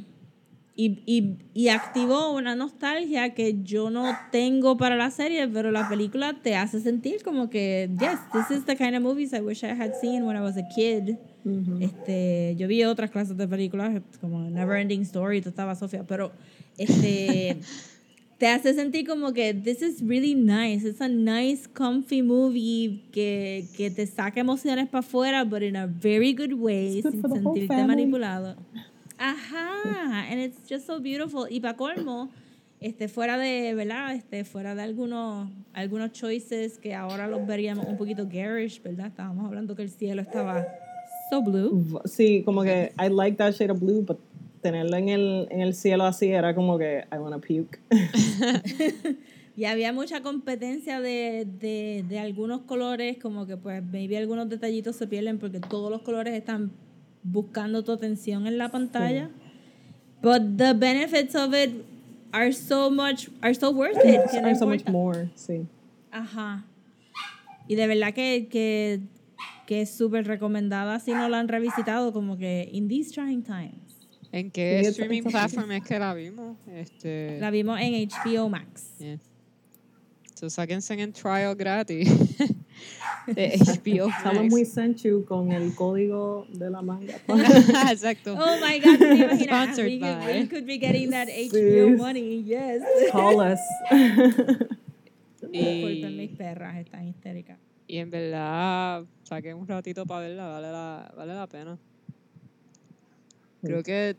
y, 0.75 1.03
y, 1.05 1.37
y 1.53 1.69
activó 1.69 2.33
una 2.33 2.55
nostalgia 2.55 3.35
que 3.35 3.63
yo 3.63 3.91
no 3.91 4.17
tengo 4.31 4.77
para 4.77 4.97
la 4.97 5.11
serie, 5.11 5.47
pero 5.49 5.71
la 5.71 5.89
película 5.89 6.35
te 6.43 6.57
hace 6.57 6.81
sentir 6.81 7.23
como 7.23 7.51
que, 7.51 7.91
yes, 8.01 8.19
this 8.33 8.57
is 8.57 8.65
the 8.65 8.75
kind 8.77 8.95
of 8.95 9.03
movies 9.03 9.33
I 9.33 9.41
wish 9.41 9.63
I 9.63 9.75
had 9.75 9.95
seen 10.01 10.25
when 10.25 10.37
I 10.37 10.41
was 10.41 10.57
a 10.57 10.67
kid. 10.75 11.17
Ujú. 11.45 11.79
Este, 11.81 12.55
yo 12.57 12.69
vi 12.69 12.85
otras 12.85 13.11
clases 13.11 13.37
de 13.37 13.47
películas 13.47 14.01
como 14.21 14.49
Neverending 14.49 15.03
Story, 15.03 15.43
tú 15.43 15.51
estabas 15.51 15.79
Sofía, 15.79 16.05
pero 16.07 16.33
este 16.79 17.59
te 18.39 18.49
hace 18.49 18.73
sentir 18.75 19.07
como 19.07 19.33
que 19.33 19.53
this 19.53 19.83
is 19.83 20.01
really 20.01 20.35
nice, 20.35 20.89
it's 20.89 21.01
a 21.01 21.09
nice 21.09 21.69
comfy 21.69 22.23
movie 22.23 23.03
que, 23.13 23.67
que 23.77 23.91
te 23.91 24.07
saca 24.07 24.41
emociones 24.41 24.89
para 24.89 25.01
afuera, 25.01 25.45
but 25.45 25.63
in 25.63 25.77
a 25.77 25.87
very 25.87 26.33
good 26.33 26.55
way, 26.55 26.99
It's 26.99 27.11
sin 27.11 27.23
sentirte 27.23 27.85
manipulado. 27.87 28.57
Ajá, 29.25 30.27
and 30.33 30.41
it's 30.41 30.69
just 30.69 30.85
so 30.85 31.01
beautiful. 31.01 31.47
Y 31.49 31.61
para 31.61 31.77
colmo, 31.77 32.29
este, 32.81 33.07
fuera 33.07 33.39
de, 33.39 33.73
¿verdad? 33.73 34.17
Este, 34.17 34.45
fuera 34.45 34.75
de 34.75 34.83
algunos, 34.83 35.49
algunos 35.73 36.11
choices 36.11 36.77
que 36.79 36.93
ahora 36.97 37.29
los 37.29 37.47
veríamos 37.47 37.87
un 37.87 37.97
poquito 37.97 38.27
garish, 38.27 38.83
¿verdad? 38.83 39.07
Estábamos 39.07 39.47
hablando 39.47 39.77
que 39.77 39.83
el 39.83 39.91
cielo 39.91 40.23
estaba 40.23 40.67
so 41.31 41.41
blue. 41.41 42.01
Sí, 42.05 42.43
como 42.45 42.65
que 42.65 42.93
I 42.99 43.11
like 43.11 43.37
that 43.37 43.53
shade 43.53 43.71
of 43.71 43.79
blue, 43.79 44.03
but 44.03 44.19
tenerlo 44.61 44.97
en 44.97 45.09
el, 45.09 45.47
en 45.51 45.61
el 45.61 45.73
cielo 45.73 46.05
así 46.05 46.33
era 46.33 46.53
como 46.53 46.77
que 46.77 47.05
I 47.13 47.17
wanna 47.19 47.39
puke. 47.39 47.79
Y 49.55 49.67
había 49.67 49.93
mucha 49.93 50.23
competencia 50.23 51.03
de, 51.03 51.47
de, 51.61 52.07
de 52.09 52.19
algunos 52.19 52.63
colores, 52.63 53.19
como 53.19 53.47
que 53.47 53.59
pues 53.59 53.85
maybe 53.85 54.17
algunos 54.17 54.49
detallitos 54.49 54.97
se 54.97 55.07
pierden 55.07 55.39
porque 55.39 55.61
todos 55.61 55.91
los 55.91 56.01
colores 56.01 56.33
están 56.35 56.73
buscando 57.23 57.83
tu 57.85 57.93
atención 57.93 58.47
en 58.47 58.59
la 58.59 58.71
pantalla. 58.71 59.31
But 60.23 60.57
the 60.57 60.73
benefits 60.75 61.35
of 61.35 61.53
it 61.55 61.85
are 62.33 62.53
so 62.53 62.91
much, 62.91 63.29
are 63.43 63.55
so 63.55 63.71
worth 63.71 63.97
it. 64.05 64.21
que 64.31 64.41
no 64.41 64.43
There's 64.49 64.59
so 64.59 64.67
much 64.67 64.87
more, 64.87 65.31
sí. 65.35 65.67
Ajá. 66.11 66.65
Y 67.69 67.75
de 67.75 67.87
verdad 67.87 68.13
que, 68.15 68.49
que, 68.51 69.01
que 69.67 69.83
es 69.83 69.91
súper 69.91 70.27
recomendada 70.27 71.01
si 71.01 71.13
no 71.13 71.29
la 71.29 71.39
han 71.41 71.49
revisitado, 71.49 72.13
como 72.13 72.37
que 72.37 72.69
in 72.73 72.89
these 72.89 73.11
trying 73.13 73.43
times. 73.43 73.75
¿En 74.33 74.51
qué 74.51 74.81
Sí, 74.83 74.91
streaming 74.91 75.23
platform 75.25 75.73
es 75.73 75.83
que 75.85 75.99
la 75.99 76.15
vimos? 76.15 76.57
Este, 76.67 77.39
La 77.39 77.51
vimos 77.51 77.79
en 77.81 78.09
HBO 78.09 78.49
Max. 78.49 78.93
yeah. 78.99 79.19
So, 80.43 80.51
sáquense 80.51 80.93
en 80.95 81.13
trial 81.13 81.55
gratis 81.55 82.09
de 83.29 83.57
HBO 83.61 84.09
Estamos 84.09 84.43
Max. 84.43 84.51
muy 84.51 84.65
senchu 84.65 85.25
con 85.25 85.53
el 85.53 85.73
código 85.73 86.49
de 86.49 86.69
la 86.69 86.83
manga. 86.83 87.15
Exacto. 87.93 88.35
Oh 88.35 88.57
my 88.57 88.81
God, 88.81 88.99
¿te 88.99 89.15
imaginas? 89.15 89.45
Sponsored 89.45 89.87
we, 89.87 90.01
could, 90.01 90.19
by. 90.19 90.41
we 90.41 90.49
could 90.49 90.67
be 90.67 90.79
getting 90.79 91.11
that 91.11 91.29
Sí. 91.29 91.49
HBO 91.49 91.97
money, 91.97 92.43
yes. 92.43 92.83
Call 93.13 93.39
us. 93.39 93.61
Disculpen, 95.43 96.17
mis 96.17 96.33
y, 96.33 96.35
perras 96.37 96.77
están 96.77 97.07
histéricas. 97.07 97.59
y 97.87 97.99
en 97.99 98.11
verdad, 98.11 99.05
saquen 99.23 99.57
un 99.57 99.69
ratito 99.69 100.05
para 100.07 100.23
verla, 100.23 100.49
vale 100.49 100.73
la, 100.73 101.15
vale 101.17 101.35
la 101.35 101.47
pena. 101.47 101.79
Creo 103.63 103.85
que 103.85 104.17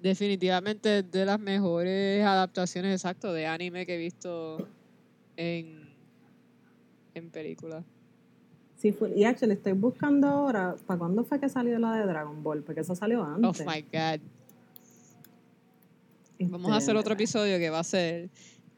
definitivamente 0.00 0.98
es 0.98 1.10
de 1.10 1.24
las 1.24 1.40
mejores 1.40 2.24
adaptaciones, 2.24 2.92
exacto, 2.94 3.32
de 3.32 3.48
anime 3.48 3.84
que 3.84 3.96
he 3.96 3.98
visto 3.98 4.68
en, 5.36 5.88
en 7.14 7.30
películas. 7.30 7.84
Sí, 8.76 8.92
fue, 8.92 9.10
y 9.16 9.24
actually 9.24 9.54
estoy 9.54 9.72
buscando 9.72 10.26
ahora, 10.28 10.76
¿para 10.86 10.98
cuándo 10.98 11.24
fue 11.24 11.40
que 11.40 11.48
salió 11.48 11.78
la 11.78 11.94
de 11.96 12.06
Dragon 12.06 12.42
Ball? 12.42 12.62
Porque 12.62 12.80
eso 12.82 12.94
salió 12.94 13.22
Oh 13.22 13.24
antes. 13.46 13.64
my 13.66 13.80
god. 13.82 14.20
Vamos 16.38 16.60
Este, 16.60 16.72
a 16.72 16.76
hacer 16.76 16.96
otro 16.96 17.14
episodio 17.14 17.58
que 17.58 17.70
va 17.70 17.78
a 17.80 17.84
ser. 17.84 18.28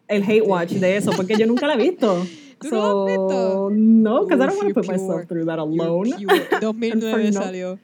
El 0.06 0.22
hate 0.22 0.42
watch 0.42 0.70
de 0.72 0.96
eso, 0.96 1.10
porque 1.16 1.36
yo 1.36 1.46
nunca 1.46 1.66
la 1.66 1.74
he 1.74 1.76
visto. 1.90 2.24
¿Tú 2.60 2.68
no 2.70 2.76
lo 2.76 3.00
has 3.02 3.06
visto? 3.08 3.70
No, 3.72 4.24
because 4.24 4.42
I 4.42 4.46
don't 4.46 4.56
want 4.58 4.68
to 4.68 4.74
put 4.74 4.86
pure. 4.86 4.98
myself 4.98 5.26
through 5.28 5.44
that 5.46 5.58
alone. 5.58 6.10
pure. 6.16 6.60
2009 6.60 6.90
And 6.90 7.02
for 7.34 7.34
no- 7.40 7.42
salió. 7.46 7.78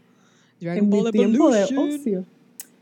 Dragon 0.61 0.85
En 0.85 0.89
mi 0.89 1.01
Ball 1.03 1.13
tiempo 1.13 1.51
de 1.51 1.65
ocio. 1.65 2.25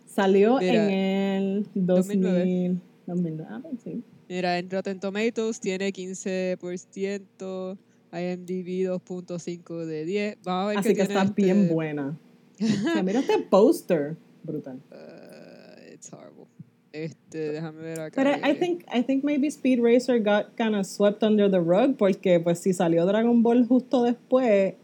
Salió 0.07 0.59
Mira, 0.59 0.75
en 0.75 0.91
el 0.93 1.67
2009. 1.75 2.39
2000. 2.39 2.81
2009. 3.07 3.49
Ah, 3.51 3.61
sí. 3.83 4.03
Mira, 4.33 4.59
en 4.59 4.71
Rotten 4.71 4.99
Tomatoes 4.99 5.61
tiene 5.61 5.93
15%, 5.93 7.77
IMDb 8.13 8.89
2.5 8.89 9.85
de 9.85 10.07
10. 10.07 10.39
Vamos 10.43 10.65
a 10.65 10.69
ver 10.69 10.79
Así 10.79 10.95
que 10.95 11.03
está 11.03 11.25
bien 11.25 11.65
este- 11.65 11.75
buena. 11.75 12.17
O 12.59 12.65
sea, 12.93 13.03
mira 13.03 13.21
este 13.21 13.39
póster. 13.41 14.17
Brutal. 14.43 14.81
Uh, 14.91 15.93
it's 15.93 16.11
horrible. 16.11 16.47
Este, 16.93 17.53
déjame 17.53 17.83
ver 17.83 18.01
acá. 18.01 18.23
Pero 18.23 18.31
I 18.39 18.55
think, 18.55 18.85
I 18.91 19.03
think 19.03 19.23
maybe 19.23 19.49
Speed 19.49 19.81
Racer 19.83 20.19
got 20.19 20.57
kind 20.57 20.75
of 20.77 20.87
swept 20.87 21.23
under 21.23 21.51
the 21.51 21.61
rug 21.61 21.99
porque 21.99 22.41
pues 22.41 22.59
si 22.61 22.73
salió 22.73 23.05
Dragon 23.05 23.43
Ball 23.43 23.67
justo 23.67 24.03
después, 24.03 24.77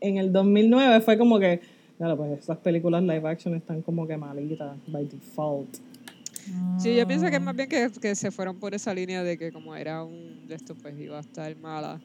en 0.00 0.16
el 0.16 0.32
2009 0.32 1.00
fue 1.00 1.16
como 1.16 1.38
que, 1.38 1.60
claro, 1.96 2.16
pues 2.16 2.40
esas 2.40 2.58
películas 2.58 3.04
live 3.04 3.28
action 3.28 3.54
están 3.54 3.82
como 3.82 4.04
que 4.08 4.16
malitas 4.16 4.76
by 4.88 5.04
default. 5.04 5.78
Sí, 6.78 6.94
yo 6.94 7.06
pienso 7.06 7.26
que 7.28 7.36
es 7.36 7.42
más 7.42 7.56
bien 7.56 7.68
que, 7.68 7.90
que 8.00 8.14
se 8.14 8.30
fueron 8.30 8.56
por 8.58 8.74
esa 8.74 8.92
línea 8.94 9.22
de 9.22 9.36
que 9.38 9.50
como 9.52 9.74
era 9.74 10.04
un 10.04 10.46
de 10.46 10.54
estos, 10.54 10.76
pues 10.80 10.98
iba 11.00 11.16
a 11.18 11.20
estar 11.20 11.54
mala. 11.56 12.00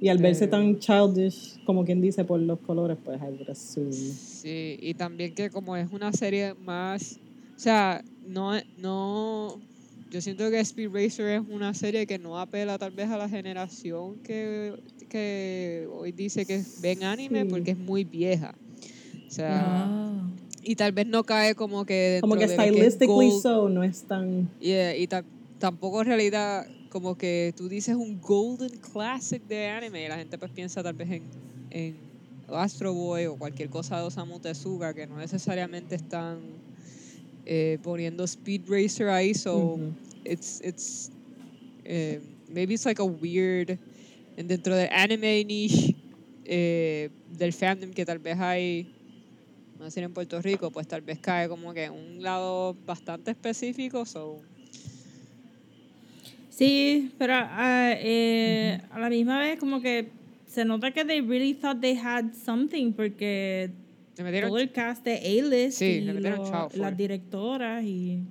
Y 0.00 0.08
al 0.08 0.18
verse 0.18 0.44
Eh. 0.44 0.48
tan 0.48 0.78
childish, 0.78 1.62
como 1.64 1.84
quien 1.84 2.00
dice, 2.00 2.24
por 2.24 2.38
los 2.40 2.58
colores, 2.60 2.98
pues 3.04 3.18
I 3.20 3.24
would 3.26 3.48
assume. 3.48 3.92
Sí, 3.92 4.76
y 4.80 4.94
también 4.94 5.34
que 5.34 5.48
como 5.50 5.76
es 5.76 5.90
una 5.90 6.12
serie 6.12 6.54
más, 6.54 7.18
o 7.56 7.58
sea, 7.58 8.02
no, 8.26 8.52
no, 8.78 9.58
yo 10.10 10.20
siento 10.20 10.50
que 10.50 10.60
Speed 10.60 10.90
Racer 10.92 11.28
es 11.28 11.42
una 11.48 11.72
serie 11.72 12.06
que 12.06 12.18
no 12.18 12.38
apela 12.38 12.76
tal 12.78 12.90
vez 12.90 13.08
a 13.10 13.16
la 13.16 13.28
generación 13.28 14.16
que, 14.22 14.74
que 15.08 15.88
hoy 15.90 16.12
dice 16.12 16.44
que 16.44 16.62
ven 16.82 17.02
anime 17.04 17.42
Sí. 17.44 17.48
porque 17.48 17.70
es 17.70 17.78
muy 17.78 18.04
vieja. 18.04 18.54
O 19.26 19.30
sea, 19.30 19.84
Ah. 19.86 20.15
Y 20.68 20.74
tal 20.74 20.90
vez 20.92 21.06
no 21.06 21.22
cae 21.22 21.54
como 21.54 21.84
que 21.84 22.18
Como 22.20 22.34
que 22.34 22.46
que 22.46 22.48
stylistically 22.54 23.30
gold- 23.30 23.42
so, 23.42 23.68
no 23.68 23.84
es 23.84 24.02
tan... 24.02 24.48
Yeah, 24.58 24.96
y 24.96 25.06
ta- 25.06 25.24
tampoco 25.58 26.00
en 26.02 26.08
realidad 26.08 26.66
como 26.90 27.16
que 27.16 27.52
tú 27.56 27.68
dices 27.68 27.94
un 27.94 28.20
golden 28.20 28.70
classic 28.78 29.42
de 29.46 29.68
anime 29.68 30.04
y 30.04 30.08
la 30.08 30.16
gente 30.16 30.38
pues 30.38 30.50
piensa 30.50 30.82
tal 30.82 30.94
vez 30.94 31.08
en, 31.10 31.22
en 31.70 31.96
Astro 32.48 32.92
Boy 32.92 33.26
o 33.26 33.36
cualquier 33.36 33.68
cosa 33.68 33.98
de 33.98 34.02
Osamu 34.04 34.40
Tezuka 34.40 34.92
que 34.92 35.06
no 35.06 35.16
necesariamente 35.18 35.94
están 35.94 36.40
eh, 37.44 37.78
poniendo 37.82 38.24
Speed 38.24 38.62
Racer 38.68 39.08
ahí, 39.08 39.34
so 39.34 39.78
it's, 40.24 40.60
it's 40.64 41.10
eh, 41.84 42.20
maybe 42.48 42.74
it's 42.74 42.84
like 42.84 43.00
a 43.00 43.04
weird 43.04 43.78
en 44.36 44.48
dentro 44.48 44.74
del 44.74 44.88
anime 44.90 45.44
niche 45.44 45.94
eh, 46.44 47.08
del 47.38 47.52
fandom 47.52 47.92
que 47.92 48.04
tal 48.04 48.18
vez 48.18 48.36
hay 48.40 48.95
no 49.78 49.84
decir 49.84 50.02
en 50.02 50.12
Puerto 50.12 50.40
Rico 50.42 50.70
pues 50.70 50.86
tal 50.88 51.02
vez 51.02 51.18
cae 51.18 51.48
como 51.48 51.72
que 51.74 51.84
en 51.84 51.92
un 51.92 52.22
lado 52.22 52.74
bastante 52.86 53.30
específico 53.32 54.04
so 54.06 54.40
Sí, 56.50 57.12
pero 57.18 57.34
ah, 57.36 57.92
eh, 57.98 58.80
a 58.90 58.98
la 58.98 59.10
misma 59.10 59.38
vez 59.38 59.58
como 59.58 59.82
que 59.82 60.08
se 60.46 60.64
nota 60.64 60.90
que 60.90 61.04
they 61.04 61.20
really 61.20 61.52
thought 61.54 61.80
they 61.80 61.94
had 61.96 62.32
something 62.32 62.92
porque 62.92 63.70
todo 64.48 64.58
el 64.58 64.72
cast 64.72 65.04
de 65.04 65.16
A-list 65.18 65.78
Sí, 65.78 65.84
y 65.84 66.00
lo- 66.00 66.12
las 66.78 66.96
directoras 66.96 67.84
y 67.84 68.22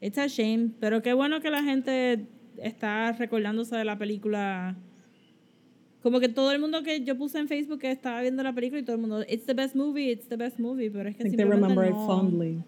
it's 0.00 0.18
a 0.18 0.26
shame, 0.26 0.70
pero 0.80 1.02
qué 1.02 1.12
bueno 1.12 1.40
que 1.40 1.50
la 1.50 1.62
gente 1.62 2.26
está 2.56 3.12
recordándose 3.12 3.76
de 3.76 3.84
la 3.84 3.96
película. 3.96 4.74
Como 6.02 6.18
que 6.18 6.28
todo 6.28 6.50
el 6.50 6.60
mundo 6.60 6.82
que 6.82 7.04
yo 7.04 7.16
puse 7.16 7.38
en 7.38 7.48
Facebook 7.48 7.78
que 7.78 7.90
estaba 7.90 8.20
viendo 8.20 8.42
la 8.42 8.52
película 8.52 8.80
y 8.80 8.84
todo 8.84 8.96
el 8.96 9.02
mundo, 9.02 9.22
it's 9.28 9.46
the 9.46 9.54
best 9.54 9.76
movie, 9.76 10.10
it's 10.10 10.28
the 10.28 10.36
best 10.36 10.58
movie, 10.58 10.90
pero 10.90 11.08
es 11.08 11.14
I 11.14 11.18
que 11.18 11.24
think 11.24 11.36
they 11.36 11.44
simplemente 11.44 11.74
remember 11.74 11.88
it 11.88 11.94
no. 11.94 12.06
fondly. 12.06 12.64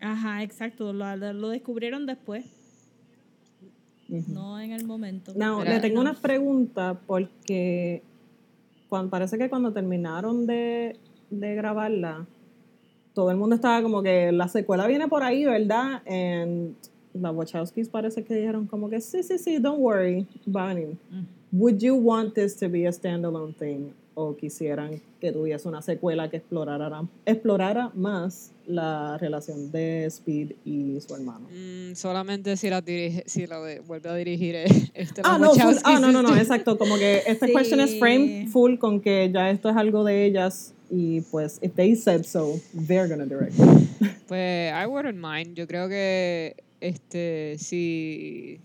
Ajá, 0.00 0.42
exacto, 0.42 0.92
lo, 0.92 1.16
lo 1.16 1.48
descubrieron 1.48 2.06
después, 2.06 2.44
no 4.08 4.60
en 4.60 4.72
el 4.72 4.86
momento. 4.86 5.32
No, 5.34 5.64
le 5.64 5.80
tengo 5.80 5.96
no. 5.96 6.10
una 6.10 6.14
pregunta 6.14 7.00
porque 7.06 8.02
cuando, 8.88 9.10
parece 9.10 9.38
que 9.38 9.48
cuando 9.48 9.72
terminaron 9.72 10.46
de, 10.46 10.96
de 11.30 11.54
grabarla, 11.54 12.26
todo 13.14 13.30
el 13.30 13.36
mundo 13.36 13.56
estaba 13.56 13.82
como 13.82 14.02
que 14.02 14.30
la 14.30 14.46
secuela 14.48 14.86
viene 14.86 15.08
por 15.08 15.22
ahí, 15.22 15.44
¿verdad? 15.44 16.02
And 16.06 16.76
las 17.14 17.34
Wachowskis 17.34 17.88
parece 17.88 18.24
que 18.24 18.34
dijeron 18.34 18.66
como 18.66 18.88
que 18.88 19.00
sí, 19.00 19.22
sí, 19.22 19.38
sí, 19.38 19.58
don't 19.58 19.80
worry, 19.80 20.26
va 20.54 20.70
a 20.70 20.74
venir. 20.74 20.96
Would 21.52 21.80
you 21.80 21.94
want 21.96 22.34
this 22.34 22.56
to 22.56 22.68
be 22.68 22.86
a 22.86 22.92
standalone 22.92 23.54
thing? 23.54 23.92
¿O 24.20 24.34
quisieran 24.36 25.00
que 25.20 25.30
tuviese 25.30 25.68
una 25.68 25.80
secuela 25.80 26.28
que 26.28 26.38
explorara, 26.38 27.02
explorara 27.24 27.92
más 27.94 28.50
la 28.66 29.16
relación 29.16 29.70
de 29.70 30.06
Speed 30.06 30.54
y 30.64 31.00
su 31.00 31.14
hermano? 31.14 31.46
Mm, 31.50 31.94
solamente 31.94 32.56
si 32.56 32.68
la 32.68 32.80
dirige, 32.80 33.22
si 33.26 33.46
la 33.46 33.60
de- 33.60 33.78
vuelve 33.78 34.08
a 34.10 34.14
dirigir 34.16 34.56
eh, 34.56 34.64
este 34.94 35.20
Ah, 35.24 35.38
no, 35.38 35.54
full- 35.54 35.78
ah, 35.84 36.00
no, 36.00 36.10
no, 36.10 36.22
no, 36.22 36.36
exacto. 36.36 36.76
Como 36.76 36.96
que 36.98 37.22
esta 37.28 37.46
Sí. 37.46 37.52
question 37.52 37.78
is 37.80 37.96
framed 38.00 38.48
full 38.48 38.76
con 38.78 39.00
que 39.00 39.30
ya 39.32 39.50
esto 39.50 39.70
es 39.70 39.76
algo 39.76 40.02
de 40.02 40.24
ellas 40.26 40.74
y 40.90 41.20
pues 41.30 41.58
if 41.62 41.72
they 41.76 41.94
said 41.94 42.24
so, 42.24 42.58
they're 42.88 43.06
gonna 43.08 43.24
direct. 43.24 43.54
Pues 44.26 44.72
I 44.74 44.84
wouldn't 44.86 45.18
mind. 45.18 45.54
Yo 45.54 45.68
creo 45.68 45.88
que 45.88 46.56
este 46.80 47.56
si 47.58 48.58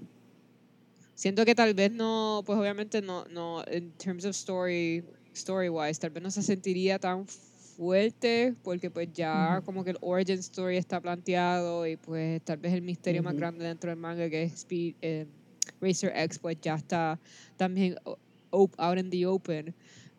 siento 1.24 1.46
que 1.46 1.56
tal 1.56 1.74
vez 1.74 1.90
no, 1.90 2.44
pues 2.46 2.60
obviamente 2.60 3.02
no, 3.02 3.24
no, 3.32 3.64
en 3.68 3.94
terms 3.94 4.26
of 4.26 4.32
story, 4.32 5.06
story 5.34 5.70
wise, 5.70 5.98
tal 5.98 6.10
vez 6.10 6.22
no 6.22 6.30
se 6.30 6.44
sentiría 6.44 7.00
tan 7.00 7.26
fuerte 7.26 8.54
porque 8.62 8.90
pues 8.92 9.08
ya 9.14 9.62
como 9.64 9.86
que 9.86 9.92
el 9.92 9.98
origin 10.02 10.40
story 10.40 10.76
está 10.76 11.00
planteado 11.00 11.88
y 11.88 11.96
pues 11.96 12.42
tal 12.44 12.58
vez 12.58 12.74
el 12.74 12.82
misterio 12.82 13.24
más 13.24 13.38
grande 13.38 13.64
dentro 13.64 13.90
del 13.90 13.98
manga 13.98 14.30
que 14.30 14.44
es 14.44 14.54
Speed, 14.54 14.96
eh, 15.02 15.26
Racer 15.80 16.12
X 16.14 16.40
pues 16.40 16.58
ya 16.62 16.76
está 16.76 17.18
también 17.56 17.96
out 18.52 18.98
in 18.98 19.10
the 19.10 19.26
open 19.26 19.74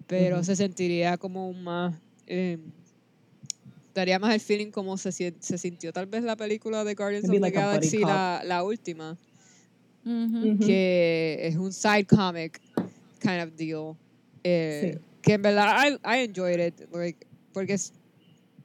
pero 0.06 0.42
se 0.42 0.56
sentiría 0.56 1.18
como 1.18 1.52
más 1.52 1.94
eh, 2.26 2.56
daría 3.92 4.18
más 4.18 4.32
el 4.32 4.40
feeling 4.40 4.70
como 4.70 4.96
se, 4.96 5.12
se 5.12 5.58
sintió 5.58 5.92
tal 5.92 6.06
vez 6.06 6.22
la 6.22 6.34
película 6.34 6.82
de 6.82 6.94
Guardians 6.94 7.28
of 7.28 7.40
the 7.42 7.50
Galaxy 7.50 7.98
la, 7.98 8.40
la 8.42 8.64
última 8.64 9.18
Que 10.66 11.38
es 11.42 11.56
un 11.56 11.72
side 11.72 12.04
comic 12.06 12.60
kind 13.20 13.40
of 13.42 13.54
deal. 13.56 13.96
Eh, 14.42 14.92
Sí. 14.94 15.00
Que 15.22 15.32
en 15.34 15.42
verdad 15.42 15.74
I, 15.88 15.94
I 16.04 16.24
enjoyed 16.24 16.60
it. 16.60 16.74
Like, 16.92 17.26
porque 17.54 17.72
es- 17.74 17.92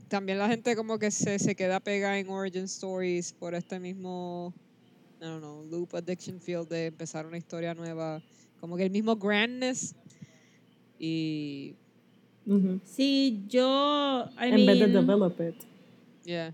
también 0.09 0.37
la 0.39 0.47
gente 0.49 0.75
como 0.75 0.97
que 0.99 1.09
se, 1.11 1.39
se 1.39 1.55
queda 1.55 1.79
pegada 1.79 2.19
en 2.19 2.27
origin 2.29 2.63
stories 2.65 3.31
por 3.31 3.53
este 3.55 3.79
mismo, 3.79 4.53
I 5.21 5.25
don't 5.25 5.39
know, 5.39 5.63
loop 5.65 5.95
addiction 5.95 6.39
field 6.41 6.67
de 6.67 6.87
empezar 6.87 7.25
una 7.25 7.37
historia 7.37 7.73
nueva. 7.73 8.21
Como 8.59 8.75
que 8.75 8.83
el 8.83 8.91
mismo 8.91 9.15
grandness. 9.15 9.95
Y, 10.99 11.75
Ujú. 12.45 12.79
Sí, 12.83 13.43
yo, 13.47 14.25
I 14.37 14.47
En 14.49 14.65
vez 14.65 14.79
de 14.79 14.87
mean, 14.87 14.93
develop 15.07 15.39
it. 15.39 15.55
yeah. 16.25 16.53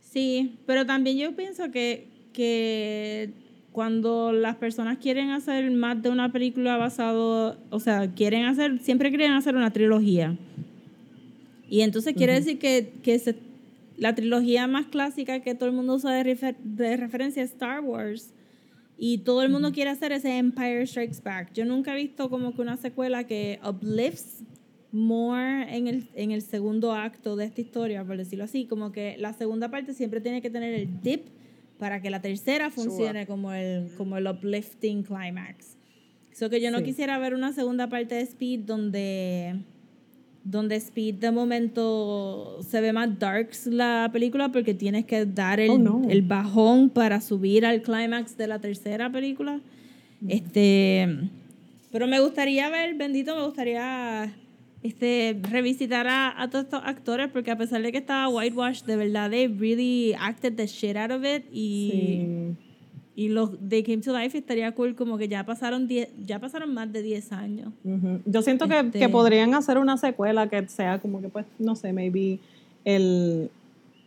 Sí, 0.00 0.58
pero 0.66 0.84
también 0.86 1.16
yo 1.18 1.36
pienso 1.36 1.70
que, 1.70 2.08
que 2.32 3.30
cuando 3.72 4.32
las 4.32 4.56
personas 4.56 4.98
quieren 4.98 5.30
hacer 5.30 5.70
más 5.70 6.02
de 6.02 6.10
una 6.10 6.32
película 6.32 6.76
basado, 6.76 7.56
o 7.70 7.78
sea, 7.80 8.12
quieren 8.12 8.44
hacer, 8.44 8.78
siempre 8.80 9.10
quieren 9.10 9.32
hacer 9.32 9.54
una 9.54 9.72
trilogía. 9.72 10.36
Y 11.68 11.82
entonces 11.82 12.14
quiere 12.14 12.32
Ujú. 12.34 12.40
decir 12.44 12.58
que, 12.58 12.92
que 13.02 13.18
se- 13.18 13.36
la 13.96 14.14
trilogía 14.14 14.66
más 14.66 14.86
clásica 14.86 15.40
que 15.40 15.54
todo 15.54 15.68
el 15.68 15.74
mundo 15.74 15.94
usa 15.94 16.12
de, 16.12 16.24
refer- 16.24 16.56
de 16.58 16.96
referencia 16.96 17.42
es 17.42 17.50
Star 17.52 17.80
Wars. 17.80 18.32
Y 18.98 19.18
todo 19.18 19.42
el 19.42 19.50
mundo 19.50 19.72
quiere 19.72 19.90
hacer 19.90 20.12
ese 20.12 20.36
Empire 20.36 20.86
Strikes 20.86 21.22
Back. 21.24 21.52
Yo 21.54 21.64
nunca 21.64 21.94
he 21.94 21.96
visto 21.96 22.28
como 22.28 22.54
que 22.54 22.60
una 22.62 22.76
secuela 22.76 23.24
que 23.24 23.58
uplifts 23.66 24.42
more 24.92 25.74
en 25.74 25.86
el, 25.86 26.08
en 26.14 26.32
el 26.32 26.42
segundo 26.42 26.92
acto 26.92 27.36
de 27.36 27.44
esta 27.46 27.60
historia, 27.60 28.04
por 28.04 28.16
decirlo 28.18 28.44
así. 28.44 28.66
Como 28.66 28.90
que 28.92 29.16
la 29.18 29.32
segunda 29.32 29.70
parte 29.70 29.94
siempre 29.94 30.20
tiene 30.20 30.42
que 30.42 30.50
tener 30.50 30.74
el 30.74 31.00
dip 31.02 31.22
para 31.80 32.00
que 32.00 32.10
la 32.10 32.20
tercera 32.20 32.70
funcione 32.70 33.26
como 33.26 33.52
el, 33.52 33.88
como 33.96 34.16
el 34.16 34.26
uplifting 34.28 35.02
climax. 35.02 35.76
So 36.32 36.48
que 36.48 36.60
yo 36.60 36.70
no 36.70 36.78
Sí. 36.78 36.84
quisiera 36.84 37.18
ver 37.18 37.34
una 37.34 37.52
segunda 37.52 37.88
parte 37.88 38.14
de 38.14 38.20
Speed 38.22 38.60
donde 38.60 39.56
donde 40.42 40.76
Speed 40.76 41.16
de 41.16 41.30
momento 41.32 42.62
se 42.62 42.80
ve 42.80 42.92
más 42.94 43.18
darks 43.18 43.66
la 43.66 44.08
película 44.10 44.50
porque 44.50 44.72
tienes 44.72 45.04
que 45.04 45.26
dar 45.26 45.60
el, 45.60 45.70
Oh, 45.70 45.78
no. 45.78 46.02
el 46.08 46.22
bajón 46.22 46.88
para 46.88 47.20
subir 47.20 47.66
al 47.66 47.82
clímax 47.82 48.38
de 48.38 48.46
la 48.46 48.58
tercera 48.58 49.10
película. 49.12 49.60
Este, 50.28 51.06
pero 51.92 52.06
me 52.06 52.20
gustaría 52.20 52.70
ver, 52.70 52.94
bendito, 52.94 53.36
me 53.36 53.44
gustaría 53.44 54.32
este, 54.82 55.38
revisitar 55.50 56.06
a, 56.06 56.40
a 56.42 56.48
todos 56.48 56.64
estos 56.64 56.80
actores 56.84 57.28
porque 57.30 57.50
a 57.50 57.56
pesar 57.58 57.82
de 57.82 57.92
que 57.92 57.98
estaba 57.98 58.28
whitewash, 58.28 58.82
de 58.84 58.96
verdad, 58.96 59.30
they 59.30 59.46
really 59.46 60.14
acted 60.18 60.54
the 60.56 60.66
shit 60.66 60.96
out 60.96 61.10
of 61.10 61.22
it 61.24 61.44
y, 61.52 61.90
Sí. 61.92 62.56
y 63.16 63.28
los 63.28 63.50
They 63.68 63.82
Came 63.82 63.98
to 63.98 64.12
Life 64.18 64.38
estaría 64.38 64.72
cool 64.72 64.94
como 64.94 65.18
que 65.18 65.28
ya 65.28 65.44
pasaron, 65.44 65.86
diez, 65.86 66.08
ya 66.24 66.38
pasaron 66.38 66.72
más 66.72 66.90
de 66.92 67.02
10 67.02 67.32
años. 67.32 67.72
Yo 68.24 68.40
siento 68.40 68.66
que, 68.68 68.78
Este- 68.80 68.98
que 68.98 69.08
podrían 69.10 69.52
hacer 69.54 69.76
una 69.76 69.98
secuela 69.98 70.48
que 70.48 70.66
sea 70.68 70.98
como 70.98 71.20
que, 71.20 71.28
pues, 71.28 71.44
no 71.58 71.76
sé, 71.76 71.92
maybe 71.92 72.38
el, 72.86 73.50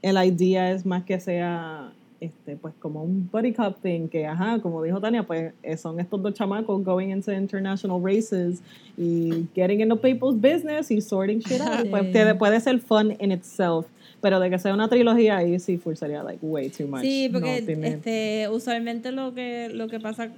el 0.01 0.17
idea 0.25 0.71
es 0.71 0.85
más 0.85 1.03
que 1.03 1.19
sea, 1.19 1.91
este, 2.23 2.55
pues, 2.55 2.73
como 2.79 3.03
un 3.03 3.29
buddy 3.31 3.51
cop 3.51 3.81
thing, 3.81 4.07
que, 4.07 4.25
ajá, 4.25 4.59
como 4.61 4.81
dijo 4.81 5.01
Tania, 5.01 5.23
pues, 5.23 5.53
eh, 5.61 5.75
son 5.75 5.99
estos 5.99 6.21
dos 6.21 6.33
chamacos 6.33 6.83
going 6.83 7.09
into 7.09 7.33
international 7.33 8.01
races 8.01 8.61
y 8.97 9.45
getting 9.53 9.81
into 9.81 9.99
people's 9.99 10.35
business 10.39 10.89
y 10.89 11.01
sorting 11.01 11.39
shit 11.39 11.59
out. 11.61 11.81
Sí. 11.83 11.89
Pues, 11.89 12.35
puede, 12.35 12.59
ser 12.61 12.79
fun 12.79 13.15
in 13.19 13.31
itself, 13.31 13.87
pero 14.21 14.39
de 14.39 14.49
que 14.49 14.57
sea 14.57 14.73
una 14.73 14.87
trilogía 14.87 15.37
ahí 15.37 15.59
sí 15.59 15.77
full 15.77 15.95
sería, 15.95 16.23
like, 16.23 16.39
way 16.41 16.69
too 16.69 16.87
much. 16.87 17.01
Sí, 17.01 17.29
porque 17.31 17.59
No 17.59 17.65
tiene- 17.65 17.87
este, 17.89 18.47
usualmente 18.49 19.11
lo 19.11 19.33
que, 19.33 19.69
lo 19.73 19.89
que 19.89 19.99
pasa, 19.99 20.29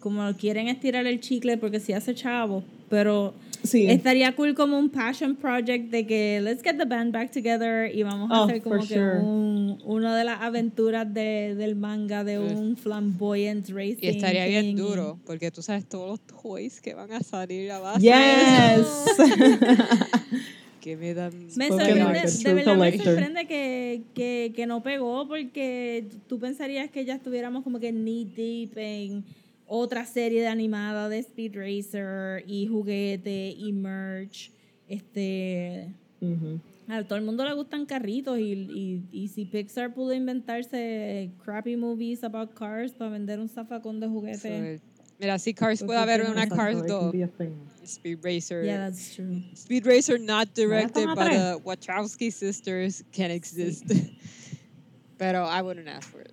como 0.00 0.34
quieren 0.34 0.66
estirar 0.66 1.06
el 1.06 1.20
chicle 1.20 1.56
porque 1.58 1.78
sí 1.78 1.92
hace 1.92 2.14
chavo, 2.14 2.64
pero 2.90 3.34
Sí. 3.64 3.86
estaría 3.90 4.36
cool 4.36 4.54
como 4.54 4.78
un 4.78 4.90
passion 4.90 5.34
project 5.36 5.90
de 5.90 6.06
que 6.06 6.40
let's 6.42 6.62
get 6.62 6.76
the 6.76 6.84
band 6.84 7.12
back 7.12 7.30
together 7.32 7.90
y 7.94 8.02
vamos 8.02 8.30
a 8.30 8.42
Oh, 8.42 8.44
hacer 8.44 8.62
como 8.62 8.80
que 8.80 8.94
sure. 8.94 9.18
un, 9.20 9.78
una 9.84 10.16
de 10.16 10.22
las 10.24 10.40
aventuras 10.42 11.12
de, 11.12 11.54
del 11.56 11.74
manga 11.74 12.24
de 12.24 12.38
un 12.38 12.76
flamboyant 12.76 13.66
racing. 13.70 13.96
Y 14.02 14.08
estaría 14.08 14.44
bien 14.46 14.66
thing. 14.66 14.76
duro, 14.76 15.18
porque 15.24 15.50
tú 15.50 15.62
sabes 15.62 15.88
todos 15.88 16.08
los 16.10 16.20
toys 16.42 16.80
que 16.82 16.92
van 16.94 17.10
a 17.12 17.20
salir 17.22 17.70
a 17.72 17.78
base 17.78 18.00
Yes. 18.02 18.86
que 20.80 20.96
me 20.98 21.14
dan... 21.14 21.32
Me 21.56 21.68
sorprende, 21.68 21.94
de 21.94 22.54
verdad 22.54 22.76
me 22.76 22.98
sorprende 22.98 23.46
que, 23.46 24.02
que, 24.14 24.52
que 24.54 24.66
no 24.66 24.82
pegó 24.82 25.26
porque 25.26 26.04
tú 26.28 26.38
pensarías 26.38 26.90
que 26.90 27.04
ya 27.06 27.14
estuviéramos 27.14 27.64
como 27.64 27.80
que 27.80 27.90
knee 27.92 28.26
deep 28.26 28.76
en 28.76 29.24
otra 29.66 30.04
serie 30.04 30.40
de 30.40 30.48
animada 30.48 31.08
de 31.08 31.18
Speed 31.18 31.56
Racer 31.56 32.44
y 32.46 32.66
juguete 32.66 33.50
y 33.50 33.72
merch. 33.72 34.50
Este, 34.88 35.94
Ujú. 36.20 36.60
a 36.88 37.02
todo 37.04 37.18
el 37.18 37.24
mundo 37.24 37.44
le 37.44 37.54
gustan 37.54 37.86
carritos 37.86 38.38
y, 38.38 38.52
y, 38.52 39.02
y 39.10 39.28
si 39.28 39.46
Pixar 39.46 39.94
pudo 39.94 40.12
inventarse 40.12 41.30
crappy 41.42 41.76
movies 41.76 42.22
about 42.22 42.52
cars 42.54 42.92
para 42.92 43.10
vender 43.10 43.40
un 43.40 43.48
zafacón 43.48 44.00
de 44.00 44.08
juguete. 44.08 44.78
So, 44.78 44.94
Mira, 45.18 45.38
si 45.38 45.54
Cars 45.54 45.82
puede 45.82 45.98
haber 45.98 46.22
una 46.22 46.48
Cars 46.48 46.78
it 46.78 46.86
can 46.88 46.88
2, 46.88 47.12
be 47.12 47.22
a 47.22 47.28
thing. 47.28 47.56
Speed 47.84 48.24
Racer. 48.24 48.64
Yeah, 48.64 48.78
that's 48.78 49.14
true. 49.14 49.42
Speed 49.54 49.86
Racer 49.86 50.18
not 50.18 50.54
directed 50.54 51.06
by 51.14 51.36
the 51.36 51.60
Wachowski 51.64 52.32
sisters 52.32 53.04
can 53.12 53.30
exist. 53.30 53.84
Pero 55.18 55.44
I 55.44 55.62
wouldn't 55.62 55.88
ask 55.88 56.08
for 56.10 56.20
it. 56.20 56.32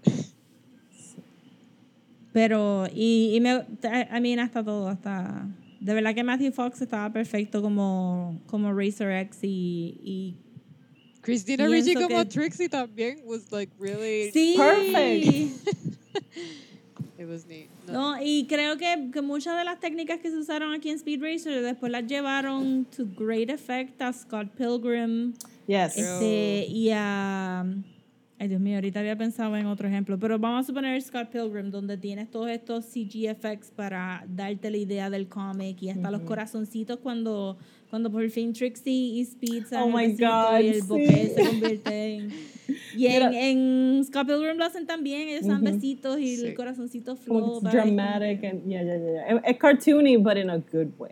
Pero, 2.33 2.87
y, 2.93 3.31
y 3.35 3.41
me, 3.41 3.65
I 3.83 4.21
mean, 4.21 4.39
hasta 4.39 4.63
todo, 4.63 4.87
hasta, 4.87 5.47
de 5.79 5.93
verdad 5.93 6.15
que 6.15 6.23
Matthew 6.23 6.51
Fox 6.53 6.81
estaba 6.81 7.11
perfecto 7.11 7.61
como, 7.61 8.39
como 8.47 8.73
Racer 8.73 9.11
X 9.11 9.39
y, 9.43 9.99
y 10.03 10.35
Christina 11.21 11.67
Ricci 11.67 11.93
como 11.93 12.19
que- 12.19 12.25
Trixie 12.25 12.69
también 12.69 13.19
was 13.25 13.51
like 13.51 13.71
really... 13.79 14.31
sí, 14.31 14.55
Perfect. 14.57 15.67
It 17.19 17.27
was 17.27 17.45
neat. 17.45 17.67
No. 17.87 18.15
no, 18.15 18.23
y 18.23 18.47
creo 18.47 18.77
que, 18.77 19.09
que 19.13 19.21
muchas 19.21 19.55
de 19.55 19.63
las 19.63 19.79
técnicas 19.79 20.19
que 20.19 20.31
se 20.31 20.37
usaron 20.37 20.73
aquí 20.73 20.89
en 20.89 20.95
Speed 20.95 21.21
Racer 21.21 21.61
después 21.61 21.91
las 21.91 22.07
llevaron 22.07 22.85
to 22.85 23.05
great 23.15 23.49
effect 23.51 24.01
a 24.01 24.11
Scott 24.11 24.47
Pilgrim 24.57 25.33
Yes. 25.67 25.95
este, 25.97 26.65
y 26.67 26.89
a... 26.91 27.63
Ay, 28.41 28.47
Dios 28.47 28.59
mío, 28.59 28.73
ahorita 28.77 28.99
había 29.01 29.15
pensado 29.15 29.55
en 29.55 29.67
otro 29.67 29.87
ejemplo, 29.87 30.17
pero 30.17 30.39
vamos 30.39 30.63
a 30.63 30.67
suponer 30.67 30.99
Scott 30.99 31.29
Pilgrim, 31.29 31.69
donde 31.69 31.95
tienes 31.95 32.31
todos 32.31 32.49
estos 32.49 32.85
CG 32.85 33.27
effects 33.29 33.69
para 33.69 34.25
darte 34.27 34.71
la 34.71 34.77
idea 34.77 35.11
del 35.11 35.27
cómic 35.27 35.79
y 35.83 35.91
hasta 35.91 36.09
los 36.09 36.21
corazoncitos 36.21 36.97
cuando, 36.97 37.59
cuando 37.91 38.11
por 38.11 38.27
fin 38.31 38.51
Trixie 38.51 38.91
y 39.19 39.21
Speed 39.21 39.65
se 39.65 39.75
dan 39.75 39.83
Oh 39.83 39.95
my 39.95 40.07
God, 40.13 40.59
y 40.59 40.67
el 40.69 40.81
bokeh 40.81 41.07
sí. 41.27 41.31
se 41.35 41.45
convierte 41.49 42.15
en... 42.15 42.29
Y 42.97 43.05
en, 43.07 43.13
Mira. 43.29 43.47
en 43.47 44.03
Scott 44.05 44.25
Pilgrim 44.27 44.57
lo 44.57 44.65
hacen 44.65 44.87
también, 44.87 45.29
ellos 45.29 45.45
dan 45.45 45.61
Ujú. 45.61 45.75
besitos 45.75 46.19
y 46.19 46.37
Sí. 46.37 46.47
el 46.47 46.55
corazoncito 46.55 47.15
Como 47.27 47.59
flota. 47.61 47.67
it's 47.69 47.73
dramatic 47.85 48.43
and 48.43 48.65
yeah, 48.67 48.81
yeah, 48.81 48.97
yeah. 48.97 49.33
yeah. 49.35 49.41
It's 49.51 49.59
cartoony, 49.59 50.17
but 50.17 50.37
in 50.37 50.49
a 50.49 50.57
good 50.57 50.91
way. 50.97 51.11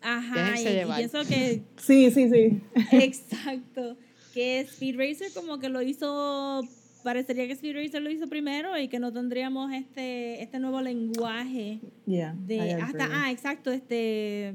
Ajá, 0.00 0.60
y, 0.60 0.64
y 0.64 0.84
pienso 0.96 1.24
que 1.28 1.62
Sí, 1.76 2.10
sí, 2.12 2.30
sí. 2.30 2.60
Exacto. 2.92 3.96
Que 4.36 4.60
Speed 4.60 4.96
Racer 4.98 5.32
como 5.34 5.58
que 5.58 5.70
lo 5.70 5.80
hizo, 5.80 6.60
parecería 7.02 7.46
que 7.46 7.54
Speed 7.54 7.74
Racer 7.74 8.02
lo 8.02 8.10
hizo 8.10 8.26
primero 8.28 8.78
y 8.78 8.86
que 8.88 8.98
no 8.98 9.10
tendríamos 9.10 9.72
este, 9.72 10.42
este 10.42 10.58
nuevo 10.58 10.82
lenguaje 10.82 11.80
Yeah. 12.06 12.34
de 12.38 12.74
hasta 12.74 13.08
ah 13.10 13.30
exacto 13.32 13.70
este 13.70 14.52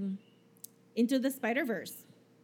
Into 0.93 1.19
the 1.19 1.29
Spider 1.29 1.65
Verse. 1.65 1.95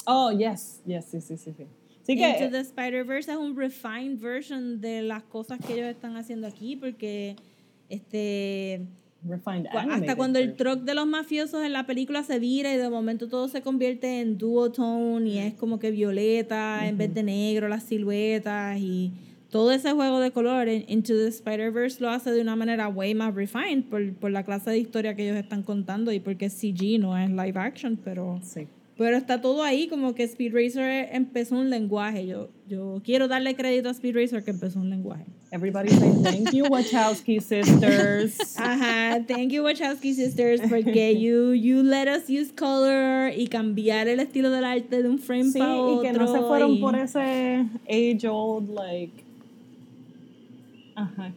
Oh, 0.07 0.31
yes. 0.31 0.81
Yes, 0.85 1.05
sí, 1.05 1.21
sí, 1.21 1.37
sí, 1.37 1.53
sí. 1.55 1.65
Sí 2.01 2.13
Into 2.13 2.39
que 2.39 2.49
the 2.49 2.59
Spider 2.61 3.03
Verse 3.03 3.29
es 3.31 3.37
un 3.37 3.55
refined 3.55 4.19
version 4.19 4.81
de 4.81 5.03
las 5.03 5.21
cosas 5.23 5.59
que 5.59 5.73
ellos 5.73 5.87
están 5.89 6.15
haciendo 6.17 6.47
aquí 6.47 6.75
porque 6.75 7.35
este 7.89 8.81
refined 9.23 9.67
Hasta 9.67 10.15
cuando 10.15 10.39
el 10.39 10.55
truck 10.55 10.81
de 10.81 10.93
los 10.93 11.07
mafiosos 11.07 11.63
en 11.63 11.73
la 11.73 11.85
película 11.85 12.23
se 12.23 12.39
vira 12.39 12.73
y 12.73 12.77
de 12.77 12.89
momento 12.89 13.27
todo 13.27 13.47
se 13.47 13.61
convierte 13.61 14.21
en 14.21 14.37
duotone 14.37 15.29
y 15.29 15.37
es 15.39 15.53
como 15.55 15.79
que 15.79 15.91
violeta 15.91 16.87
en 16.87 16.97
vez 16.97 17.13
de 17.13 17.23
negro 17.23 17.67
las 17.67 17.83
siluetas 17.83 18.79
y 18.79 19.11
todo 19.49 19.71
ese 19.71 19.91
juego 19.93 20.19
de 20.19 20.31
color 20.31 20.67
en 20.67 20.83
Into 20.87 21.13
the 21.13 21.27
Spider-Verse 21.27 22.01
lo 22.01 22.09
hace 22.09 22.31
de 22.31 22.41
una 22.41 22.55
manera 22.55 22.89
way 22.89 23.15
más 23.15 23.33
refined 23.33 23.85
por, 23.85 24.13
por 24.15 24.31
la 24.31 24.43
clase 24.43 24.71
de 24.71 24.77
historia 24.77 25.15
que 25.15 25.23
ellos 25.23 25.37
están 25.37 25.63
contando 25.63 26.11
y 26.11 26.19
porque 26.19 26.45
es 26.45 26.53
CG, 26.53 26.99
no 26.99 27.17
es 27.17 27.29
live 27.29 27.53
action, 27.55 27.97
pero, 28.03 28.39
Sí. 28.43 28.67
Pero 28.97 29.15
está 29.15 29.39
todo 29.41 29.61
ahí 29.63 29.87
como 29.87 30.15
que 30.15 30.23
Speed 30.23 30.53
Racer 30.53 31.09
empezó 31.11 31.55
un 31.55 31.69
lenguaje. 31.69 32.25
Yo, 32.25 32.49
yo 32.67 33.01
quiero 33.03 33.27
darle 33.27 33.55
crédito 33.55 33.89
a 33.89 33.91
Speed 33.91 34.15
Racer 34.15 34.43
que 34.43 34.51
empezó 34.51 34.79
un 34.79 34.89
lenguaje. 34.89 35.25
Everybody 35.51 35.89
say 35.89 36.11
thank 36.23 36.51
you, 36.53 36.65
Wachowski 36.65 37.39
sisters. 37.39 38.57
Ajá, 38.57 39.23
thank 39.27 39.51
you 39.51 39.63
Wachowski 39.63 40.13
sisters 40.13 40.59
porque 40.69 41.17
you, 41.17 41.53
you 41.53 41.83
let 41.83 42.07
us 42.09 42.27
use 42.29 42.51
color 42.51 43.31
y 43.37 43.47
cambiar 43.47 44.07
el 44.07 44.19
estilo 44.19 44.49
del 44.49 44.65
arte 44.65 45.01
de 45.03 45.07
un 45.07 45.19
frame 45.19 45.51
Sí, 45.51 45.59
para 45.59 45.75
y 45.75 45.79
otro. 45.79 46.01
que 46.01 46.11
no 46.13 46.27
se 46.33 46.39
fueron 46.41 46.71
y- 46.73 46.79
por 46.81 46.95
ese 46.95 47.65
age 47.87 48.27
old, 48.27 48.69
like. 48.73 49.23
Ajá. 50.95 51.31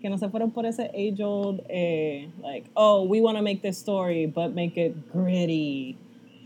Que 0.00 0.10
no 0.10 0.18
se 0.18 0.28
fueron 0.28 0.50
por 0.52 0.66
ese 0.66 0.84
age 0.94 1.24
old, 1.24 1.62
eh, 1.68 2.28
like, 2.42 2.68
oh, 2.74 3.02
we 3.08 3.20
want 3.20 3.36
to 3.36 3.42
make 3.42 3.62
this 3.62 3.78
story, 3.78 4.26
but 4.26 4.54
make 4.54 4.76
it 4.76 4.94
gritty. 5.12 5.96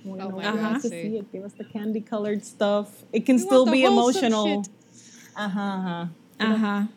We 0.05 0.12
Oh 0.12 0.16
don't 0.31 0.36
my 0.36 0.51
want 0.55 0.74
God, 0.74 0.82
to 0.82 0.89
sí. 0.89 1.02
see 1.02 1.16
it. 1.18 1.31
Give 1.32 1.44
us 1.44 1.52
the 1.55 1.64
candy 1.64 2.01
colored 2.01 2.44
stuff. 2.44 3.05
It 3.12 3.27
can 3.27 3.36
We 3.36 3.43
still 3.43 3.66
be 3.66 3.85
emotional. 3.85 4.64
Ajá, 5.35 5.74
ajá. 5.78 6.10
Ajá. 6.39 6.89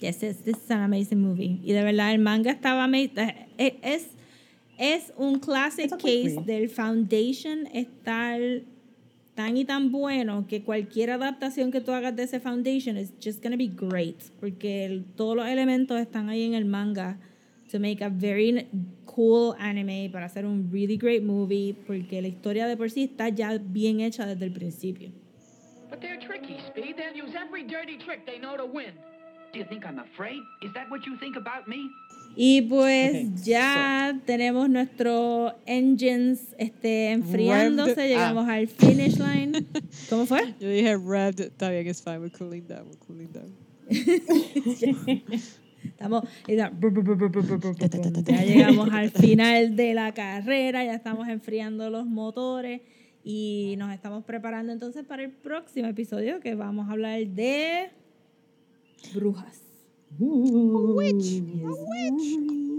Yes, 0.00 0.22
yes, 0.22 0.36
this 0.44 0.56
is 0.56 0.70
an 0.70 0.82
amazing 0.82 1.20
movie. 1.20 1.58
Y 1.64 1.72
de 1.72 1.82
verdad, 1.82 2.12
el 2.12 2.18
manga 2.20 2.52
estaba 2.52 2.86
eh, 2.94 3.78
es, 3.82 4.06
es 4.78 5.12
un 5.16 5.40
classic 5.40 5.86
It's 5.86 5.92
a 5.94 5.96
quick 5.96 6.24
case 6.36 6.46
del 6.46 6.68
Foundation 6.68 7.66
estar 7.74 8.40
tan 9.34 9.56
y 9.56 9.64
tan 9.64 9.90
bueno 9.90 10.46
que 10.48 10.62
cualquier 10.62 11.10
adaptación 11.10 11.72
que 11.72 11.80
tú 11.80 11.90
hagas 11.92 12.14
de 12.14 12.24
ese 12.24 12.38
Foundation 12.38 12.96
is 12.96 13.12
just 13.20 13.42
gonna 13.42 13.56
be 13.56 13.66
great. 13.68 14.16
Porque 14.38 14.84
el- 14.84 15.04
todos 15.16 15.34
los 15.36 15.46
elementos 15.48 15.98
están 15.98 16.28
ahí 16.28 16.44
en 16.44 16.54
el 16.54 16.64
manga 16.64 17.18
to 17.70 17.80
make 17.80 18.00
a 18.04 18.08
very 18.08 18.66
cool 19.18 19.56
anime 19.58 20.08
para 20.12 20.26
hacer 20.26 20.46
un 20.46 20.70
really 20.70 20.96
great 20.96 21.24
movie 21.24 21.74
porque 21.88 22.22
la 22.22 22.28
historia 22.28 22.68
de 22.68 22.76
por 22.76 22.88
sí 22.88 23.02
está 23.02 23.28
ya 23.28 23.58
bien 23.58 23.98
hecha 23.98 24.24
desde 24.24 24.44
el 24.44 24.52
principio. 24.52 25.10
But 25.90 26.00
they're 26.00 26.20
tricky, 26.20 26.58
Speed. 26.68 26.94
They'll 26.96 27.16
use 27.16 27.34
every 27.34 27.64
dirty 27.64 27.98
trick 27.98 28.24
they 28.26 28.38
know 28.38 28.56
to 28.56 28.64
win. 28.64 28.92
Do 29.52 29.58
you 29.58 29.64
think 29.64 29.84
I'm 29.84 29.98
afraid? 29.98 30.38
Is 30.62 30.72
that 30.74 30.88
what 30.88 31.04
you 31.04 31.16
think 31.18 31.36
about 31.36 31.66
me? 31.66 31.90
Y 32.36 32.62
pues 32.68 33.26
Ok, 33.26 33.44
ya 33.44 34.20
tenemos 34.24 34.68
nuestros 34.70 35.52
engines 35.66 36.54
este, 36.56 37.10
enfriándose, 37.10 37.96
Revved- 37.96 38.08
llegamos 38.08 38.48
ah. 38.48 38.54
al 38.54 38.68
finish 38.68 39.18
line. 39.18 39.66
¿Cómo 40.10 40.26
fue? 40.26 40.54
Yo 40.60 40.68
dije 40.68 40.96
red, 40.96 41.40
está 41.40 41.70
bien, 41.70 41.88
it's 41.88 42.00
fine, 42.00 42.20
we're 42.20 42.30
cooling 42.30 42.68
down, 42.68 42.86
we're 42.86 42.98
cooling 43.04 43.32
down. 43.32 43.52
Estamos, 45.84 46.24
ya 46.46 46.70
llegamos 48.44 48.90
al 48.90 49.10
final 49.10 49.76
de 49.76 49.94
la 49.94 50.12
carrera, 50.12 50.84
ya 50.84 50.94
estamos 50.94 51.28
enfriando 51.28 51.90
los 51.90 52.06
motores 52.06 52.82
y 53.24 53.74
nos 53.78 53.92
estamos 53.92 54.24
preparando 54.24 54.72
entonces 54.72 55.04
para 55.04 55.24
el 55.24 55.30
próximo 55.30 55.88
episodio 55.88 56.40
que 56.40 56.54
vamos 56.54 56.88
a 56.88 56.92
hablar 56.92 57.26
de 57.26 57.90
brujas. 59.14 59.62
A 60.18 60.24
witch, 60.24 61.42
a 61.64 61.70
witch 61.70 62.77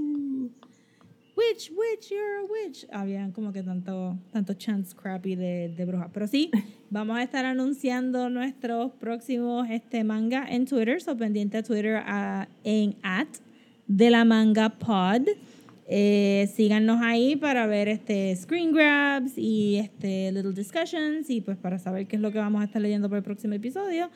witch, 1.39 2.09
you're 2.09 2.39
a 2.39 2.45
witch. 2.45 2.85
Habían 2.91 3.31
como 3.31 3.51
que 3.51 3.63
tanto, 3.63 4.17
tanto 4.31 4.53
chants 4.53 4.93
crappy 4.93 5.35
de, 5.35 5.69
de 5.75 5.85
brujas. 5.85 6.09
Pero 6.13 6.27
sí, 6.27 6.51
vamos 6.89 7.17
a 7.17 7.23
estar 7.23 7.45
anunciando 7.45 8.29
nuestros 8.29 8.91
próximos 8.93 9.67
este, 9.69 10.03
manga 10.03 10.45
en 10.49 10.65
Twitter. 10.65 11.01
So 11.01 11.15
pendiente 11.17 11.57
a 11.57 11.63
Twitter 11.63 11.97
a- 12.05 12.47
en 12.63 12.95
at 13.03 13.27
de 13.87 14.09
la 14.09 14.25
manga 14.25 14.69
pod. 14.77 15.27
Eh, 15.91 16.47
síganos 16.55 17.01
ahí 17.01 17.35
para 17.35 17.65
ver 17.65 17.87
este 17.87 18.35
screen 18.35 18.71
grabs 18.71 19.35
y 19.35 19.77
este 19.77 20.31
little 20.31 20.53
discussions 20.53 21.31
y 21.31 21.41
pues 21.41 21.57
para 21.57 21.79
saber 21.79 22.05
qué 22.05 22.15
es 22.17 22.21
lo 22.21 22.31
que 22.31 22.37
vamos 22.37 22.61
a 22.61 22.65
estar 22.65 22.79
leyendo 22.79 23.09
para 23.09 23.17
el 23.17 23.23
próximo 23.23 23.55
episodio. 23.55 24.11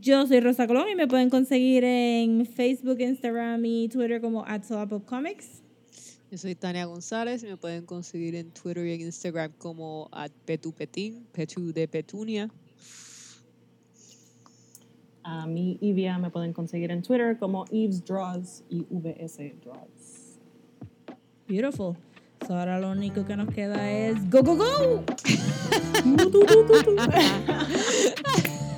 Yo 0.00 0.26
soy 0.26 0.40
Rosa 0.40 0.66
Colón 0.66 0.88
y 0.90 0.96
me 0.96 1.06
pueden 1.06 1.30
conseguir 1.30 1.84
en 1.84 2.46
Facebook, 2.46 3.00
Instagram 3.00 3.64
y 3.64 3.88
Twitter 3.88 4.20
como 4.20 4.44
at 4.44 4.62
Comics. 5.06 5.61
Yo 6.32 6.38
soy 6.38 6.54
Tania 6.54 6.86
González 6.86 7.42
y 7.42 7.46
me 7.46 7.58
pueden 7.58 7.84
conseguir 7.84 8.34
en 8.36 8.50
Twitter 8.52 8.86
y 8.86 8.94
en 8.94 9.02
Instagram 9.02 9.52
como 9.58 10.08
at 10.12 10.30
petupetín, 10.46 11.26
petu 11.30 11.74
de 11.74 11.86
petunia. 11.86 12.48
A 15.22 15.46
mí, 15.46 15.76
Ivia, 15.82 16.16
me 16.16 16.30
pueden 16.30 16.54
conseguir 16.54 16.90
en 16.90 17.02
Twitter 17.02 17.38
como 17.38 17.66
Eves 17.70 18.02
Draws 18.02 18.64
y 18.70 18.86
VS 18.88 19.60
Draws. 19.62 20.38
Beautiful. 21.46 21.98
So 22.40 22.46
So 22.46 22.58
ahora 22.58 22.80
lo 22.80 22.92
único 22.92 23.26
que 23.26 23.36
nos 23.36 23.52
queda 23.52 23.90
es 23.90 24.30
go, 24.30 24.42
go, 24.42 24.56
go. 24.56 25.04